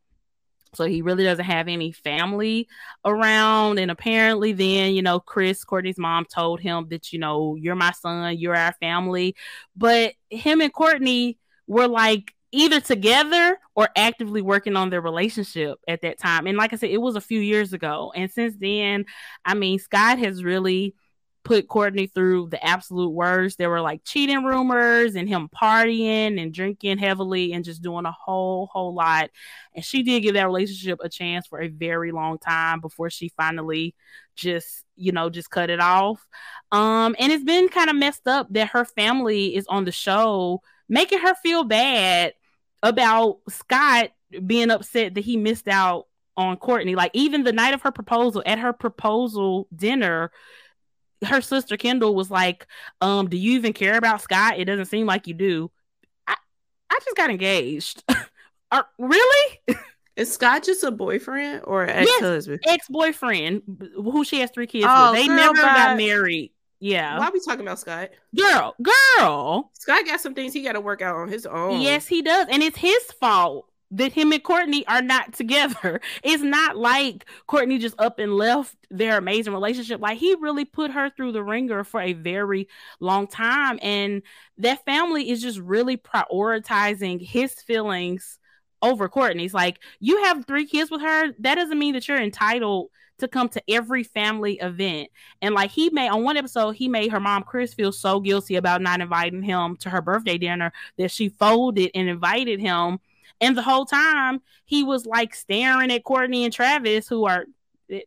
So 0.74 0.84
he 0.84 1.02
really 1.02 1.24
doesn't 1.24 1.44
have 1.44 1.68
any 1.68 1.92
family 1.92 2.68
around. 3.04 3.78
And 3.78 3.90
apparently, 3.90 4.52
then, 4.52 4.94
you 4.94 5.02
know, 5.02 5.20
Kris, 5.20 5.64
Kourtney's 5.64 5.98
mom, 5.98 6.24
told 6.24 6.60
him 6.60 6.88
that, 6.90 7.12
you 7.12 7.18
know, 7.18 7.56
you're 7.56 7.74
my 7.74 7.92
son, 7.92 8.36
you're 8.38 8.56
our 8.56 8.74
family. 8.80 9.36
But 9.76 10.14
him 10.30 10.60
and 10.60 10.72
Kourtney 10.72 11.36
were 11.66 11.88
like 11.88 12.34
either 12.52 12.80
together 12.80 13.58
or 13.74 13.88
actively 13.96 14.40
working 14.40 14.76
on 14.76 14.88
their 14.88 15.00
relationship 15.00 15.78
at 15.88 16.02
that 16.02 16.18
time. 16.18 16.46
And 16.46 16.56
like 16.56 16.72
I 16.72 16.76
said, 16.76 16.90
it 16.90 17.00
was 17.00 17.16
a 17.16 17.20
few 17.20 17.40
years 17.40 17.72
ago. 17.72 18.12
And 18.14 18.30
since 18.30 18.54
then, 18.56 19.06
I 19.44 19.54
mean, 19.54 19.80
Scott 19.80 20.18
has 20.20 20.44
really 20.44 20.94
put 21.44 21.68
Kourtney 21.68 22.12
through 22.12 22.48
the 22.48 22.64
absolute 22.64 23.10
worst. 23.10 23.58
There 23.58 23.70
were 23.70 23.82
like 23.82 24.02
cheating 24.04 24.44
rumors 24.44 25.14
and 25.14 25.28
him 25.28 25.48
partying 25.54 26.40
and 26.40 26.52
drinking 26.52 26.98
heavily 26.98 27.52
and 27.52 27.64
just 27.64 27.82
doing 27.82 28.06
a 28.06 28.12
whole, 28.12 28.66
whole 28.72 28.94
lot. 28.94 29.30
And 29.74 29.84
she 29.84 30.02
did 30.02 30.20
give 30.20 30.34
that 30.34 30.46
relationship 30.46 31.00
a 31.02 31.08
chance 31.08 31.46
for 31.46 31.60
a 31.60 31.68
very 31.68 32.12
long 32.12 32.38
time 32.38 32.80
before 32.80 33.10
she 33.10 33.28
finally 33.36 33.94
just, 34.34 34.84
you 34.96 35.12
know, 35.12 35.28
just 35.28 35.50
cut 35.50 35.70
it 35.70 35.80
off. 35.80 36.26
Um, 36.72 37.14
and 37.18 37.30
it's 37.30 37.44
been 37.44 37.68
kind 37.68 37.90
of 37.90 37.96
messed 37.96 38.26
up 38.26 38.48
that 38.50 38.70
her 38.70 38.84
family 38.86 39.54
is 39.54 39.66
on 39.68 39.84
the 39.84 39.92
show, 39.92 40.62
making 40.88 41.20
her 41.20 41.34
feel 41.42 41.64
bad 41.64 42.32
about 42.82 43.40
Scott 43.48 44.10
being 44.46 44.70
upset 44.70 45.14
that 45.14 45.24
he 45.24 45.36
missed 45.36 45.68
out 45.68 46.06
on 46.36 46.56
Kourtney. 46.56 46.96
Like 46.96 47.10
even 47.14 47.44
the 47.44 47.52
night 47.52 47.74
of 47.74 47.82
her 47.82 47.92
proposal, 47.92 48.42
at 48.46 48.58
her 48.58 48.72
proposal 48.72 49.68
dinner, 49.74 50.30
her 51.24 51.40
sister 51.40 51.76
Kendall 51.76 52.14
was 52.14 52.30
like, 52.30 52.66
um, 53.00 53.28
do 53.28 53.36
you 53.36 53.52
even 53.52 53.72
care 53.72 53.96
about 53.96 54.22
Scott? 54.22 54.58
It 54.58 54.64
doesn't 54.66 54.86
seem 54.86 55.06
like 55.06 55.26
you 55.26 55.34
do. 55.34 55.70
I, 56.26 56.36
I 56.90 56.98
just 57.04 57.16
got 57.16 57.30
engaged. 57.30 58.02
Are, 58.70 58.86
really? 58.98 59.60
Is 60.16 60.32
Scott 60.32 60.62
just 60.62 60.84
a 60.84 60.90
boyfriend 60.90 61.62
or 61.64 61.86
ex 61.86 62.10
husband? 62.20 62.60
Yes, 62.64 62.74
ex 62.74 62.88
boyfriend 62.88 63.62
who 63.94 64.24
she 64.24 64.40
has 64.40 64.50
three 64.50 64.66
kids 64.66 64.86
oh, 64.88 65.12
with. 65.12 65.20
They 65.20 65.26
girl, 65.26 65.36
never 65.36 65.60
got 65.60 65.96
married. 65.96 66.52
Yeah. 66.78 67.18
Why 67.18 67.28
are 67.28 67.32
we 67.32 67.40
talking 67.40 67.62
about 67.62 67.78
Scott? 67.78 68.10
Girl, 68.36 68.74
girl. 69.18 69.70
Scott 69.72 70.04
got 70.04 70.20
some 70.20 70.34
things 70.34 70.52
he 70.52 70.62
got 70.62 70.72
to 70.72 70.80
work 70.80 71.02
out 71.02 71.16
on 71.16 71.28
his 71.28 71.46
own. 71.46 71.80
Yes, 71.80 72.06
he 72.06 72.22
does. 72.22 72.46
And 72.50 72.62
it's 72.62 72.76
his 72.76 73.02
fault 73.20 73.66
that 73.94 74.12
him 74.12 74.32
and 74.32 74.42
Kourtney 74.42 74.82
are 74.88 75.02
not 75.02 75.32
together. 75.32 76.00
It's 76.22 76.42
not 76.42 76.76
like 76.76 77.26
Kourtney 77.48 77.78
just 77.80 77.94
up 77.98 78.18
and 78.18 78.34
left 78.34 78.76
their 78.90 79.18
amazing 79.18 79.52
relationship. 79.52 80.00
Like 80.00 80.18
he 80.18 80.34
really 80.40 80.64
put 80.64 80.90
her 80.90 81.10
through 81.10 81.32
the 81.32 81.42
ringer 81.42 81.84
for 81.84 82.00
a 82.00 82.12
very 82.12 82.68
long 83.00 83.26
time. 83.26 83.78
And 83.82 84.22
that 84.58 84.84
family 84.84 85.30
is 85.30 85.42
just 85.42 85.58
really 85.58 85.96
prioritizing 85.96 87.24
his 87.24 87.54
feelings 87.54 88.38
over 88.82 89.08
Kourtney's. 89.08 89.54
Like 89.54 89.78
you 90.00 90.24
have 90.24 90.44
three 90.46 90.66
kids 90.66 90.90
with 90.90 91.02
her. 91.02 91.32
That 91.38 91.56
doesn't 91.56 91.78
mean 91.78 91.94
that 91.94 92.08
you're 92.08 92.20
entitled 92.20 92.88
to 93.18 93.28
come 93.28 93.48
to 93.50 93.62
every 93.68 94.02
family 94.02 94.54
event. 94.54 95.08
And 95.40 95.54
like 95.54 95.70
he 95.70 95.90
made 95.90 96.08
on 96.08 96.24
one 96.24 96.36
episode, 96.36 96.72
he 96.72 96.88
made 96.88 97.12
her 97.12 97.20
mom 97.20 97.44
Kris 97.44 97.74
feel 97.74 97.92
so 97.92 98.18
guilty 98.18 98.56
about 98.56 98.82
not 98.82 99.00
inviting 99.00 99.42
him 99.42 99.76
to 99.78 99.90
her 99.90 100.02
birthday 100.02 100.38
dinner 100.38 100.72
that 100.98 101.10
she 101.10 101.28
folded 101.28 101.90
and 101.94 102.08
invited 102.08 102.60
him 102.60 102.98
and 103.40 103.56
the 103.56 103.62
whole 103.62 103.86
time 103.86 104.40
he 104.64 104.82
was 104.82 105.06
like 105.06 105.34
staring 105.34 105.90
at 105.90 106.04
Kourtney 106.04 106.44
and 106.44 106.52
Travis, 106.52 107.08
who 107.08 107.26
are 107.26 107.46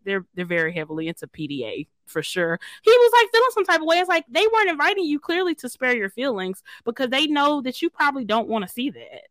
they're 0.04 0.26
they're 0.34 0.46
very 0.46 0.74
heavily 0.74 1.08
into 1.08 1.28
PDA 1.28 1.88
for 2.06 2.24
sure. 2.24 2.60
He 2.84 2.92
was 2.92 3.12
like 3.14 3.32
feeling 3.32 3.50
some 3.52 3.66
type 3.66 3.82
of 3.82 3.88
way. 3.88 4.00
It's 4.00 4.10
like 4.10 4.26
they 4.30 4.46
weren't 4.52 4.70
inviting 4.70 5.06
you 5.06 5.20
clearly 5.20 5.56
to 5.56 5.70
spare 5.70 5.96
your 5.96 6.10
feelings 6.10 6.64
because 6.86 7.10
they 7.10 7.28
know 7.28 7.62
that 7.62 7.82
you 7.82 7.90
probably 7.90 8.26
don't 8.26 8.48
want 8.48 8.66
to 8.66 8.72
see 8.72 8.90
that. 8.90 9.24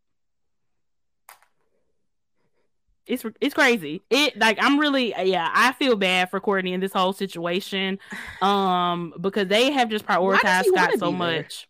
It's 3.06 3.24
it's 3.40 3.54
crazy. 3.54 4.02
It 4.10 4.36
like 4.36 4.58
I'm 4.60 4.78
really 4.80 5.14
yeah, 5.22 5.48
I 5.52 5.72
feel 5.72 5.96
bad 5.96 6.30
for 6.30 6.40
Kourtney 6.40 6.72
in 6.72 6.80
this 6.80 6.92
whole 6.92 7.12
situation. 7.12 7.98
Um 8.42 9.14
because 9.20 9.46
they 9.48 9.70
have 9.70 9.88
just 9.88 10.06
prioritized 10.06 10.64
Scott 10.64 10.98
so 10.98 11.12
much. 11.12 11.68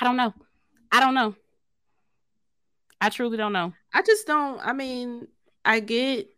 I 0.00 0.04
don't 0.04 0.16
know. 0.16 0.32
I 0.90 1.00
don't 1.00 1.14
know. 1.14 1.34
I 3.00 3.08
truly 3.08 3.36
don't 3.36 3.52
know. 3.52 3.72
I 3.92 4.02
just 4.02 4.26
don't. 4.26 4.60
I 4.60 4.72
mean, 4.72 5.28
I 5.64 5.80
get 5.80 6.28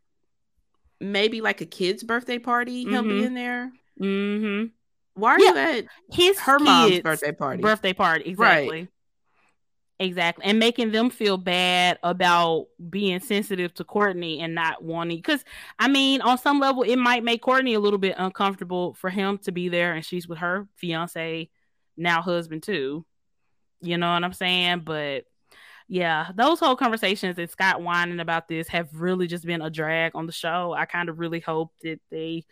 maybe 1.01 1.41
like 1.41 1.61
a 1.61 1.67
kid's 1.67 2.03
birthday 2.03 2.39
party, 2.39 2.85
mm-hmm. 2.85 2.93
he'll 2.93 3.03
be 3.03 3.25
in 3.25 3.35
there. 3.35 3.73
Mm-hmm. 4.01 4.67
Why 5.15 5.35
are 5.35 5.41
yeah. 5.41 5.51
you 5.51 5.59
at 5.59 5.85
his 6.11 6.39
her 6.41 6.59
mom's 6.59 7.01
birthday 7.01 7.33
party? 7.33 7.63
Birthday 7.63 7.93
party, 7.93 8.31
exactly. 8.31 8.81
Right. 8.81 8.89
Exactly. 10.01 10.45
And 10.45 10.59
making 10.59 10.91
them 10.91 11.11
feel 11.11 11.37
bad 11.37 11.99
about 12.03 12.67
being 12.91 13.21
sensitive 13.21 13.73
to 13.75 13.85
Kourtney 13.85 14.41
and 14.41 14.53
not 14.53 14.83
wanting 14.83 15.19
because 15.19 15.45
I 15.79 15.87
mean, 15.87 16.21
on 16.23 16.39
some 16.39 16.59
level, 16.59 16.83
it 16.83 16.97
might 16.97 17.23
make 17.23 17.43
Kourtney 17.43 17.77
a 17.77 17.79
little 17.79 18.01
bit 18.01 18.17
uncomfortable 18.19 18.95
for 18.95 19.11
him 19.11 19.39
to 19.39 19.53
be 19.53 19.69
there 19.69 19.93
and 19.93 20.05
she's 20.05 20.27
with 20.27 20.39
her 20.39 20.67
fiance, 20.75 21.51
now 21.97 22.21
husband 22.23 22.65
too. 22.65 23.05
You 23.81 23.97
know 23.97 24.13
what 24.13 24.25
I'm 24.25 24.33
saying? 24.33 24.81
But 24.81 25.25
yeah, 25.89 26.29
those 26.35 26.61
whole 26.61 26.77
conversations 26.77 27.39
and 27.39 27.51
Scott 27.51 27.83
whining 27.83 28.21
about 28.21 28.49
this 28.49 28.69
have 28.69 28.89
really 28.95 29.27
just 29.27 29.45
been 29.45 29.63
a 29.63 29.71
drag 29.71 30.15
on 30.15 30.27
the 30.27 30.33
show. 30.33 30.73
I 30.73 30.85
kind 30.85 31.09
of 31.09 31.19
really 31.19 31.41
hope 31.41 31.73
that 31.83 32.01
they 32.11 32.45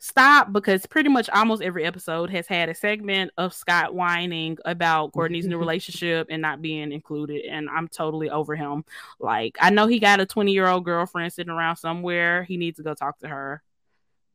stop 0.00 0.50
because 0.50 0.86
pretty 0.86 1.10
much 1.10 1.28
almost 1.28 1.62
every 1.62 1.84
episode 1.84 2.30
has 2.30 2.46
had 2.46 2.70
a 2.70 2.74
segment 2.74 3.30
of 3.36 3.52
Scott 3.52 3.94
whining 3.94 4.56
about 4.64 5.12
mm-hmm. 5.12 5.20
Kourtney's 5.20 5.46
new 5.46 5.58
relationship 5.58 6.26
and 6.30 6.42
not 6.42 6.62
being 6.62 6.90
included. 6.90 7.44
And 7.44 7.68
I'm 7.68 7.86
totally 7.86 8.30
over 8.30 8.56
him. 8.56 8.84
Like, 9.20 9.56
I 9.60 9.70
know 9.70 9.86
he 9.86 10.00
got 10.00 10.20
a 10.20 10.26
20 10.26 10.52
year 10.52 10.66
old 10.66 10.84
girlfriend 10.84 11.32
sitting 11.32 11.52
around 11.52 11.76
somewhere. 11.76 12.44
He 12.44 12.56
needs 12.56 12.78
to 12.78 12.82
go 12.82 12.94
talk 12.94 13.18
to 13.20 13.28
her 13.28 13.62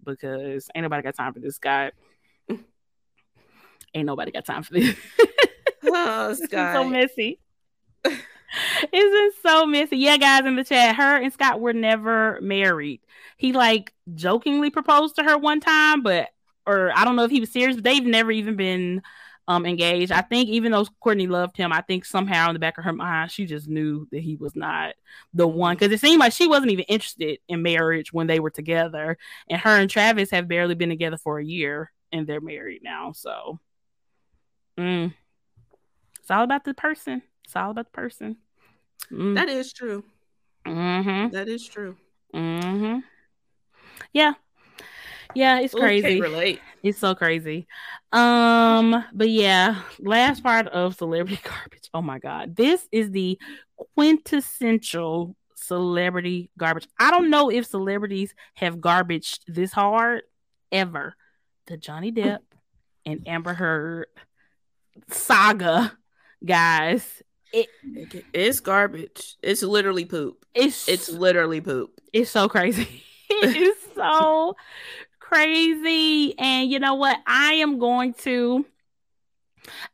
because 0.04 0.70
ain't 0.76 0.84
nobody 0.84 1.02
got 1.02 1.16
time 1.16 1.34
for 1.34 1.40
this 1.40 1.58
guy. 1.58 1.92
ain't 2.50 4.06
nobody 4.06 4.32
got 4.32 4.46
time 4.46 4.64
for 4.64 4.74
this. 4.74 4.96
oh, 5.84 6.34
Scott. 6.34 6.76
so 6.76 6.84
messy. 6.86 7.40
Isn't 8.92 9.34
so 9.42 9.66
messy. 9.66 9.98
Yeah, 9.98 10.18
guys 10.18 10.46
in 10.46 10.56
the 10.56 10.64
chat, 10.64 10.96
her 10.96 11.18
and 11.18 11.34
Scott 11.34 11.60
were 11.60 11.74
never 11.74 12.40
married. 12.42 13.02
He 13.38 13.54
like 13.54 13.94
jokingly 14.14 14.70
proposed 14.70 15.16
to 15.16 15.24
her 15.24 15.38
one 15.38 15.60
time, 15.60 16.04
but 16.04 16.30
or 16.66 16.92
I 16.96 17.04
don't 17.06 17.16
know 17.16 17.24
if 17.24 17.32
he 17.32 17.40
was 17.40 17.52
serious, 17.52 17.76
but 17.76 17.84
they've 17.84 18.06
never 18.06 18.32
even 18.32 18.56
been 18.56 19.02
um 19.48 19.66
engaged. 19.66 20.12
I 20.12 20.22
think 20.22 20.50
even 20.50 20.72
though 20.72 20.86
Kourtney 21.04 21.30
loved 21.30 21.58
him, 21.58 21.72
I 21.72 21.82
think 21.82 22.06
somehow 22.06 22.50
in 22.50 22.54
the 22.54 22.60
back 22.60 22.78
of 22.78 22.84
her 22.84 22.94
mind 22.94 23.32
she 23.32 23.46
just 23.46 23.68
knew 23.68 24.08
that 24.12 24.22
he 24.22 24.36
was 24.36 24.56
not 24.56 24.96
the 25.34 25.48
one 25.48 25.76
because 25.76 25.92
it 25.92 26.00
seemed 26.00 26.20
like 26.20 26.34
she 26.34 26.48
wasn't 26.48 26.72
even 26.72 26.86
interested 26.86 27.40
in 27.48 27.62
marriage 27.62 28.12
when 28.12 28.28
they 28.28 28.40
were 28.40 28.50
together. 28.50 29.18
And 29.50 29.62
her 29.62 29.78
and 29.78 29.90
Travis 29.90 30.32
have 30.32 30.48
barely 30.48 30.76
been 30.76 30.90
together 30.90 31.18
for 31.18 31.40
a 31.40 31.46
year 31.46 31.92
and 32.12 32.26
they're 32.26 32.42
married 32.42 32.82
now. 32.84 33.12
So 33.12 33.60
mm. 34.80 35.14
it's 36.20 36.32
all 36.32 36.44
about 36.44 36.64
the 36.64 36.74
person. 36.74 37.22
It's 37.44 37.56
all 37.56 37.72
about 37.72 37.86
the 37.86 37.92
person. 37.92 38.38
Mm. 39.12 39.36
That 39.36 39.50
is 39.50 39.74
true. 39.74 40.04
Mm-hmm. 40.66 41.30
That 41.30 41.48
is 41.48 41.68
true. 41.68 41.96
Mm-hmm. 42.34 43.00
Yeah. 44.14 44.34
Yeah, 45.34 45.60
it's 45.60 45.74
crazy. 45.74 46.22
Ooh. 46.22 46.58
It's 46.82 47.00
so 47.00 47.14
crazy. 47.14 47.68
Um, 48.12 49.04
but 49.14 49.30
yeah, 49.30 49.82
last 50.00 50.44
part 50.44 50.68
of 50.68 50.96
celebrity 50.96 51.42
garbage. 51.44 51.90
Oh 51.94 52.02
my 52.02 52.20
god. 52.20 52.56
This 52.56 52.88
is 52.92 53.12
the 53.12 53.38
quintessential 53.96 55.36
celebrity 55.56 56.50
garbage. 56.58 56.88
I 57.00 57.12
don't 57.12 57.30
know 57.30 57.52
if 57.52 57.66
celebrities 57.66 58.34
have 58.56 58.78
garbaged 58.78 59.40
this 59.48 59.72
hard 59.72 60.24
ever. 60.72 61.16
The 61.68 61.78
Johnny 61.78 62.12
Depp 62.12 62.40
and 63.06 63.28
Amber 63.28 63.54
Heard 63.54 64.08
saga, 65.10 65.98
guys 66.46 67.24
it, 67.56 68.26
it's 68.34 68.60
garbage. 68.60 69.38
It's 69.42 69.64
literally 69.64 70.06
poop. 70.06 70.46
It's 70.54 70.88
it's 70.88 71.10
literally 71.10 71.62
poop. 71.62 72.00
It's 72.14 72.30
so 72.30 72.48
crazy. 72.48 73.04
it's 73.30 73.86
so 73.96 74.56
crazy. 75.20 76.38
And 76.38 76.70
you 76.70 76.80
know 76.80 76.96
what? 76.96 77.18
I 77.26 77.54
am 77.54 77.80
going 77.80 78.14
to 78.20 78.66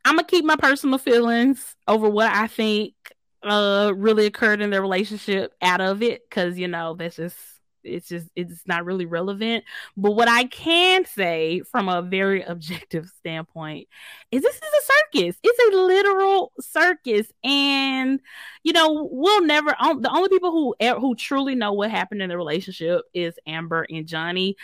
I'm 0.04 0.16
gonna 0.16 0.26
keep 0.26 0.44
my 0.44 0.56
personal 0.56 0.98
feelings 0.98 1.76
over 1.88 2.08
what 2.08 2.30
I 2.30 2.46
think 2.46 2.94
uh 3.42 3.92
really 3.96 4.26
occurred 4.26 4.60
in 4.60 4.70
their 4.70 4.82
relationship 4.82 5.52
out 5.60 5.80
of 5.80 6.00
it 6.02 6.22
because 6.28 6.58
you 6.58 6.68
know 6.68 6.94
that's 6.94 7.16
just 7.16 7.36
it's 7.84 8.08
just 8.08 8.28
it's 8.36 8.66
not 8.66 8.84
really 8.84 9.06
relevant. 9.06 9.64
But 9.96 10.12
what 10.12 10.28
I 10.28 10.44
can 10.44 11.04
say 11.04 11.62
from 11.70 11.88
a 11.88 12.02
very 12.02 12.42
objective 12.52 13.08
standpoint 13.18 13.88
is 14.30 14.42
this 14.42 14.56
is 14.56 14.60
a 14.62 14.92
circus. 15.14 15.36
It's 15.42 15.74
a 15.74 15.76
literal 15.76 16.52
circus, 16.60 17.32
and 17.44 18.20
you 18.62 18.72
know 18.72 19.08
we'll 19.10 19.44
never. 19.44 19.74
The 20.00 20.10
only 20.12 20.28
people 20.28 20.52
who 20.52 20.74
who 20.98 21.14
truly 21.14 21.54
know 21.54 21.72
what 21.72 21.90
happened 21.90 22.22
in 22.22 22.28
the 22.28 22.36
relationship 22.36 23.02
is 23.14 23.34
Amber 23.46 23.86
and 23.90 24.06
Johnny. 24.06 24.56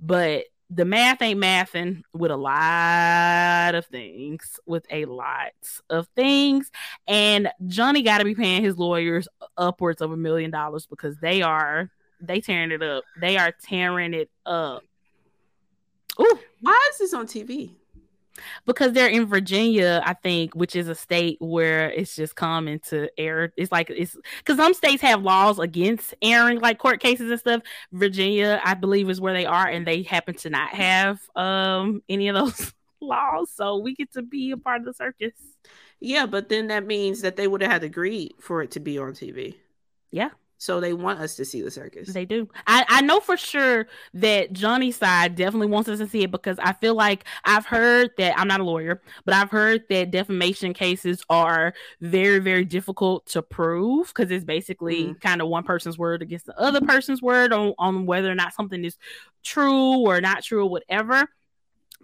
But 0.00 0.44
the 0.70 0.84
math 0.84 1.22
ain't 1.22 1.40
mathing 1.40 2.02
with 2.12 2.30
a 2.30 2.36
lot 2.36 3.74
of 3.74 3.86
things, 3.86 4.60
with 4.66 4.84
a 4.90 5.06
lot 5.06 5.52
of 5.88 6.08
things. 6.14 6.70
And 7.06 7.50
Johnny 7.66 8.02
got 8.02 8.18
to 8.18 8.24
be 8.24 8.34
paying 8.34 8.62
his 8.62 8.76
lawyers 8.76 9.28
upwards 9.56 10.02
of 10.02 10.12
a 10.12 10.16
million 10.16 10.50
dollars 10.50 10.86
because 10.86 11.16
they 11.18 11.40
are 11.40 11.90
they 12.20 12.40
tearing 12.40 12.70
it 12.70 12.82
up. 12.82 13.04
They 13.20 13.36
are 13.36 13.52
tearing 13.52 14.14
it 14.14 14.30
up. 14.46 14.82
Ooh, 16.20 16.38
why 16.60 16.88
is 16.92 16.98
this 16.98 17.14
on 17.14 17.26
TV? 17.26 17.70
because 18.66 18.92
they're 18.92 19.08
in 19.08 19.26
Virginia, 19.26 20.02
I 20.04 20.14
think, 20.14 20.54
which 20.54 20.76
is 20.76 20.88
a 20.88 20.94
state 20.94 21.38
where 21.40 21.90
it's 21.90 22.16
just 22.16 22.36
common 22.36 22.80
to 22.88 23.08
air. 23.18 23.52
It's 23.56 23.72
like 23.72 23.90
it's 23.90 24.16
because 24.38 24.56
some 24.56 24.74
states 24.74 25.02
have 25.02 25.22
laws 25.22 25.58
against 25.58 26.14
airing 26.22 26.60
like 26.60 26.78
court 26.78 27.00
cases 27.00 27.30
and 27.30 27.40
stuff. 27.40 27.62
Virginia, 27.92 28.60
I 28.64 28.74
believe, 28.74 29.08
is 29.10 29.20
where 29.20 29.34
they 29.34 29.46
are, 29.46 29.66
and 29.66 29.86
they 29.86 30.02
happen 30.02 30.34
to 30.36 30.50
not 30.50 30.70
have 30.70 31.20
um 31.36 32.02
any 32.08 32.28
of 32.28 32.34
those 32.34 32.72
laws, 33.00 33.50
so 33.54 33.78
we 33.78 33.94
get 33.94 34.12
to 34.12 34.22
be 34.22 34.50
a 34.50 34.56
part 34.56 34.80
of 34.80 34.86
the 34.86 34.94
circus. 34.94 35.32
Yeah, 36.00 36.26
but 36.26 36.48
then 36.48 36.68
that 36.68 36.86
means 36.86 37.22
that 37.22 37.36
they 37.36 37.48
would 37.48 37.60
have 37.60 37.72
had 37.72 37.84
agreed 37.84 38.34
for 38.40 38.62
it 38.62 38.70
to 38.72 38.80
be 38.80 38.98
on 38.98 39.12
TV. 39.12 39.56
Yeah. 40.10 40.30
So 40.58 40.80
they 40.80 40.92
want 40.92 41.20
us 41.20 41.36
to 41.36 41.44
see 41.44 41.62
the 41.62 41.70
circus. 41.70 42.12
They 42.12 42.24
do. 42.24 42.48
I, 42.66 42.84
I 42.88 43.00
know 43.00 43.20
for 43.20 43.36
sure 43.36 43.86
that 44.14 44.52
Johnny's 44.52 44.96
side 44.96 45.36
definitely 45.36 45.68
wants 45.68 45.88
us 45.88 46.00
to 46.00 46.08
see 46.08 46.24
it 46.24 46.32
because 46.32 46.58
I 46.58 46.72
feel 46.72 46.94
like 46.94 47.24
I've 47.44 47.64
heard 47.64 48.10
that 48.18 48.36
I'm 48.36 48.48
not 48.48 48.58
a 48.58 48.64
lawyer, 48.64 49.00
but 49.24 49.34
I've 49.34 49.50
heard 49.50 49.84
that 49.88 50.10
defamation 50.10 50.74
cases 50.74 51.22
are 51.30 51.74
very, 52.00 52.40
very 52.40 52.64
difficult 52.64 53.26
to 53.26 53.42
prove 53.42 54.08
because 54.08 54.32
it's 54.32 54.44
basically 54.44 55.04
mm. 55.04 55.20
kind 55.20 55.40
of 55.40 55.48
one 55.48 55.62
person's 55.62 55.96
word 55.96 56.22
against 56.22 56.46
the 56.46 56.58
other 56.58 56.80
person's 56.80 57.22
word 57.22 57.52
on, 57.52 57.74
on 57.78 58.04
whether 58.04 58.30
or 58.30 58.34
not 58.34 58.52
something 58.52 58.84
is 58.84 58.98
true 59.44 60.00
or 60.00 60.20
not 60.20 60.42
true 60.42 60.64
or 60.64 60.70
whatever 60.70 61.28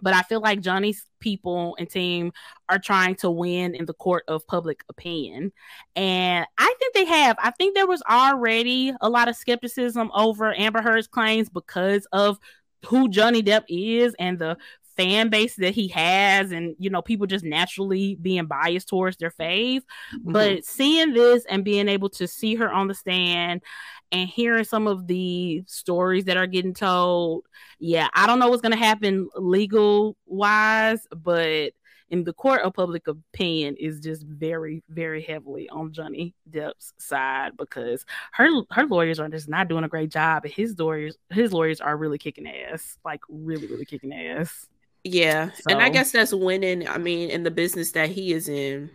but 0.01 0.13
I 0.13 0.21
feel 0.23 0.41
like 0.41 0.61
Johnny's 0.61 1.05
people 1.19 1.75
and 1.79 1.89
team 1.89 2.31
are 2.69 2.79
trying 2.79 3.15
to 3.15 3.29
win 3.29 3.75
in 3.75 3.85
the 3.85 3.93
court 3.93 4.23
of 4.27 4.45
public 4.47 4.83
opinion. 4.89 5.51
And 5.95 6.45
I 6.57 6.75
think 6.79 6.93
they 6.93 7.05
have. 7.05 7.37
I 7.39 7.51
think 7.51 7.75
there 7.75 7.87
was 7.87 8.03
already 8.09 8.93
a 9.01 9.09
lot 9.09 9.27
of 9.27 9.35
skepticism 9.35 10.11
over 10.13 10.53
Amber 10.53 10.81
Heard's 10.81 11.07
claims 11.07 11.49
because 11.49 12.07
of 12.11 12.37
who 12.85 13.09
Johnny 13.09 13.41
Depp 13.41 13.63
is 13.67 14.15
and 14.19 14.37
the 14.37 14.57
fan 14.97 15.29
base 15.29 15.55
that 15.55 15.73
he 15.73 15.87
has 15.89 16.51
and 16.51 16.75
you 16.79 16.89
know 16.89 17.01
people 17.01 17.27
just 17.27 17.43
naturally 17.43 18.15
being 18.21 18.45
biased 18.45 18.87
towards 18.87 19.17
their 19.17 19.31
fave 19.31 19.81
mm-hmm. 20.13 20.31
but 20.31 20.63
seeing 20.63 21.13
this 21.13 21.45
and 21.45 21.65
being 21.65 21.89
able 21.89 22.09
to 22.09 22.27
see 22.27 22.55
her 22.55 22.71
on 22.71 22.87
the 22.87 22.93
stand 22.93 23.61
and 24.11 24.29
hearing 24.29 24.63
some 24.63 24.87
of 24.87 25.07
the 25.07 25.63
stories 25.67 26.25
that 26.25 26.37
are 26.37 26.47
getting 26.47 26.73
told, 26.73 27.45
yeah, 27.79 28.07
I 28.13 28.27
don't 28.27 28.39
know 28.39 28.49
what's 28.49 28.61
going 28.61 28.71
to 28.71 28.77
happen 28.77 29.29
legal 29.35 30.15
wise, 30.25 31.07
but 31.11 31.73
in 32.09 32.23
the 32.23 32.33
court 32.33 32.61
of 32.61 32.73
public 32.73 33.07
opinion 33.07 33.75
is 33.77 33.99
just 33.99 34.23
very, 34.23 34.83
very 34.89 35.21
heavily 35.23 35.67
on 35.69 35.91
Johnny 35.91 36.35
Depp's 36.49 36.93
side 36.97 37.57
because 37.57 38.05
her 38.31 38.47
her 38.71 38.85
lawyers 38.85 39.19
are 39.19 39.27
just 39.27 39.49
not 39.49 39.67
doing 39.67 39.83
a 39.83 39.89
great 39.89 40.11
job, 40.11 40.45
and 40.45 40.53
his 40.53 40.77
lawyers 40.77 41.17
his 41.31 41.51
lawyers 41.51 41.81
are 41.81 41.97
really 41.97 42.19
kicking 42.19 42.47
ass, 42.47 42.97
like 43.03 43.21
really, 43.27 43.67
really 43.67 43.85
kicking 43.85 44.13
ass. 44.13 44.67
Yeah, 45.05 45.51
so. 45.51 45.61
and 45.69 45.81
I 45.83 45.89
guess 45.89 46.11
that's 46.11 46.33
winning. 46.33 46.87
I 46.87 46.97
mean, 46.97 47.29
in 47.29 47.43
the 47.43 47.51
business 47.51 47.91
that 47.91 48.09
he 48.09 48.33
is 48.33 48.49
in, 48.49 48.89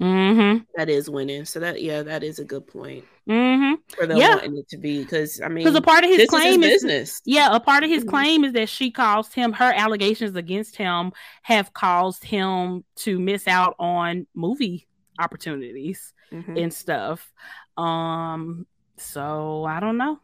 mm-hmm. 0.00 0.62
that 0.76 0.88
is 0.88 1.10
winning. 1.10 1.44
So 1.46 1.58
that 1.58 1.82
yeah, 1.82 2.02
that 2.04 2.22
is 2.22 2.38
a 2.38 2.44
good 2.44 2.64
point. 2.68 3.04
Mm-hmm. 3.28 3.74
For 3.96 4.06
them 4.06 4.18
yeah. 4.18 4.36
wanting 4.36 4.56
it 4.56 4.68
to 4.68 4.76
be 4.76 5.02
because 5.02 5.40
I 5.40 5.48
mean, 5.48 5.64
because 5.64 5.74
a 5.74 5.82
part 5.82 6.04
of 6.04 6.10
his 6.10 6.28
claim 6.28 6.62
is, 6.62 6.70
his 6.70 6.82
business. 6.84 7.22
Yeah, 7.24 7.54
a 7.54 7.58
part 7.58 7.82
of 7.82 7.90
his 7.90 8.02
mm-hmm. 8.02 8.10
claim 8.10 8.44
is 8.44 8.52
that 8.52 8.68
she 8.68 8.92
caused 8.92 9.34
him. 9.34 9.52
Her 9.52 9.72
allegations 9.74 10.36
against 10.36 10.76
him 10.76 11.10
have 11.42 11.72
caused 11.72 12.22
him 12.22 12.84
to 12.98 13.18
miss 13.18 13.48
out 13.48 13.74
on 13.80 14.28
movie 14.34 14.86
opportunities 15.18 16.12
mm-hmm. 16.32 16.56
and 16.56 16.72
stuff. 16.72 17.32
Um, 17.76 18.64
so 18.96 19.64
I 19.64 19.80
don't 19.80 19.96
know. 19.96 20.20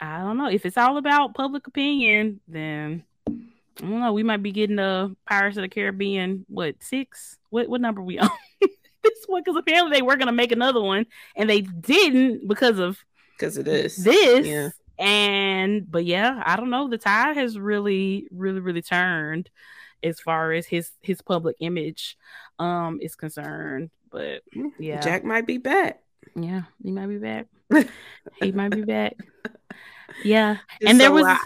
I 0.00 0.18
don't 0.18 0.38
know 0.38 0.48
if 0.48 0.64
it's 0.64 0.78
all 0.78 0.98
about 0.98 1.34
public 1.34 1.66
opinion. 1.66 2.40
Then 2.46 3.02
I 3.78 3.86
don't 3.86 4.00
know. 4.00 4.12
We 4.12 4.22
might 4.22 4.42
be 4.42 4.52
getting 4.52 4.78
a 4.78 5.10
Pirates 5.26 5.56
of 5.56 5.62
the 5.62 5.68
Caribbean. 5.68 6.44
What 6.48 6.76
six? 6.82 7.38
What 7.50 7.68
what 7.68 7.80
number 7.80 8.02
we 8.02 8.18
on? 8.18 8.30
this 8.60 9.24
one 9.26 9.42
because 9.42 9.56
apparently 9.56 9.96
they 9.96 10.02
were 10.02 10.16
gonna 10.16 10.32
make 10.32 10.52
another 10.52 10.80
one 10.80 11.06
and 11.36 11.48
they 11.48 11.60
didn't 11.60 12.48
because 12.48 12.78
of 12.78 12.98
because 13.38 13.56
of 13.56 13.64
this. 13.64 13.96
This 13.96 14.46
yeah. 14.46 14.70
and 14.98 15.90
but 15.90 16.04
yeah, 16.04 16.42
I 16.44 16.56
don't 16.56 16.70
know. 16.70 16.88
The 16.88 16.98
tide 16.98 17.36
has 17.36 17.58
really, 17.58 18.26
really, 18.30 18.60
really 18.60 18.82
turned 18.82 19.48
as 20.02 20.20
far 20.20 20.52
as 20.52 20.66
his 20.66 20.90
his 21.00 21.22
public 21.22 21.56
image 21.60 22.16
um 22.58 22.98
is 23.00 23.14
concerned. 23.14 23.90
But 24.10 24.42
yeah, 24.78 25.00
Jack 25.00 25.24
might 25.24 25.46
be 25.46 25.58
back. 25.58 26.02
Yeah, 26.34 26.62
he 26.82 26.90
might 26.90 27.06
be 27.06 27.18
back. 27.18 27.46
he 28.42 28.52
might 28.52 28.70
be 28.70 28.82
back. 28.82 29.16
Yeah, 30.24 30.56
it's 30.80 30.90
and 30.90 30.98
there 30.98 31.12
was 31.12 31.24
lot 31.24 31.38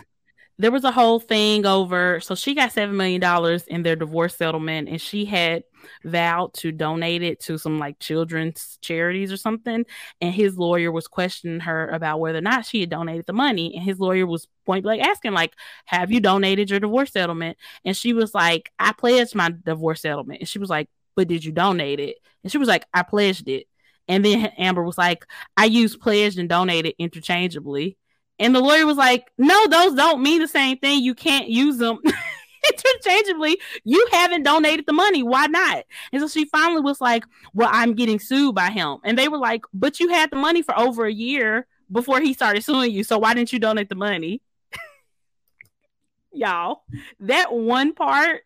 there 0.62 0.70
was 0.70 0.84
a 0.84 0.92
whole 0.92 1.18
thing 1.18 1.66
over 1.66 2.20
so 2.20 2.34
she 2.34 2.54
got 2.54 2.72
seven 2.72 2.96
million 2.96 3.20
dollars 3.20 3.64
in 3.66 3.82
their 3.82 3.96
divorce 3.96 4.36
settlement 4.36 4.88
and 4.88 5.00
she 5.00 5.24
had 5.24 5.64
vowed 6.04 6.52
to 6.54 6.70
donate 6.70 7.22
it 7.22 7.40
to 7.40 7.58
some 7.58 7.78
like 7.78 7.98
children's 7.98 8.78
charities 8.80 9.32
or 9.32 9.36
something 9.36 9.84
and 10.20 10.34
his 10.34 10.56
lawyer 10.56 10.92
was 10.92 11.08
questioning 11.08 11.60
her 11.60 11.88
about 11.88 12.20
whether 12.20 12.38
or 12.38 12.42
not 12.42 12.64
she 12.64 12.80
had 12.80 12.90
donated 12.90 13.26
the 13.26 13.32
money 13.32 13.74
and 13.74 13.84
his 13.84 13.98
lawyer 13.98 14.24
was 14.24 14.46
point 14.64 14.84
blank 14.84 15.02
asking 15.02 15.32
like 15.32 15.54
have 15.86 16.10
you 16.10 16.20
donated 16.20 16.70
your 16.70 16.80
divorce 16.80 17.12
settlement? 17.12 17.56
And 17.84 17.96
she 17.96 18.12
was 18.12 18.34
like 18.34 18.72
i 18.78 18.92
pledged 18.92 19.34
my 19.34 19.52
divorce 19.64 20.02
settlement. 20.02 20.40
And 20.40 20.48
she 20.48 20.58
was 20.58 20.70
like 20.70 20.88
but 21.14 21.28
did 21.28 21.44
you 21.44 21.52
donate 21.52 22.00
it? 22.00 22.16
And 22.42 22.50
she 22.52 22.58
was 22.58 22.68
like 22.68 22.86
i 22.94 23.02
pledged 23.02 23.48
it. 23.48 23.66
And 24.08 24.24
then 24.24 24.46
amber 24.58 24.82
was 24.82 24.98
like 24.98 25.26
i 25.56 25.64
used 25.64 26.00
pledged 26.00 26.38
and 26.38 26.48
donated 26.48 26.94
interchangeably 26.98 27.96
and 28.38 28.54
the 28.54 28.60
lawyer 28.60 28.86
was 28.86 28.96
like, 28.96 29.30
no, 29.38 29.66
those 29.66 29.94
don't 29.94 30.22
mean 30.22 30.40
the 30.40 30.48
same 30.48 30.78
thing. 30.78 31.02
You 31.02 31.14
can't 31.14 31.48
use 31.48 31.78
them 31.78 31.98
interchangeably. 32.68 33.60
You 33.84 34.06
haven't 34.10 34.42
donated 34.42 34.86
the 34.86 34.92
money. 34.92 35.22
Why 35.22 35.46
not? 35.46 35.84
And 36.12 36.20
so 36.20 36.28
she 36.28 36.46
finally 36.46 36.80
was 36.80 37.00
like, 37.00 37.24
well, 37.54 37.68
I'm 37.70 37.94
getting 37.94 38.18
sued 38.18 38.54
by 38.54 38.70
him. 38.70 38.98
And 39.04 39.18
they 39.18 39.28
were 39.28 39.38
like, 39.38 39.64
but 39.72 40.00
you 40.00 40.08
had 40.08 40.30
the 40.30 40.36
money 40.36 40.62
for 40.62 40.78
over 40.78 41.06
a 41.06 41.12
year 41.12 41.66
before 41.90 42.20
he 42.20 42.32
started 42.32 42.64
suing 42.64 42.90
you. 42.90 43.04
So 43.04 43.18
why 43.18 43.34
didn't 43.34 43.52
you 43.52 43.58
donate 43.58 43.88
the 43.88 43.94
money? 43.94 44.42
Y'all, 46.32 46.82
that 47.20 47.52
one 47.52 47.94
part, 47.94 48.42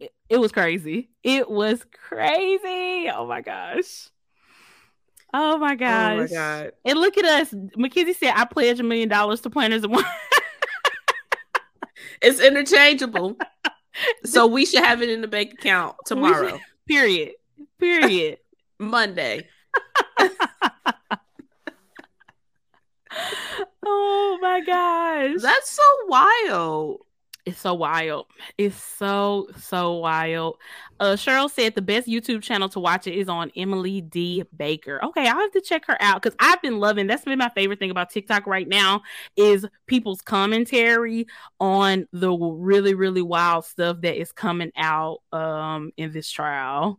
it, 0.00 0.12
it 0.28 0.38
was 0.38 0.52
crazy. 0.52 1.10
It 1.22 1.50
was 1.50 1.84
crazy. 2.08 3.10
Oh 3.10 3.26
my 3.28 3.42
gosh. 3.42 4.08
Oh, 5.38 5.56
oh 5.56 5.58
my 5.58 5.74
gosh. 5.74 6.16
Oh 6.16 6.20
my 6.22 6.26
god. 6.28 6.72
And 6.86 6.98
look 6.98 7.18
at 7.18 7.26
us. 7.26 7.54
Mackenzie 7.76 8.14
said, 8.14 8.32
I 8.34 8.46
pledge 8.46 8.80
a 8.80 8.82
million 8.82 9.10
dollars 9.10 9.42
to 9.42 9.50
planners 9.50 9.84
and 9.84 9.94
it's 12.22 12.40
interchangeable. 12.40 13.36
so 14.24 14.46
we 14.46 14.64
should 14.64 14.82
have 14.82 15.02
it 15.02 15.10
in 15.10 15.20
the 15.20 15.28
bank 15.28 15.52
account 15.52 15.96
tomorrow. 16.06 16.52
Should, 16.52 16.60
period. 16.88 17.32
Period. 17.78 18.38
Monday. 18.78 19.46
oh 23.84 24.38
my 24.40 24.62
gosh. 24.64 25.42
That's 25.42 25.70
so 25.70 25.82
wild. 26.06 27.00
It's 27.46 27.60
so 27.60 27.74
wild. 27.74 28.26
It's 28.58 28.74
so 28.74 29.46
so 29.56 29.92
wild. 29.98 30.56
Uh, 30.98 31.12
Cheryl 31.12 31.48
said 31.48 31.76
the 31.76 31.82
best 31.82 32.08
YouTube 32.08 32.42
channel 32.42 32.68
to 32.70 32.80
watch 32.80 33.06
it 33.06 33.14
is 33.14 33.28
on 33.28 33.52
Emily 33.54 34.00
D 34.00 34.42
Baker. 34.56 34.98
Okay, 35.04 35.28
I'll 35.28 35.38
have 35.38 35.52
to 35.52 35.60
check 35.60 35.86
her 35.86 35.96
out 36.00 36.20
because 36.20 36.36
I've 36.40 36.60
been 36.60 36.80
loving. 36.80 37.06
That's 37.06 37.24
been 37.24 37.38
my 37.38 37.50
favorite 37.50 37.78
thing 37.78 37.92
about 37.92 38.10
TikTok 38.10 38.48
right 38.48 38.66
now 38.66 39.02
is 39.36 39.64
people's 39.86 40.22
commentary 40.22 41.28
on 41.60 42.08
the 42.12 42.32
really 42.32 42.94
really 42.94 43.22
wild 43.22 43.64
stuff 43.64 44.00
that 44.00 44.20
is 44.20 44.32
coming 44.32 44.72
out 44.76 45.18
um 45.32 45.92
in 45.96 46.12
this 46.12 46.28
trial. 46.28 46.98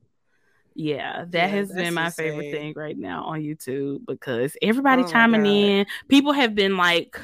Yeah, 0.75 1.25
that 1.27 1.33
yeah, 1.33 1.47
has 1.47 1.73
been 1.73 1.93
my 1.93 2.05
insane. 2.05 2.31
favorite 2.31 2.51
thing 2.51 2.73
right 2.77 2.97
now 2.97 3.25
on 3.25 3.41
YouTube 3.41 4.05
because 4.05 4.55
everybody 4.61 5.03
oh 5.03 5.07
chiming 5.07 5.45
in. 5.45 5.85
People 6.07 6.31
have 6.31 6.55
been 6.55 6.77
like 6.77 7.19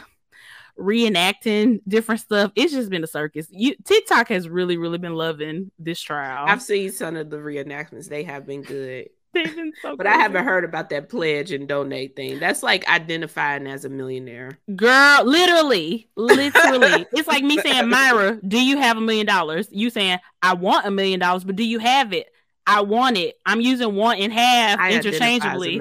reenacting 0.79 1.81
different 1.87 2.21
stuff. 2.21 2.51
It's 2.55 2.73
just 2.73 2.89
been 2.89 3.03
a 3.03 3.07
circus. 3.07 3.47
You, 3.49 3.75
TikTok 3.83 4.29
has 4.29 4.49
really, 4.49 4.77
really 4.77 4.97
been 4.97 5.15
loving 5.15 5.71
this 5.79 6.01
trial. 6.01 6.45
I've 6.47 6.61
seen 6.61 6.91
some 6.91 7.15
of 7.15 7.29
the 7.29 7.37
reenactments. 7.37 8.09
They 8.09 8.23
have 8.23 8.45
been 8.45 8.61
good. 8.61 9.09
They've 9.33 9.55
been 9.55 9.73
so 9.81 9.97
but. 9.97 10.05
I 10.05 10.13
haven't 10.13 10.45
heard 10.45 10.63
about 10.63 10.91
that 10.91 11.09
pledge 11.09 11.51
and 11.51 11.67
donate 11.67 12.15
thing. 12.15 12.39
That's 12.39 12.61
like 12.61 12.87
identifying 12.87 13.65
as 13.65 13.83
a 13.83 13.89
millionaire. 13.89 14.59
Girl, 14.75 15.23
literally, 15.25 16.07
literally. 16.15 17.07
it's 17.13 17.27
like 17.27 17.43
me 17.43 17.57
saying, 17.57 17.89
Myra, 17.89 18.39
do 18.47 18.63
you 18.63 18.77
have 18.77 18.97
a 18.97 19.01
million 19.01 19.25
dollars? 19.25 19.67
You 19.71 19.89
saying, 19.89 20.19
I 20.43 20.53
want 20.53 20.85
a 20.85 20.91
million 20.91 21.19
dollars, 21.19 21.43
but 21.43 21.55
do 21.55 21.63
you 21.63 21.79
have 21.79 22.13
it? 22.13 22.27
I 22.67 22.81
want 22.81 23.17
it. 23.17 23.35
I'm 23.45 23.59
using 23.59 23.95
one 23.95 24.17
and 24.19 24.31
half 24.31 24.79
I 24.79 24.93
interchangeably. 24.93 25.73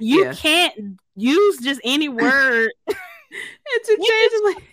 You 0.00 0.24
yeah. 0.24 0.32
can't 0.32 0.98
use 1.14 1.58
just 1.58 1.80
any 1.84 2.08
word 2.08 2.70
interchangeably. 3.76 4.68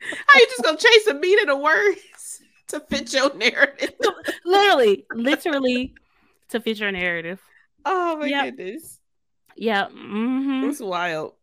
How 0.00 0.38
you 0.40 0.46
just 0.46 0.62
gonna 0.62 0.78
chase 0.78 1.06
a 1.06 1.14
meaning 1.14 1.48
of 1.48 1.48
the 1.48 1.56
words 1.56 2.40
to 2.68 2.80
fit 2.80 3.12
your 3.12 3.34
narrative? 3.34 3.94
literally, 4.44 5.06
literally 5.12 5.94
to 6.50 6.60
fit 6.60 6.78
your 6.78 6.92
narrative. 6.92 7.40
Oh 7.84 8.16
my 8.16 8.28
Yep. 8.28 8.56
goodness. 8.56 9.00
Yeah. 9.56 9.88
hmm 9.88 10.64
It's 10.64 10.80
wild. 10.80 11.34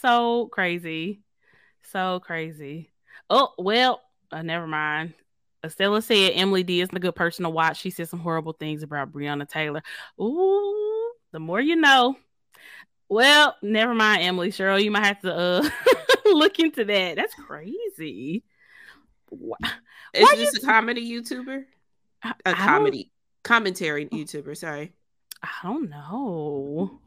So 0.00 0.48
crazy. 0.48 1.22
So 1.82 2.20
crazy. 2.20 2.90
Oh, 3.28 3.52
well, 3.58 4.00
uh, 4.32 4.42
never 4.42 4.66
mind. 4.66 5.14
Estella 5.64 6.00
said 6.02 6.32
Emily 6.34 6.62
D 6.62 6.80
isn't 6.80 6.96
a 6.96 7.00
good 7.00 7.14
person 7.14 7.44
to 7.44 7.50
watch. 7.50 7.78
She 7.78 7.90
said 7.90 8.08
some 8.08 8.20
horrible 8.20 8.54
things 8.54 8.82
about 8.82 9.12
Breonna 9.12 9.48
Taylor. 9.48 9.82
Ooh, 10.20 11.12
the 11.32 11.40
more 11.40 11.60
you 11.60 11.76
know. 11.76 12.16
Well, 13.10 13.56
never 13.60 13.92
mind, 13.94 14.22
Emily. 14.22 14.50
Cheryl, 14.50 14.82
you 14.82 14.90
might 14.90 15.04
have 15.04 15.20
to 15.22 15.34
uh 15.34 15.68
look 16.26 16.58
into 16.58 16.84
that. 16.84 17.16
That's 17.16 17.34
crazy. 17.34 18.44
Wha- 19.30 19.56
Is 20.14 20.22
Why 20.22 20.36
this 20.36 20.56
a 20.56 20.66
comedy 20.66 21.10
YouTuber? 21.10 21.64
I, 22.22 22.28
A 22.30 22.34
I 22.46 22.52
don't- 22.52 22.56
comedy 22.56 23.10
commentary 23.42 24.06
YouTuber, 24.06 24.56
sorry. 24.56 24.92
I 25.42 25.48
don't 25.62 25.90
know. 25.90 27.00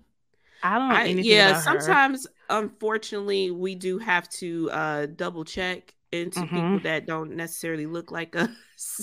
I 0.64 0.78
don't 0.80 0.90
know 0.90 0.96
I, 0.96 1.04
anything 1.06 1.26
yeah, 1.32 1.50
about 1.50 1.56
her. 1.66 1.80
sometimes 1.82 2.28
unfortunately 2.50 3.52
we 3.52 3.76
do 3.76 3.98
have 4.00 4.28
to 4.30 4.70
uh 4.72 5.06
double 5.08 5.44
check 5.46 5.94
into 6.12 6.42
people 6.42 6.60
Mhm. 6.60 6.84
that 6.84 7.06
don't 7.08 7.36
necessarily 7.36 7.86
look 7.86 8.12
like 8.12 8.36
us. 8.36 9.02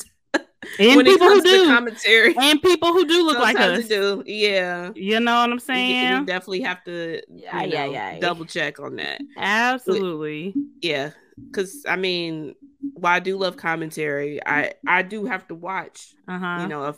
And 0.81 1.05
people 1.05 1.28
who 1.28 1.43
do, 1.43 1.66
commentary. 1.66 2.35
and 2.36 2.62
people 2.62 2.93
who 2.93 3.05
do 3.07 3.24
look 3.24 3.39
like 3.39 3.59
us. 3.61 3.86
do. 3.89 4.23
Yeah. 4.27 4.90
You 4.94 5.20
know 5.20 5.40
what 5.40 5.51
I'm 5.51 5.59
saying? 5.59 6.20
we 6.20 6.27
definitely 6.27 6.61
have 6.62 6.82
to 6.85 7.20
Yeah, 7.28 7.62
yeah, 7.65 7.86
know, 7.86 7.93
yeah. 7.93 8.19
double 8.20 8.44
check 8.47 8.81
on 8.81 8.97
that. 8.97 9.20
Absolutely. 9.36 10.55
Yeah. 10.82 11.11
Cause 11.52 11.85
I 11.89 11.97
mean, 11.97 12.55
while 12.94 13.15
I 13.16 13.20
do 13.20 13.36
love 13.39 13.57
commentary, 13.57 14.40
I 14.47 14.74
I 14.86 15.02
do 15.02 15.24
have 15.27 15.47
to 15.48 15.55
watch, 15.55 16.15
Uh 16.28 16.39
huh. 16.39 16.59
you 16.62 16.69
know, 16.69 16.85
a 16.85 16.94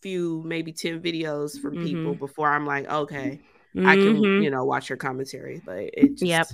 few, 0.00 0.42
maybe 0.44 0.72
10 0.72 1.00
videos 1.00 1.60
from 1.60 1.76
people 1.76 2.14
Mhm. 2.14 2.18
before 2.18 2.50
I'm 2.50 2.66
like, 2.66 2.90
okay, 2.90 3.40
I 3.76 3.96
can, 3.96 4.16
Mhm. 4.22 4.42
you 4.42 4.50
know, 4.50 4.64
watch 4.64 4.88
your 4.90 4.96
commentary. 4.98 5.62
But 5.64 5.78
it 5.94 6.10
just 6.16 6.22
Yep. 6.24 6.46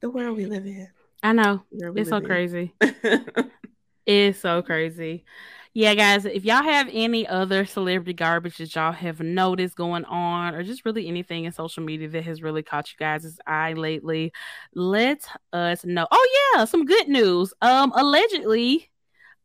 the 0.00 0.10
world 0.10 0.36
we 0.36 0.46
live 0.46 0.64
in. 0.66 0.88
I 1.22 1.32
know. 1.32 1.62
It's 1.70 2.08
so 2.08 2.16
in. 2.16 2.24
crazy. 2.24 2.74
It's 4.10 4.40
so 4.40 4.60
crazy. 4.62 5.24
Yeah, 5.72 5.94
guys, 5.94 6.24
if 6.24 6.44
y'all 6.44 6.64
have 6.64 6.88
any 6.92 7.28
other 7.28 7.64
celebrity 7.64 8.12
garbage 8.12 8.56
that 8.58 8.74
y'all 8.74 8.90
have 8.90 9.20
noticed 9.20 9.76
going 9.76 10.04
on, 10.06 10.52
or 10.56 10.64
just 10.64 10.84
really 10.84 11.06
anything 11.06 11.44
in 11.44 11.52
social 11.52 11.84
media 11.84 12.08
that 12.08 12.24
has 12.24 12.42
really 12.42 12.64
caught 12.64 12.90
you 12.90 12.96
guys' 12.98 13.38
eye 13.46 13.74
lately, 13.74 14.32
let 14.74 15.24
us 15.52 15.84
know. 15.84 16.08
Oh 16.10 16.52
yeah, 16.56 16.64
some 16.64 16.84
good 16.86 17.06
news. 17.06 17.54
Um, 17.62 17.92
allegedly, 17.94 18.90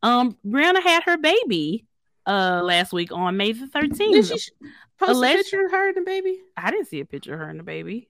um, 0.02 0.36
Rihanna 0.46 0.82
had 0.82 1.04
her 1.04 1.18
baby 1.18 1.86
uh 2.26 2.62
last 2.64 2.92
week 2.92 3.12
on 3.12 3.38
May 3.38 3.52
the 3.52 3.68
Did 3.68 3.92
13th. 3.92 4.28
she 4.32 4.38
sh- 4.40 4.50
post 5.00 5.12
Alleged- 5.12 5.36
a 5.36 5.44
picture 5.44 5.66
of 5.66 5.72
her 5.72 5.90
and 5.90 5.98
the 5.98 6.02
baby? 6.02 6.40
I 6.58 6.72
didn't 6.72 6.88
see 6.88 7.02
a 7.02 7.06
picture 7.06 7.34
of 7.36 7.40
her 7.40 7.50
and 7.50 7.60
the 7.60 7.64
baby. 7.64 8.10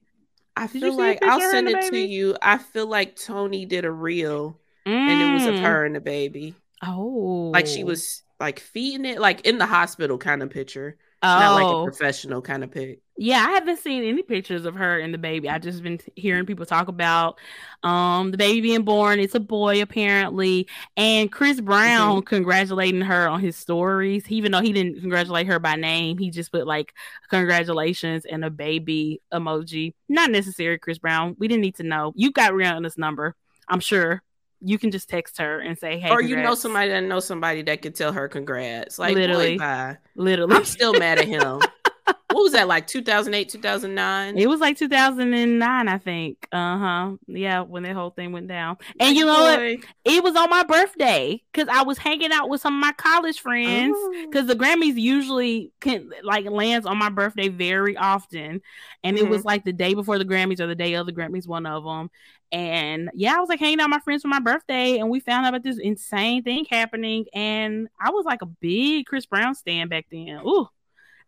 I 0.56 0.68
Did 0.68 0.80
feel 0.80 0.96
like 0.96 1.22
I'll 1.22 1.38
send 1.50 1.68
it 1.68 1.82
the 1.82 1.90
to 1.90 1.98
you. 1.98 2.34
I 2.40 2.56
feel 2.56 2.86
like 2.86 3.14
Tony 3.16 3.66
did 3.66 3.84
a 3.84 3.90
reel 3.92 4.58
and 4.86 5.22
it 5.22 5.34
was 5.34 5.46
of 5.46 5.54
Mm. 5.56 5.62
her 5.62 5.84
and 5.84 5.94
the 5.96 6.00
baby. 6.00 6.54
Oh, 6.82 7.50
Like 7.52 7.66
she 7.66 7.84
was 7.84 8.22
like 8.38 8.60
feeding 8.60 9.04
it, 9.06 9.18
like 9.20 9.46
in 9.46 9.58
the 9.58 9.66
hospital 9.66 10.18
kind 10.18 10.42
of 10.42 10.50
picture. 10.50 10.96
oh. 11.22 11.26
Not 11.26 11.54
like 11.54 11.74
a 11.74 11.84
professional 11.84 12.42
kind 12.42 12.62
of 12.62 12.70
pic. 12.70 13.00
Yeah, 13.18 13.38
I 13.48 13.52
haven't 13.52 13.78
seen 13.78 14.04
any 14.04 14.22
pictures 14.22 14.66
of 14.66 14.74
her 14.74 14.98
and 15.00 15.14
the 15.14 15.18
baby. 15.18 15.48
I've 15.48 15.62
just 15.62 15.82
been 15.82 15.98
hearing 16.16 16.44
people 16.44 16.66
talk 16.66 16.88
about 16.88 17.38
um 17.82 18.30
the 18.30 18.36
baby 18.36 18.60
being 18.60 18.82
born. 18.82 19.18
It's 19.18 19.34
a 19.34 19.40
boy 19.40 19.80
apparently, 19.80 20.68
and 20.98 21.32
Chris 21.32 21.62
Brown 21.62 22.20
congratulating 22.22 23.00
her 23.00 23.26
on 23.26 23.40
his 23.40 23.56
stories. 23.56 24.30
Even 24.30 24.52
though 24.52 24.60
he 24.60 24.74
didn't 24.74 25.00
congratulate 25.00 25.46
her 25.46 25.58
by 25.58 25.76
name, 25.76 26.18
he 26.18 26.28
just 26.30 26.52
put 26.52 26.66
like 26.66 26.92
congratulations 27.30 28.26
and 28.26 28.44
a 28.44 28.50
baby 28.50 29.22
emoji. 29.32 29.94
Not 30.10 30.30
necessary, 30.30 30.78
Chris 30.78 30.98
Brown. 30.98 31.36
We 31.38 31.48
didn't 31.48 31.62
need 31.62 31.76
to 31.76 31.84
know. 31.84 32.12
You 32.16 32.32
got 32.32 32.52
Rihanna's 32.52 32.98
number. 32.98 33.34
I'm 33.68 33.80
sure 33.80 34.22
you 34.60 34.78
can 34.78 34.90
just 34.90 35.08
text 35.08 35.38
her 35.38 35.60
and 35.60 35.78
say, 35.78 35.98
"Hey," 35.98 36.10
or 36.10 36.22
you 36.22 36.36
know 36.36 36.54
somebody 36.54 36.90
that 36.90 37.00
knows 37.02 37.26
somebody 37.26 37.62
that 37.62 37.82
could 37.82 37.94
tell 37.94 38.12
her 38.12 38.28
congrats. 38.28 38.98
Like 38.98 39.14
Literally. 39.14 39.58
boy. 39.58 39.96
Literally, 40.14 40.56
I'm 40.56 40.64
still 40.64 40.92
mad 40.94 41.18
at 41.18 41.26
him. 41.26 41.60
what 42.06 42.42
was 42.42 42.52
that 42.52 42.68
like 42.68 42.86
2008, 42.86 43.48
2009? 43.48 44.38
It 44.38 44.46
was 44.46 44.60
like 44.60 44.76
2009, 44.76 45.88
I 45.88 45.98
think. 45.98 46.46
Uh 46.52 46.78
huh. 46.78 47.12
Yeah, 47.26 47.60
when 47.62 47.82
that 47.84 47.94
whole 47.94 48.10
thing 48.10 48.32
went 48.32 48.48
down. 48.48 48.76
And 49.00 49.16
you 49.16 49.24
know 49.24 49.40
what? 49.40 49.60
It 50.04 50.22
was 50.22 50.36
on 50.36 50.50
my 50.50 50.62
birthday 50.62 51.42
because 51.52 51.68
I 51.68 51.82
was 51.82 51.98
hanging 51.98 52.32
out 52.32 52.48
with 52.48 52.60
some 52.60 52.74
of 52.74 52.80
my 52.80 52.92
college 52.92 53.40
friends. 53.40 53.94
Oh. 53.96 54.26
Because 54.28 54.46
the 54.46 54.54
Grammys 54.54 54.96
usually 54.96 55.72
can 55.80 56.10
like 56.22 56.44
lands 56.48 56.86
on 56.86 56.98
my 56.98 57.08
birthday 57.08 57.48
very 57.48 57.96
often, 57.96 58.60
and 59.02 59.18
it 59.18 59.28
was 59.28 59.44
like 59.44 59.64
the 59.64 59.72
day 59.72 59.94
before 59.94 60.18
the 60.18 60.24
Grammys 60.24 60.60
or 60.60 60.66
the 60.66 60.74
day 60.74 60.94
of 60.94 61.06
the 61.06 61.12
Grammys, 61.12 61.46
one 61.46 61.66
of 61.66 61.84
them. 61.84 62.10
And 62.52 63.10
yeah, 63.14 63.36
I 63.36 63.40
was 63.40 63.48
like 63.48 63.58
hanging 63.58 63.80
out 63.80 63.86
with 63.86 63.98
my 63.98 64.00
friends 64.00 64.22
for 64.22 64.28
my 64.28 64.38
birthday, 64.38 64.98
and 64.98 65.10
we 65.10 65.20
found 65.20 65.46
out 65.46 65.50
about 65.50 65.64
this 65.64 65.78
insane 65.78 66.42
thing 66.42 66.66
happening. 66.70 67.26
And 67.34 67.88
I 68.00 68.10
was 68.10 68.24
like 68.24 68.42
a 68.42 68.46
big 68.46 69.06
Chris 69.06 69.26
Brown 69.26 69.54
stand 69.54 69.90
back 69.90 70.06
then. 70.10 70.40
Ooh, 70.46 70.68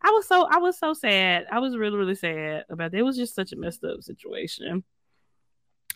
I 0.02 0.10
was 0.10 0.26
so 0.26 0.46
I 0.50 0.58
was 0.58 0.78
so 0.78 0.94
sad. 0.94 1.46
I 1.50 1.58
was 1.58 1.76
really 1.76 1.96
really 1.96 2.14
sad 2.14 2.64
about 2.70 2.92
that. 2.92 2.98
It 2.98 3.02
was 3.02 3.16
just 3.16 3.34
such 3.34 3.52
a 3.52 3.56
messed 3.56 3.84
up 3.84 4.02
situation. 4.02 4.84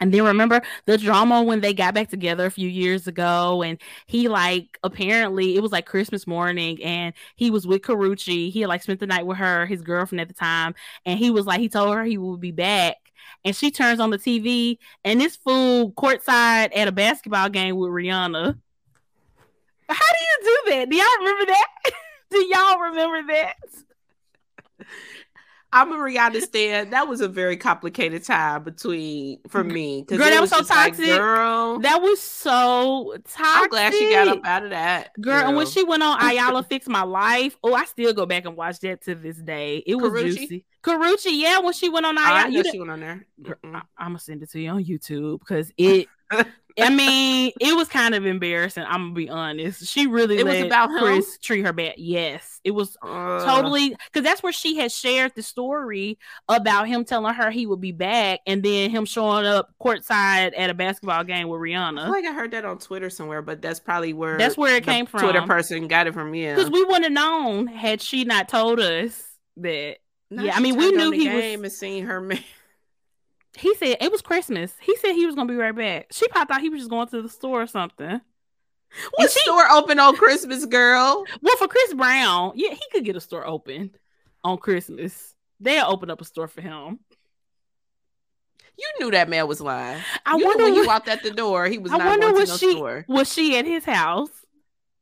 And 0.01 0.13
then 0.13 0.25
remember 0.25 0.63
the 0.87 0.99
drama 0.99 1.45
when 1.45 1.61
they 1.61 1.73
got 1.73 1.95
back 1.95 2.09
together 2.09 2.45
a 2.47 2.51
few 2.51 2.69
years 2.69 3.07
ago, 3.07 3.63
and 3.63 3.81
he 4.07 4.27
like 4.27 4.77
apparently 4.83 5.55
it 5.55 5.63
was 5.63 5.71
like 5.71 5.87
Christmas 5.87 6.27
morning, 6.27 6.83
and 6.83 7.15
he 7.37 7.53
was 7.53 7.69
with 7.69 7.83
Karrueche. 7.83 8.51
He 8.51 8.61
had 8.63 8.69
like 8.69 8.83
spent 8.83 8.99
the 8.99 9.07
night 9.07 9.27
with 9.27 9.39
her, 9.39 9.65
his 9.65 9.81
girlfriend 9.81 10.21
at 10.21 10.27
the 10.27 10.35
time, 10.35 10.75
and 11.07 11.21
he 11.21 11.31
was 11.31 11.47
like 11.47 11.61
he 11.61 11.69
told 11.69 11.95
her 11.95 12.03
he 12.03 12.19
would 12.19 12.41
be 12.41 12.51
back, 12.51 12.97
and 13.45 13.55
she 13.55 13.71
turns 13.71 14.01
on 14.01 14.11
the 14.11 14.19
TV, 14.19 14.79
and 15.05 15.21
this 15.21 15.37
fool 15.37 15.93
courtside 15.93 16.77
at 16.77 16.89
a 16.89 16.93
basketball 16.93 17.49
game 17.49 17.77
with 17.77 17.91
Rihanna. 17.91 18.59
How 19.89 19.95
do 19.95 20.19
you 20.21 20.39
do 20.43 20.71
that? 20.71 20.91
Do 20.91 20.97
y'all 20.97 21.19
remember 21.21 21.47
that? 21.47 21.69
do 22.31 22.45
y'all 22.47 22.81
remember 22.81 23.33
that? 23.33 23.55
I'm 25.73 25.91
a 25.91 25.97
Rihanna 25.97 26.43
stan. 26.43 26.91
That 26.91 27.09
was 27.09 27.21
a 27.23 27.29
very 27.29 27.57
complicated 27.57 28.25
time 28.25 28.63
between 28.63 29.39
for 29.49 29.65
me. 29.65 30.03
Girl, 30.03 30.19
that 30.19 30.41
was 30.41 30.51
so 30.51 30.59
just 30.59 30.71
like, 30.71 30.97
toxic. 30.97 31.17
girl, 31.17 31.79
That 31.81 32.03
was 32.03 32.21
so 32.21 33.17
toxic. 33.25 33.63
I'm 33.63 33.69
glad 33.71 33.95
she 33.95 34.11
got 34.11 34.29
up 34.29 34.41
out 34.45 34.65
of 34.65 34.71
that. 34.71 35.13
Girl, 35.21 35.47
and 35.49 35.57
when 35.57 35.67
she 35.67 35.83
went 35.83 36.03
on 36.03 36.19
Iyanla 36.21 36.67
Fix 36.67 36.87
My 36.89 37.03
Life, 37.03 37.57
oh, 37.65 37.73
I 37.73 37.87
still 37.87 38.13
go 38.13 38.27
back 38.27 38.45
and 38.45 38.55
watch 38.57 38.81
that 38.81 39.03
to 39.05 39.15
this 39.15 39.39
day. 39.39 39.83
It 39.87 39.95
was 39.95 40.13
Karrueche? 40.13 40.37
juicy. 40.37 40.65
Karrueche, 40.83 41.31
yeah, 41.31 41.61
when 41.61 41.73
she 41.73 41.89
went 41.89 42.05
on 42.05 42.19
Oh, 42.19 42.23
I 42.23 42.45
Iyanla, 42.45 42.51
know 42.51 42.59
you 42.59 42.71
she 42.71 42.79
went 42.79 42.91
on 42.91 43.01
there. 43.01 43.27
Mm-mm. 43.41 43.75
I, 43.75 43.79
am 44.05 44.09
gonna 44.09 44.19
send 44.19 44.43
it 44.43 44.51
to 44.51 44.61
you 44.61 44.69
on 44.71 44.85
YouTube 44.85 45.39
because 45.41 45.73
it. 45.79 46.07
I 46.81 46.89
mean, 46.89 47.53
it 47.61 47.77
was 47.77 47.87
kind 47.89 48.15
of 48.15 48.25
embarrassing. 48.25 48.85
I'm 48.89 49.03
gonna 49.03 49.13
be 49.15 49.29
honest. 49.29 49.87
She 49.87 50.07
really 50.07 50.39
It 50.39 50.47
was 50.47 50.59
about 50.63 50.91
him? 50.91 50.99
Chris 51.01 51.37
treat 51.37 51.67
her 51.67 51.73
bad. 51.75 51.97
Yes, 51.99 52.61
it 52.65 52.71
was 52.71 52.97
Ugh. 53.03 53.45
totally 53.45 53.91
because 54.11 54.25
that's 54.25 54.43
where 54.43 54.55
she 54.55 54.79
had 54.79 54.91
shared 54.91 55.33
the 55.35 55.43
story 55.43 56.19
about 56.49 56.89
him 56.89 57.05
telling 57.05 57.35
her 57.35 57.51
he 57.51 57.67
would 57.67 57.81
be 57.83 57.93
back, 57.93 58.41
and 58.47 58.63
then 58.63 58.89
him 58.91 59.05
showing 59.05 59.45
up 59.45 59.75
courtside 59.83 60.53
at 60.57 60.71
a 60.71 60.75
basketball 60.75 61.25
game 61.25 61.49
with 61.49 61.61
I 61.61 61.65
Rihanna. 61.65 62.05
feel 62.05 62.11
like 62.11 62.25
I 62.25 62.33
heard 62.33 62.53
that 62.53 62.65
on 62.65 62.79
Twitter 62.79 63.11
somewhere, 63.11 63.43
but 63.43 63.61
that's 63.61 63.79
probably 63.81 64.15
where 64.15 64.39
That's 64.39 64.57
where 64.57 64.77
it 64.77 64.87
the 64.87 64.91
came 64.93 65.05
from. 65.05 65.21
Twitter 65.21 65.43
person 65.43 65.89
got 65.89 66.07
it 66.07 66.15
from. 66.15 66.35
Yeah, 66.35 66.55
Because 66.55 66.71
we 66.71 66.83
wouldn't 66.85 67.05
have 67.05 67.13
known 67.13 67.67
had 67.67 68.01
she 68.01 68.25
not 68.25 68.49
told 68.49 68.81
us 68.81 69.23
that. 69.59 69.97
Now 70.31 70.45
yeah, 70.45 70.57
I 70.57 70.61
mean, 70.61 70.77
we 70.79 70.91
knew 70.93 71.11
he 71.11 71.29
was- 71.29 71.39
game 71.43 71.65
and 71.65 71.73
seen 71.73 72.07
her 72.07 72.19
man. 72.23 72.41
He 73.57 73.75
said 73.75 73.99
it 74.01 74.11
was 74.11 74.23
Christmas. 74.23 74.73
He 74.81 74.97
said 74.97 75.13
he 75.13 75.27
was 75.27 75.35
gonna 75.35 75.49
be 75.49 75.57
right 75.57 75.75
back. 75.77 76.07
She 76.11 76.27
probably 76.29 76.53
thought 76.53 76.61
he 76.63 76.69
was 76.71 76.81
just 76.81 76.91
going 76.91 77.09
to 77.09 77.23
the 77.23 77.29
store 77.29 77.63
or 77.63 77.67
something. 77.67 78.21
What 79.15 79.31
store 79.31 79.71
open 79.71 79.99
on 79.99 80.17
Christmas, 80.17 80.67
girl? 80.67 81.25
Well, 81.41 81.57
for 81.57 81.69
Chris 81.69 81.95
Brown, 81.95 82.53
yeah, 82.57 82.71
he 82.71 82.83
could 82.93 83.05
get 83.05 83.17
a 83.17 83.21
store 83.21 83.47
open 83.47 83.91
on 84.45 84.59
Christmas. 84.59 85.35
They'll 85.61 85.87
open 85.87 86.11
up 86.11 86.21
a 86.21 86.25
store 86.25 86.49
for 86.49 86.61
him. 86.61 86.99
You 88.79 88.91
knew 89.01 89.11
that 89.13 89.29
man 89.29 89.47
was 89.47 89.61
lying. 89.61 90.03
I 90.27 90.37
you 90.37 90.45
wonder 90.45 90.65
when 90.65 90.75
you 90.75 90.87
walked 90.87 91.09
out 91.09 91.23
the 91.23 91.31
door, 91.31 91.67
he 91.67 91.79
was 91.79 91.93
I 91.93 91.99
not 91.99 92.07
wonder 92.07 92.27
going 92.33 92.35
to 92.35 92.41
was 92.41 92.51
no 92.51 92.57
she 92.57 92.73
store. 92.73 93.05
was 93.09 93.33
she 93.33 93.57
at 93.57 93.65
his 93.65 93.85
house? 93.85 94.31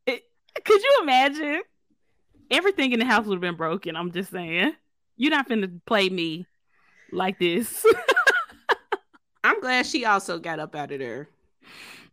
It- 0.05 0.23
could 0.63 0.81
you 0.81 0.99
imagine? 1.01 1.61
Everything 2.49 2.91
in 2.91 2.99
the 2.99 3.05
house 3.05 3.25
would 3.25 3.35
have 3.35 3.41
been 3.41 3.55
broken. 3.55 3.95
I'm 3.95 4.11
just 4.11 4.31
saying. 4.31 4.73
You're 5.15 5.31
not 5.31 5.49
finna 5.49 5.79
play 5.85 6.09
me 6.09 6.45
like 7.11 7.39
this. 7.39 7.85
I'm 9.43 9.59
glad 9.61 9.85
she 9.85 10.05
also 10.05 10.39
got 10.39 10.59
up 10.59 10.75
out 10.75 10.91
of 10.91 10.99
there. 10.99 11.29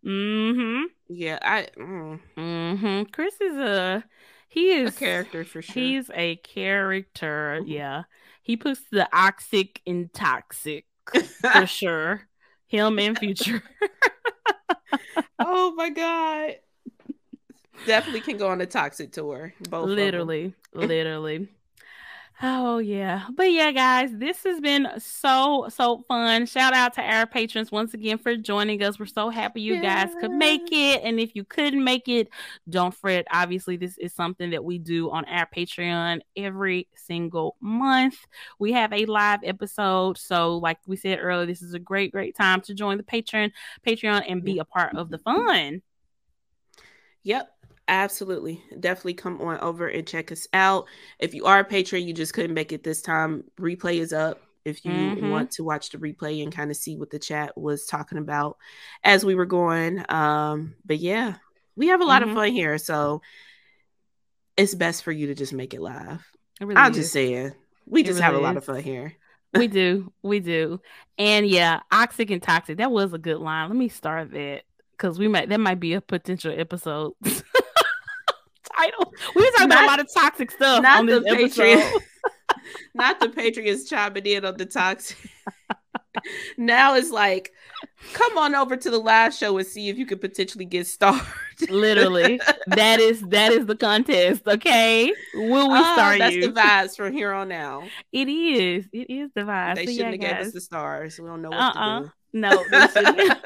mm-hmm. 0.05 0.85
Yeah, 1.09 1.39
I 1.43 1.69
mm, 1.79 2.21
Mm-hmm. 2.37 3.03
Chris 3.13 3.41
is 3.41 3.57
a 3.57 4.05
he 4.49 4.71
is 4.73 4.97
a 4.97 4.99
character 4.99 5.45
for 5.45 5.63
sure. 5.63 5.83
He's 5.83 6.11
a 6.15 6.37
character. 6.37 7.61
Yeah. 7.65 8.05
He 8.43 8.57
puts 8.57 8.81
the 8.91 9.09
oxic 9.13 9.81
in 9.85 10.09
toxic 10.13 10.87
for 11.53 11.67
sure. 11.67 12.29
Him 12.67 12.99
and 12.99 13.19
future. 13.19 13.63
oh 15.39 15.73
my 15.75 15.91
god. 15.91 16.57
Definitely 17.85 18.21
can 18.21 18.37
go 18.39 18.49
on 18.49 18.61
a 18.61 18.67
toxic 18.67 19.13
tour. 19.13 19.55
Both 19.61 19.91
literally, 19.91 20.55
literally. 20.75 21.49
Oh 22.40 22.78
yeah. 22.78 23.27
But 23.35 23.51
yeah, 23.51 23.73
guys, 23.73 24.10
this 24.12 24.44
has 24.44 24.60
been 24.60 24.86
so 24.98 25.66
so 25.70 26.05
fun. 26.06 26.47
Shout 26.47 26.73
out 26.73 26.94
to 26.94 27.02
our 27.02 27.27
patrons 27.27 27.73
once 27.73 27.94
again 27.94 28.16
for 28.16 28.36
joining 28.36 28.81
us. 28.81 28.97
We're 28.97 29.06
so 29.06 29.28
happy 29.28 29.60
you 29.60 29.74
yeah. 29.74 30.05
guys 30.05 30.15
could 30.20 30.31
make 30.31 30.69
it. 30.70 31.02
And 31.02 31.19
if 31.19 31.35
you 31.35 31.43
couldn't 31.43 31.82
make 31.82 32.06
it, 32.06 32.28
don't 32.69 32.94
fret. 32.94 33.27
Obviously, 33.32 33.77
this 33.77 33.98
is 33.98 34.12
something 34.12 34.51
that 34.51 34.62
we 34.62 34.78
do 34.78 35.10
on 35.10 35.24
our 35.24 35.47
Patreon 35.47 36.20
every 36.36 36.86
single 36.94 37.56
month. 37.60 38.19
We 38.60 38.70
have 38.73 38.93
a 38.93 39.05
live 39.06 39.40
episode. 39.43 40.16
So, 40.16 40.59
like 40.59 40.78
we 40.86 40.94
said 40.97 41.19
earlier, 41.20 41.47
this 41.47 41.62
is 41.62 41.74
a 41.74 41.81
great, 41.81 42.12
great 42.12 42.36
time 42.36 42.60
to 42.62 42.74
join 42.74 42.98
the 42.98 43.02
Patreon 43.02 43.51
Patreon 43.85 44.24
and 44.28 44.44
be 44.44 44.60
a 44.60 44.65
part 44.65 44.94
of 44.94 45.10
the 45.10 45.19
fun. 45.19 45.82
Yep. 47.24 47.57
Absolutely. 47.89 48.62
Definitely 48.78 49.15
come 49.15 49.40
on 49.40 49.59
over 49.60 49.89
and 49.89 50.06
check 50.06 50.31
us 50.31 50.47
out. 50.52 50.86
If 51.19 51.32
you 51.32 51.47
are 51.47 51.60
a 51.60 51.65
patron, 51.65 52.06
you 52.06 52.12
just 52.12 52.35
couldn't 52.35 52.55
make 52.55 52.70
it 52.70 52.85
this 52.85 53.01
time, 53.01 53.44
replay 53.59 53.98
is 53.98 54.12
up. 54.12 54.43
If 54.65 54.85
you 54.85 54.93
mm-hmm. 54.93 55.31
want 55.31 55.52
to 55.52 55.65
watch 55.65 55.89
the 55.89 55.98
replay 55.98 56.43
and 56.43 56.55
kind 56.55 56.70
of 56.70 56.77
see 56.77 56.97
what 56.97 57.09
the 57.09 57.19
chat 57.19 57.56
was 57.56 57.86
talking 57.86 58.19
about 58.19 58.59
as 59.02 59.24
we 59.24 59.35
were 59.35 59.47
going. 59.47 60.05
Um, 60.10 60.74
but 60.85 60.98
yeah, 60.98 61.36
we 61.74 61.86
have 61.89 62.02
a 62.02 62.05
lot 62.05 62.20
mm-hmm. 62.20 62.32
of 62.32 62.36
fun 62.36 62.52
here. 62.52 62.77
So 62.77 63.23
it's 64.59 64.74
best 64.74 65.02
for 65.02 65.12
you 65.12 65.28
to 65.28 65.35
just 65.35 65.55
make 65.55 65.73
it 65.73 65.81
live. 65.81 66.23
It 66.60 66.66
really 66.66 66.77
I'm 66.77 66.90
is. 66.90 66.98
just 66.98 67.12
saying. 67.12 67.55
We 67.86 68.02
just 68.02 68.20
really 68.20 68.24
have 68.24 68.35
a 68.35 68.40
lot 68.40 68.59
of 68.59 68.65
fun 68.66 68.82
here. 68.82 69.15
we 69.55 69.69
do. 69.69 70.12
We 70.23 70.40
do. 70.40 70.82
And 71.16 71.47
yeah, 71.47 71.81
oxic 71.90 72.31
and 72.31 72.43
toxic. 72.43 72.77
That 72.77 72.90
was 72.90 73.15
a 73.15 73.19
good 73.19 73.39
line. 73.39 73.70
Let 73.70 73.78
me 73.78 73.89
start 73.89 74.32
that 74.32 74.65
because 74.93 75.19
we 75.19 75.28
might 75.28 75.48
that 75.48 75.60
might 75.60 75.81
be 75.81 75.94
a 75.94 76.02
potential 76.02 76.52
episode. 76.55 77.15
title. 78.93 79.13
We 79.35 79.43
were 79.43 79.51
talking 79.53 79.69
not, 79.69 79.85
about 79.85 79.85
a 79.85 79.87
lot 79.87 80.01
of 80.01 80.13
toxic 80.13 80.51
stuff 80.51 80.83
not 80.83 81.01
on 81.01 81.07
this 81.07 81.23
the 81.23 81.31
episode. 81.31 82.03
not 82.95 83.21
the 83.21 83.29
Patriots 83.29 83.89
chiming 83.89 84.27
in 84.27 84.45
on 84.45 84.57
the 84.57 84.67
toxic. 84.67 85.17
now 86.57 86.95
it's 86.95 87.11
like, 87.11 87.53
come 88.13 88.39
on 88.39 88.55
over 88.55 88.77
to 88.77 88.91
the 88.91 88.99
live 88.99 89.35
show 89.35 89.57
and 89.59 89.67
see 89.67 89.89
if 89.89 89.99
you 89.99 90.07
could 90.07 90.21
potentially 90.21 90.65
get 90.65 90.87
started. 90.87 91.27
Literally, 91.69 92.41
that 92.69 93.01
is 93.01 93.21
that 93.29 93.53
is 93.53 93.67
the 93.67 93.77
contest. 93.77 94.47
Okay, 94.47 95.13
will 95.35 95.69
we 95.69 95.79
uh, 95.79 95.95
start 95.95 96.19
that's 96.19 96.35
you? 96.35 96.53
the 96.53 96.61
vibes 96.61 96.97
from 96.97 97.13
here 97.13 97.33
on 97.33 97.53
out. 97.53 97.85
It 98.13 98.29
is. 98.29 98.87
It 98.93 99.11
is 99.11 99.31
the 99.35 99.43
vibes. 99.43 99.77
They 99.77 99.87
so 99.87 99.93
shouldn't 99.93 100.23
yeah, 100.23 100.29
have 100.29 100.39
gave 100.39 100.47
us 100.47 100.53
the 100.53 100.61
stars. 100.61 101.19
We 101.19 101.27
don't 101.27 101.43
know 101.43 101.51
what 101.51 101.77
uh-uh. 101.77 101.99
to 102.01 102.05
do. 102.07 102.13
No, 102.33 102.65
they 102.71 102.87
shouldn't 102.89 103.39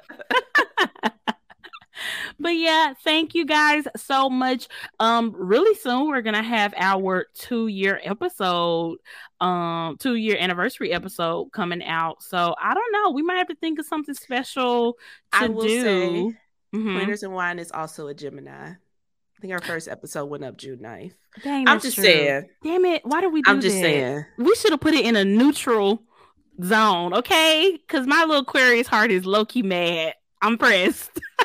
but 2.42 2.50
yeah, 2.50 2.94
thank 3.02 3.34
you 3.34 3.46
guys 3.46 3.84
so 3.96 4.28
much. 4.28 4.68
Um, 5.00 5.34
really 5.36 5.74
soon 5.76 6.08
we're 6.08 6.22
gonna 6.22 6.42
have 6.42 6.74
our 6.76 7.26
two 7.34 7.68
year 7.68 8.00
episode, 8.02 8.98
um, 9.40 9.96
two 9.98 10.16
year 10.16 10.36
anniversary 10.38 10.92
episode 10.92 11.52
coming 11.52 11.82
out. 11.82 12.22
So 12.22 12.54
I 12.60 12.74
don't 12.74 12.92
know, 12.92 13.10
we 13.12 13.22
might 13.22 13.38
have 13.38 13.48
to 13.48 13.54
think 13.54 13.78
of 13.78 13.86
something 13.86 14.14
special 14.14 14.98
to 15.32 15.48
do. 15.48 16.34
mm-hmm. 16.74 16.96
Planners 16.96 17.22
and 17.22 17.32
Wine 17.32 17.58
is 17.58 17.70
also 17.70 18.08
a 18.08 18.14
Gemini. 18.14 18.72
I 18.72 19.40
think 19.40 19.52
our 19.54 19.60
first 19.60 19.88
episode 19.88 20.26
went 20.26 20.44
up 20.44 20.56
June 20.56 20.78
9th. 20.78 21.14
Dang, 21.42 21.66
I'm 21.66 21.80
just 21.80 21.96
true. 21.96 22.04
saying. 22.04 22.48
Damn 22.62 22.84
it. 22.84 23.04
Why 23.04 23.20
did 23.20 23.32
we 23.32 23.42
do 23.42 23.50
I'm 23.50 23.60
just 23.60 23.74
that? 23.76 23.82
saying. 23.82 24.24
We 24.38 24.54
should 24.54 24.70
have 24.70 24.80
put 24.80 24.94
it 24.94 25.04
in 25.04 25.16
a 25.16 25.24
neutral 25.24 26.02
zone, 26.62 27.14
okay? 27.14 27.72
Because 27.72 28.06
my 28.06 28.20
little 28.20 28.42
Aquarius 28.42 28.86
heart 28.86 29.10
is 29.10 29.26
low 29.26 29.44
key 29.44 29.62
mad. 29.62 30.14
I'm 30.40 30.58
pressed. 30.58 31.10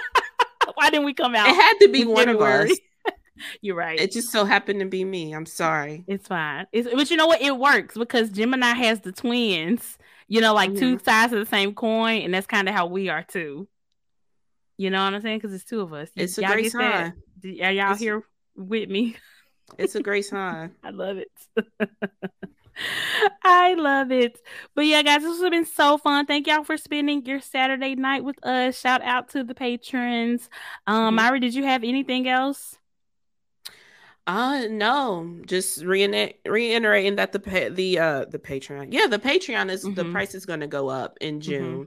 Why 0.77 0.91
didn't 0.91 1.05
we 1.05 1.15
come 1.15 1.33
out? 1.33 1.47
It 1.47 1.55
had 1.55 1.73
to 1.79 1.87
be 1.87 2.05
one 2.05 2.29
of 2.29 2.39
us. 2.39 2.71
You're 3.61 3.75
right. 3.75 3.99
It 3.99 4.11
just 4.11 4.31
so 4.31 4.45
happened 4.45 4.79
to 4.79 4.85
be 4.85 5.03
me. 5.03 5.33
I'm 5.33 5.47
sorry. 5.47 6.03
It's 6.07 6.27
fine. 6.27 6.67
It's, 6.71 6.87
but 6.93 7.09
you 7.09 7.17
know 7.17 7.25
what? 7.25 7.41
It 7.41 7.57
works 7.57 7.97
because 7.97 8.29
Gemini 8.29 8.73
has 8.73 9.01
the 9.01 9.11
twins. 9.11 9.97
You 10.27 10.39
know, 10.39 10.53
like 10.53 10.69
mm-hmm. 10.69 10.79
two 10.79 10.99
sides 10.99 11.33
of 11.33 11.39
the 11.39 11.47
same 11.47 11.73
coin, 11.73 12.21
and 12.21 12.31
that's 12.31 12.45
kind 12.45 12.69
of 12.69 12.75
how 12.75 12.85
we 12.85 13.09
are 13.09 13.23
too. 13.23 13.67
You 14.77 14.91
know 14.91 15.03
what 15.03 15.15
I'm 15.15 15.21
saying? 15.21 15.39
Because 15.39 15.51
it's 15.51 15.63
two 15.63 15.81
of 15.81 15.93
us. 15.93 16.09
It's 16.15 16.37
y'all 16.37 16.51
a 16.51 16.53
great 16.53 16.71
sign. 16.71 17.13
That? 17.41 17.61
Are 17.63 17.71
y'all 17.71 17.91
it's, 17.93 17.99
here 17.99 18.21
with 18.55 18.87
me? 18.87 19.15
It's 19.79 19.95
a 19.95 20.03
great 20.03 20.25
sign. 20.25 20.75
I 20.83 20.91
love 20.91 21.17
it. 21.17 21.31
I 23.43 23.73
love 23.73 24.11
it. 24.11 24.41
But 24.75 24.85
yeah, 24.85 25.01
guys, 25.01 25.21
this 25.21 25.39
has 25.41 25.49
been 25.49 25.65
so 25.65 25.97
fun. 25.97 26.25
Thank 26.25 26.47
y'all 26.47 26.63
for 26.63 26.77
spending 26.77 27.25
your 27.25 27.39
Saturday 27.39 27.95
night 27.95 28.23
with 28.23 28.43
us. 28.45 28.79
Shout 28.79 29.01
out 29.01 29.29
to 29.29 29.43
the 29.43 29.55
patrons. 29.55 30.49
Um, 30.85 30.95
mm-hmm. 30.95 31.15
Myra, 31.15 31.39
did 31.39 31.53
you 31.55 31.63
have 31.63 31.83
anything 31.83 32.27
else? 32.27 32.77
Uh 34.27 34.67
no, 34.69 35.39
just 35.45 35.81
reiterating 35.85 37.15
that 37.15 37.31
the 37.31 37.71
the 37.73 37.97
uh 37.97 38.25
the 38.25 38.37
Patreon, 38.37 38.89
yeah, 38.91 39.07
the 39.07 39.19
Patreon 39.19 39.69
is 39.69 39.85
mm-hmm. 39.85 39.93
the 39.93 40.03
price 40.11 40.35
is 40.35 40.45
going 40.45 40.59
to 40.59 40.67
go 40.67 40.89
up 40.89 41.17
in 41.21 41.35
mm-hmm. 41.35 41.49
June. 41.49 41.73
Mm-hmm. 41.73 41.83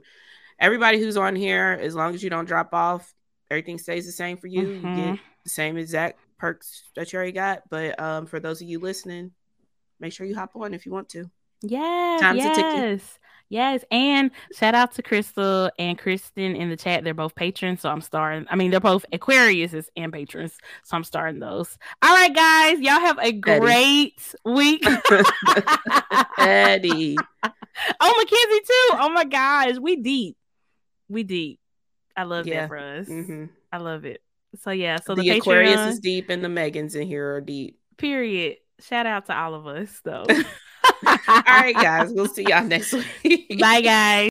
Everybody 0.59 0.99
who's 0.99 1.17
on 1.17 1.35
here, 1.35 1.77
as 1.79 1.93
long 1.93 2.15
as 2.15 2.23
you 2.23 2.31
don't 2.31 2.45
drop 2.45 2.73
off, 2.73 3.13
everything 3.51 3.77
stays 3.77 4.07
the 4.07 4.11
same 4.11 4.37
for 4.37 4.47
you. 4.47 4.61
You 4.61 4.73
get 4.81 4.83
mm-hmm. 4.83 5.15
the 5.43 5.49
same 5.49 5.77
exact 5.77 6.19
perks 6.39 6.83
that 6.95 7.13
you 7.13 7.17
already 7.17 7.31
got. 7.31 7.69
But 7.69 7.99
um, 7.99 8.25
for 8.25 8.39
those 8.39 8.59
of 8.59 8.67
you 8.67 8.79
listening, 8.79 9.31
make 10.01 10.13
sure 10.13 10.25
you 10.25 10.35
hop 10.35 10.55
on 10.55 10.73
if 10.73 10.85
you 10.85 10.91
want 10.91 11.09
to. 11.09 11.29
Yes, 11.61 12.21
Time's 12.21 12.39
yes, 12.39 13.19
yes. 13.49 13.85
And 13.91 14.31
shout 14.55 14.73
out 14.73 14.93
to 14.93 15.03
Crystal 15.03 15.69
and 15.77 15.97
Kristen 15.97 16.55
in 16.55 16.69
the 16.69 16.75
chat. 16.75 17.03
They're 17.03 17.13
both 17.13 17.35
patrons, 17.35 17.81
so 17.81 17.89
I'm 17.89 18.01
starting. 18.01 18.47
I 18.49 18.55
mean, 18.55 18.71
they're 18.71 18.79
both 18.79 19.05
Aquariuses 19.13 19.85
and 19.95 20.11
patrons, 20.11 20.57
so 20.83 20.97
I'm 20.97 21.03
starting 21.03 21.39
those. 21.39 21.77
All 22.01 22.15
right, 22.15 22.33
guys, 22.33 22.79
y'all 22.79 22.99
have 22.99 23.19
a 23.19 23.31
great 23.31 24.33
Eddie. 24.45 24.53
week. 24.53 24.85
Eddie. 26.39 27.17
Oh, 28.01 28.13
Mackenzie 28.17 28.59
too. 28.59 28.97
Oh 28.99 29.09
my 29.13 29.23
gosh, 29.23 29.77
we 29.77 29.95
deep. 29.95 30.35
We 31.07 31.23
deep. 31.23 31.59
I 32.17 32.23
love 32.23 32.45
yeah. 32.45 32.61
that 32.61 32.67
for 32.67 32.77
us. 32.77 33.07
Mm-hmm. 33.07 33.45
I 33.71 33.77
love 33.77 34.05
it. 34.05 34.21
So 34.59 34.71
yeah, 34.71 34.97
so 34.97 35.15
the, 35.15 35.21
the 35.21 35.29
Aquarius 35.37 35.79
is 35.93 35.99
deep 35.99 36.29
and 36.29 36.43
the 36.43 36.49
Megans 36.49 36.95
in 36.95 37.07
here 37.07 37.35
are 37.35 37.41
deep. 37.41 37.79
Period. 37.97 38.57
Shout 38.81 39.05
out 39.05 39.25
to 39.27 39.37
all 39.37 39.53
of 39.53 39.67
us, 39.67 40.01
though. 40.03 40.25
all 41.07 41.43
right, 41.47 41.75
guys. 41.75 42.11
We'll 42.11 42.27
see 42.27 42.45
y'all 42.47 42.63
next 42.63 42.93
week. 43.23 43.59
Bye, 43.59 43.81
guys. 43.81 44.29